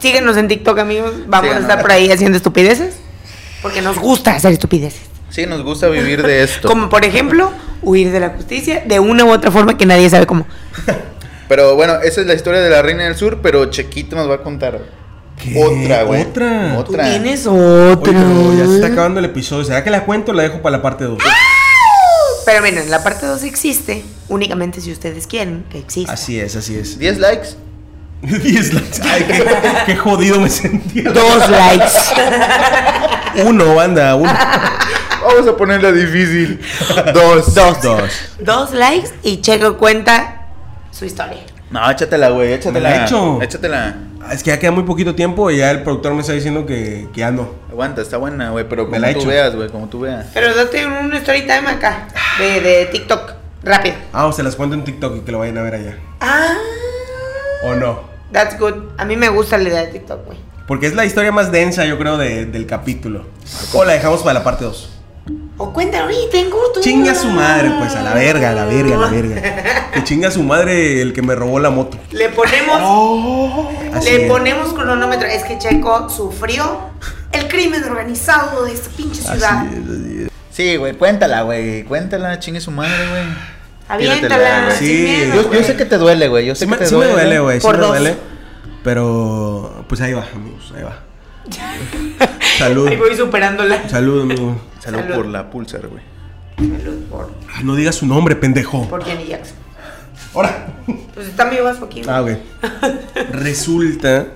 Síguenos 0.00 0.36
en 0.36 0.48
TikTok, 0.48 0.78
amigos. 0.78 1.12
Vamos 1.26 1.54
a 1.54 1.58
estar 1.58 1.80
por 1.82 1.92
ahí 1.92 2.10
haciendo 2.10 2.36
estupideces. 2.36 2.96
Porque 3.62 3.80
nos 3.82 3.98
gusta 3.98 4.34
hacer 4.34 4.52
estupideces. 4.52 5.00
Sí, 5.30 5.46
nos 5.46 5.62
gusta 5.62 5.88
vivir 5.88 6.22
de 6.22 6.42
esto. 6.42 6.68
Como 6.68 6.88
por 6.88 7.04
ejemplo, 7.04 7.50
huir 7.82 8.10
de 8.12 8.20
la 8.20 8.30
justicia 8.30 8.82
de 8.86 8.98
una 9.00 9.24
u 9.24 9.30
otra 9.32 9.50
forma 9.50 9.78
que 9.78 9.86
nadie 9.86 10.10
sabe 10.10 10.26
cómo. 10.26 10.46
Pero 11.48 11.74
bueno, 11.76 11.94
esa 12.02 12.20
es 12.20 12.26
la 12.26 12.34
historia 12.34 12.60
de 12.60 12.70
la 12.70 12.82
Reina 12.82 13.04
del 13.04 13.14
Sur, 13.16 13.40
pero 13.42 13.66
Chequito 13.66 14.16
nos 14.16 14.28
va 14.28 14.36
a 14.36 14.42
contar 14.42 14.80
¿Qué? 15.42 15.62
otra, 15.62 16.02
güey. 16.04 16.22
¿Otra? 16.22 16.72
Tú 16.74 16.80
Otra. 16.80 17.04
tienes 17.04 17.46
Oye, 17.46 17.92
otra. 17.92 18.12
pero 18.12 18.54
ya 18.58 18.66
se 18.66 18.74
está 18.76 18.86
acabando 18.88 19.20
el 19.20 19.26
episodio. 19.26 19.64
¿Será 19.64 19.82
que 19.84 19.90
la 19.90 20.04
cuento 20.04 20.32
o 20.32 20.34
la 20.34 20.42
dejo 20.44 20.60
para 20.62 20.76
la 20.76 20.82
parte 20.82 21.04
2? 21.04 21.18
Pero 22.44 22.62
miren, 22.62 22.90
la 22.90 23.02
parte 23.02 23.26
2 23.26 23.42
existe 23.44 24.04
únicamente 24.28 24.80
si 24.80 24.90
ustedes 24.92 25.26
quieren 25.26 25.64
que 25.70 25.78
exista. 25.78 26.12
Así 26.12 26.40
es, 26.40 26.56
así 26.56 26.76
es. 26.76 26.98
10 26.98 27.18
likes. 27.18 27.48
10 28.22 28.74
likes. 28.74 29.00
Ay, 29.02 29.24
qué, 29.24 29.44
qué 29.86 29.96
jodido 29.96 30.40
me 30.40 30.48
sentía. 30.48 31.10
Dos 31.10 31.48
likes. 31.48 31.92
Uno, 33.44 33.74
banda, 33.74 34.14
uno. 34.14 34.32
Vamos 35.24 35.48
a 35.48 35.56
ponerla 35.56 35.92
difícil. 35.92 36.60
Dos. 37.14 37.54
Dos. 37.54 37.80
Dos. 37.82 38.10
Dos 38.40 38.72
likes 38.72 39.10
y 39.22 39.40
Checo 39.40 39.78
cuenta 39.78 40.48
su 40.90 41.04
historia. 41.04 41.38
No, 41.70 41.90
échatela, 41.90 42.28
güey, 42.30 42.52
échatela. 42.52 42.90
Me 42.90 42.96
la 42.96 43.04
echo. 43.06 43.40
Échatela. 43.40 43.94
Ah, 44.24 44.34
Es 44.34 44.42
que 44.42 44.50
ya 44.50 44.58
queda 44.58 44.70
muy 44.70 44.84
poquito 44.84 45.14
tiempo 45.14 45.50
y 45.50 45.58
ya 45.58 45.70
el 45.70 45.82
productor 45.82 46.14
me 46.14 46.20
está 46.20 46.32
diciendo 46.32 46.64
que, 46.66 47.08
que 47.12 47.20
ya 47.20 47.30
no. 47.30 47.48
Aguanta, 47.70 48.02
está 48.02 48.16
buena, 48.18 48.50
güey, 48.50 48.68
pero 48.68 48.84
Me 48.86 48.90
como 48.98 49.06
la 49.06 49.14
tú 49.14 49.26
veas, 49.26 49.54
güey, 49.56 49.68
como 49.68 49.88
tú 49.88 50.00
veas. 50.00 50.26
Pero 50.32 50.54
date 50.54 50.86
un 50.86 51.12
story 51.14 51.42
time 51.42 51.68
acá, 51.68 52.08
de, 52.38 52.60
de 52.60 52.86
TikTok, 52.86 53.32
rápido. 53.64 53.96
Ah, 54.12 54.26
o 54.26 54.32
se 54.32 54.42
las 54.42 54.54
cuento 54.56 54.74
en 54.76 54.84
TikTok 54.84 55.16
y 55.16 55.20
que 55.20 55.32
lo 55.32 55.38
vayan 55.40 55.58
a 55.58 55.62
ver 55.62 55.74
allá. 55.74 55.98
Ah, 56.20 56.54
¿O 57.64 57.74
no? 57.74 58.10
that's 58.32 58.58
good. 58.58 58.74
A 58.96 59.04
mí 59.04 59.14
me 59.16 59.28
gusta 59.28 59.58
la 59.58 59.68
idea 59.68 59.80
de 59.80 59.88
TikTok, 59.88 60.24
güey. 60.26 60.38
Porque 60.66 60.86
es 60.86 60.94
la 60.94 61.04
historia 61.04 61.32
más 61.32 61.50
densa, 61.52 61.84
yo 61.84 61.98
creo, 61.98 62.16
de- 62.16 62.46
del 62.46 62.66
capítulo. 62.66 63.26
O 63.74 63.84
la 63.84 63.92
dejamos 63.92 64.22
para 64.22 64.34
la 64.34 64.44
parte 64.44 64.64
2. 64.64 64.90
O 65.58 65.72
cuenta 65.72 66.00
ahorita 66.02 66.38
en 66.38 66.50
corto. 66.50 66.80
Chinga 66.80 67.14
su 67.14 67.28
madre, 67.28 67.70
pues, 67.78 67.94
a 67.94 68.02
la 68.02 68.14
verga, 68.14 68.50
a 68.50 68.54
la 68.54 68.64
verga, 68.64 68.96
a 68.96 68.98
la 69.00 69.08
verga. 69.08 69.42
Que 69.92 70.02
chinga 70.04 70.30
su 70.30 70.42
madre 70.42 71.02
el 71.02 71.12
que 71.12 71.20
me 71.20 71.34
robó 71.34 71.60
la 71.60 71.68
moto. 71.70 71.98
Le 72.10 72.30
ponemos, 72.30 73.68
Así 73.94 74.10
le 74.10 74.24
es. 74.24 74.30
ponemos 74.30 74.72
cronómetro. 74.72 75.28
Es 75.28 75.44
que 75.44 75.58
Checo 75.58 76.08
sufrió 76.08 76.78
el 77.32 77.46
crimen 77.48 77.84
organizado 77.84 78.64
de 78.64 78.72
esta 78.72 78.88
pinche 78.90 79.20
ciudad. 79.20 79.66
Así 79.66 79.74
es, 79.76 79.90
así 79.90 80.22
es. 80.24 80.30
Sí, 80.50 80.76
güey, 80.76 80.94
cuéntala, 80.94 81.42
güey. 81.42 81.84
Cuéntala, 81.84 82.38
chingue 82.38 82.60
su 82.60 82.70
madre, 82.70 83.06
güey. 83.10 83.22
Aviéntala, 83.88 84.70
sin 84.70 84.86
Sí. 84.88 85.02
miedo, 85.02 85.52
Yo, 85.52 85.62
sé 85.62 85.76
que 85.76 85.84
te 85.84 85.98
duele, 85.98 86.28
güey. 86.28 86.46
Yo 86.46 86.54
sé 86.54 86.60
Sí 86.60 86.64
que 86.66 86.70
me, 86.70 86.76
te 86.78 86.86
sí 86.86 86.94
me 86.94 87.04
duele. 87.04 87.12
duele, 87.12 87.40
güey. 87.40 87.60
Sí 87.60 87.66
Por 87.66 87.74
me 87.76 87.80
dos. 87.82 87.88
duele. 87.90 88.16
Pero, 88.82 89.84
pues 89.88 90.00
ahí 90.00 90.12
va, 90.14 90.24
amigos, 90.34 90.72
ahí 90.76 90.82
va. 90.82 90.98
Salud. 92.58 92.88
Ahí 92.88 92.96
voy 92.96 93.16
superándola. 93.16 93.88
Salud, 93.88 94.22
amigo. 94.22 94.60
Salud, 94.80 94.98
Salud. 95.00 95.14
por 95.14 95.26
la 95.26 95.50
pulsar, 95.50 95.86
güey. 95.88 96.02
Salud 96.56 97.04
por, 97.10 97.30
Ah, 97.54 97.60
no 97.64 97.74
digas 97.74 97.96
su 97.96 98.06
nombre, 98.06 98.36
pendejo. 98.36 98.88
por 98.88 99.04
Jenny 99.04 99.26
Jackson. 99.26 99.56
Ahora. 100.34 100.66
Pues 101.14 101.28
está 101.28 101.44
mi 101.46 101.58
vaso 101.60 101.84
aquí. 101.84 102.02
Ah, 102.08 102.20
güey. 102.20 102.38
Resulta 103.32 104.28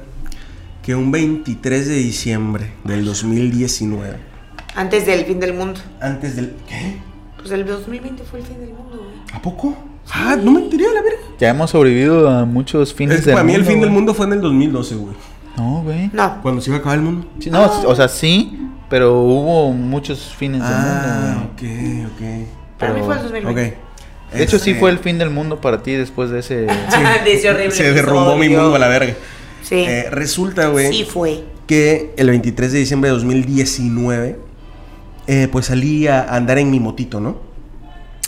que 0.83 0.95
un 0.95 1.11
23 1.11 1.89
de 1.89 1.95
diciembre 1.95 2.73
del 2.85 3.05
2019, 3.05 4.17
Antes 4.75 5.07
del 5.07 5.25
fin 5.25 5.41
del 5.41 5.55
mundo. 5.55 5.81
antes 6.01 6.37
del. 6.37 6.55
¿Qué? 6.69 6.99
Pues 7.39 7.51
el 7.51 7.65
2020 7.67 8.25
fue 8.25 8.41
el 8.41 8.47
fin 8.47 8.59
del 8.61 8.71
mundo, 8.71 8.99
güey. 8.99 9.17
¿A 9.33 9.41
poco? 9.41 9.77
Ah, 10.13 10.37
no 10.41 10.53
me 10.53 10.61
enteré 10.61 10.85
la 10.93 11.03
verga. 11.03 11.19
Ya 11.41 11.49
hemos 11.51 11.71
sobrevivido 11.71 12.29
a 12.31 12.45
muchos 12.45 12.95
fines 12.95 13.17
Es 13.19 13.21
que 13.23 13.27
del 13.31 13.35
para 13.35 13.45
mí 13.45 13.55
el 13.55 13.65
fin 13.65 13.81
del 13.81 13.91
mundo 13.91 14.15
fue 14.15 14.27
en 14.27 14.35
el 14.35 14.41
2012, 14.41 14.95
güey. 14.97 15.15
No, 15.57 15.83
güey. 15.83 16.11
No. 16.13 16.43
Cuando 16.43 16.61
se 16.61 16.71
iba 16.71 16.77
a 16.77 16.81
acabar 16.81 16.99
el 16.99 17.05
mundo. 17.05 17.27
Sí, 17.39 17.51
no, 17.51 17.65
o 17.87 17.95
sea, 17.97 18.09
sí, 18.09 18.59
pero 18.91 19.21
hubo 19.21 19.73
muchos 19.73 20.35
fines 20.37 20.61
Ah, 20.65 21.07
del 21.07 21.35
mundo, 21.37 21.51
ok, 21.53 22.13
ok. 22.13 22.49
Para 22.79 22.93
mí 22.93 23.01
fue 23.01 23.15
el 23.15 23.19
Ok. 23.19 23.23
2020. 23.33 23.53
güey. 23.53 23.75
De 24.33 24.43
hecho, 24.43 24.59
sí 24.59 24.71
Este, 24.71 24.81
fue 24.81 24.91
el 24.91 24.99
fin 24.99 25.19
del 25.19 25.31
mundo 25.31 25.61
para 25.61 25.83
ti 25.83 25.93
después 25.93 26.31
de 26.31 26.41
ese... 26.41 26.55
De 27.25 27.33
ese 27.33 27.49
horrible 27.51 27.71
Se 27.71 27.93
derrumbó 27.93 28.37
mi 28.37 28.49
mundo 28.49 28.75
a 28.75 28.79
la 28.79 28.89
verga. 28.89 29.15
Sí. 29.63 29.77
Eh, 29.77 30.09
resulta, 30.11 30.69
güey, 30.69 30.93
sí 30.93 31.05
fue. 31.05 31.45
que 31.67 32.13
el 32.17 32.29
23 32.29 32.73
de 32.73 32.79
diciembre 32.79 33.09
de 33.11 33.15
2019, 33.17 34.39
eh, 35.27 35.49
pues 35.51 35.67
salí 35.67 36.07
a 36.07 36.23
andar 36.25 36.59
en 36.59 36.71
mi 36.71 36.79
motito, 36.81 37.19
¿no? 37.21 37.39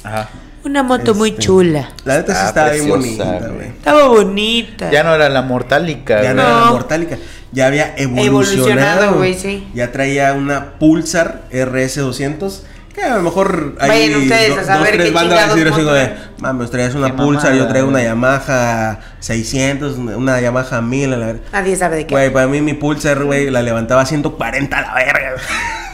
Ajá. 0.02 0.30
Una 0.64 0.82
moto 0.82 1.14
muy 1.14 1.30
Este, 1.30 1.42
chula. 1.42 1.90
La 2.04 2.16
neta 2.18 2.32
sí 2.34 2.38
Está 2.38 2.48
estaba 2.48 2.70
bien 2.72 2.88
bonita, 2.88 3.24
güey. 3.54 3.68
Estaba 3.68 4.08
bonita. 4.08 4.90
Ya 4.90 5.02
no 5.04 5.14
era 5.14 5.28
la 5.28 5.42
mortálica, 5.42 6.22
Ya 6.22 6.32
güey. 6.32 6.34
no 6.34 6.42
era 6.42 6.50
la 6.60 6.64
No. 6.66 6.72
mortálica. 6.72 7.16
Ya 7.52 7.66
había 7.66 7.94
evolucionado. 7.96 8.26
Evolucionado, 8.26 9.14
güey, 9.16 9.34
sí. 9.34 9.66
Ya 9.74 9.90
traía 9.92 10.32
una 10.34 10.72
Pulsar 10.78 11.42
RS200. 11.50 12.62
Que 12.94 13.04
a 13.04 13.16
lo 13.16 13.22
mejor 13.22 13.76
hay 13.78 13.88
Vayan 13.90 14.22
ustedes 14.22 14.58
a 14.58 14.64
saber 14.64 14.96
tres 14.96 15.12
bandas 15.12 15.54
decir 15.54 15.68
así 15.72 15.82
de, 15.82 16.14
Mames, 16.38 16.68
traías 16.70 16.94
una 16.96 17.06
Qué 17.06 17.12
Pulsar, 17.12 17.54
yo 17.54 17.68
traigo 17.68 17.88
una. 17.88 18.02
Yamaha 18.02 18.98
600, 19.20 19.96
una 19.98 20.16
una 20.16 20.40
Yamaha 20.40 20.80
1000, 20.80 21.12
a 21.12 21.16
la 21.16 21.26
verga. 21.26 21.40
Nadie 21.52 21.76
sabe 21.76 21.96
de 21.96 22.06
qué. 22.08 22.14
Güey, 22.14 22.32
para 22.32 22.48
mí 22.48 22.60
mi 22.60 22.74
Pulsar, 22.74 23.22
güey, 23.22 23.50
la 23.50 23.62
levantaba 23.62 24.02
a 24.02 24.06
140 24.06 24.76
a 24.76 24.80
la 24.82 24.94
verga. 24.94 25.34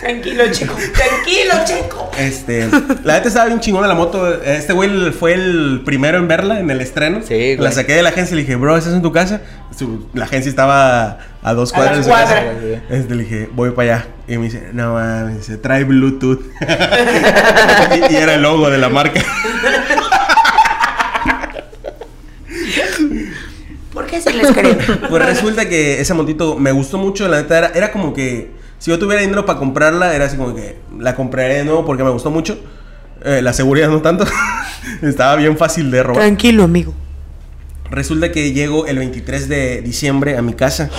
Tranquilo, 0.04 0.44
chico. 0.52 0.74
Tranquilo, 0.74 1.54
chico. 1.64 2.10
Este, 2.18 2.68
la 3.04 3.14
neta 3.14 3.28
estaba 3.28 3.46
bien 3.46 3.58
chingona 3.60 3.86
la 3.88 3.94
moto. 3.94 4.42
Este 4.42 4.74
güey 4.74 5.10
fue 5.12 5.32
el 5.32 5.80
primero 5.86 6.18
en 6.18 6.28
verla 6.28 6.60
en 6.60 6.70
el 6.70 6.82
estreno. 6.82 7.20
Sí, 7.26 7.34
güey. 7.34 7.56
La 7.58 7.72
saqué 7.72 7.94
de 7.94 8.02
la 8.02 8.10
agencia 8.10 8.34
y 8.34 8.36
le 8.36 8.42
dije, 8.42 8.56
bro, 8.56 8.76
¿estás 8.76 8.92
en 8.92 9.00
tu 9.00 9.12
casa? 9.12 9.40
Su- 9.76 10.06
la 10.12 10.26
agencia 10.26 10.50
estaba 10.50 11.20
a 11.42 11.54
dos 11.54 11.72
A 11.72 11.76
cuadras 11.76 12.04
de 12.04 12.10
las 12.12 12.20
su 12.20 12.26
casa. 12.28 12.42
Este, 12.90 13.14
le 13.14 13.22
dije, 13.22 13.48
voy 13.54 13.70
para 13.70 13.94
allá. 13.96 14.06
Y 14.28 14.36
me 14.36 14.44
dice, 14.44 14.68
no 14.74 14.92
mames, 14.92 15.38
dice, 15.38 15.56
trae 15.56 15.84
Bluetooth. 15.84 16.40
y, 18.10 18.12
y 18.12 18.16
era 18.16 18.34
el 18.34 18.42
logo 18.42 18.68
de 18.68 18.76
la 18.76 18.90
marca. 18.90 19.22
¿Por 23.92 24.06
qué 24.06 24.20
si 24.20 24.32
les 24.32 24.50
creo? 24.52 24.76
Pues 25.08 25.24
resulta 25.24 25.68
que 25.68 26.00
esa 26.00 26.14
motito 26.14 26.56
me 26.58 26.72
gustó 26.72 26.98
mucho, 26.98 27.28
la 27.28 27.38
neta 27.42 27.56
era, 27.58 27.72
era 27.74 27.92
como 27.92 28.12
que 28.12 28.50
si 28.78 28.90
yo 28.90 28.98
tuviera 28.98 29.22
dinero 29.22 29.46
para 29.46 29.58
comprarla, 29.58 30.14
era 30.14 30.26
así 30.26 30.36
como 30.36 30.54
que 30.54 30.78
la 30.98 31.14
compraré 31.14 31.54
de 31.54 31.64
nuevo 31.64 31.84
porque 31.84 32.04
me 32.04 32.10
gustó 32.10 32.30
mucho. 32.30 32.58
Eh, 33.24 33.40
la 33.42 33.52
seguridad 33.52 33.88
no 33.88 34.02
tanto. 34.02 34.26
Estaba 35.02 35.36
bien 35.36 35.56
fácil 35.56 35.90
de 35.90 36.02
robar. 36.02 36.22
Tranquilo, 36.22 36.64
amigo. 36.64 36.94
Resulta 37.90 38.32
que 38.32 38.52
llego 38.52 38.86
el 38.86 38.98
23 38.98 39.48
de 39.48 39.82
diciembre 39.82 40.36
a 40.36 40.42
mi 40.42 40.54
casa. 40.54 40.90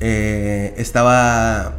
Eh, 0.00 0.74
estaba 0.76 1.74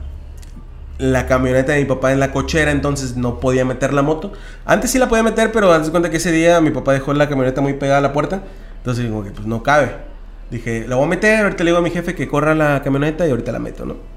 la 0.97 1.27
camioneta 1.27 1.73
de 1.73 1.79
mi 1.79 1.85
papá 1.85 2.11
en 2.11 2.19
la 2.19 2.31
cochera, 2.31 2.71
entonces 2.71 3.17
no 3.17 3.39
podía 3.39 3.65
meter 3.65 3.93
la 3.93 4.01
moto. 4.01 4.33
Antes 4.65 4.91
sí 4.91 4.99
la 4.99 5.09
podía 5.09 5.23
meter, 5.23 5.51
pero 5.51 5.71
antes 5.71 5.87
de 5.87 5.91
cuenta 5.91 6.09
que 6.09 6.17
ese 6.17 6.31
día 6.31 6.61
mi 6.61 6.71
papá 6.71 6.93
dejó 6.93 7.13
la 7.13 7.27
camioneta 7.27 7.61
muy 7.61 7.73
pegada 7.73 7.99
a 7.99 8.01
la 8.01 8.13
puerta. 8.13 8.43
Entonces 8.77 9.03
digo 9.03 9.23
que 9.23 9.31
pues 9.31 9.45
no 9.45 9.63
cabe. 9.63 9.91
Dije, 10.49 10.85
la 10.87 10.95
voy 10.95 11.05
a 11.05 11.09
meter, 11.09 11.43
ahorita 11.43 11.63
le 11.63 11.71
digo 11.71 11.79
a 11.79 11.81
mi 11.81 11.89
jefe 11.89 12.15
que 12.15 12.27
corra 12.27 12.55
la 12.55 12.81
camioneta 12.83 13.27
y 13.27 13.31
ahorita 13.31 13.51
la 13.51 13.59
meto, 13.59 13.85
¿no? 13.85 14.14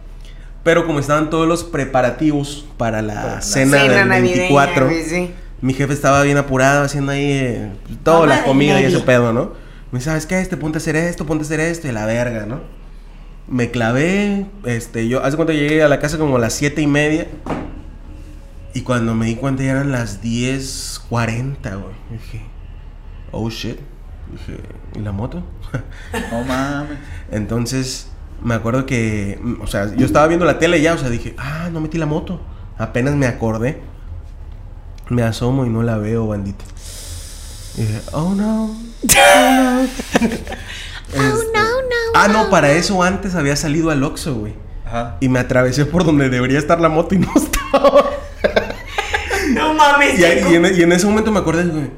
Pero 0.63 0.87
como 0.87 0.99
estaban 0.99 1.31
todos 1.31 1.49
los 1.49 1.65
preparativos 1.65 2.67
para 2.77 3.01
la 3.03 3.15
Para 3.15 3.41
cena, 3.43 3.79
Cena 3.79 3.95
del 3.95 4.09
navideña, 4.09 4.37
24, 4.37 4.87
güey, 4.87 5.05
sí. 5.05 5.31
mi 5.61 5.73
jefe 5.73 5.93
estaba 5.93 6.23
bien 6.23 6.37
apurado 6.37 6.85
haciendo 6.85 7.13
ahí 7.13 7.31
eh, 7.31 7.73
toda 8.03 8.21
Mamá 8.21 8.37
la 8.37 8.45
comida 8.45 8.81
y 8.81 8.85
ese 8.85 9.01
pedo, 9.01 9.33
¿no? 9.33 9.53
Me 9.91 9.99
dice, 9.99 10.11
¿sabes 10.11 10.27
qué? 10.27 10.41
Este, 10.41 10.57
ponte 10.57 10.77
a 10.77 10.81
hacer 10.81 10.97
esto, 10.97 11.25
ponte 11.25 11.45
a 11.45 11.47
hacer 11.47 11.61
esto 11.61 11.89
y 11.89 11.93
la 11.93 12.05
verga, 12.05 12.45
¿no? 12.45 12.61
Me 13.47 13.71
clavé, 13.71 14.47
este, 14.65 15.09
yo, 15.09 15.25
hace 15.25 15.37
cuenta 15.37 15.55
llegué 15.55 15.83
a 15.83 15.89
la 15.89 16.01
casa 16.01 16.19
como 16.19 16.37
a 16.37 16.39
las 16.39 16.53
siete 16.53 16.83
y 16.83 16.87
media 16.87 17.29
y 18.75 18.83
cuando 18.83 19.15
me 19.15 19.27
di 19.27 19.37
cuenta 19.37 19.63
ya 19.63 19.73
eran 19.73 19.91
las 19.91 20.23
10.40, 20.23 21.57
güey. 21.63 21.95
Dije, 22.11 22.43
oh 23.33 23.49
shit. 23.51 23.79
Dije, 24.31 24.61
¿y 24.95 24.99
la 25.01 25.13
moto? 25.13 25.43
No 26.31 26.45
mames. 26.45 26.99
Entonces, 27.31 28.11
me 28.43 28.55
acuerdo 28.55 28.87
que, 28.87 29.41
o 29.61 29.67
sea, 29.67 29.95
yo 29.95 30.07
estaba 30.07 30.27
viendo 30.27 30.47
la 30.47 30.59
tele 30.59 30.81
ya, 30.81 30.95
o 30.95 30.99
sea, 30.99 31.11
dije, 31.11 31.35
ah, 31.39 31.69
no 31.73 31.81
metí 31.81 31.99
la 31.99 32.07
moto. 32.07 32.41
Apenas 32.77 33.15
me 33.15 33.27
acordé. 33.27 33.81
Me 35.09 35.23
asomo 35.23 35.67
y 35.67 35.71
no 35.71 35.83
la 35.83 35.99
veo, 35.99 36.27
bandita. 36.27 36.65
Y 37.77 37.83
dije, 37.83 38.01
oh 38.13 38.35
no. 38.35 38.77
Oh 41.15 41.43
no. 41.53 41.59
Ah, 42.15 42.29
no, 42.29 42.51
para 42.51 42.73
eso 42.73 43.03
antes 43.03 43.35
había 43.35 43.55
salido 43.57 43.91
al 43.91 44.03
Oxxo, 44.03 44.35
güey. 44.35 44.55
Ajá. 44.85 45.17
Y 45.21 45.29
me 45.29 45.39
atravesé 45.39 45.87
por 45.87 46.05
donde 46.05 46.29
debería 46.29 46.59
estar 46.59 46.81
la 46.81 46.89
moto 46.89 47.15
y 47.15 47.19
no 47.19 47.29
estaba. 47.37 48.11
No 49.55 49.73
mames, 49.73 50.19
y 50.19 50.25
en, 50.25 50.67
y 50.77 50.83
en 50.83 50.93
ese 50.93 51.07
momento 51.07 51.33
me 51.33 51.39
acordé, 51.39 51.65
güey, 51.65 51.91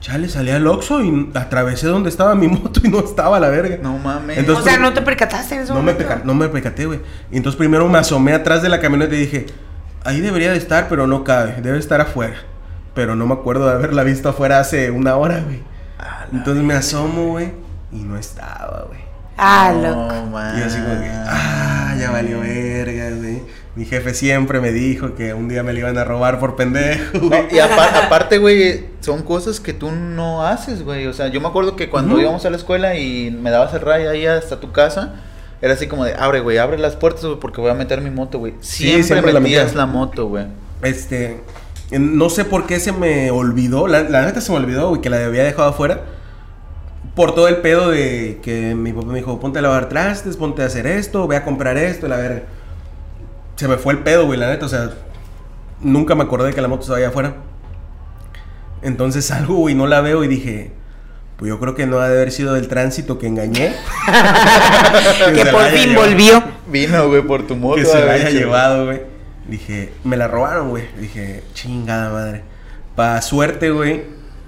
chale, 0.00 0.28
salí 0.28 0.50
al 0.50 0.66
Oxxo 0.66 1.02
y 1.02 1.30
atravesé 1.34 1.86
donde 1.88 2.08
estaba 2.08 2.34
mi 2.34 2.48
moto 2.48 2.80
y 2.84 2.88
no 2.88 3.00
estaba 3.00 3.38
la 3.40 3.48
verga. 3.48 3.76
No 3.82 3.98
mames. 3.98 4.38
Entonces- 4.38 4.64
o 4.64 4.68
sea, 4.68 4.78
no 4.78 4.92
te 4.92 5.02
percataste 5.02 5.56
en 5.56 5.62
eso. 5.62 5.74
No 5.74 5.80
no 6.24 6.34
me 6.34 6.48
percaté, 6.48 6.86
güey. 6.86 7.00
Y 7.30 7.36
entonces 7.36 7.56
primero 7.58 7.88
me 7.88 7.98
asomé 7.98 8.32
atrás 8.34 8.62
de 8.62 8.68
la 8.68 8.80
camioneta 8.80 9.14
y 9.14 9.18
dije, 9.20 9.46
ahí 10.04 10.20
debería 10.20 10.50
de 10.52 10.58
estar, 10.58 10.88
pero 10.88 11.06
no 11.06 11.24
cabe, 11.24 11.60
debe 11.62 11.78
estar 11.78 12.00
afuera. 12.00 12.36
Pero 12.94 13.14
no 13.14 13.26
me 13.26 13.34
acuerdo 13.34 13.66
de 13.66 13.72
haberla 13.74 14.02
visto 14.02 14.28
afuera 14.28 14.58
hace 14.60 14.90
una 14.90 15.16
hora, 15.16 15.40
güey. 15.40 15.62
Entonces 16.32 16.62
me 16.62 16.74
asomo, 16.74 17.28
güey, 17.30 17.52
y 17.92 17.96
no 18.02 18.16
estaba, 18.18 18.84
güey. 18.88 19.00
Ah, 19.36 19.72
No 19.74 19.88
loco. 19.88 20.26
mames. 20.32 20.58
Y 20.58 20.62
así 20.62 20.80
como 20.80 21.00
que, 21.00 21.08
ah, 21.10 21.94
ya 21.98 22.10
valió 22.10 22.40
verga, 22.40 23.10
güey. 23.16 23.42
Mi 23.78 23.84
jefe 23.84 24.12
siempre 24.12 24.60
me 24.60 24.72
dijo 24.72 25.14
que 25.14 25.32
un 25.34 25.46
día 25.48 25.62
me 25.62 25.72
la 25.72 25.78
iban 25.78 25.96
a 25.98 26.02
robar 26.02 26.40
por 26.40 26.56
pendejo, 26.56 27.16
No, 27.18 27.36
y 27.48 27.60
apa- 27.60 28.00
aparte, 28.06 28.38
güey, 28.38 28.86
son 28.98 29.22
cosas 29.22 29.60
que 29.60 29.72
tú 29.72 29.92
no 29.92 30.44
haces, 30.44 30.82
güey. 30.82 31.06
O 31.06 31.12
sea, 31.12 31.28
yo 31.28 31.40
me 31.40 31.46
acuerdo 31.46 31.76
que 31.76 31.88
cuando 31.88 32.20
íbamos 32.20 32.44
a 32.44 32.50
la 32.50 32.56
escuela 32.56 32.96
y 32.96 33.30
me 33.30 33.50
dabas 33.50 33.72
el 33.74 33.80
rayo 33.82 34.10
ahí 34.10 34.26
hasta 34.26 34.58
tu 34.58 34.72
casa, 34.72 35.14
era 35.62 35.74
así 35.74 35.86
como 35.86 36.04
de, 36.04 36.14
abre, 36.14 36.40
güey, 36.40 36.58
abre 36.58 36.76
las 36.76 36.96
puertas, 36.96 37.24
güey, 37.24 37.38
porque 37.38 37.60
voy 37.60 37.70
a 37.70 37.74
meter 37.74 38.00
mi 38.00 38.10
moto, 38.10 38.40
güey. 38.40 38.54
Siempre, 38.58 39.04
siempre 39.04 39.32
la 39.32 39.38
metías 39.38 39.66
metía. 39.66 39.78
la 39.78 39.86
moto, 39.86 40.26
güey. 40.26 40.46
Este, 40.82 41.40
no 41.92 42.30
sé 42.30 42.44
por 42.44 42.66
qué 42.66 42.80
se 42.80 42.90
me 42.90 43.30
olvidó, 43.30 43.86
la, 43.86 44.02
la 44.02 44.26
neta 44.26 44.40
se 44.40 44.50
me 44.50 44.58
olvidó, 44.58 44.88
güey, 44.88 45.00
que 45.00 45.08
la 45.08 45.24
había 45.24 45.44
dejado 45.44 45.68
afuera. 45.68 46.00
Por 47.14 47.32
todo 47.32 47.46
el 47.46 47.58
pedo 47.58 47.90
de 47.90 48.40
que 48.42 48.74
mi 48.74 48.92
papá 48.92 49.06
me 49.06 49.18
dijo, 49.18 49.38
ponte 49.38 49.60
a 49.60 49.62
lavar 49.62 49.88
trastes, 49.88 50.36
ponte 50.36 50.62
a 50.62 50.66
hacer 50.66 50.88
esto, 50.88 51.28
ve 51.28 51.36
a 51.36 51.44
comprar 51.44 51.76
esto, 51.76 52.08
la 52.08 52.16
verga. 52.16 52.42
Se 53.58 53.66
me 53.66 53.76
fue 53.76 53.92
el 53.92 54.04
pedo, 54.04 54.24
güey, 54.26 54.38
la 54.38 54.50
neta, 54.50 54.66
o 54.66 54.68
sea, 54.68 54.90
nunca 55.80 56.14
me 56.14 56.22
acordé 56.22 56.54
que 56.54 56.60
la 56.60 56.68
moto 56.68 56.82
estaba 56.82 56.98
allá 56.98 57.08
afuera. 57.08 57.34
Entonces 58.82 59.24
salgo, 59.26 59.56
güey, 59.56 59.74
no 59.74 59.88
la 59.88 60.00
veo 60.00 60.22
y 60.22 60.28
dije, 60.28 60.70
pues 61.36 61.48
yo 61.48 61.58
creo 61.58 61.74
que 61.74 61.84
no 61.84 61.98
ha 61.98 62.08
de 62.08 62.14
haber 62.14 62.30
sido 62.30 62.54
del 62.54 62.68
tránsito 62.68 63.18
que 63.18 63.26
engañé. 63.26 63.74
Que 65.34 65.44
por 65.46 65.64
fin 65.64 65.88
llevado 65.88 66.08
volvió. 66.08 66.44
Vino, 66.68 67.08
güey, 67.08 67.22
por 67.22 67.48
tu 67.48 67.56
moto. 67.56 67.76
que 67.76 67.84
se 67.84 68.04
la 68.04 68.12
haya 68.12 68.30
llevado, 68.30 68.86
güey. 68.86 69.02
Dije, 69.48 69.92
me 70.04 70.16
la 70.16 70.28
robaron, 70.28 70.70
güey. 70.70 70.84
Dije, 70.96 71.42
chingada 71.52 72.10
madre. 72.10 72.42
Pa' 72.94 73.20
suerte, 73.22 73.70
güey. 73.70 74.04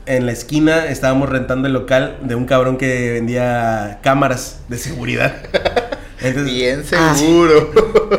En 0.07 0.27
la 0.27 0.33
esquina 0.33 0.87
estábamos 0.87 1.29
rentando 1.29 1.67
el 1.67 1.75
local 1.75 2.19
de 2.23 2.37
un 2.37 2.47
cabrón 2.47 2.77
que 2.77 3.11
vendía 3.11 3.99
cámaras 4.03 4.63
de 4.69 4.79
seguridad. 4.79 5.35
Entonces, 6.23 6.53
Bien 6.53 6.83
Ah. 6.97 7.15
seguro. 7.17 7.71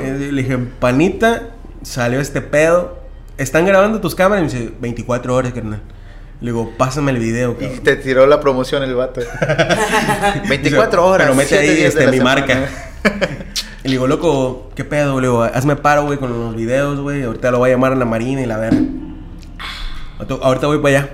le 0.02 0.41
dije, 0.41 0.58
panita, 0.80 1.49
salió 1.84 2.20
este 2.20 2.41
pedo. 2.41 2.99
¿Están 3.38 3.66
grabando 3.66 3.99
tus 4.02 4.16
cámaras? 4.16 4.52
Y 4.54 4.56
me 4.56 4.62
dice, 4.64 4.74
24 4.80 5.34
horas, 5.36 5.54
carnal. 5.54 5.82
Le 6.41 6.52
digo, 6.52 6.72
pásame 6.78 7.12
el 7.12 7.20
video, 7.20 7.52
Y 7.60 7.64
cabrón. 7.66 7.84
te 7.84 7.95
tiró 7.97 8.26
la 8.26 8.39
promoción 8.39 8.82
el 8.84 8.95
vato. 8.95 9.22
24 10.49 11.06
horas. 11.06 11.28
Pero 11.28 11.36
mete 11.38 11.58
ahí 11.58 11.82
este, 11.84 12.08
mi 12.08 12.18
semana. 12.18 12.41
marca. 12.45 12.70
Y 13.84 13.88
le 13.88 13.93
digo, 13.93 14.06
loco, 14.06 14.70
¿qué 14.76 14.86
pedo? 14.86 15.20
Le 15.20 15.26
digo, 15.28 15.41
hazme 15.41 15.76
paro, 15.76 16.06
güey, 16.06 16.20
con 16.20 16.30
los 16.32 16.56
videos, 16.56 16.99
güey. 16.99 17.24
Ahorita 17.24 17.49
lo 17.49 17.58
voy 17.58 17.72
a 17.72 17.74
llamar 17.74 17.93
a 17.93 17.95
la 17.95 18.06
marina 18.06 18.39
y 18.41 18.45
la 18.45 18.58
verga. 18.58 18.80
Ahorita- 20.41 20.68
voy 20.68 20.78
para 20.78 20.97
allá. 20.99 21.10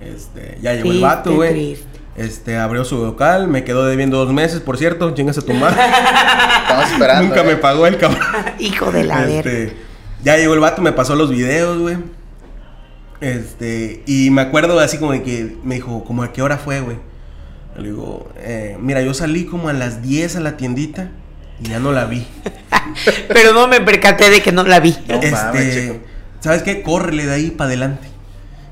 Este, 0.00 0.58
ya 0.62 0.74
llegó 0.74 0.92
el 0.92 1.00
vato, 1.00 1.34
güey. 1.34 1.76
Este, 2.18 2.56
abrió 2.56 2.84
su 2.84 2.96
local, 2.96 3.46
me 3.46 3.62
quedó 3.62 3.86
debiendo 3.86 4.18
dos 4.18 4.32
meses, 4.32 4.58
por 4.58 4.76
cierto, 4.76 5.14
chingas 5.14 5.38
a 5.38 5.42
tu 5.42 5.54
madre. 5.54 5.80
Estamos 6.62 6.90
esperando. 6.90 7.28
Nunca 7.28 7.44
me 7.44 7.52
eh. 7.52 7.56
pagó 7.56 7.86
el 7.86 7.96
cabrón. 7.96 8.20
Hijo 8.58 8.90
de 8.90 9.04
la 9.04 9.24
verga. 9.24 9.52
Este, 9.52 9.76
ya 10.24 10.36
llegó 10.36 10.54
el 10.54 10.60
vato, 10.60 10.82
me 10.82 10.90
pasó 10.90 11.14
los 11.14 11.30
videos, 11.30 11.78
güey. 11.78 11.96
Este, 13.20 14.02
y 14.04 14.30
me 14.30 14.42
acuerdo 14.42 14.80
así 14.80 14.98
como 14.98 15.12
de 15.12 15.22
que 15.22 15.56
me 15.62 15.76
dijo, 15.76 16.02
¿como 16.02 16.24
a 16.24 16.32
qué 16.32 16.42
hora 16.42 16.58
fue, 16.58 16.80
güey? 16.80 16.98
Le 17.76 17.84
digo, 17.84 18.28
eh, 18.38 18.76
mira, 18.80 19.00
yo 19.02 19.14
salí 19.14 19.44
como 19.44 19.68
a 19.68 19.72
las 19.72 20.02
10 20.02 20.36
a 20.36 20.40
la 20.40 20.56
tiendita 20.56 21.10
y 21.62 21.68
ya 21.68 21.78
no 21.78 21.92
la 21.92 22.06
vi. 22.06 22.26
Pero 23.28 23.52
no 23.52 23.68
me 23.68 23.80
percaté 23.80 24.28
de 24.28 24.42
que 24.42 24.50
no 24.50 24.64
la 24.64 24.80
vi. 24.80 24.96
No 25.06 25.14
este, 25.14 25.30
mames. 25.30 25.92
¿sabes 26.40 26.64
qué? 26.64 26.82
Córrele 26.82 27.26
de 27.26 27.34
ahí 27.34 27.50
para 27.52 27.68
adelante. 27.68 28.08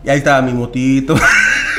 Y 0.03 0.11
ahí 0.11 0.19
estaba 0.19 0.43
mi 0.43 0.53
motito. 0.53 1.15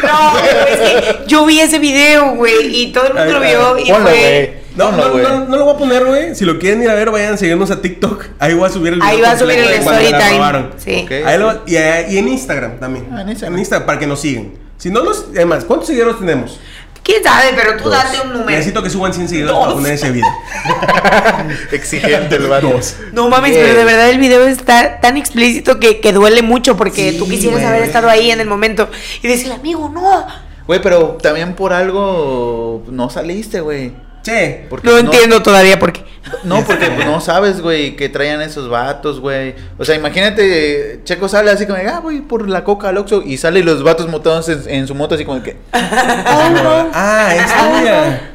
No, 0.04 0.38
es 0.40 0.78
que 0.78 1.18
yo 1.28 1.46
vi 1.46 1.60
ese 1.60 1.80
video, 1.80 2.36
güey, 2.36 2.82
y 2.84 2.92
todo 2.92 3.08
el 3.08 3.14
mundo 3.14 3.34
lo 3.34 3.40
vio 3.40 3.78
y 3.80 3.92
Ponlo, 3.92 4.08
fue... 4.10 4.64
No, 4.76 4.92
no, 4.92 5.12
güey. 5.12 5.24
no, 5.24 5.46
no 5.46 5.58
lo 5.58 5.66
voy 5.66 5.74
a 5.74 5.78
poner, 5.78 6.06
güey. 6.06 6.36
Si 6.36 6.46
lo 6.46 6.60
quieren 6.60 6.84
ir 6.84 6.90
a 6.90 6.94
ver, 6.94 7.10
vayan 7.10 7.34
a 7.34 7.38
seguirnos 7.38 7.72
a 7.72 7.82
TikTok. 7.82 8.26
Ahí 8.38 8.54
voy 8.54 8.70
a 8.70 8.72
subir 8.72 8.94
el 8.94 9.00
video. 9.00 9.10
Ahí 9.10 9.20
va 9.22 9.32
a 9.32 9.38
subir 9.40 9.56
completo 9.56 9.72
el 9.74 9.80
de 9.80 9.84
cuando 9.84 10.02
story 10.02 10.40
la 10.40 10.52
time. 10.52 10.68
Sí. 10.78 11.14
Ahí 11.26 11.40
lo- 11.40 11.62
y, 11.66 11.76
eh, 11.78 12.06
y 12.12 12.18
en 12.20 12.28
Instagram 12.28 12.80
también. 12.80 13.08
Ah, 13.12 13.22
en 13.22 13.30
Instagram. 13.30 13.86
para 13.88 13.98
que 13.98 14.06
nos 14.06 14.20
sigan. 14.22 14.52
Si 14.78 14.92
no 14.92 15.04
nos. 15.04 15.26
Además, 15.36 15.66
¿cuántos 15.66 15.88
seguidores 15.88 16.20
tenemos? 16.20 16.60
¿Quién 17.08 17.24
sabe? 17.24 17.54
Pero 17.56 17.78
tú 17.78 17.86
Dos. 17.86 17.94
date 17.94 18.20
un 18.22 18.34
número. 18.34 18.50
Necesito 18.52 18.84
que 18.84 18.90
suban 18.90 19.14
100 19.14 19.30
seguidores 19.30 19.58
para 19.58 19.74
poner 19.74 19.94
ese 19.94 20.12
video. 20.12 20.28
Exigente 21.72 22.36
el 22.36 22.48
vato. 22.48 22.70
Dos. 22.70 22.98
No 23.14 23.30
mames, 23.30 23.52
Bien. 23.52 23.64
pero 23.66 23.78
de 23.80 23.86
verdad 23.86 24.10
el 24.10 24.18
video 24.20 24.44
está 24.46 25.00
tan 25.00 25.16
explícito 25.16 25.80
que, 25.80 26.02
que 26.02 26.12
duele 26.12 26.42
mucho 26.42 26.76
porque 26.76 27.12
Sí, 27.14 27.18
tú 27.18 27.26
quisieras 27.28 27.60
güey. 27.62 27.66
haber 27.66 27.84
estado 27.84 28.10
ahí 28.10 28.30
en 28.32 28.42
el 28.42 28.48
momento 28.48 28.90
y 29.24 29.28
decirle, 29.30 29.54
amigo, 29.54 29.90
no. 29.90 30.26
Güey, 30.68 30.82
pero 30.82 31.18
también 31.22 31.56
por 31.56 31.72
algo 31.72 32.84
no 32.90 33.10
saliste, 33.10 33.62
güey. 33.62 33.94
Sí. 34.28 34.66
Porque 34.70 34.86
No 34.86 34.98
entiendo 34.98 35.42
todavía 35.42 35.80
por 35.80 35.94
qué. 35.94 36.04
No, 36.44 36.62
porque 36.66 36.88
pues, 36.88 37.06
no 37.06 37.22
sabes, 37.22 37.62
güey, 37.62 37.96
que 37.96 38.10
traían 38.10 38.42
esos 38.42 38.68
vatos, 38.68 39.22
güey. 39.22 39.56
O 39.78 39.86
sea, 39.86 39.96
imagínate, 39.96 41.00
Checo 41.06 41.30
sale 41.30 41.50
así 41.50 41.66
como, 41.66 41.80
ah, 41.80 42.02
voy 42.02 42.20
por 42.20 42.50
la 42.50 42.66
coca 42.66 42.90
al 42.90 42.98
Oxxo, 42.98 43.24
y 43.26 43.38
sale 43.38 43.62
y 43.62 43.64
los 43.64 43.84
vatos 43.84 44.10
montados 44.10 44.50
en, 44.50 44.64
en 44.68 44.88
su 44.88 44.96
moto 44.96 45.16
así 45.16 45.24
como 45.24 45.42
que... 45.42 45.56
Ah, 45.72 47.34
es 47.36 47.80
tuya. 47.80 48.32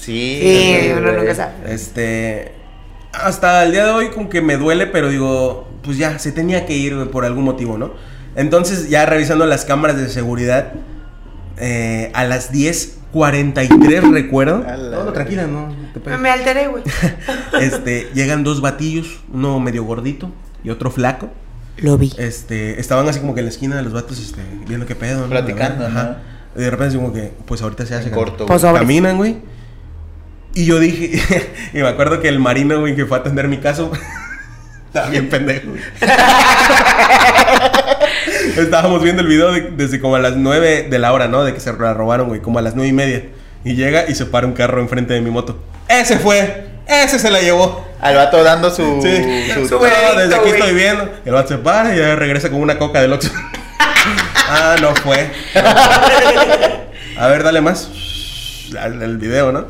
Sí, 0.00 0.40
Sí, 0.42 0.92
uno 0.96 1.12
nunca 1.12 1.34
sabe. 1.34 1.52
Este. 1.68 2.52
Hasta 3.12 3.62
el 3.62 3.70
día 3.72 3.84
de 3.84 3.90
hoy, 3.92 4.08
como 4.08 4.28
que 4.28 4.40
me 4.40 4.56
duele, 4.56 4.88
pero 4.88 5.10
digo, 5.10 5.68
pues 5.82 5.96
ya, 5.96 6.18
se 6.18 6.32
tenía 6.32 6.66
que 6.66 6.72
ir 6.74 6.96
güey, 6.96 7.08
por 7.08 7.24
algún 7.24 7.44
motivo, 7.44 7.78
¿no? 7.78 7.92
Entonces, 8.34 8.88
ya 8.88 9.06
revisando 9.06 9.46
las 9.46 9.64
cámaras 9.64 9.96
de 9.96 10.08
seguridad, 10.08 10.72
eh, 11.58 12.10
a 12.14 12.24
las 12.24 12.50
10:43 13.12 14.12
recuerdo. 14.12 14.64
No, 14.64 15.04
no, 15.04 15.12
tranquila, 15.12 15.46
no. 15.46 15.74
te. 15.94 16.16
Me 16.16 16.30
alteré, 16.30 16.68
güey. 16.68 16.82
Este, 17.60 18.08
llegan 18.14 18.44
dos 18.44 18.60
batillos, 18.60 19.20
uno 19.32 19.58
medio 19.60 19.84
gordito 19.84 20.30
y 20.62 20.70
otro 20.70 20.90
flaco. 20.90 21.30
Lo 21.78 21.96
vi. 21.96 22.12
Este, 22.18 22.80
estaban 22.80 23.08
así 23.08 23.20
como 23.20 23.34
que 23.34 23.40
en 23.40 23.46
la 23.46 23.50
esquina 23.52 23.76
de 23.76 23.82
los 23.82 23.92
vatos, 23.92 24.18
este, 24.18 24.40
viendo 24.66 24.86
qué 24.86 24.94
pedo, 24.94 25.22
¿no? 25.22 25.28
Platicando, 25.28 25.86
Ajá. 25.86 26.18
Y 26.56 26.60
de 26.60 26.70
repente 26.70 26.88
así 26.88 26.96
como 26.96 27.12
que, 27.12 27.32
pues 27.46 27.62
ahorita 27.62 27.86
se 27.86 27.94
hace. 27.94 28.10
Corto, 28.10 28.46
Pues. 28.46 28.62
Caminan, 28.62 29.16
güey. 29.16 29.36
Y 30.54 30.64
yo 30.64 30.80
dije, 30.80 31.20
y 31.72 31.78
me 31.78 31.88
acuerdo 31.88 32.20
que 32.20 32.28
el 32.28 32.40
marino, 32.40 32.80
güey, 32.80 32.96
que 32.96 33.06
fue 33.06 33.18
a 33.18 33.20
atender 33.20 33.46
mi 33.48 33.58
caso, 33.58 33.92
estaba 34.88 35.08
bien 35.10 35.28
pendejo. 35.30 35.68
Estábamos 38.56 39.02
viendo 39.02 39.22
el 39.22 39.28
video 39.28 39.52
de- 39.52 39.70
desde 39.76 40.00
como 40.00 40.16
a 40.16 40.18
las 40.18 40.36
9 40.36 40.88
de 40.90 40.98
la 40.98 41.12
hora, 41.12 41.28
¿no? 41.28 41.44
De 41.44 41.54
que 41.54 41.60
se 41.60 41.72
la 41.72 41.94
robaron, 41.94 42.28
güey, 42.28 42.40
como 42.40 42.58
a 42.58 42.62
las 42.62 42.74
nueve 42.74 42.88
y 42.88 42.92
media. 42.92 43.22
Y 43.64 43.74
llega 43.74 44.04
y 44.08 44.14
se 44.14 44.26
para 44.26 44.46
un 44.46 44.52
carro 44.52 44.80
enfrente 44.80 45.14
de 45.14 45.20
mi 45.20 45.30
moto. 45.30 45.62
Ese 45.88 46.18
fue, 46.18 46.66
ese 46.86 47.18
se 47.18 47.30
la 47.30 47.40
llevó. 47.40 47.86
Al 48.00 48.16
vato 48.16 48.42
dando 48.44 48.70
su... 48.70 49.00
Sí. 49.02 49.50
su- 49.54 49.66
Su- 49.68 49.74
No, 49.74 49.78
Güey, 49.80 49.92
desde 50.16 50.34
aquí 50.34 50.48
güey. 50.48 50.60
estoy 50.60 50.74
viendo. 50.74 51.08
El 51.24 51.32
vato 51.32 51.48
se 51.48 51.58
para 51.58 51.94
y 51.94 51.98
ya 51.98 52.16
regresa 52.16 52.50
con 52.50 52.60
una 52.60 52.78
coca 52.78 53.00
del 53.00 53.12
Oxxo. 53.12 53.32
ah, 54.48 54.76
no 54.80 54.94
fue. 54.96 55.30
A 57.18 57.26
ver, 57.28 57.42
dale 57.42 57.60
más. 57.60 57.88
El, 58.84 59.02
el 59.02 59.18
video, 59.18 59.50
¿no? 59.52 59.66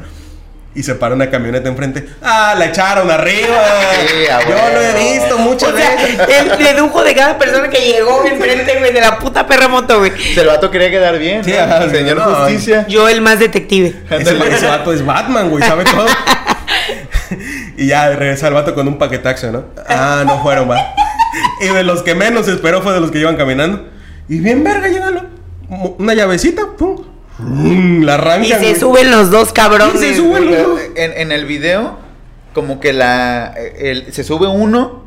Y 0.78 0.84
se 0.84 0.94
para 0.94 1.12
una 1.16 1.28
camioneta 1.28 1.68
enfrente. 1.68 2.08
Ah, 2.22 2.54
la 2.56 2.66
echaron 2.66 3.10
arriba. 3.10 3.48
Sí, 4.06 4.48
Yo 4.48 4.54
lo 4.74 4.80
he 4.80 5.12
visto 5.12 5.36
muchas 5.38 5.72
O 5.72 5.76
sea, 5.76 5.90
veces. 5.96 6.18
el 6.58 6.64
dedujo 6.64 7.02
de 7.02 7.14
cada 7.16 7.36
persona 7.36 7.68
que 7.68 7.80
llegó 7.80 8.24
enfrente, 8.24 8.78
güey, 8.78 8.92
de 8.92 9.00
la 9.00 9.18
puta 9.18 9.44
perra 9.44 9.66
moto, 9.66 9.98
güey. 9.98 10.12
El 10.36 10.46
vato 10.46 10.70
quería 10.70 10.88
quedar 10.88 11.18
bien, 11.18 11.42
Sí, 11.44 11.50
¿no? 11.50 11.58
ajá, 11.64 11.90
Señor 11.90 12.16
no, 12.18 12.24
Justicia. 12.24 12.86
Yo 12.88 13.08
el 13.08 13.20
más 13.22 13.40
detective. 13.40 13.88
Ese, 14.10 14.38
ese 14.54 14.66
vato 14.66 14.92
es 14.92 15.04
Batman, 15.04 15.50
güey, 15.50 15.64
sabe 15.64 15.82
todo. 15.84 16.06
y 17.76 17.86
ya 17.88 18.08
regresa 18.10 18.46
el 18.48 18.54
vato 18.54 18.72
con 18.74 18.86
un 18.86 18.98
paquetaxo, 18.98 19.50
¿no? 19.50 19.64
Ah, 19.88 20.22
no 20.24 20.40
fueron, 20.42 20.70
va. 20.70 20.76
Y 21.60 21.66
de 21.66 21.82
los 21.82 22.02
que 22.04 22.14
menos 22.14 22.46
esperó 22.46 22.82
fue 22.82 22.92
de 22.92 23.00
los 23.00 23.10
que 23.10 23.18
iban 23.18 23.36
caminando. 23.36 23.88
Y 24.28 24.38
bien 24.38 24.62
verga, 24.62 24.86
llegalo. 24.86 25.22
Una 25.98 26.14
llavecita, 26.14 26.62
pum. 26.78 27.02
Rum, 27.38 28.02
La 28.02 28.14
arrancan. 28.14 28.44
Y 28.62 28.66
se 28.74 28.78
suben 28.80 29.10
los 29.10 29.30
dos 29.30 29.52
cabrones. 29.52 29.94
Y 29.96 29.98
se 29.98 30.16
suben 30.16 30.50
los 30.50 30.66
dos. 30.66 30.80
En, 30.96 31.12
en 31.16 31.32
el 31.32 31.44
video, 31.46 31.98
como 32.54 32.80
que 32.80 32.92
la... 32.92 33.54
el- 33.78 34.12
se 34.12 34.24
sube 34.24 34.46
uno 34.48 35.06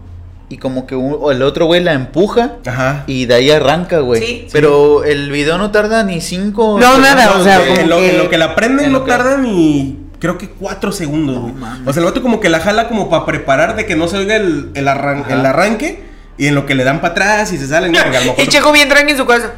y 0.50 0.58
como 0.58 0.86
que 0.86 0.96
un- 0.96 1.18
o 1.20 1.32
el 1.32 1.42
otro 1.44 1.66
güey 1.66 1.82
la 1.82 1.94
empuja 1.94 2.56
Ajá. 2.66 3.04
y 3.08 3.26
de 3.26 3.36
ahí 3.36 3.52
arranca, 3.52 4.00
güey. 4.00 4.22
Sí. 4.22 4.48
Pero 4.52 5.04
el 5.06 5.32
video 5.32 5.58
no 5.58 5.72
tarda 5.72 6.04
ni 6.04 6.20
cinco... 6.22 6.78
No, 6.80 6.98
nada, 6.98 7.38
o 7.38 7.44
sea, 7.44 7.60
como 7.66 7.80
en, 7.80 7.90
lo, 7.90 7.98
que- 7.98 8.12
en 8.12 8.18
lo 8.18 8.30
que 8.30 8.38
la 8.38 8.54
prenden 8.56 8.88
en 8.88 8.92
no 8.92 9.04
que- 9.06 9.12
tarda 9.12 9.38
ni 9.38 9.98
creo 10.20 10.38
que 10.38 10.50
cuatro 10.50 10.92
segundos, 10.92 11.40
güey. 11.40 11.54
o 11.86 11.94
sea, 11.94 12.02
el 12.02 12.06
vato 12.06 12.22
como 12.22 12.40
que 12.40 12.48
la 12.50 12.60
jala 12.60 12.88
como 12.88 13.10
para 13.10 13.26
preparar 13.26 13.76
de 13.76 13.86
que 13.88 13.96
no 13.96 14.08
se 14.08 14.18
oiga 14.18 14.36
el, 14.36 14.70
el, 14.76 14.88
arran- 14.88 15.22
Ajá. 15.22 15.34
el 15.34 15.46
arranque 15.46 16.04
y 16.38 16.48
en 16.48 16.54
lo 16.56 16.66
que 16.68 16.76
le 16.76 16.84
dan 16.84 17.02
para 17.02 17.14
atrás 17.14 17.54
y 17.54 17.58
se 17.58 17.68
salen. 17.68 17.92
mejor- 17.92 18.36
Y 18.38 18.48
Checo 18.48 18.72
bien 18.72 18.88
tranqui 18.90 19.14
en 19.14 19.18
su 19.18 19.26
casa. 19.26 19.54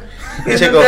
Y 0.46 0.54
Checo, 0.56 0.80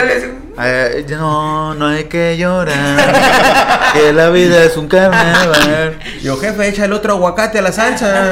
eh, 0.59 1.05
no, 1.11 1.75
no 1.75 1.87
hay 1.89 2.05
que 2.05 2.37
llorar, 2.37 3.93
que 3.93 4.13
la 4.13 4.31
vida 4.31 4.63
es 4.65 4.77
un 4.77 4.89
carnaval. 4.89 5.99
Yo, 6.23 6.37
jefe, 6.39 6.69
echa 6.69 6.85
el 6.85 6.93
otro 6.93 7.15
aguacate 7.15 7.59
a 7.59 7.63
la 7.63 7.73
salsa. 7.73 8.31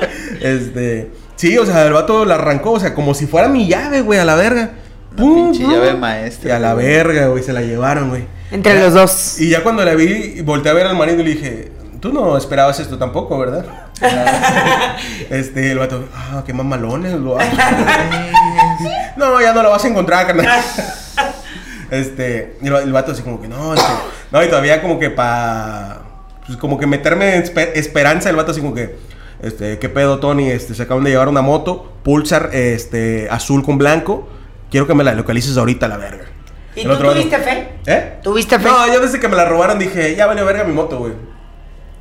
este. 0.40 1.10
Sí, 1.36 1.58
o 1.58 1.66
sea, 1.66 1.86
el 1.86 1.92
vato 1.92 2.24
la 2.24 2.36
arrancó, 2.36 2.72
o 2.72 2.80
sea, 2.80 2.94
como 2.94 3.14
si 3.14 3.26
fuera 3.26 3.48
mi 3.48 3.66
llave, 3.66 4.00
güey, 4.02 4.20
a 4.20 4.24
la 4.24 4.36
verga. 4.36 4.70
Pum, 5.16 5.50
pinche 5.50 5.64
pum. 5.64 5.72
llave 5.74 5.94
maestra, 5.94 6.50
Y 6.50 6.52
a 6.52 6.58
la 6.58 6.74
verga, 6.74 7.26
güey, 7.26 7.42
se 7.42 7.52
la 7.52 7.62
llevaron, 7.62 8.10
güey. 8.10 8.26
Entre 8.50 8.74
Ya. 8.74 8.80
los 8.84 8.94
dos. 8.94 9.40
Y 9.40 9.48
ya 9.50 9.62
cuando 9.62 9.84
la 9.84 9.94
vi, 9.94 10.40
volteé 10.42 10.70
a 10.70 10.74
ver 10.74 10.86
al 10.86 10.96
marido 10.96 11.20
y 11.20 11.24
le 11.24 11.30
dije, 11.34 11.72
tú 12.00 12.12
no 12.12 12.36
esperabas 12.36 12.78
esto 12.80 12.96
tampoco, 12.98 13.38
¿verdad? 13.38 13.64
este, 15.30 15.72
el 15.72 15.78
vato, 15.78 16.04
ah, 16.14 16.42
qué 16.46 16.52
mamalones, 16.52 17.12
lo 17.14 17.36
No, 19.16 19.40
ya 19.40 19.52
no 19.52 19.62
lo 19.62 19.70
vas 19.70 19.84
a 19.84 19.88
encontrar, 19.88 20.26
carnal. 20.26 20.60
Este, 21.92 22.56
y 22.62 22.68
el, 22.68 22.74
el 22.74 22.92
vato 22.92 23.12
así 23.12 23.22
como 23.22 23.38
que 23.38 23.48
no, 23.48 23.74
este, 23.74 23.92
no, 24.30 24.42
y 24.42 24.48
todavía 24.48 24.80
como 24.80 24.98
que 24.98 25.10
pa, 25.10 26.02
pues 26.46 26.56
como 26.56 26.78
que 26.78 26.86
meterme 26.86 27.36
en 27.36 27.44
espe- 27.44 27.72
esperanza, 27.74 28.30
el 28.30 28.36
vato 28.36 28.52
así 28.52 28.62
como 28.62 28.74
que, 28.74 28.96
este, 29.42 29.78
qué 29.78 29.90
pedo, 29.90 30.18
Tony, 30.18 30.48
este, 30.50 30.74
se 30.74 30.84
acaban 30.84 31.04
de 31.04 31.10
llevar 31.10 31.28
una 31.28 31.42
moto, 31.42 31.92
Pulsar, 32.02 32.48
este, 32.54 33.28
azul 33.30 33.62
con 33.62 33.76
blanco, 33.76 34.26
quiero 34.70 34.86
que 34.86 34.94
me 34.94 35.04
la 35.04 35.12
localices 35.14 35.58
ahorita, 35.58 35.86
la 35.86 35.98
verga. 35.98 36.24
¿Y 36.74 36.80
El 36.80 36.86
tú 36.86 36.92
otro 36.94 37.08
vato, 37.08 37.20
tuviste 37.20 37.38
fe? 37.38 37.68
¿Eh? 37.84 38.18
¿Tuviste 38.22 38.58
fe? 38.58 38.64
No, 38.64 38.86
yo 38.90 38.98
desde 39.00 39.20
que 39.20 39.28
me 39.28 39.36
la 39.36 39.44
robaron 39.44 39.78
dije, 39.78 40.16
ya 40.16 40.24
valió 40.24 40.46
verga 40.46 40.64
mi 40.64 40.72
moto, 40.72 40.98
güey. 40.98 41.12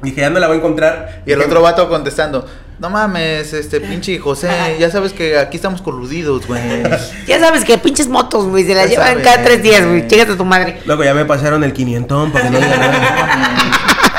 Dije, 0.02 0.22
ya 0.22 0.30
no 0.30 0.40
la 0.40 0.48
voy 0.48 0.56
a 0.56 0.60
encontrar. 0.60 1.24
Y 1.26 1.32
el 1.34 1.40
Dije, 1.40 1.50
otro 1.50 1.62
vato 1.62 1.90
contestando, 1.90 2.48
no 2.82 2.90
mames, 2.90 3.54
este 3.54 3.80
pinche 3.80 4.18
José, 4.18 4.50
ya 4.80 4.90
sabes 4.90 5.14
que 5.14 5.38
aquí 5.38 5.56
estamos 5.58 5.84
coludidos, 5.84 6.48
güey. 6.48 6.62
Ya 7.28 7.40
sabes 7.40 7.64
que 7.64 7.78
pinches 7.78 8.08
motos, 8.08 8.46
güey, 8.48 8.66
se 8.66 8.74
las 8.74 8.86
Ya 8.86 8.90
llevan 8.90 9.08
sabes, 9.10 9.24
cada 9.24 9.44
tres 9.44 9.62
días, 9.62 9.86
güey. 9.86 10.08
Chígate 10.08 10.32
a 10.32 10.36
tu 10.36 10.46
madre. 10.46 10.82
Luego 10.86 11.04
ya 11.04 11.14
me 11.14 11.24
pasaron 11.26 11.64
el 11.64 11.74
500 11.74 12.32
para 12.32 12.46
que 12.46 12.50
no 12.50 12.58
digan 12.60 12.80
nada. 12.80 13.58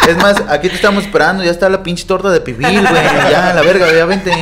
Es 0.09 0.17
más, 0.17 0.43
aquí 0.49 0.69
te 0.69 0.75
estamos 0.75 1.05
esperando, 1.05 1.45
ya 1.45 1.51
está 1.53 1.69
la 1.69 1.83
pinche 1.83 2.05
torta 2.05 2.31
de 2.31 2.41
pibil, 2.41 2.67
güey. 2.67 2.83
Ya, 3.31 3.53
la 3.55 3.63
verga, 3.63 3.93
ya 3.93 4.05
vente. 4.05 4.33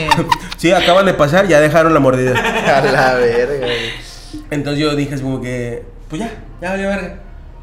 Sí, 0.57 0.71
acaban 0.73 1.05
de 1.05 1.13
pasar, 1.13 1.49
ya 1.49 1.61
dejaron 1.61 1.93
la 1.93 2.01
mordida. 2.01 2.33
A 2.39 2.81
la 2.81 3.15
verga, 3.15 3.67
güey. 3.67 3.91
Entonces 4.51 4.83
yo 4.83 4.95
dije, 4.97 5.15
es 5.15 5.21
como 5.23 5.41
que, 5.41 5.85
pues 6.09 6.21
ya, 6.21 6.31
ya 6.63 6.71
valió 6.71 6.89
verga. 6.89 7.15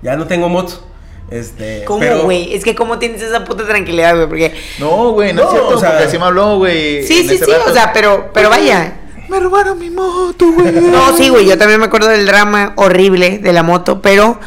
Ya 0.04 0.16
no 0.16 0.26
tengo 0.28 0.48
moto. 0.48 0.88
Este, 1.30 1.84
¿Cómo, 1.86 2.06
güey? 2.24 2.54
Es 2.54 2.64
que 2.64 2.74
cómo 2.74 3.00
tienes 3.00 3.22
esa 3.22 3.44
puta 3.44 3.66
tranquilidad, 3.68 4.16
güey, 4.16 4.28
porque... 4.30 4.54
No, 4.80 5.12
güey, 5.12 5.34
no, 5.34 5.42
No, 5.44 5.48
es 5.48 5.52
cierto, 5.54 5.76
o 5.76 5.80
sea- 5.80 5.90
porque 5.92 6.06
así 6.06 6.18
me 6.18 6.26
habló, 6.26 6.58
güey. 6.58 7.04
Sí, 7.04 7.28
sí, 7.28 7.38
sí, 7.38 7.52
rato. 7.52 7.70
o 7.70 7.74
sea, 7.74 7.92
pero, 7.94 8.30
pero 8.34 8.50
vaya. 8.50 9.02
Me 9.28 9.40
robaron 9.42 9.78
mi 9.78 9.90
moto, 9.90 10.46
güey. 10.54 10.72
No, 10.92 11.16
sí, 11.18 11.28
güey, 11.30 11.46
yo 11.46 11.58
también 11.58 11.80
me 11.82 11.88
acuerdo 11.88 12.08
del 12.08 12.26
drama 12.26 12.74
horrible 12.78 13.40
de 13.40 13.52
la 13.54 13.62
moto, 13.64 14.02
pero 14.02 14.40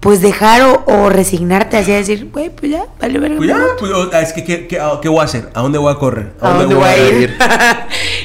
pues 0.00 0.20
dejar 0.20 0.60
o, 0.62 0.84
o 0.86 1.08
resignarte 1.08 1.78
así 1.78 1.90
a 1.92 1.96
decir, 1.96 2.28
güey, 2.30 2.50
pues 2.50 2.72
ya, 2.72 2.84
vale 3.00 3.18
verga. 3.20 3.36
Pues 3.38 3.48
ya, 3.48 3.58
pues, 3.78 3.90
o- 3.92 4.12
es 4.12 4.32
que, 4.34 4.44
¿qué, 4.44 4.66
qué, 4.66 4.78
a- 4.80 4.98
qué 5.00 5.08
voy 5.08 5.20
a 5.20 5.24
hacer? 5.24 5.48
¿A 5.54 5.60
dónde 5.62 5.78
voy 5.78 5.92
a 5.92 5.96
correr? 5.96 6.32
¿A 6.40 6.50
dónde 6.54 6.74
voy 6.74 6.84
a 6.88 6.98
ir? 6.98 7.36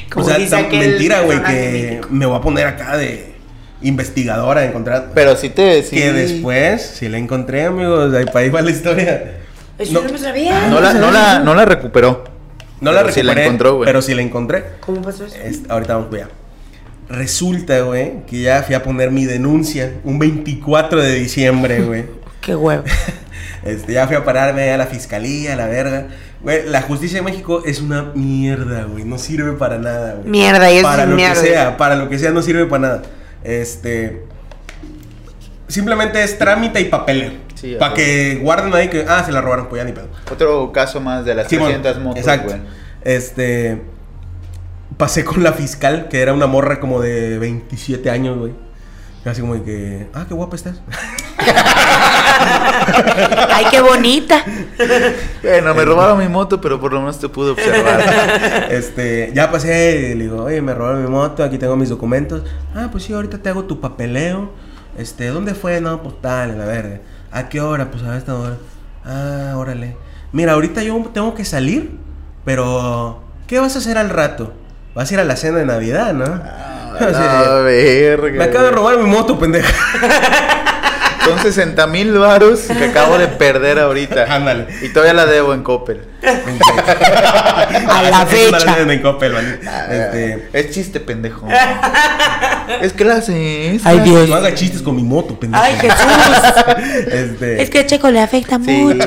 O 0.09 0.13
Como 0.15 0.25
sea, 0.25 0.37
dice 0.39 0.49
tan- 0.55 0.65
aquel 0.65 0.79
mentira, 0.89 1.21
güey, 1.21 1.41
que 1.43 1.89
mítico. 1.91 2.07
me 2.11 2.25
voy 2.25 2.35
a 2.35 2.41
poner 2.41 2.65
acá 2.65 2.97
de 2.97 3.35
investigadora 3.81 4.61
a 4.61 4.65
encontrar. 4.65 5.11
Pero 5.13 5.35
sí 5.35 5.49
te. 5.49 5.83
Sí. 5.83 5.95
Que 5.95 6.11
después, 6.13 6.81
si 6.81 7.07
la 7.09 7.17
encontré, 7.17 7.65
amigos, 7.65 8.13
ahí 8.13 8.25
para 8.25 8.39
ahí 8.39 8.49
va 8.49 8.61
la 8.61 8.71
historia. 8.71 9.37
Eso 9.77 9.93
No. 9.93 10.01
no, 10.03 10.11
me 10.11 10.17
sabía. 10.17 10.67
No 10.67 10.79
la, 10.81 10.93
no 10.93 11.11
la, 11.11 11.39
no 11.39 11.55
la 11.55 11.65
recuperó. 11.65 12.23
No 12.81 12.91
la 12.91 12.99
sí 13.01 13.07
recuperé, 13.21 13.35
la 13.35 13.43
encontró, 13.45 13.75
güey. 13.77 13.85
pero 13.85 14.01
sí 14.01 14.13
la 14.13 14.21
encontré. 14.21 14.63
¿Cómo 14.81 15.01
pasó 15.01 15.25
eso? 15.25 15.35
Este, 15.43 15.71
ahorita 15.71 15.95
vamos 15.97 16.13
allá. 16.13 16.27
Resulta, 17.09 17.79
güey, 17.81 18.25
que 18.27 18.41
ya 18.41 18.61
fui 18.61 18.75
a 18.75 18.83
poner 18.83 19.09
mi 19.11 19.25
denuncia 19.25 19.93
un 20.03 20.19
24 20.19 21.01
de 21.01 21.15
diciembre, 21.15 21.81
güey. 21.81 22.05
Qué 22.41 22.55
huevo. 22.55 22.83
Este, 23.65 23.91
ya 23.91 24.07
fui 24.07 24.15
a 24.15 24.23
pararme 24.23 24.71
a 24.71 24.77
la 24.77 24.85
fiscalía, 24.85 25.51
a 25.51 25.55
la 25.57 25.67
verga. 25.67 26.07
Güey, 26.41 26.69
la 26.69 26.81
justicia 26.81 27.17
de 27.19 27.23
México 27.25 27.61
es 27.65 27.81
una 27.81 28.03
mierda, 28.15 28.83
güey. 28.85 29.03
No 29.03 29.17
sirve 29.17 29.51
para 29.51 29.77
nada, 29.77 30.13
güey. 30.13 30.29
Mierda, 30.29 30.71
y 30.71 30.77
eso 30.77 30.83
Para 30.87 31.03
es 31.03 31.09
lo 31.09 31.15
mierda. 31.17 31.41
que 31.41 31.47
sea, 31.49 31.75
para 31.75 31.95
lo 31.97 32.07
que 32.07 32.17
sea, 32.17 32.31
no 32.31 32.41
sirve 32.41 32.65
para 32.67 32.81
nada. 32.81 33.01
Este. 33.43 34.23
Simplemente 35.67 36.23
es 36.23 36.37
trámite 36.37 36.81
y 36.81 36.85
papeleo. 36.85 37.31
Sí, 37.55 37.75
para 37.77 37.93
que 37.93 38.39
guarden 38.41 38.73
ahí 38.73 38.87
que, 38.87 39.05
ah, 39.07 39.23
se 39.25 39.31
la 39.31 39.41
robaron, 39.41 39.67
pues 39.67 39.81
ya 39.81 39.85
ni 39.85 39.91
pedo. 39.91 40.07
Otro 40.31 40.71
caso 40.71 40.99
más 41.01 41.25
de 41.25 41.35
las 41.35 41.47
Sí, 41.47 41.57
bueno, 41.57 41.81
300 41.81 42.03
motos, 42.03 42.19
Exacto. 42.19 42.49
güey. 42.49 42.61
Este. 43.03 43.81
Pasé 44.97 45.23
con 45.23 45.43
la 45.43 45.53
fiscal, 45.53 46.07
que 46.09 46.21
era 46.21 46.33
una 46.33 46.47
morra 46.47 46.79
como 46.79 47.01
de 47.01 47.37
27 47.37 48.09
años, 48.09 48.37
güey. 48.37 48.53
Así 49.25 49.41
como 49.41 49.55
de 49.55 49.63
que, 49.63 50.07
ah, 50.13 50.25
qué 50.27 50.33
guapa 50.33 50.55
estás. 50.55 50.81
Ay, 53.49 53.65
qué 53.71 53.81
bonita. 53.81 54.43
Bueno, 55.41 55.73
me 55.73 55.85
robaron 55.85 56.17
mi 56.17 56.27
moto, 56.27 56.61
pero 56.61 56.79
por 56.79 56.93
lo 56.93 56.99
menos 56.99 57.19
te 57.19 57.29
pude 57.29 57.51
observar. 57.51 58.67
este, 58.71 59.31
ya 59.33 59.51
pasé, 59.51 60.15
le 60.15 60.23
digo, 60.23 60.43
oye, 60.43 60.61
me 60.61 60.73
robaron 60.73 61.03
mi 61.03 61.09
moto, 61.09 61.43
aquí 61.43 61.57
tengo 61.57 61.75
mis 61.75 61.89
documentos. 61.89 62.43
Ah, 62.75 62.89
pues 62.91 63.03
sí, 63.03 63.13
ahorita 63.13 63.39
te 63.39 63.49
hago 63.49 63.65
tu 63.65 63.79
papeleo. 63.79 64.51
Este, 64.97 65.27
¿dónde 65.27 65.55
fue? 65.55 65.79
No, 65.81 66.01
pues 66.01 66.15
tal, 66.21 66.57
la 66.57 66.65
verga. 66.65 66.99
¿A 67.31 67.49
qué 67.49 67.61
hora? 67.61 67.91
Pues 67.91 68.03
a 68.03 68.17
esta 68.17 68.35
hora. 68.35 68.57
Ah, 69.05 69.53
órale. 69.55 69.95
Mira, 70.31 70.53
ahorita 70.53 70.83
yo 70.83 71.09
tengo 71.13 71.33
que 71.35 71.45
salir, 71.45 71.97
pero 72.45 73.23
¿qué 73.47 73.59
vas 73.59 73.75
a 73.75 73.79
hacer 73.79 73.97
al 73.97 74.09
rato? 74.09 74.53
Vas 74.93 75.09
a 75.09 75.13
ir 75.13 75.19
a 75.19 75.23
la 75.23 75.35
cena 75.35 75.59
de 75.59 75.65
Navidad, 75.65 76.13
¿no? 76.13 76.25
Así 76.99 77.21
de, 77.21 77.27
A 77.27 77.53
ver, 77.59 78.33
me 78.33 78.43
acabo 78.43 78.65
de 78.65 78.71
robar 78.71 78.97
mi 78.97 79.09
moto, 79.09 79.39
pendeja. 79.39 79.69
Son 81.25 81.37
60 81.39 81.85
mil 81.87 82.11
varos 82.17 82.61
que 82.61 82.85
acabo 82.85 83.17
de 83.17 83.27
perder 83.27 83.79
ahorita. 83.79 84.33
Ándale. 84.33 84.67
Y 84.81 84.89
todavía 84.89 85.13
la 85.13 85.25
debo 85.25 85.53
en 85.53 85.63
Coppel. 85.63 86.01
A 86.23 88.03
la 88.09 88.25
fecha. 88.25 88.79
en 88.79 89.01
Coppel, 89.01 89.33
man. 89.33 89.59
Este, 89.91 90.49
Es 90.53 90.71
chiste, 90.71 90.99
pendejo. 90.99 91.47
es 92.81 92.93
clase. 92.93 93.75
es 93.75 93.85
Ay, 93.85 93.97
clase. 93.97 94.09
Dios. 94.09 94.29
no 94.29 94.35
haga 94.35 94.53
chistes 94.55 94.81
con 94.81 94.95
mi 94.95 95.03
moto, 95.03 95.39
pendeja. 95.39 95.63
Ay, 95.63 95.75
Jesús. 95.75 95.97
Este, 97.11 97.61
Es 97.61 97.69
que 97.69 97.79
a 97.79 97.85
Checo 97.85 98.09
le 98.11 98.21
afecta 98.21 98.57
Sí. 98.63 98.71
mucho. 98.71 99.05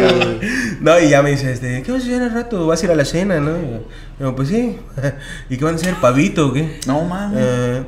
No, 0.80 0.98
y 0.98 1.08
ya 1.08 1.22
me 1.22 1.30
dice, 1.30 1.52
este, 1.52 1.82
¿qué 1.82 1.92
vas 1.92 2.02
a 2.02 2.04
hacer 2.06 2.22
al 2.22 2.32
rato? 2.34 2.66
¿Vas 2.66 2.82
a 2.82 2.86
ir 2.86 2.92
a 2.92 2.94
la 2.94 3.04
cena, 3.04 3.40
no? 3.40 3.56
Y 3.56 3.80
yo, 4.22 4.34
pues 4.36 4.48
sí. 4.48 4.78
¿Y 5.50 5.56
qué 5.56 5.64
van 5.64 5.74
a 5.74 5.76
hacer? 5.76 5.94
¿Pavito 5.94 6.48
o 6.48 6.52
qué? 6.52 6.78
No 6.86 7.02
mames. 7.02 7.38
Eh, 7.40 7.82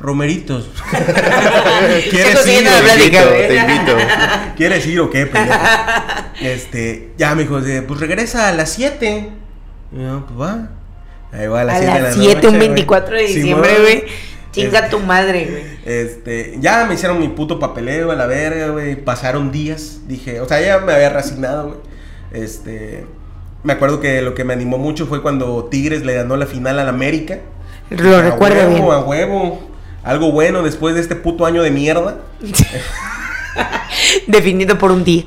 romeritos. 0.00 0.70
¿Quieres 2.10 2.46
ir? 2.46 2.64
te 2.64 3.04
invito, 3.04 3.28
te 3.48 3.56
invito. 3.56 3.96
¿Quieres 4.56 4.86
ir 4.86 5.00
o 5.00 5.10
qué, 5.10 5.26
pendejo? 5.26 5.58
Este, 6.40 7.12
ya 7.18 7.34
me 7.34 7.42
dijo, 7.42 7.60
pues 7.86 8.00
regresa 8.00 8.48
a 8.48 8.52
las 8.52 8.70
7. 8.70 9.28
Y 9.92 10.02
yo, 10.02 10.24
pues 10.26 10.40
va. 10.40 10.70
Ahí 11.32 11.46
va 11.48 11.60
a 11.60 11.64
las 11.64 11.76
A 11.76 11.78
7 11.80 11.92
de 11.92 12.00
la 12.00 12.08
las 12.08 12.16
noche. 12.16 12.30
7, 12.32 12.46
un 12.46 12.56
güey. 12.56 12.68
24 12.68 13.16
de 13.16 13.22
diciembre, 13.24 13.78
güey. 13.80 14.04
Chinga 14.52 14.78
Este, 14.78 14.90
tu 14.90 15.00
madre, 15.00 15.46
güey. 15.50 15.64
Este, 15.84 16.56
ya 16.60 16.86
me 16.86 16.94
hicieron 16.94 17.20
mi 17.20 17.28
puto 17.28 17.58
papeleo 17.58 18.10
a 18.10 18.16
la 18.16 18.26
verga, 18.26 18.68
güey. 18.68 18.96
Pasaron 18.96 19.52
días, 19.52 20.00
dije, 20.06 20.40
o 20.40 20.48
sea, 20.48 20.62
ya 20.62 20.78
me 20.78 20.94
había 20.94 21.10
resignado, 21.10 21.68
güey. 21.68 21.80
Este, 22.32 23.04
me 23.62 23.74
acuerdo 23.74 24.00
que 24.00 24.22
lo 24.22 24.34
que 24.34 24.44
me 24.44 24.54
animó 24.54 24.78
mucho 24.78 25.06
fue 25.06 25.20
cuando 25.20 25.64
Tigres 25.64 26.04
le 26.06 26.14
ganó 26.14 26.36
la 26.38 26.46
final 26.46 26.78
al 26.78 26.88
América. 26.88 27.40
Lo 27.90 28.16
A 28.16 28.22
recuerdo 28.22 28.60
huevo, 28.60 28.70
bien. 28.70 28.90
A 28.92 28.98
huevo. 29.00 29.69
Algo 30.02 30.32
bueno 30.32 30.62
después 30.62 30.94
de 30.94 31.00
este 31.00 31.16
puto 31.16 31.44
año 31.46 31.62
de 31.62 31.70
mierda. 31.70 32.16
Definido 34.26 34.78
por 34.78 34.90
un 34.92 35.04
día. 35.04 35.24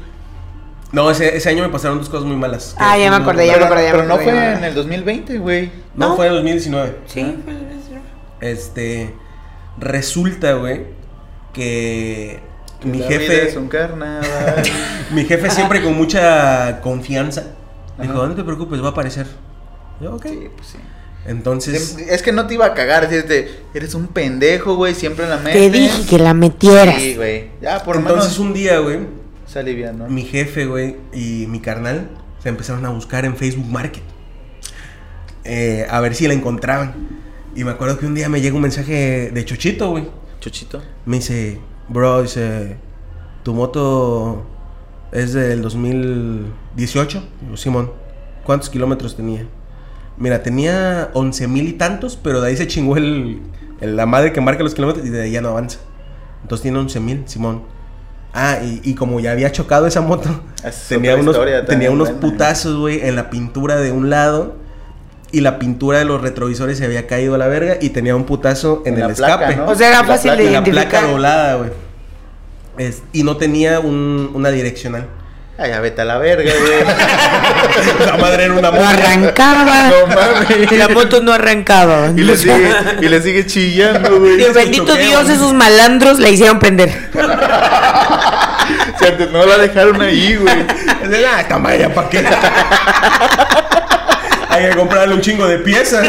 No, 0.91 1.09
ese, 1.09 1.35
ese 1.35 1.49
año 1.49 1.63
me 1.63 1.69
pasaron 1.69 1.97
dos 1.97 2.09
cosas 2.09 2.25
muy 2.25 2.35
malas. 2.35 2.75
Ah, 2.77 2.97
ya 2.97 3.09
me 3.09 3.15
acordé, 3.17 3.47
ya 3.47 3.53
me 3.53 3.57
Pero, 3.59 3.65
acordé. 3.65 3.91
pero 3.91 4.03
no 4.05 4.15
fue 4.17 4.33
ya. 4.33 4.57
en 4.57 4.63
el 4.63 4.75
2020, 4.75 5.37
güey. 5.39 5.71
No, 5.95 6.09
¿No? 6.09 6.15
fue 6.15 6.27
en 6.27 6.33
2019. 6.33 6.97
Sí, 7.07 7.35
fue 7.43 7.53
Este, 8.51 9.13
resulta, 9.79 10.53
güey, 10.53 10.85
que 11.51 12.39
mi 12.83 12.99
La 12.99 13.07
vida 13.07 13.19
jefe, 13.19 13.47
es 13.49 13.55
un 13.55 13.69
carnaval. 13.69 14.63
mi 15.11 15.25
jefe 15.25 15.49
siempre 15.49 15.81
con 15.81 15.95
mucha 15.97 16.79
confianza 16.81 17.43
dijo, 17.99 18.27
no 18.27 18.35
te 18.35 18.43
preocupes, 18.43 18.81
va 18.83 18.87
a 18.87 18.91
aparecer. 18.91 19.25
Yo, 19.99 20.15
ok. 20.15 20.25
sí, 20.27 20.49
pues 20.55 20.67
sí. 20.67 20.77
Entonces, 21.25 21.97
Es 22.09 22.21
que 22.21 22.31
no 22.33 22.47
te 22.47 22.55
iba 22.55 22.65
a 22.65 22.73
cagar, 22.73 23.05
así 23.05 23.15
es 23.15 23.27
de, 23.29 23.49
eres 23.73 23.93
un 23.95 24.07
pendejo, 24.07 24.75
güey, 24.75 24.93
siempre 24.93 25.23
en 25.23 25.29
la 25.31 25.37
mente. 25.37 25.53
Te 25.53 25.69
dije 25.69 26.05
que 26.05 26.19
la 26.19 26.33
metieras. 26.33 27.01
Sí, 27.01 27.15
güey. 27.15 27.49
Ya, 27.61 27.81
por 27.83 27.95
entonces 27.95 28.23
menos 28.25 28.39
un 28.39 28.53
día, 28.53 28.79
güey, 28.79 28.99
se 29.47 29.59
alivianó. 29.59 30.07
mi 30.09 30.23
jefe, 30.23 30.65
güey, 30.65 30.97
y 31.13 31.45
mi 31.47 31.59
carnal 31.61 32.09
se 32.41 32.49
empezaron 32.49 32.85
a 32.85 32.89
buscar 32.89 33.23
en 33.25 33.37
Facebook 33.37 33.67
Market. 33.69 34.03
eh, 35.45 35.85
a 35.89 35.99
ver 36.01 36.13
si 36.15 36.27
la 36.27 36.33
encontraban. 36.33 36.93
Y 37.55 37.63
me 37.63 37.71
acuerdo 37.71 37.99
que 37.99 38.05
un 38.05 38.15
día 38.15 38.27
me 38.29 38.41
llega 38.41 38.55
un 38.55 38.61
mensaje 38.61 39.29
de 39.33 39.45
Chochito, 39.45 39.91
güey. 39.91 40.07
Chuchito. 40.39 40.81
Me 41.05 41.17
dice, 41.17 41.59
bro, 41.87 42.21
dice, 42.21 42.77
tu 43.43 43.53
moto 43.53 44.45
es 45.11 45.33
del 45.33 45.61
2018. 45.61 47.23
Digo, 47.41 47.57
Simón, 47.57 47.91
¿cuántos 48.43 48.69
kilómetros 48.69 49.15
tenía? 49.15 49.45
Mira, 50.17 50.43
tenía 50.43 51.09
11 51.13 51.47
mil 51.47 51.67
y 51.67 51.73
tantos, 51.73 52.17
pero 52.21 52.39
de 52.41 52.49
ahí 52.49 52.57
se 52.57 52.67
chingó 52.67 52.97
el, 52.97 53.41
el- 53.81 53.95
la 53.95 54.05
madre 54.05 54.31
que 54.31 54.41
marca 54.41 54.63
los 54.63 54.73
kilómetros 54.75 55.05
y 55.05 55.09
de 55.09 55.23
ahí 55.23 55.31
ya 55.31 55.41
no 55.41 55.49
avanza. 55.49 55.79
Entonces 56.43 56.61
tiene 56.63 56.77
11 56.79 56.99
mil, 56.99 57.23
Simón. 57.25 57.63
Ah, 58.33 58.59
y, 58.63 58.81
y 58.83 58.95
como 58.95 59.19
ya 59.19 59.31
había 59.31 59.51
chocado 59.51 59.85
esa 59.87 60.01
moto, 60.01 60.29
Es 60.63 60.87
tenía 60.89 61.15
unos, 61.15 61.37
tenía 61.67 61.91
unos 61.91 62.07
buena. 62.09 62.21
putazos, 62.21 62.77
güey, 62.77 63.01
en 63.07 63.15
la 63.15 63.29
pintura 63.29 63.75
de 63.77 63.91
un 63.91 64.09
lado. 64.09 64.55
Y 65.31 65.41
la 65.41 65.57
pintura 65.57 65.97
de 65.97 66.05
los 66.05 66.21
retrovisores 66.21 66.77
se 66.77 66.85
había 66.85 67.07
caído 67.07 67.33
a 67.33 67.37
la 67.39 67.47
verga 67.47 67.77
y 67.81 67.89
tenía 67.89 68.15
un 68.15 68.25
putazo 68.25 68.83
en, 68.85 68.99
En 68.99 69.03
el 69.09 69.13
placa, 69.15 69.33
escape. 69.49 69.55
¿no? 69.55 69.65
O 69.71 69.73
sea, 69.75 69.87
era 69.89 70.03
fácil 70.03 70.37
de 70.37 70.43
Y 70.43 70.49
la 70.51 70.63
placa 70.63 70.69
identificar. 70.69 71.09
doblada, 71.09 71.55
güey. 71.55 71.71
Y 73.13 73.23
no 73.23 73.37
tenía 73.37 73.79
un- 73.79 74.29
una 74.35 74.49
direccional. 74.49 75.07
Ay, 75.55 75.69
ya 75.69 75.79
vete 75.81 76.01
a 76.01 76.05
la 76.05 76.17
verga, 76.17 76.51
güey. 76.51 78.05
La 78.07 78.17
madre 78.17 78.45
era 78.45 78.53
una 78.53 78.71
No 78.71 78.71
moto. 78.71 78.85
arrancaba. 78.87 79.89
No 79.89 80.07
mames. 80.07 80.71
La 80.71 80.87
moto 80.89 81.21
no 81.21 81.31
arrancaba. 81.31 82.09
Y 82.15 82.21
le 82.21 82.35
sigue, 82.35 82.73
y 83.01 83.07
le 83.07 83.21
sigue 83.21 83.45
chillando, 83.45 84.19
güey. 84.19 84.37
Dios 84.37 84.53
bendito. 84.53 84.95
Dios, 84.95 85.29
esos 85.29 85.53
malandros 85.53 86.17
la 86.19 86.29
hicieron 86.29 86.59
prender. 86.59 86.89
O 88.95 88.97
sea, 89.05 89.11
no 89.31 89.45
la 89.45 89.57
dejaron 89.57 90.01
ahí, 90.01 90.35
güey. 90.37 90.55
Es 91.03 91.09
de, 91.09 91.27
"Ah, 91.27 91.41
esta 91.41 91.57
madre, 91.57 91.89
¿para 91.89 92.09
qué? 92.09 92.19
Hay 94.49 94.69
que 94.69 94.75
comprarle 94.77 95.15
un 95.15 95.21
chingo 95.21 95.45
de 95.47 95.57
piezas. 95.59 96.07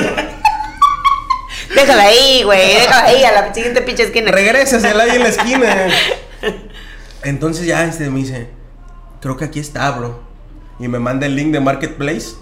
Déjala 1.75 2.05
ahí, 2.05 2.43
güey. 2.45 2.75
Déjala 2.75 3.05
ahí 3.07 3.25
a 3.25 3.33
la 3.33 3.53
siguiente 3.53 3.83
pinche 3.83 4.05
esquina. 4.05 4.31
Regrésasela 4.31 5.03
ahí 5.05 5.17
en 5.17 5.23
la 5.25 5.29
esquina. 5.31 5.89
Entonces 7.25 7.67
ya 7.67 7.85
este 7.85 8.09
me 8.11 8.21
dice, 8.21 8.47
creo 9.25 9.39
que 9.39 9.47
aquí 9.47 9.59
está, 9.59 9.91
bro. 9.93 10.21
Y 10.79 10.87
me 10.87 10.99
manda 10.99 11.25
el 11.25 11.35
link 11.35 11.51
de 11.51 11.59
Marketplace. 11.59 12.33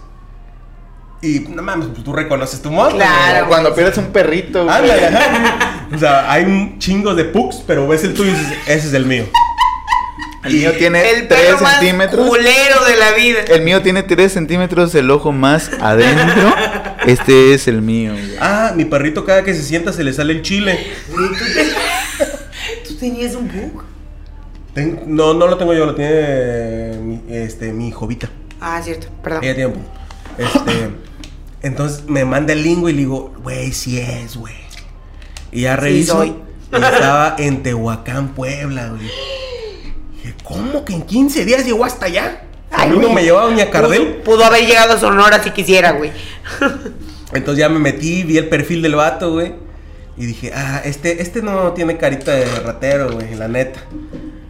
Y 1.22 1.38
no 1.48 1.62
mames, 1.62 1.86
pues 1.92 2.02
tú 2.02 2.12
reconoces 2.12 2.60
tu 2.60 2.72
moto. 2.72 2.96
Claro. 2.96 3.46
Cuando 3.46 3.72
pierdes 3.72 3.96
un 3.98 4.06
perrito, 4.06 4.64
güey. 4.64 4.76
Ándale, 4.76 5.06
ajá. 5.06 5.86
O 5.94 5.98
sea, 5.98 6.32
hay 6.32 6.42
un 6.42 6.80
chingo 6.80 7.14
de 7.14 7.24
pugs, 7.26 7.62
pero 7.64 7.86
ves 7.86 8.02
el 8.02 8.14
tuyo 8.14 8.32
y 8.32 8.34
dices, 8.34 8.58
ese 8.66 8.88
es 8.88 8.94
el 8.94 9.06
mío. 9.06 9.26
El 10.42 10.54
mío 10.54 10.72
tiene 10.76 11.08
El 11.08 11.28
3 11.28 11.40
perro 11.40 11.60
más 11.60 11.78
centímetros. 11.78 12.26
culero 12.28 12.84
de 12.84 12.96
la 12.96 13.12
vida. 13.12 13.38
El 13.46 13.62
mío 13.62 13.80
tiene 13.80 14.02
3 14.02 14.32
centímetros 14.32 14.92
el 14.96 15.08
ojo 15.12 15.30
más 15.30 15.70
adentro. 15.80 16.52
Este 17.06 17.54
es 17.54 17.68
el 17.68 17.80
mío, 17.80 18.10
güey. 18.10 18.34
Ah, 18.40 18.72
mi 18.74 18.84
perrito 18.84 19.24
cada 19.24 19.44
que 19.44 19.54
se 19.54 19.62
sienta 19.62 19.92
se 19.92 20.02
le 20.02 20.12
sale 20.12 20.32
el 20.32 20.42
chile. 20.42 20.84
¿Tú 22.88 22.96
tenías 22.96 23.36
un 23.36 23.46
bug? 23.46 23.84
Ten- 24.74 25.02
no, 25.06 25.34
no 25.34 25.46
lo 25.46 25.58
tengo 25.58 25.74
yo, 25.74 25.84
lo 25.86 25.94
tiene 25.94 26.96
mi, 27.02 27.22
este, 27.28 27.72
mi 27.72 27.90
jovita. 27.90 28.30
Ah, 28.60 28.80
cierto, 28.82 29.08
perdón. 29.22 29.44
Ella 29.44 29.54
tiene. 29.54 29.74
Este, 30.38 30.90
entonces 31.62 32.04
me 32.06 32.24
manda 32.24 32.52
el 32.52 32.62
lingo 32.62 32.88
y 32.88 32.92
le 32.92 32.98
digo, 33.00 33.34
güey, 33.42 33.72
sí 33.72 33.98
es, 33.98 34.36
güey. 34.36 34.54
Y 35.50 35.62
ya 35.62 35.76
reviso. 35.76 36.22
estaba 36.72 37.36
en 37.38 37.62
Tehuacán, 37.62 38.28
Puebla, 38.34 38.88
güey. 38.88 39.02
Dije, 39.02 40.34
¿cómo 40.42 40.84
que 40.84 40.94
en 40.94 41.02
15 41.02 41.44
días 41.44 41.66
llegó 41.66 41.84
hasta 41.84 42.06
allá? 42.06 42.44
A 42.70 42.82
Ay, 42.82 42.90
mí 42.90 42.98
no 42.98 43.12
me 43.12 43.22
llevaba 43.22 43.50
Doña 43.50 43.68
Cardel. 43.68 44.14
Pudo, 44.22 44.36
pudo 44.36 44.44
haber 44.46 44.66
llegado 44.66 44.94
a 44.94 44.98
Sonora 44.98 45.42
si 45.42 45.50
quisiera, 45.50 45.92
güey. 45.92 46.10
Entonces 47.34 47.58
ya 47.60 47.68
me 47.68 47.78
metí, 47.78 48.22
vi 48.22 48.38
el 48.38 48.48
perfil 48.48 48.80
del 48.80 48.94
vato, 48.94 49.32
güey. 49.32 49.52
Y 50.16 50.24
dije, 50.26 50.52
ah, 50.54 50.80
este, 50.84 51.20
este 51.20 51.42
no 51.42 51.72
tiene 51.72 51.96
carita 51.98 52.32
de 52.32 52.44
ratero, 52.60 53.12
güey, 53.12 53.34
la 53.34 53.48
neta. 53.48 53.80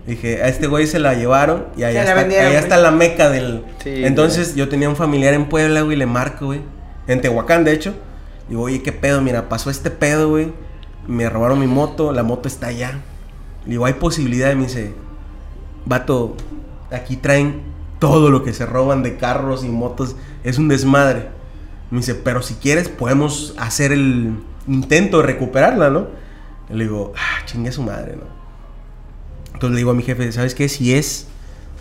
Dije, 0.06 0.42
a 0.42 0.48
este 0.48 0.66
güey 0.66 0.86
se 0.86 0.98
la 0.98 1.14
llevaron 1.14 1.66
y 1.76 1.84
allá, 1.84 2.02
está, 2.02 2.14
vendieron, 2.14 2.46
allá 2.46 2.58
güey. 2.58 2.64
está 2.64 2.76
la 2.78 2.90
meca 2.90 3.30
del... 3.30 3.64
Sí, 3.82 4.04
Entonces 4.04 4.56
yo 4.56 4.68
tenía 4.68 4.88
un 4.88 4.96
familiar 4.96 5.32
en 5.32 5.48
Puebla, 5.48 5.82
güey, 5.82 5.96
le 5.96 6.06
marco, 6.06 6.46
güey. 6.46 6.60
En 7.06 7.20
Tehuacán, 7.20 7.64
de 7.64 7.72
hecho. 7.72 7.94
Digo, 8.48 8.62
oye, 8.62 8.82
¿qué 8.82 8.92
pedo? 8.92 9.20
Mira, 9.20 9.48
pasó 9.48 9.70
este 9.70 9.90
pedo, 9.90 10.28
güey. 10.28 10.52
Me 11.06 11.28
robaron 11.28 11.60
mi 11.60 11.66
moto, 11.68 12.12
la 12.12 12.24
moto 12.24 12.48
está 12.48 12.68
allá. 12.68 12.98
Digo, 13.64 13.86
hay 13.86 13.94
posibilidad. 13.94 14.50
Y 14.50 14.56
me 14.56 14.64
dice, 14.64 14.92
vato, 15.84 16.36
aquí 16.90 17.16
traen 17.16 17.62
todo 18.00 18.30
lo 18.30 18.42
que 18.42 18.52
se 18.52 18.66
roban 18.66 19.04
de 19.04 19.16
carros 19.16 19.64
y 19.64 19.68
motos. 19.68 20.16
Es 20.42 20.58
un 20.58 20.66
desmadre. 20.66 21.28
Me 21.92 21.98
dice, 21.98 22.16
pero 22.16 22.42
si 22.42 22.54
quieres 22.54 22.88
podemos 22.88 23.54
hacer 23.58 23.92
el 23.92 24.34
intento 24.66 25.18
de 25.18 25.24
recuperarla, 25.24 25.90
¿no? 25.90 26.06
Y 26.70 26.74
le 26.74 26.84
digo, 26.84 27.12
ah, 27.16 27.44
chingue 27.44 27.68
a 27.68 27.72
su 27.72 27.82
madre, 27.82 28.16
¿no? 28.16 28.41
Entonces 29.54 29.70
le 29.72 29.76
digo 29.78 29.90
a 29.90 29.94
mi 29.94 30.02
jefe, 30.02 30.30
¿sabes 30.32 30.54
qué? 30.54 30.68
Si 30.68 30.94
es, 30.94 31.26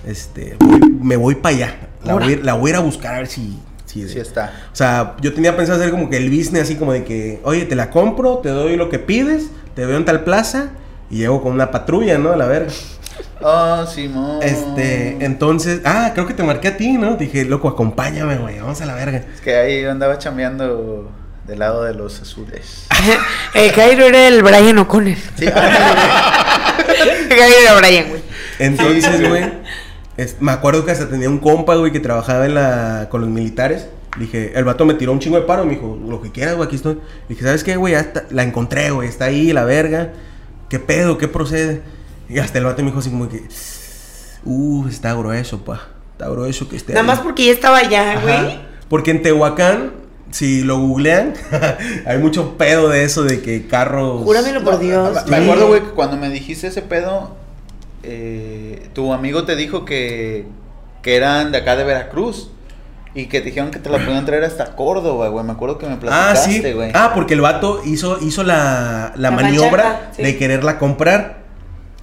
este, 0.06 0.56
voy- 0.60 0.80
me 1.02 1.16
voy 1.18 1.36
para 1.36 1.56
allá. 1.56 1.76
La 2.04 2.14
voy, 2.16 2.24
a 2.24 2.28
ir- 2.38 2.44
la 2.44 2.54
voy 2.54 2.70
a 2.72 2.74
ir 2.74 2.76
a 2.78 2.80
buscar 2.82 3.16
a 3.16 3.18
ver 3.20 3.28
si... 3.28 3.60
si 3.86 4.08
Sí 4.08 4.20
está. 4.20 4.54
o 4.72 4.76
sea, 4.76 5.16
yo 5.22 5.34
tenía 5.34 5.56
pensado 5.56 5.80
hacer 5.80 5.92
como 5.92 6.10
que 6.10 6.18
el 6.18 6.30
business 6.30 6.64
así 6.64 6.76
como 6.76 6.94
de 6.94 7.04
que, 7.04 7.40
oye, 7.44 7.66
te 7.66 7.76
la 7.76 7.90
compro, 7.90 8.38
te 8.40 8.50
doy 8.50 8.76
lo 8.78 8.90
que 8.90 9.00
pides, 9.00 9.48
te 9.76 9.86
veo 9.86 9.98
en 9.98 10.06
tal 10.06 10.24
plaza 10.24 10.70
y 11.10 11.18
llego 11.18 11.42
con 11.42 11.52
una 11.54 11.72
patrulla, 11.72 12.18
¿no? 12.18 12.32
A 12.32 12.38
la 12.38 12.46
verga. 12.48 12.72
Oh, 13.42 13.86
Simón. 13.86 14.40
Este, 14.42 15.18
entonces, 15.26 15.82
ah, 15.84 16.12
creo 16.14 16.26
que 16.28 16.34
te 16.34 16.44
marqué 16.44 16.70
a 16.70 16.78
ti, 16.78 16.94
¿no? 16.94 17.16
Dije, 17.16 17.44
loco, 17.46 17.68
acompáñame, 17.68 18.38
güey, 18.38 18.60
vamos 18.60 18.80
a 18.82 18.86
la 18.86 18.94
verga. 18.96 19.24
Es 19.34 19.42
que 19.42 19.56
ahí 19.56 19.84
andaba 19.84 20.18
chambeando 20.18 21.10
del 21.48 21.60
lado 21.60 21.84
de 21.84 21.94
los 21.94 22.22
azules. 22.22 22.88
El 23.54 23.72
Cairo 23.74 24.06
era 24.06 24.28
el 24.28 24.42
Brian 24.44 24.78
O'Connor. 24.80 25.16
Sí, 25.38 25.46
Brian, 27.80 28.10
güey. 28.10 28.22
Entonces, 28.60 29.28
güey, 29.28 29.44
me 30.40 30.52
acuerdo 30.52 30.86
que 30.86 30.92
hasta 30.92 31.10
tenía 31.10 31.30
un 31.30 31.40
compa, 31.40 31.76
güey, 31.76 31.92
que 31.92 32.00
trabajaba 32.00 32.46
en 32.46 32.56
la, 32.56 33.08
con 33.10 33.22
los 33.22 33.30
militares. 33.30 33.88
Dije, 34.18 34.52
el 34.56 34.66
vato 34.66 34.86
me 34.86 34.94
tiró 34.94 35.14
un 35.14 35.20
chingo 35.20 35.38
de 35.38 35.44
paro. 35.44 35.64
Me 35.64 35.76
dijo, 35.76 35.98
lo 36.06 36.22
que 36.22 36.32
quieras, 36.32 36.56
güey, 36.56 36.68
aquí 36.68 36.76
estoy. 36.76 37.00
Dije, 37.30 37.44
¿sabes 37.44 37.64
qué, 37.64 37.78
güey? 37.78 37.96
La 38.30 38.44
encontré, 38.44 38.92
güey. 38.92 39.08
Está 39.08 39.26
ahí, 39.26 39.54
la 39.54 39.64
verga. 39.64 40.12
¿Qué 40.70 40.80
pedo? 40.80 41.18
¿Qué 41.18 41.28
procede? 41.28 41.82
Y 42.30 42.40
hasta 42.40 42.58
el 42.60 42.66
vato 42.66 42.82
me 42.82 42.90
dijo 42.90 43.00
así 43.00 43.10
como 43.10 43.28
que, 43.30 43.44
uh, 44.46 44.88
está 44.88 45.14
grueso, 45.14 45.64
pa. 45.64 45.88
Está 46.14 46.30
grueso 46.30 46.70
que 46.70 46.76
esté 46.76 46.94
Nada 46.94 47.02
ahí". 47.02 47.08
más 47.08 47.20
porque 47.20 47.46
ya 47.46 47.52
estaba 47.54 47.78
allá, 47.78 48.20
güey. 48.22 48.60
Porque 48.90 49.12
en 49.12 49.22
Tehuacán, 49.22 49.94
si 50.32 50.64
lo 50.64 50.80
googlean, 50.80 51.34
hay 52.06 52.18
mucho 52.18 52.58
pedo 52.58 52.90
de 52.90 53.04
eso 53.04 53.24
de 53.24 53.42
que 53.42 53.68
carros. 53.68 54.24
Júramelo 54.24 54.64
por 54.64 54.80
Dios. 54.80 55.18
Me 55.28 55.38
acuerdo, 55.38 55.68
güey, 55.68 55.82
que 55.82 55.90
cuando 55.92 56.18
me 56.18 56.30
dijiste 56.30 56.68
ese 56.68 56.82
pedo, 56.82 57.36
eh, 58.04 58.90
tu 58.94 59.14
amigo 59.14 59.44
te 59.46 59.56
dijo 59.56 59.86
que, 59.86 60.46
que 61.02 61.16
eran 61.16 61.52
de 61.52 61.60
acá 61.60 61.76
de 61.76 61.84
Veracruz. 61.84 62.50
Y 63.14 63.26
que 63.26 63.40
te 63.42 63.48
dijeron 63.48 63.72
que 63.72 63.80
te 63.80 63.90
la 63.90 63.98
podían 63.98 64.26
traer 64.26 64.46
hasta 64.46 64.74
Córdoba, 64.78 65.28
güey. 65.28 65.44
Me 65.44 65.52
acuerdo 65.52 65.78
que 65.78 65.86
me 65.86 65.98
Ah, 66.08 66.34
sí. 66.34 66.44
platicaste, 66.62 66.74
güey. 66.74 66.92
Ah, 66.94 67.12
porque 67.14 67.34
el 67.34 67.42
vato 67.42 67.82
hizo, 67.84 68.18
hizo 68.22 68.42
la, 68.46 69.12
la 69.18 69.32
La 69.32 69.32
maniobra 69.32 70.12
sí. 70.16 70.24
de 70.24 70.38
quererla 70.38 70.80
comprar. 70.80 71.42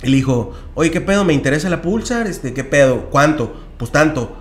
Y 0.02 0.08
le 0.10 0.16
dijo, 0.16 0.52
oye, 0.74 0.90
¿qué 0.90 1.00
pedo? 1.00 1.24
¿Me 1.24 1.32
interesa 1.32 1.70
la 1.70 1.80
Pulsar? 1.80 2.26
Este, 2.26 2.52
¿qué 2.52 2.62
pedo? 2.62 3.06
¿Cuánto? 3.08 3.56
Pues 3.78 3.90
tanto. 3.90 4.36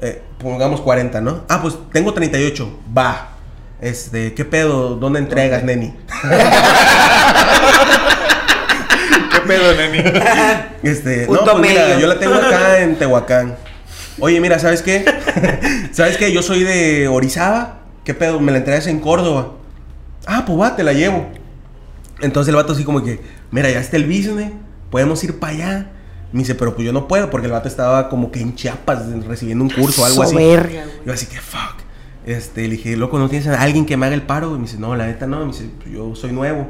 Eh, 0.00 0.22
pongamos 0.42 0.80
40, 0.80 1.20
¿no? 1.20 1.44
Ah, 1.48 1.60
pues 1.62 1.76
tengo 1.92 2.12
38. 2.12 2.80
Va. 2.96 3.28
Este, 3.80 4.34
¿qué 4.34 4.44
pedo? 4.44 4.96
¿Dónde 4.96 5.18
entregas, 5.18 5.64
neni? 5.64 5.94
¿Qué 9.32 9.40
pedo, 9.46 9.74
neni? 9.74 9.98
Este, 10.82 11.26
Punto 11.26 11.46
no, 11.46 11.52
pues 11.52 11.68
mira, 11.68 11.98
yo 11.98 12.06
la 12.06 12.18
tengo 12.18 12.34
acá 12.34 12.80
en 12.80 12.96
Tehuacán. 12.96 13.56
Oye, 14.20 14.40
mira, 14.40 14.58
¿sabes 14.58 14.82
qué? 14.82 15.04
¿Sabes 15.92 16.16
qué? 16.16 16.32
Yo 16.32 16.42
soy 16.42 16.64
de 16.64 17.08
Orizaba. 17.08 17.78
¿Qué 18.04 18.14
pedo? 18.14 18.40
Me 18.40 18.52
la 18.52 18.58
entregas 18.58 18.86
en 18.86 19.00
Córdoba. 19.00 19.52
Ah, 20.26 20.44
pues 20.46 20.60
va, 20.60 20.76
te 20.76 20.82
la 20.82 20.92
llevo. 20.92 21.26
Entonces 22.20 22.50
el 22.50 22.56
vato 22.56 22.72
así 22.72 22.84
como 22.84 23.02
que, 23.02 23.20
mira, 23.50 23.68
ya 23.70 23.80
está 23.80 23.96
el 23.96 24.06
business, 24.06 24.52
podemos 24.90 25.22
ir 25.24 25.38
para 25.38 25.52
allá. 25.52 25.90
Me 26.32 26.40
dice, 26.40 26.54
pero 26.54 26.74
pues 26.74 26.86
yo 26.86 26.92
no 26.92 27.06
puedo 27.08 27.28
porque 27.30 27.46
el 27.46 27.52
vato 27.52 27.68
estaba 27.68 28.08
como 28.08 28.30
que 28.30 28.40
en 28.40 28.54
Chiapas 28.54 29.02
recibiendo 29.26 29.64
un 29.64 29.70
curso 29.70 30.02
o 30.02 30.04
algo 30.06 30.22
así. 30.22 30.34
Yo 31.04 31.12
así 31.12 31.26
que, 31.26 31.38
fuck. 31.40 31.76
Este, 32.24 32.62
le 32.62 32.76
dije, 32.76 32.96
loco, 32.96 33.18
¿no 33.18 33.28
tienes 33.28 33.48
a 33.48 33.60
alguien 33.60 33.84
que 33.84 33.96
me 33.96 34.06
haga 34.06 34.14
el 34.14 34.22
paro? 34.22 34.50
Y 34.54 34.58
me 34.58 34.62
dice, 34.62 34.78
no, 34.78 34.94
la 34.96 35.06
neta 35.06 35.26
no. 35.26 35.40
Me 35.40 35.46
dice, 35.52 35.68
"Pues, 35.82 35.92
yo 35.94 36.14
soy 36.14 36.32
nuevo. 36.32 36.68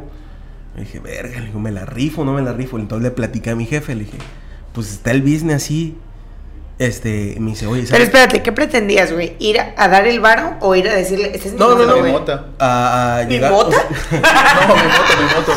Le 0.74 0.80
dije, 0.84 0.98
verga, 0.98 1.38
le 1.40 1.46
digo, 1.46 1.60
¿me 1.60 1.70
la 1.70 1.84
rifo 1.84 2.24
no 2.24 2.32
me 2.32 2.42
la 2.42 2.52
rifo? 2.54 2.78
Entonces 2.78 3.04
le 3.04 3.10
platicé 3.10 3.50
a 3.50 3.54
mi 3.54 3.66
jefe, 3.66 3.94
le 3.94 4.04
dije, 4.04 4.16
pues 4.72 4.90
está 4.90 5.10
el 5.10 5.20
business 5.22 5.56
así. 5.62 5.96
Este, 6.78 7.36
me 7.38 7.50
dice, 7.50 7.66
oye, 7.66 7.82
Pero 7.82 7.90
¿sabes? 7.92 8.04
espérate, 8.08 8.42
¿qué 8.42 8.50
pretendías, 8.50 9.12
güey? 9.12 9.36
¿Ir 9.38 9.60
a, 9.60 9.74
a 9.76 9.88
dar 9.88 10.06
el 10.08 10.18
varo 10.20 10.54
o 10.60 10.74
ir 10.74 10.88
a 10.88 10.94
decirle, 10.94 11.30
este 11.34 11.48
es 11.48 11.52
mi 11.54 11.60
No, 11.60 11.74
no, 11.76 11.84
no, 11.84 11.94
Mi 11.96 12.00
güey"? 12.00 12.12
mota. 12.12 12.46
A, 12.58 13.18
a 13.18 13.24
¿Mi 13.26 13.34
llegar. 13.34 13.52
mota? 13.52 13.76
No, 14.10 14.74
mi 14.74 14.82
moto, 14.82 15.12
mi 15.18 15.34
moto. 15.36 15.52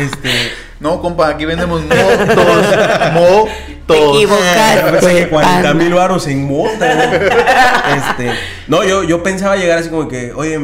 Este, 0.00 0.50
No, 0.80 1.00
compa, 1.00 1.28
aquí 1.28 1.44
vendemos 1.44 1.82
motos. 1.82 1.98
Motos. 3.14 3.60
A 3.90 4.90
veces 4.90 5.24
que 5.24 5.28
40 5.28 5.56
anda. 5.56 5.74
mil 5.74 5.92
baros 5.92 6.26
en 6.26 6.46
mota, 6.46 6.94
güey. 6.94 7.30
Este, 7.96 8.32
no, 8.68 8.84
yo, 8.84 9.02
yo 9.02 9.22
pensaba 9.22 9.56
llegar 9.56 9.78
así 9.78 9.90
como 9.90 10.08
que, 10.08 10.32
oye, 10.32 10.58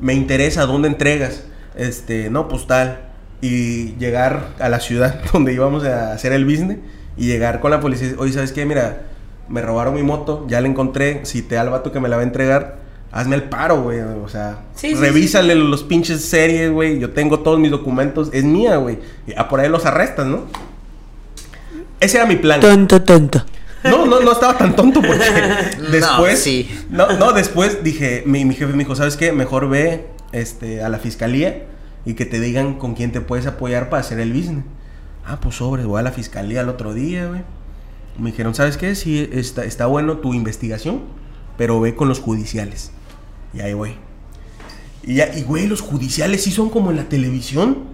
me 0.00 0.14
interesa, 0.14 0.66
¿dónde 0.66 0.88
entregas? 0.88 1.44
Este, 1.76 2.30
no, 2.30 2.48
pues 2.48 2.66
tal. 2.66 3.00
Y 3.40 3.94
llegar 3.98 4.48
a 4.58 4.68
la 4.68 4.80
ciudad 4.80 5.20
donde 5.32 5.52
íbamos 5.52 5.84
a 5.84 6.12
hacer 6.12 6.32
el 6.32 6.44
business 6.44 6.78
y 7.16 7.26
llegar 7.26 7.60
con 7.60 7.70
la 7.70 7.80
policía. 7.80 8.12
Oye, 8.18 8.32
¿sabes 8.32 8.52
qué? 8.52 8.64
Mira, 8.64 9.02
me 9.48 9.62
robaron 9.62 9.94
mi 9.94 10.02
moto, 10.02 10.44
ya 10.48 10.60
la 10.60 10.68
encontré, 10.68 11.24
cité 11.24 11.58
al 11.58 11.70
vato 11.70 11.92
que 11.92 12.00
me 12.00 12.08
la 12.08 12.16
va 12.16 12.22
a 12.22 12.24
entregar. 12.24 12.85
Hazme 13.16 13.36
el 13.36 13.44
paro, 13.44 13.82
güey. 13.82 14.00
O 14.00 14.28
sea, 14.28 14.58
Sí, 14.74 14.88
sí, 14.88 14.94
revísale 14.94 15.54
los 15.54 15.82
pinches 15.82 16.22
series, 16.22 16.70
güey. 16.70 16.98
Yo 16.98 17.10
tengo 17.10 17.40
todos 17.40 17.58
mis 17.58 17.70
documentos. 17.70 18.28
Es 18.34 18.44
mía, 18.44 18.76
güey. 18.76 18.98
Y 19.26 19.32
a 19.34 19.48
por 19.48 19.60
ahí 19.60 19.70
los 19.70 19.86
arrestas, 19.86 20.26
¿no? 20.26 20.44
Ese 21.98 22.18
era 22.18 22.26
mi 22.26 22.36
plan. 22.36 22.60
Tonto, 22.60 23.02
tonto. 23.02 23.42
No, 23.84 24.04
no, 24.04 24.20
no 24.20 24.32
estaba 24.32 24.58
tan 24.58 24.76
tonto 24.76 25.00
porque 25.00 25.24
después. 25.90 26.42
sí. 26.42 26.68
No, 26.90 27.10
no, 27.12 27.32
después 27.32 27.82
dije, 27.82 28.22
mi, 28.26 28.44
mi 28.44 28.54
jefe 28.54 28.72
me 28.72 28.80
dijo, 28.80 28.94
¿sabes 28.94 29.16
qué? 29.16 29.32
Mejor 29.32 29.70
ve 29.70 30.08
este, 30.32 30.82
a 30.82 30.90
la 30.90 30.98
fiscalía 30.98 31.64
y 32.04 32.14
que 32.14 32.26
te 32.26 32.38
digan 32.38 32.74
con 32.74 32.94
quién 32.94 33.12
te 33.12 33.22
puedes 33.22 33.46
apoyar 33.46 33.88
para 33.88 34.00
hacer 34.00 34.20
el 34.20 34.34
business. 34.34 34.64
Ah, 35.24 35.40
pues 35.40 35.54
sobre, 35.56 35.84
voy 35.84 36.00
a 36.00 36.02
la 36.02 36.12
fiscalía 36.12 36.60
el 36.60 36.68
otro 36.68 36.92
día, 36.92 37.28
güey. 37.28 37.40
Me 38.18 38.30
dijeron, 38.30 38.54
¿sabes 38.54 38.76
qué? 38.76 38.94
Sí, 38.94 39.26
está, 39.32 39.64
está 39.64 39.86
bueno 39.86 40.18
tu 40.18 40.34
investigación, 40.34 41.00
pero 41.56 41.80
ve 41.80 41.94
con 41.94 42.08
los 42.08 42.20
judiciales. 42.20 42.92
Y 43.56 43.60
ahí 43.60 43.72
voy. 43.74 43.96
Y 45.02 45.14
ya, 45.16 45.30
y 45.34 45.42
güey, 45.42 45.66
los 45.66 45.80
judiciales 45.80 46.42
sí 46.44 46.50
son 46.50 46.68
como 46.70 46.90
en 46.90 46.96
la 46.98 47.04
televisión. 47.04 47.84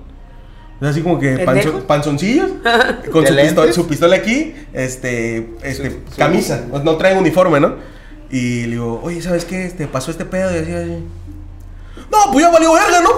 Es 0.80 0.89
así 0.89 1.01
como 1.02 1.20
que 1.20 1.44
panzo- 1.47 1.82
panzoncillos, 1.86 2.51
con 3.12 3.22
¿De 3.24 3.28
su 3.30 3.34
pistola, 3.36 3.43
lentes? 3.43 3.74
su 3.74 3.86
pistola 3.86 4.16
aquí, 4.16 4.55
este, 4.72 5.55
este, 5.62 5.90
Su- 5.90 6.10
su- 6.10 6.16
camisa, 6.18 6.64
no, 6.72 6.80
no 6.80 6.97
traen 6.97 7.18
uniforme, 7.18 7.60
¿no? 7.60 7.76
Y 8.30 8.62
le 8.62 8.70
digo, 8.72 9.01
oye, 9.05 9.22
¿sabes 9.22 9.44
qué? 9.44 9.64
Este, 9.66 9.86
pasó 9.86 10.10
este 10.10 10.24
pedo 10.24 10.51
y 10.52 10.59
así, 10.59 10.72
así. 10.72 11.05
No, 12.10 12.32
pues 12.32 12.44
ya 12.44 12.51
valió 12.51 12.72
verga, 12.72 13.01
¿no? 13.01 13.10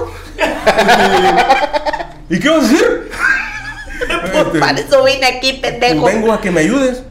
¿Y 2.37 2.39
qué 2.41 2.49
vas 2.49 2.65
a 2.65 2.67
hacer? 2.67 3.11
Este, 4.35 4.59
Para 4.59 4.79
eso 4.79 5.05
vine 5.05 5.25
aquí, 5.25 5.55
pues 5.63 5.73
pendejo. 5.75 6.05
vengo 6.07 6.33
a 6.33 6.41
que 6.41 6.51
me 6.51 6.61
ayudes. 6.61 7.03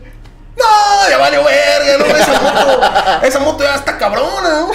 No, 0.57 1.09
ya 1.09 1.17
valió 1.17 1.41
verga, 1.43 1.97
no, 1.97 2.05
esa 2.15 2.41
moto, 2.41 3.25
esa 3.25 3.39
moto 3.39 3.63
ya 3.63 3.75
está 3.75 3.97
cabrona, 3.97 4.49
¿no? 4.61 4.67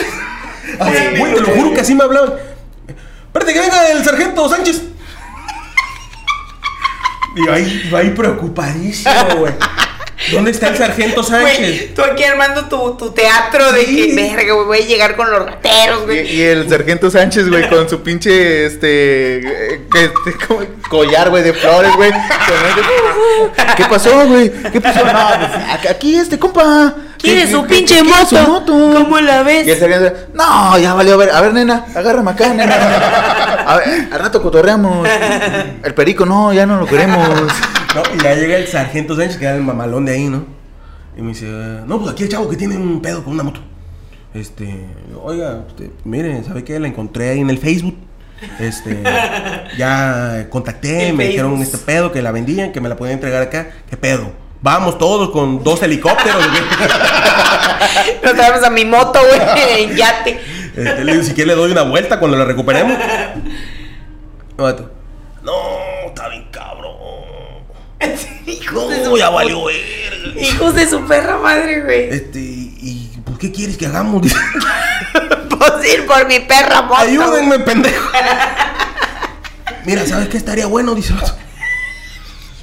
Así, 0.78 1.18
güey, 1.18 1.34
te 1.34 1.40
lo 1.40 1.48
juro 1.48 1.74
que 1.74 1.80
así 1.80 1.94
me 1.94 2.04
hablaban. 2.04 2.34
Espérate 3.26 3.52
que 3.52 3.60
venga 3.60 3.90
el 3.90 4.04
sargento 4.04 4.48
Sánchez. 4.48 4.82
Y 7.36 7.48
ahí, 7.48 7.90
ahí 7.94 8.10
preocupadísimo, 8.10 9.12
güey. 9.38 9.54
¿Dónde 10.32 10.50
está 10.50 10.68
el 10.68 10.76
sargento 10.76 11.22
Sánchez? 11.22 11.58
Güey, 11.58 11.94
tú 11.94 12.02
aquí 12.02 12.24
armando 12.24 12.64
tu, 12.66 12.96
tu 12.96 13.10
teatro 13.12 13.72
de 13.72 13.84
Sí. 13.86 14.08
que, 14.08 14.14
verga, 14.16 14.52
güey, 14.54 14.66
voy 14.66 14.78
a 14.82 14.86
llegar 14.86 15.16
con 15.16 15.30
los 15.30 15.46
rateros, 15.46 16.04
güey. 16.06 16.28
y 16.34 16.42
el 16.42 16.68
sargento 16.68 17.10
Sánchez, 17.10 17.48
güey, 17.48 17.68
con 17.68 17.88
su 17.88 18.02
pinche, 18.02 18.66
este, 18.66 19.38
eh, 19.38 19.80
este, 19.94 20.46
como 20.46 20.60
collar, 20.88 21.30
güey, 21.30 21.44
de 21.44 21.52
flores, 21.52 21.94
güey. 21.94 22.10
El- 22.10 23.74
¿Qué 23.76 23.84
pasó, 23.84 24.26
güey? 24.26 24.50
¿Qué 24.72 24.80
pasó? 24.80 25.04
No, 25.04 25.12
pues, 25.38 25.86
aquí 25.88 26.16
este, 26.16 26.38
compa. 26.38 26.94
¿Quiere 27.18 27.44
¿Qué- 27.46 27.50
su 27.52 27.62
qué- 27.62 27.68
pinche 27.74 27.98
su 27.98 28.36
moto? 28.38 28.72
¿Cómo 28.72 29.18
la 29.20 29.42
ves? 29.42 29.66
Y 29.66 29.70
el 29.70 29.78
sargento, 29.78 30.12
no, 30.34 30.78
ya 30.78 30.94
valió, 30.94 31.14
a 31.14 31.16
ver, 31.16 31.30
a 31.30 31.40
ver, 31.40 31.52
nena, 31.52 31.84
agárrame 31.94 32.30
acá, 32.32 32.48
nena. 32.48 33.64
A 33.66 33.76
ver, 33.76 34.08
al 34.12 34.18
rato 34.18 34.40
cotorreamos. 34.42 35.08
El 35.82 35.94
perico, 35.94 36.24
no, 36.26 36.52
ya 36.52 36.64
no 36.66 36.78
lo 36.78 36.86
queremos. 36.86 37.28
No, 37.94 38.02
y 38.14 38.22
ya 38.22 38.34
llega 38.34 38.56
el 38.56 38.66
sargento 38.66 39.16
Sánchez, 39.16 39.38
que 39.38 39.44
era 39.44 39.56
el 39.56 39.62
mamalón 39.62 40.04
de 40.04 40.12
ahí, 40.12 40.28
¿no? 40.28 40.44
Y 41.16 41.22
me 41.22 41.28
dice, 41.28 41.46
no, 41.86 41.98
pues 41.98 42.12
aquí 42.12 42.24
el 42.24 42.28
chavo 42.28 42.48
que 42.48 42.56
tiene 42.56 42.76
un 42.76 43.00
pedo 43.02 43.24
con 43.24 43.34
una 43.34 43.42
moto. 43.42 43.60
Este, 44.34 44.86
oiga, 45.22 45.64
este, 45.68 45.90
mire, 46.04 46.44
¿sabe 46.44 46.62
qué? 46.62 46.78
La 46.78 46.86
encontré 46.86 47.30
ahí 47.30 47.40
en 47.40 47.50
el 47.50 47.58
Facebook. 47.58 47.96
Este, 48.60 49.02
ya 49.78 50.46
contacté, 50.50 51.12
me 51.12 51.28
dijeron 51.28 51.60
este 51.60 51.78
pedo 51.78 52.12
que 52.12 52.22
la 52.22 52.30
vendían, 52.30 52.72
que 52.72 52.80
me 52.80 52.88
la 52.88 52.96
podían 52.96 53.14
entregar 53.14 53.42
acá. 53.42 53.70
¿Qué 53.88 53.96
pedo? 53.96 54.30
Vamos 54.60 54.98
todos 54.98 55.30
con 55.30 55.62
dos 55.64 55.82
helicópteros. 55.82 56.46
Nos 58.22 58.34
traemos 58.34 58.62
a 58.62 58.70
mi 58.70 58.84
moto, 58.84 59.18
güey, 59.20 59.40
en 59.82 59.96
yate. 59.96 60.40
Este, 60.76 61.04
le 61.04 61.12
digo, 61.12 61.24
si 61.24 61.32
quiere 61.32 61.48
le 61.48 61.54
doy 61.56 61.72
una 61.72 61.82
vuelta 61.82 62.18
cuando 62.18 62.36
la 62.36 62.44
recuperemos. 62.44 62.96
No. 65.42 65.77
Hijos 68.46 68.90
de 68.90 69.04
su 69.04 69.16
ya 69.18 69.30
valió 69.30 69.64
verga. 69.64 70.40
Hijos 70.40 70.74
de 70.74 70.88
su 70.88 71.04
perra 71.06 71.38
madre, 71.38 71.82
güey. 71.82 72.08
Este, 72.10 72.38
¿y 72.38 73.10
pues 73.24 73.38
qué 73.38 73.50
quieres 73.52 73.76
que 73.76 73.86
hagamos? 73.86 74.22
Dice, 74.22 74.36
Pues 75.48 75.92
ir 75.92 76.06
por 76.06 76.26
mi 76.28 76.38
perra 76.40 76.82
moto. 76.82 77.00
Ayúdenme, 77.00 77.58
pendejo. 77.60 78.10
Mira, 79.84 80.06
¿sabes 80.06 80.28
qué 80.28 80.36
estaría 80.36 80.66
bueno? 80.66 80.94
Dice. 80.94 81.14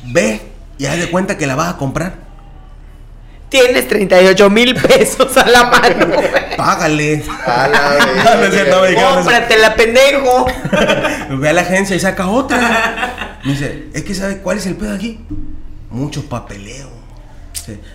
Ve 0.06 0.42
y 0.78 0.86
haz 0.86 0.98
de 0.98 1.10
cuenta 1.10 1.38
que 1.38 1.48
la 1.48 1.56
vas 1.56 1.74
a 1.74 1.78
comprar. 1.78 2.14
Tienes 3.50 3.88
38 3.88 4.50
mil 4.50 4.76
pesos 4.76 5.36
a 5.38 5.46
la 5.48 5.64
mano, 5.66 6.08
güey. 6.14 6.56
Págale. 6.58 7.24
A 7.46 7.68
la. 7.68 8.96
Cómpratela, 9.16 9.76
pendejo. 9.76 10.46
Ve 11.30 11.50
a 11.50 11.54
la 11.54 11.62
agencia 11.62 11.96
y 11.96 12.00
saca 12.00 12.28
otra. 12.28 13.35
Me 13.46 13.52
dice, 13.52 13.88
es 13.94 14.04
que 14.04 14.14
¿sabe 14.16 14.40
cuál 14.40 14.58
es 14.58 14.66
el 14.66 14.76
pedo 14.76 14.94
aquí? 14.94 15.20
Mucho 15.92 16.24
papeleo. 16.28 16.90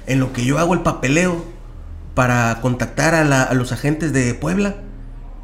En 0.06 0.20
lo 0.20 0.32
que 0.32 0.44
yo 0.44 0.58
hago 0.58 0.74
el 0.74 0.80
papeleo 0.80 1.44
para 2.14 2.58
contactar 2.60 3.14
a, 3.14 3.24
la- 3.24 3.42
a 3.44 3.54
los 3.54 3.72
agentes 3.72 4.12
de 4.12 4.34
Puebla, 4.34 4.76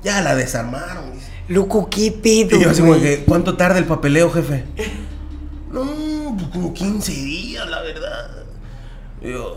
ya 0.03 0.20
la 0.23 0.35
desarmaron. 0.35 1.12
Dice. 1.15 1.27
Loco, 1.49 1.89
qué 1.91 2.11
pedo, 2.12 2.57
Y 2.59 2.62
yo 2.65 2.70
así 2.70 2.81
como 2.81 2.99
que, 3.01 3.24
¿cuánto 3.27 3.57
tarda 3.57 3.78
el 3.78 3.85
papeleo, 3.85 4.31
jefe? 4.31 4.65
No, 5.73 6.35
pues 6.37 6.49
como 6.51 6.73
15 6.73 7.12
días, 7.12 7.69
la 7.69 7.83
verdad. 7.83 8.31
Y 9.23 9.31
yo, 9.31 9.55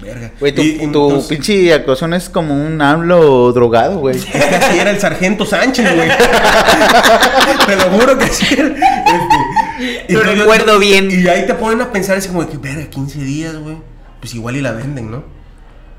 verga. 0.00 0.32
Güey, 0.38 0.54
tu, 0.54 0.62
Y- 0.62 0.66
y 0.66 0.76
tu 0.78 0.82
entonces- 0.84 1.28
pinche 1.28 1.72
actuación 1.72 2.14
es 2.14 2.28
como 2.28 2.54
un 2.54 2.80
hablo 2.80 3.52
drogado, 3.52 3.98
güey. 3.98 4.16
Es 4.20 4.24
que 4.26 4.38
así 4.56 4.78
era 4.78 4.90
el 4.90 5.00
sargento 5.00 5.44
Sánchez, 5.46 5.94
güey. 5.96 6.08
te 7.66 7.76
lo 7.76 7.82
juro 7.90 8.18
que 8.18 8.24
así 8.26 8.46
era. 8.54 8.68
Este, 8.68 9.36
Entonces- 10.08 10.38
recuerdo 10.38 10.78
bien. 10.78 11.10
Y 11.10 11.26
ahí 11.28 11.46
te 11.46 11.54
ponen 11.54 11.80
a 11.80 11.92
pensar 11.92 12.16
así 12.18 12.28
como 12.28 12.42
de 12.44 12.48
que, 12.50 12.56
verga, 12.58 12.88
15 12.88 13.18
días, 13.20 13.56
güey. 13.56 13.76
Pues 14.20 14.34
igual 14.34 14.56
y 14.56 14.60
la 14.60 14.72
venden, 14.72 15.10
¿no? 15.10 15.24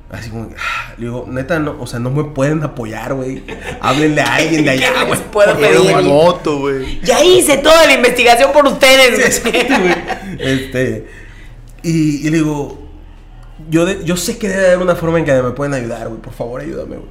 Así 0.10 0.30
como, 0.30 0.50
ah, 0.58 0.94
le 0.98 1.06
digo, 1.08 1.26
neta, 1.28 1.60
no, 1.60 1.76
o 1.82 1.86
sea, 1.86 2.00
no 2.00 2.10
me 2.10 2.24
pueden 2.24 2.64
apoyar, 2.64 3.14
güey. 3.14 3.44
Háblenle 3.82 4.22
a 4.22 4.36
alguien 4.36 4.64
de 4.64 4.70
allá, 4.72 4.94
¿Qué 5.00 5.06
güey. 5.06 5.20
puedo 5.32 5.58
pedir? 5.58 5.96
moto, 6.04 6.60
güey. 6.60 7.02
Ya 7.02 7.22
hice 7.24 7.58
toda 7.58 7.86
la 7.86 7.94
investigación 7.94 8.52
por 8.54 8.66
ustedes. 8.66 9.44
Güey. 9.44 9.96
Este, 10.40 11.08
y, 11.84 12.26
y 12.26 12.30
le 12.30 12.38
digo, 12.38 12.88
yo, 13.70 13.86
de- 13.86 14.04
yo 14.06 14.16
sé 14.16 14.38
que 14.38 14.48
debe 14.48 14.68
haber 14.68 14.78
una 14.80 14.96
forma 14.96 15.20
en 15.20 15.26
que 15.26 15.34
me 15.42 15.52
pueden 15.52 15.74
ayudar, 15.74 16.08
güey. 16.08 16.22
Por 16.22 16.34
favor, 16.34 16.62
ayúdame, 16.62 16.96
güey. 16.96 17.10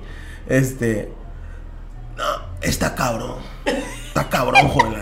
Este, 0.48 1.10
no, 2.16 2.24
está 2.62 2.94
cabrón. 2.94 3.36
Está 4.08 4.26
cabrón, 4.30 4.68
joven. 4.68 5.00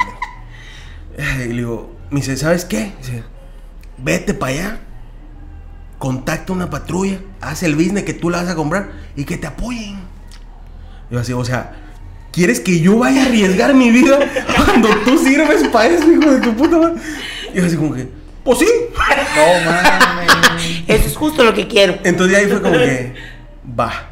Eh, 1.17 1.47
Y 1.47 1.49
le 1.49 1.57
digo, 1.57 1.95
me 2.11 2.21
dice, 2.21 2.37
¿sabes 2.37 2.65
qué? 2.65 2.93
Dice, 2.99 3.23
vete 3.99 4.35
para 4.35 4.53
allá. 4.53 4.79
Contacta 5.99 6.53
una 6.53 6.71
patrulla. 6.71 7.19
Haz 7.41 7.63
el 7.63 7.75
business 7.77 8.05
que 8.05 8.15
tú 8.15 8.31
la 8.31 8.43
vas 8.43 8.51
a 8.51 8.55
comprar 8.55 8.91
y 9.17 9.25
que 9.25 9.37
te 9.37 9.47
apoyen. 9.47 9.99
Yo 11.11 11.21
así, 11.21 11.33
o 11.33 11.45
sea, 11.45 11.73
¿quieres 12.33 12.61
que 12.61 12.81
yo 12.81 12.99
vaya 12.99 13.23
a 13.23 13.27
arriesgar 13.27 13.75
mi 13.75 13.91
vida 13.91 14.19
cuando 14.57 14.89
tú 15.05 15.19
sirves 15.19 15.69
para 15.69 15.89
eso, 15.89 16.11
hijo 16.11 16.31
de 16.31 16.41
tu 16.41 16.55
puta 16.55 16.79
madre? 16.79 17.01
Y 17.53 17.59
yo 17.59 17.67
así 17.67 17.77
como 17.77 17.95
que, 17.95 18.09
pues 18.43 18.59
sí. 18.59 18.67
No 19.37 19.71
mames. 19.71 20.85
Eso 20.89 21.07
es 21.07 21.17
justo 21.17 21.45
lo 21.45 21.55
que 21.55 21.67
quiero. 21.69 21.99
Entonces 22.05 22.37
ahí 22.37 22.47
fue 22.47 22.61
como 22.61 22.75
que, 22.75 23.15
va, 23.79 24.11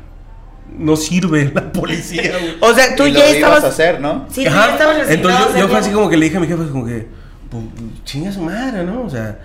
no 0.78 0.96
sirve 0.96 1.50
la 1.54 1.72
policía, 1.72 2.32
güey. 2.38 2.56
O 2.60 2.74
sea, 2.74 2.94
tú 2.96 3.06
Y 3.06 3.12
lo 3.12 3.18
ya 3.20 3.24
ibas 3.26 3.34
estabas. 3.36 3.64
a 3.64 3.68
hacer, 3.68 4.00
¿no? 4.00 4.26
Sí, 4.30 4.44
tú 4.44 4.50
ya 4.50 4.72
estabas 4.72 5.08
Entonces 5.10 5.40
yo, 5.54 5.58
yo 5.60 5.68
fue 5.68 5.78
así 5.78 5.90
como 5.90 6.08
que 6.08 6.16
le 6.16 6.24
dije 6.26 6.36
a 6.36 6.40
mi 6.40 6.46
jefe, 6.46 6.62
como 6.70 6.86
que, 6.86 7.06
pues, 7.50 7.64
chinga 8.04 8.32
su 8.32 8.40
madre, 8.42 8.84
¿no? 8.84 9.02
O 9.02 9.10
sea, 9.10 9.38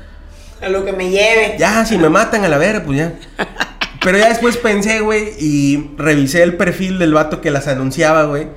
A 0.61 0.69
lo 0.69 0.83
que 0.85 0.93
me 0.93 1.09
lleve. 1.09 1.55
ya, 1.59 1.85
si 1.85 1.97
me 1.97 2.09
matan 2.09 2.43
a 2.45 2.47
la 2.49 2.57
vera, 2.57 2.83
pues 2.83 2.97
ya. 2.99 3.13
Pero 4.03 4.17
ya 4.19 4.29
después 4.29 4.57
pensé, 4.57 5.01
güey, 5.01 5.29
y 5.39 5.91
revisé 5.97 6.43
el 6.43 6.55
perfil 6.55 6.99
del 6.99 7.13
vato 7.13 7.41
que 7.41 7.51
las 7.51 7.67
anunciaba, 7.67 8.23
güey. 8.25 8.47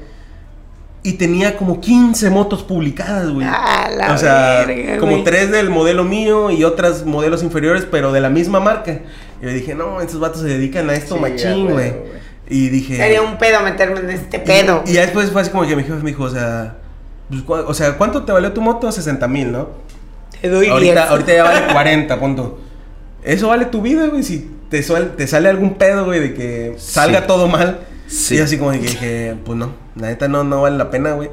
Y 1.03 1.15
tenía 1.15 1.57
como 1.57 1.81
15 1.81 2.29
motos 2.29 2.63
publicadas, 2.63 3.31
güey. 3.31 3.47
Ah, 3.51 3.89
la 3.97 4.13
o 4.15 4.19
sea, 4.19 4.65
verga, 4.67 4.99
como 4.99 5.13
güey. 5.13 5.25
tres 5.25 5.51
del 5.51 5.71
modelo 5.71 6.05
mío 6.05 6.51
y 6.51 6.63
otras 6.63 7.07
modelos 7.07 7.43
inferiores, 7.43 7.87
pero 7.91 8.13
de 8.13 8.21
la 8.21 8.29
misma 8.29 8.61
marca. 8.61 9.01
Y 9.41 9.45
yo 9.47 9.51
dije, 9.51 9.75
no, 9.75 10.03
estos 10.03 10.21
vatos 10.21 10.43
se 10.43 10.49
dedican 10.49 10.91
a 10.91 10.95
esto 10.95 11.15
Sí, 11.15 11.21
machín, 11.23 11.71
güey. 11.71 11.95
Y 12.51 12.69
dije... 12.69 12.97
Sería 12.97 13.23
un 13.23 13.39
pedo 13.39 13.61
meterme 13.63 14.01
en 14.01 14.11
este 14.11 14.39
pedo. 14.41 14.83
Y, 14.87 14.91
y 14.91 14.93
ya 14.95 15.03
después 15.03 15.31
fue 15.31 15.41
así 15.43 15.51
como 15.51 15.67
que 15.67 15.75
mi 15.77 15.83
jefe 15.85 15.95
me 16.03 16.11
dijo, 16.11 16.25
o 16.25 16.31
sea... 16.31 16.77
pues, 17.47 17.63
o 17.67 17.73
sea, 17.73 17.97
¿cuánto 17.97 18.25
te 18.25 18.33
valió 18.33 18.53
tu 18.53 18.61
moto? 18.61 18.91
60 18.91 19.27
mil, 19.29 19.53
¿no? 19.53 19.69
Te 20.43 20.49
doy 20.49 20.67
ahorita, 20.67 20.93
10. 21.03 21.11
ahorita 21.11 21.33
ya 21.33 21.43
vale 21.45 21.61
40, 21.73 22.19
punto. 22.21 22.59
Eso 23.23 23.49
vale 23.49 23.67
tu 23.67 23.81
vida, 23.83 24.07
güey. 24.09 24.23
Si 24.25 24.51
te, 24.69 24.83
suel- 24.83 25.15
te 25.17 25.27
sale 25.27 25.49
algún 25.49 25.75
pedo, 25.75 26.05
güey, 26.07 26.19
de 26.21 26.35
que 26.35 26.75
salga 26.79 27.21
Sí. 27.21 27.25
todo 27.29 27.47
mal. 27.49 27.81
Sí. 28.09 28.35
Y 28.37 28.39
así 28.41 28.59
como 28.59 28.73
que 28.73 28.79
dije, 28.79 29.37
pues 29.45 29.57
no, 29.57 29.73
la 29.95 30.09
neta 30.09 30.27
no, 30.27 30.43
no 30.43 30.63
vale 30.63 30.77
la 30.77 30.91
pena, 30.91 31.13
güey. 31.13 31.31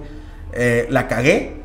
Eh, 0.53 0.85
la 0.91 1.07
cagué. 1.07 1.55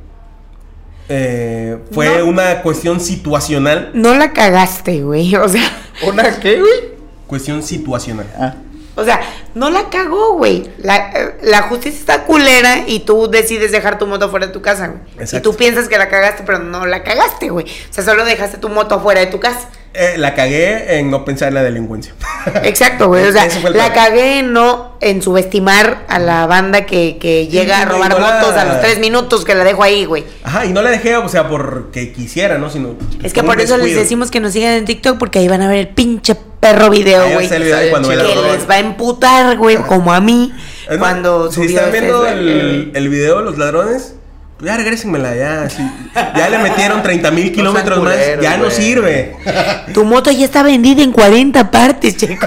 Eh, 1.08 1.78
fue 1.90 2.18
No. 2.20 2.26
una 2.26 2.62
cuestión 2.62 3.00
situacional. 3.00 3.90
No 3.94 4.14
la 4.14 4.32
cagaste, 4.32 5.02
güey. 5.02 5.34
O 5.36 5.48
sea, 5.48 5.62
¿Una 6.06 6.38
qué, 6.40 6.60
güey? 6.60 6.92
Cuestión 7.26 7.62
situacional. 7.62 8.26
Ah. 8.38 8.54
O 8.94 9.04
sea, 9.04 9.20
no 9.54 9.70
la 9.70 9.88
cagó, 9.88 10.34
güey. 10.34 10.70
La, 10.78 11.12
eh, 11.12 11.38
la 11.42 11.62
justicia 11.62 11.98
está 11.98 12.24
culera 12.24 12.84
y 12.86 13.00
tú 13.00 13.30
decides 13.30 13.72
dejar 13.72 13.98
tu 13.98 14.06
moto 14.06 14.28
fuera 14.28 14.46
de 14.46 14.52
tu 14.52 14.60
casa, 14.60 14.88
güey. 14.88 15.28
Y 15.32 15.40
tú 15.40 15.54
piensas 15.56 15.88
que 15.88 15.96
la 15.96 16.08
cagaste, 16.08 16.42
pero 16.44 16.58
no 16.58 16.84
la 16.84 17.02
cagaste, 17.02 17.48
güey. 17.48 17.64
O 17.66 17.92
sea, 17.92 18.04
solo 18.04 18.24
dejaste 18.24 18.58
tu 18.58 18.68
moto 18.68 19.00
fuera 19.00 19.20
de 19.20 19.26
tu 19.26 19.40
casa. 19.40 19.68
Eh, 19.94 20.14
la 20.16 20.34
cagué 20.34 20.98
en 20.98 21.10
no 21.10 21.22
pensar 21.24 21.48
en 21.48 21.54
la 21.54 21.62
delincuencia. 21.62 22.14
Exacto, 22.62 23.08
güey. 23.08 23.26
O 23.26 23.32
sea, 23.32 23.44
el 23.44 23.76
la 23.76 23.92
cagué 23.92 24.38
en 24.38 24.52
no 24.54 24.96
en 25.02 25.20
subestimar 25.20 26.06
a 26.08 26.18
la 26.18 26.46
banda 26.46 26.86
que, 26.86 27.18
que 27.20 27.46
llega 27.48 27.82
a 27.82 27.84
no, 27.84 27.92
robar 27.92 28.10
no 28.12 28.18
la- 28.18 28.34
motos 28.40 28.56
a 28.56 28.64
los 28.64 28.80
tres 28.80 28.98
minutos 29.00 29.44
que 29.44 29.54
la 29.54 29.64
dejo 29.64 29.82
ahí, 29.82 30.06
güey. 30.06 30.24
Ajá, 30.44 30.64
y 30.64 30.72
no 30.72 30.80
la 30.80 30.90
dejé, 30.90 31.16
o 31.16 31.28
sea, 31.28 31.46
porque 31.48 32.12
quisiera, 32.12 32.56
¿no? 32.56 32.70
Sino. 32.70 32.94
Es 33.22 33.32
que 33.34 33.42
por 33.42 33.60
eso 33.60 33.76
les 33.76 33.94
decimos 33.94 34.30
que 34.30 34.40
nos 34.40 34.52
sigan 34.54 34.72
en 34.74 34.84
TikTok 34.86 35.18
porque 35.18 35.40
ahí 35.40 35.48
van 35.48 35.60
a 35.60 35.68
ver 35.68 35.76
el 35.78 35.88
pinche 35.88 36.36
perro 36.60 36.88
video, 36.88 37.28
güey. 37.34 37.52
el 37.52 37.70
la 37.70 37.80
Que 37.80 38.36
les 38.52 38.70
va 38.70 38.74
a 38.74 38.78
emputar, 38.78 39.58
güey, 39.58 39.76
como 39.76 40.14
a 40.14 40.20
mí. 40.20 40.52
Más, 40.88 40.98
Cuando 40.98 41.50
si 41.52 41.64
están 41.66 41.90
ese- 41.90 42.00
viendo 42.00 42.26
el, 42.26 42.92
el 42.94 43.08
video 43.10 43.38
de 43.38 43.44
los 43.44 43.58
ladrones, 43.58 44.14
ya 44.62 44.76
regrésenmela, 44.76 45.34
ya. 45.34 45.68
sí. 45.68 45.82
Ya 46.14 46.48
le 46.48 46.58
metieron 46.58 47.02
30 47.02 47.30
mil 47.30 47.52
kilómetros 47.52 48.02
más, 48.02 48.14
culeros, 48.14 48.42
ya 48.44 48.56
no 48.56 48.70
sirve. 48.70 49.36
Tu 49.92 50.04
moto 50.04 50.30
ya 50.30 50.44
está 50.44 50.62
vendida 50.62 51.02
en 51.02 51.12
40 51.12 51.70
partes, 51.70 52.16
chico. 52.16 52.46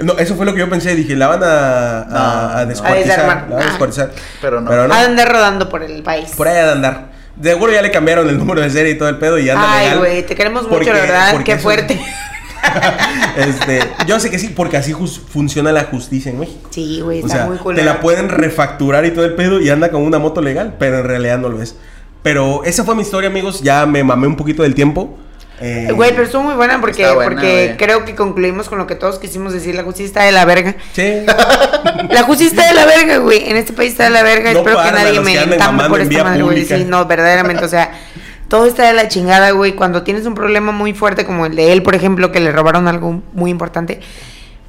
No, 0.00 0.16
eso 0.18 0.36
fue 0.36 0.46
lo 0.46 0.52
que 0.54 0.60
yo 0.60 0.70
pensé. 0.70 0.94
Dije, 0.94 1.16
la 1.16 1.26
van 1.26 1.42
a, 1.42 2.06
No, 2.08 2.58
a 2.58 2.66
descuartizar. 2.66 3.10
A 3.20 3.22
desarmar. 3.22 3.46
La 3.48 3.54
van 3.56 3.62
a 3.62 3.64
Ah. 3.64 3.68
descuartizar. 3.70 4.10
Pero 4.40 4.60
no. 4.60 4.70
Pero 4.70 4.86
no. 4.88 4.94
A 4.94 5.00
andar 5.02 5.28
rodando 5.32 5.68
por 5.68 5.82
el 5.82 6.02
país. 6.04 6.30
Por 6.36 6.46
ahí 6.46 6.56
ha 6.58 6.66
de 6.66 6.72
andar. 6.72 7.06
Seguro 7.42 7.72
ya 7.72 7.82
le 7.82 7.90
cambiaron 7.90 8.28
el 8.28 8.38
número 8.38 8.60
de 8.60 8.70
serie 8.70 8.92
y 8.92 8.98
todo 8.98 9.08
el 9.08 9.16
pedo 9.18 9.38
y 9.38 9.44
ya 9.46 9.54
anda 9.54 9.72
Ay, 9.72 9.96
güey, 9.98 10.22
te 10.26 10.34
queremos 10.34 10.62
mucho, 10.64 10.74
Porque- 10.74 10.90
la 10.92 10.96
verdad. 11.00 11.28
porque 11.32 11.52
Qué 11.54 11.58
fuerte. 11.58 12.00
este, 13.36 13.80
yo 14.06 14.20
sé 14.20 14.30
que 14.30 14.38
sí, 14.38 14.48
porque 14.48 14.76
así 14.76 14.94
funciona 14.94 15.72
la 15.72 15.84
justicia 15.84 16.30
en 16.30 16.40
México. 16.40 16.68
Sí, 16.72 17.00
güey, 17.00 17.22
O 17.22 17.26
está 17.26 17.38
sea, 17.38 17.46
muy 17.46 17.58
cool. 17.58 17.74
te 17.76 17.82
la 17.84 18.00
pueden 18.00 18.28
refacturar 18.28 19.04
y 19.06 19.10
todo 19.10 19.24
el 19.24 19.34
pedo 19.34 19.60
y 19.60 19.70
anda 19.70 19.90
con 19.90 20.02
una 20.02 20.18
moto 20.18 20.40
legal, 20.40 20.76
pero 20.78 20.98
en 20.98 21.04
realidad 21.04 21.38
no 21.38 21.48
lo 21.48 21.62
es. 21.62 21.76
Pero 22.22 22.64
esa 22.64 22.84
fue 22.84 22.94
mi 22.94 23.02
historia, 23.02 23.30
amigos. 23.30 23.62
Ya 23.62 23.86
me 23.86 24.02
mamé 24.04 24.26
un 24.26 24.36
poquito 24.36 24.62
del 24.62 24.74
tiempo. 24.74 25.16
Eh, 25.60 25.88
Güey, 25.92 26.12
pero 26.12 26.22
estuvo 26.22 26.42
muy 26.42 26.54
buena 26.54 26.80
porque, 26.80 27.02
buena, 27.12 27.30
porque 27.30 27.64
güey. 27.66 27.76
creo 27.76 28.04
que 28.04 28.14
concluimos 28.14 28.68
con 28.68 28.78
lo 28.78 28.86
que 28.86 28.94
todos 28.94 29.18
quisimos 29.18 29.52
decir. 29.52 29.74
La 29.74 29.82
justicia 29.82 30.06
está 30.06 30.22
de 30.24 30.32
la 30.32 30.44
verga. 30.44 30.76
Sí. 30.92 31.24
La 32.10 32.22
justicia 32.22 32.50
está 32.50 32.68
de 32.68 32.74
la 32.74 32.86
verga, 32.86 33.18
güey. 33.18 33.48
En 33.50 33.56
este 33.56 33.72
país 33.72 33.92
está 33.92 34.04
de 34.04 34.10
la 34.10 34.22
verga. 34.22 34.52
No 34.52 34.60
Espero 34.60 34.82
que 34.82 34.92
nadie 34.92 35.20
me 35.20 35.56
mamando 35.56 35.88
por 35.88 36.00
esta 36.00 36.24
madre, 36.24 36.42
güey. 36.42 36.64
Sí, 36.64 36.84
no, 36.86 37.06
verdaderamente. 37.06 37.64
O 37.64 37.68
sea, 37.68 37.92
todo 38.48 38.66
está 38.66 38.86
de 38.86 38.94
la 38.94 39.08
chingada, 39.08 39.50
güey. 39.52 39.74
Cuando 39.74 40.02
tienes 40.02 40.26
un 40.26 40.34
problema 40.34 40.72
muy 40.72 40.94
fuerte 40.94 41.24
como 41.24 41.46
el 41.46 41.54
de 41.54 41.72
él, 41.72 41.82
por 41.82 41.94
ejemplo, 41.94 42.32
que 42.32 42.40
le 42.40 42.50
robaron 42.50 42.88
algo 42.88 43.22
muy 43.32 43.50
importante, 43.50 44.00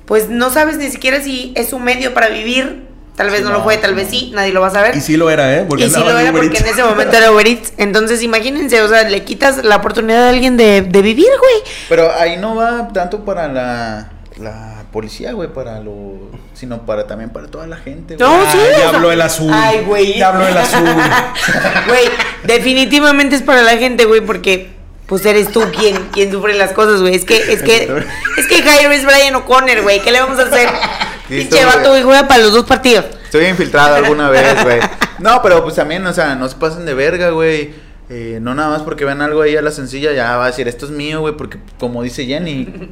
pues 0.06 0.30
no 0.30 0.50
sabes 0.50 0.78
ni 0.78 0.90
siquiera 0.90 1.22
si 1.22 1.54
es 1.56 1.74
un 1.74 1.84
medio 1.84 2.14
para 2.14 2.30
vivir. 2.30 2.88
Tal 3.16 3.30
vez 3.30 3.44
no, 3.44 3.52
lo 3.52 3.64
fue, 3.64 3.76
tal 3.76 3.96
vez 3.96 4.08
sí, 4.10 4.32
nadie 4.34 4.54
lo 4.54 4.62
va 4.62 4.68
a 4.68 4.72
saber. 4.72 4.96
Y 4.96 5.02
sí 5.02 5.18
lo 5.18 5.30
era, 5.30 5.54
¿eh? 5.54 5.66
Porque 5.68 5.88
Y 5.88 5.90
sí 5.90 6.00
lo 6.00 6.18
era 6.18 6.32
porque 6.32 6.58
en 6.58 6.68
ese 6.68 6.82
momento 6.84 7.18
era 7.18 7.32
Uber 7.34 7.46
Eats. 7.46 7.74
Entonces, 7.76 8.24
imagínense, 8.24 8.82
o 8.82 8.88
sea, 8.88 9.10
le 9.10 9.26
quitas 9.26 9.66
la 9.66 9.76
oportunidad 9.76 10.28
a 10.28 10.30
alguien 10.30 10.56
de, 10.56 10.82
de 10.82 11.02
vivir, 11.02 11.28
güey. 11.38 11.74
Pero 11.90 12.14
ahí 12.18 12.38
no 12.38 12.56
va 12.56 12.88
tanto 12.94 13.26
para 13.26 13.50
la, 13.50 14.10
la 14.38 14.79
policía, 14.92 15.34
güey, 15.34 15.52
para 15.52 15.80
lo. 15.80 16.32
sino 16.54 16.86
para 16.86 17.08
también 17.08 17.30
para 17.30 17.48
toda 17.48 17.68
la 17.68 17.78
gente, 17.78 18.16
güey. 18.16 18.30
No, 18.30 18.52
sí. 18.52 18.58
ya 18.78 18.90
habló 18.90 19.12
el 19.12 19.22
azul. 19.22 19.52
Ay, 19.54 19.84
güey. 19.86 20.18
Ya 20.18 20.30
habló 20.30 20.48
el 20.48 20.58
azul. 20.58 20.84
Güey, 21.88 22.10
definitivamente 22.44 23.36
es 23.36 23.42
para 23.42 23.62
la 23.62 23.78
gente, 23.78 24.06
güey, 24.06 24.22
porque 24.22 24.70
pues 25.08 25.26
eres 25.26 25.52
tú 25.52 25.64
quien, 25.76 25.96
quien 26.12 26.32
sufre 26.32 26.54
las 26.54 26.72
cosas, 26.72 27.02
güey. 27.02 27.16
Es 27.16 27.26
que, 27.26 27.52
es 27.52 27.64
que, 27.64 28.04
es 28.38 28.48
que 28.48 28.62
Jairo 28.62 28.92
es 28.92 29.06
Brian 29.06 29.36
O'Connor, 29.36 29.82
güey. 29.82 30.02
¿Qué 30.02 30.12
le 30.12 30.22
vamos 30.22 30.38
a 30.40 30.44
hacer? 30.44 30.70
Pinche 31.28 31.66
vato, 31.66 31.80
güey. 31.80 31.90
güey, 31.90 32.04
juega 32.04 32.28
para 32.28 32.44
los 32.44 32.54
dos 32.54 32.66
partidos. 32.66 33.06
Estoy 33.24 33.46
infiltrado 33.46 33.96
alguna 33.96 34.30
vez, 34.32 34.64
güey. 34.64 34.80
No, 35.18 35.42
pero 35.42 35.64
pues 35.64 35.76
también, 35.76 36.06
o 36.06 36.14
sea, 36.14 36.36
no 36.36 36.48
se 36.48 36.56
pasen 36.58 36.86
de 36.86 36.94
verga, 36.94 37.32
güey. 37.32 37.74
Eh, 38.10 38.40
no 38.42 38.56
nada 38.56 38.70
más 38.70 38.82
porque 38.82 39.06
vean 39.06 39.22
algo 39.22 39.42
ahí 39.42 39.56
a 39.56 39.62
la 39.62 39.72
sencilla, 39.72 40.12
ya 40.14 40.38
va 40.38 40.46
a 40.46 40.48
decir, 40.48 40.68
esto 40.68 40.88
es 40.88 40.92
mío, 40.92 41.20
güey, 41.22 41.38
porque 41.38 41.60
como 41.78 42.02
dice 42.02 42.26
Jenny, 42.26 42.90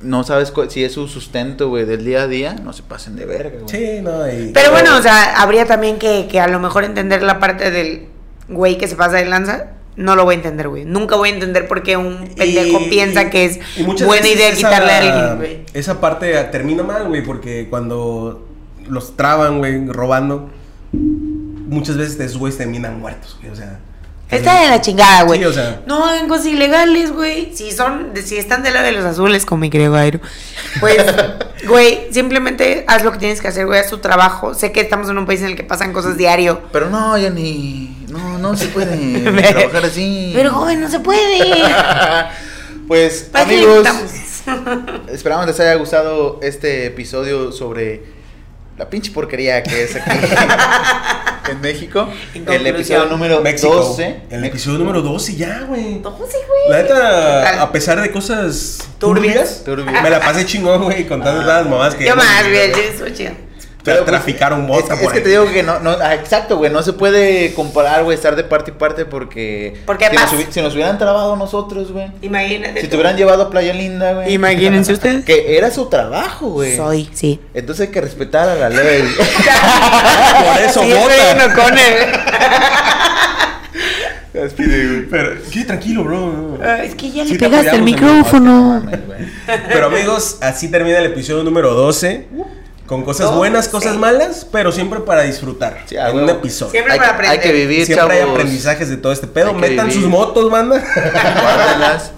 no 0.00 0.24
sabes 0.24 0.50
cu- 0.50 0.68
si 0.70 0.84
es 0.84 0.92
su 0.92 1.08
sustento, 1.08 1.68
güey, 1.68 1.84
del 1.84 2.04
día 2.04 2.22
a 2.22 2.26
día, 2.26 2.54
no 2.62 2.72
se 2.72 2.82
pasen 2.82 3.16
de 3.16 3.24
verga, 3.26 3.58
güey. 3.62 3.68
Sí, 3.68 4.02
no, 4.02 4.28
y... 4.30 4.52
Pero 4.52 4.70
bueno, 4.70 4.96
o 4.98 5.02
sea, 5.02 5.40
habría 5.40 5.66
también 5.66 5.98
que, 5.98 6.28
que 6.30 6.38
a 6.40 6.48
lo 6.48 6.58
mejor 6.60 6.84
entender 6.84 7.22
la 7.22 7.38
parte 7.38 7.70
del 7.70 8.06
güey 8.48 8.76
que 8.78 8.88
se 8.88 8.96
pasa 8.96 9.16
de 9.16 9.24
lanza. 9.26 9.68
No 9.96 10.14
lo 10.14 10.24
voy 10.24 10.34
a 10.34 10.36
entender, 10.36 10.68
güey. 10.68 10.84
Nunca 10.84 11.16
voy 11.16 11.30
a 11.30 11.32
entender 11.32 11.66
por 11.66 11.82
qué 11.82 11.96
un 11.96 12.28
pendejo 12.36 12.80
Y- 12.82 12.88
piensa 12.90 13.30
que 13.30 13.46
es 13.46 13.58
buena 14.04 14.28
idea 14.28 14.48
esa- 14.48 14.56
quitarle 14.56 14.92
a 14.92 14.98
alguien, 14.98 15.36
güey. 15.38 15.64
Esa 15.72 16.00
parte 16.02 16.34
termina 16.52 16.82
mal, 16.82 17.08
güey, 17.08 17.22
porque 17.24 17.66
cuando 17.70 18.46
los 18.88 19.16
traban, 19.16 19.58
güey, 19.58 19.86
robando, 19.86 20.50
muchas 20.92 21.96
veces 21.96 22.20
esos 22.20 22.38
güeyes 22.38 22.58
terminan 22.58 23.00
muertos, 23.00 23.36
güey, 23.40 23.52
o 23.52 23.56
sea... 23.56 23.80
Está 24.30 24.62
de 24.62 24.68
la 24.68 24.80
chingada, 24.80 25.22
güey. 25.22 25.38
Sí, 25.38 25.44
o 25.46 25.52
sea. 25.52 25.82
No 25.86 26.04
hagan 26.04 26.28
cosas 26.28 26.46
ilegales, 26.46 27.12
güey. 27.12 27.54
Si 27.54 27.70
son, 27.70 28.12
si 28.24 28.36
están 28.36 28.62
del 28.64 28.74
lado 28.74 28.86
de 28.86 28.92
los 28.92 29.04
azules, 29.04 29.46
como 29.46 29.60
mi 29.60 29.70
querido 29.70 29.92
Gairo, 29.92 30.20
pues, 30.80 31.04
güey, 31.68 32.12
simplemente 32.12 32.84
haz 32.88 33.04
lo 33.04 33.12
que 33.12 33.18
tienes 33.18 33.40
que 33.40 33.48
hacer, 33.48 33.66
güey, 33.66 33.78
haz 33.78 33.88
tu 33.88 33.98
trabajo. 33.98 34.54
Sé 34.54 34.72
que 34.72 34.80
estamos 34.80 35.08
en 35.08 35.18
un 35.18 35.26
país 35.26 35.40
en 35.42 35.48
el 35.48 35.56
que 35.56 35.62
pasan 35.62 35.92
cosas 35.92 36.16
diario. 36.16 36.60
Pero 36.72 36.90
no, 36.90 37.14
Jenny, 37.16 38.06
no, 38.08 38.38
no 38.38 38.56
se 38.56 38.66
puede 38.66 39.20
trabajar 39.42 39.84
así. 39.84 40.32
Pero, 40.34 40.50
joven, 40.50 40.80
no 40.80 40.90
se 40.90 41.00
puede. 41.00 41.40
Pues, 42.86 43.28
¿Para 43.32 43.46
qué 43.46 43.56
amigos, 43.56 43.84
esperamos 45.08 45.44
les 45.48 45.58
haya 45.58 45.74
gustado 45.74 46.38
este 46.40 46.86
episodio 46.86 47.50
sobre 47.50 48.04
la 48.78 48.88
pinche 48.90 49.10
porquería 49.10 49.62
que 49.62 49.84
es 49.84 49.96
aquí 49.96 50.10
en 51.50 51.60
México. 51.60 52.08
En 52.34 52.48
El 52.52 52.66
episodio 52.66 53.06
número 53.06 53.40
México. 53.40 53.74
12. 53.74 54.20
El 54.30 54.44
episodio 54.44 54.78
número 54.78 55.00
12 55.02 55.36
ya, 55.36 55.60
güey. 55.68 56.00
No, 56.00 56.10
sí, 56.30 56.36
güey. 56.46 56.70
La 56.70 56.76
¿Qué 56.78 56.82
neta, 56.82 57.62
a 57.62 57.72
pesar 57.72 58.00
de 58.00 58.10
cosas 58.10 58.78
Turbias. 58.98 59.62
Turbias. 59.64 60.02
me 60.02 60.10
la 60.10 60.20
pasé 60.20 60.44
chingón, 60.44 60.84
güey, 60.84 61.06
contando 61.06 61.40
Ah. 61.42 61.44
las 61.44 61.66
mamás 61.66 61.94
que. 61.94 62.04
Yo 62.04 62.16
más, 62.16 62.42
güey. 62.48 62.70
yo 62.72 62.76
eso, 62.78 63.08
chido. 63.14 63.32
Tra- 63.86 63.94
pues, 63.98 64.06
traficaron 64.06 64.62
es- 64.62 64.68
vodka 64.68 64.94
Es, 64.94 65.00
por 65.00 65.12
que 65.12 65.18
ahí. 65.18 65.24
te 65.24 65.30
digo 65.30 65.50
que 65.52 65.62
no, 65.62 65.78
no 65.80 65.90
ah, 65.92 66.14
exacto, 66.14 66.56
güey, 66.56 66.70
no 66.70 66.82
se 66.82 66.92
puede 66.92 67.54
comparar, 67.54 68.04
güey, 68.04 68.16
estar 68.16 68.36
de 68.36 68.44
parte 68.44 68.70
y 68.72 68.74
parte 68.74 69.04
porque... 69.04 69.80
Porque 69.86 70.06
si 70.10 70.16
nos, 70.16 70.54
si 70.54 70.60
nos 70.62 70.74
hubieran 70.74 70.98
trabado 70.98 71.36
nosotros, 71.36 71.92
güey. 71.92 72.08
Imagínate. 72.22 72.80
Si 72.80 72.88
te 72.88 72.96
hubieran 72.96 73.16
llevado 73.16 73.44
a 73.44 73.50
Playa 73.50 73.72
Linda, 73.72 74.12
güey. 74.14 74.32
Imagínense 74.32 74.92
ustedes. 74.92 75.24
Que 75.24 75.56
era 75.56 75.70
su 75.70 75.86
trabajo, 75.86 76.48
güey. 76.50 76.76
Soy, 76.76 77.08
sí. 77.14 77.40
Entonces 77.54 77.86
hay 77.86 77.92
que 77.92 78.00
respetar 78.00 78.48
a 78.48 78.54
la 78.56 78.68
ley. 78.68 79.02
Por 79.02 80.62
eso 80.62 80.82
sí, 80.82 80.90
vota. 80.92 81.44
un 81.46 81.52
O'Connor. 81.52 82.26
Despide. 84.32 85.06
Pero, 85.10 85.30
sí, 85.50 85.64
tranquilo, 85.64 86.04
bro. 86.04 86.58
Ah, 86.62 86.82
Es 86.84 86.94
que 86.94 87.10
ya 87.10 87.24
le 87.24 87.30
Sí 87.30 87.38
pegaste 87.38 87.76
el 87.76 87.82
micrófono. 87.82 88.84
Pero 89.68 89.86
amigos, 89.86 90.38
así 90.42 90.70
termina 90.70 90.98
el 90.98 91.06
episodio 91.06 91.42
número 91.42 91.72
12. 91.74 92.26
Con 92.86 93.02
cosas 93.02 93.34
buenas, 93.34 93.68
cosas 93.68 93.96
malas, 93.96 94.46
pero 94.50 94.70
siempre 94.70 95.00
para 95.00 95.22
disfrutar. 95.22 95.82
Sí, 95.86 95.96
en 95.96 96.18
un 96.18 96.28
episodio. 96.30 96.70
Siempre 96.70 96.92
Hay, 96.92 96.98
para 97.00 97.16
que- 97.18 97.26
hay 97.26 97.38
que 97.38 97.48
aprender. 97.48 97.68
vivir, 97.68 97.86
Siempre 97.86 98.16
hay 98.22 98.28
aprendizajes 98.30 98.88
de 98.88 98.96
todo 98.96 99.12
este 99.12 99.26
pedo. 99.26 99.52
Metan 99.54 99.88
vivir. 99.88 100.02
sus 100.02 100.10
motos, 100.10 100.50
banda. 100.50 100.82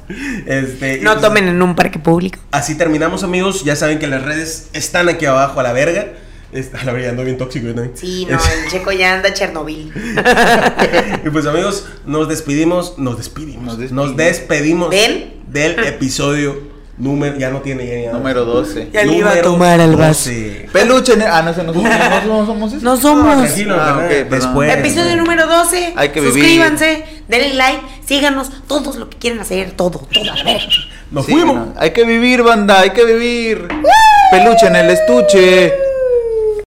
Este, 0.47 1.01
No 1.03 1.13
pues, 1.13 1.23
tomen 1.23 1.49
en 1.49 1.61
un 1.63 1.75
parque 1.75 1.99
público. 1.99 2.39
Así 2.51 2.75
terminamos, 2.77 3.23
amigos. 3.25 3.65
Ya 3.65 3.77
saben 3.77 3.99
que 3.99 4.07
las 4.07 4.23
redes 4.23 4.69
están 4.73 5.09
aquí 5.09 5.27
abajo 5.27 5.61
a 5.61 5.63
la 5.63 5.73
verga. 5.73 6.07
Está, 6.53 6.79
a 6.83 6.85
la 6.85 6.93
verga, 6.93 7.11
ando 7.11 7.25
bien 7.25 7.37
tóxico 7.37 7.67
yo 7.67 7.75
también. 7.75 7.97
Sí, 7.97 8.27
no, 8.31 8.39
el 8.39 8.71
checo 8.71 8.93
ya 8.93 9.15
anda 9.15 9.33
Chernobyl. 9.35 9.93
y 11.25 11.31
pues 11.31 11.45
amigos, 11.47 11.87
nos 12.07 12.29
despedimos, 12.29 12.99
nos 12.99 13.19
despedimos, 13.19 13.79
Nos 13.79 13.91
nos 13.93 14.17
despedimos. 14.17 14.91
¿Ven? 14.91 15.37
del 15.49 15.79
episodio 15.87 16.61
número, 16.99 17.39
ya 17.39 17.51
no 17.51 17.61
tiene 17.61 17.87
ya, 17.87 18.01
ya. 18.07 18.13
Número 18.13 18.45
12. 18.45 18.89
Ya 18.93 19.05
le 19.05 19.13
iba 19.15 19.31
a 19.31 19.35
Número 19.35 19.51
tomar 19.53 19.81
al 19.81 19.97
vaso. 19.97 20.31
12. 20.31 20.69
Peluche. 20.73 21.13
Ah, 21.27 21.43
no, 21.43 21.51
no 21.63 21.73
somos, 21.75 21.77
no, 21.77 21.83
somos- 22.23 22.47
somos 22.47 22.73
eso. 22.73 22.85
No 22.85 22.95
No, 22.95 23.01
somos. 23.01 23.37
tranquilo, 23.47 23.77
Ah, 23.81 24.03
después. 24.29 24.73
Episodio 24.77 25.17
número 25.17 25.47
12. 25.47 25.93
Hay 25.97 26.09
que 26.11 26.21
vivir. 26.21 26.35
Suscríbanse, 26.35 27.05
denle 27.29 27.55
like, 27.55 27.81
síganos, 28.07 28.51
todos 28.67 28.97
lo 28.97 29.09
que 29.09 29.17
quieran 29.19 29.41
hacer, 29.41 29.73
todo, 29.73 30.01
todo, 30.13 30.33
a 30.33 30.43
ver. 30.45 30.63
Nos 31.11 31.25
Sí, 31.27 31.33
fuimos. 31.33 31.57
no, 31.57 31.75
Hay 31.79 31.91
que 31.93 32.05
vivir, 32.05 32.43
banda, 32.43 32.81
hay 32.81 32.91
que 32.91 33.05
vivir. 33.05 33.69
Peluche 34.31 34.67
en 34.67 34.77
el 34.77 34.91
estuche. 34.91 35.73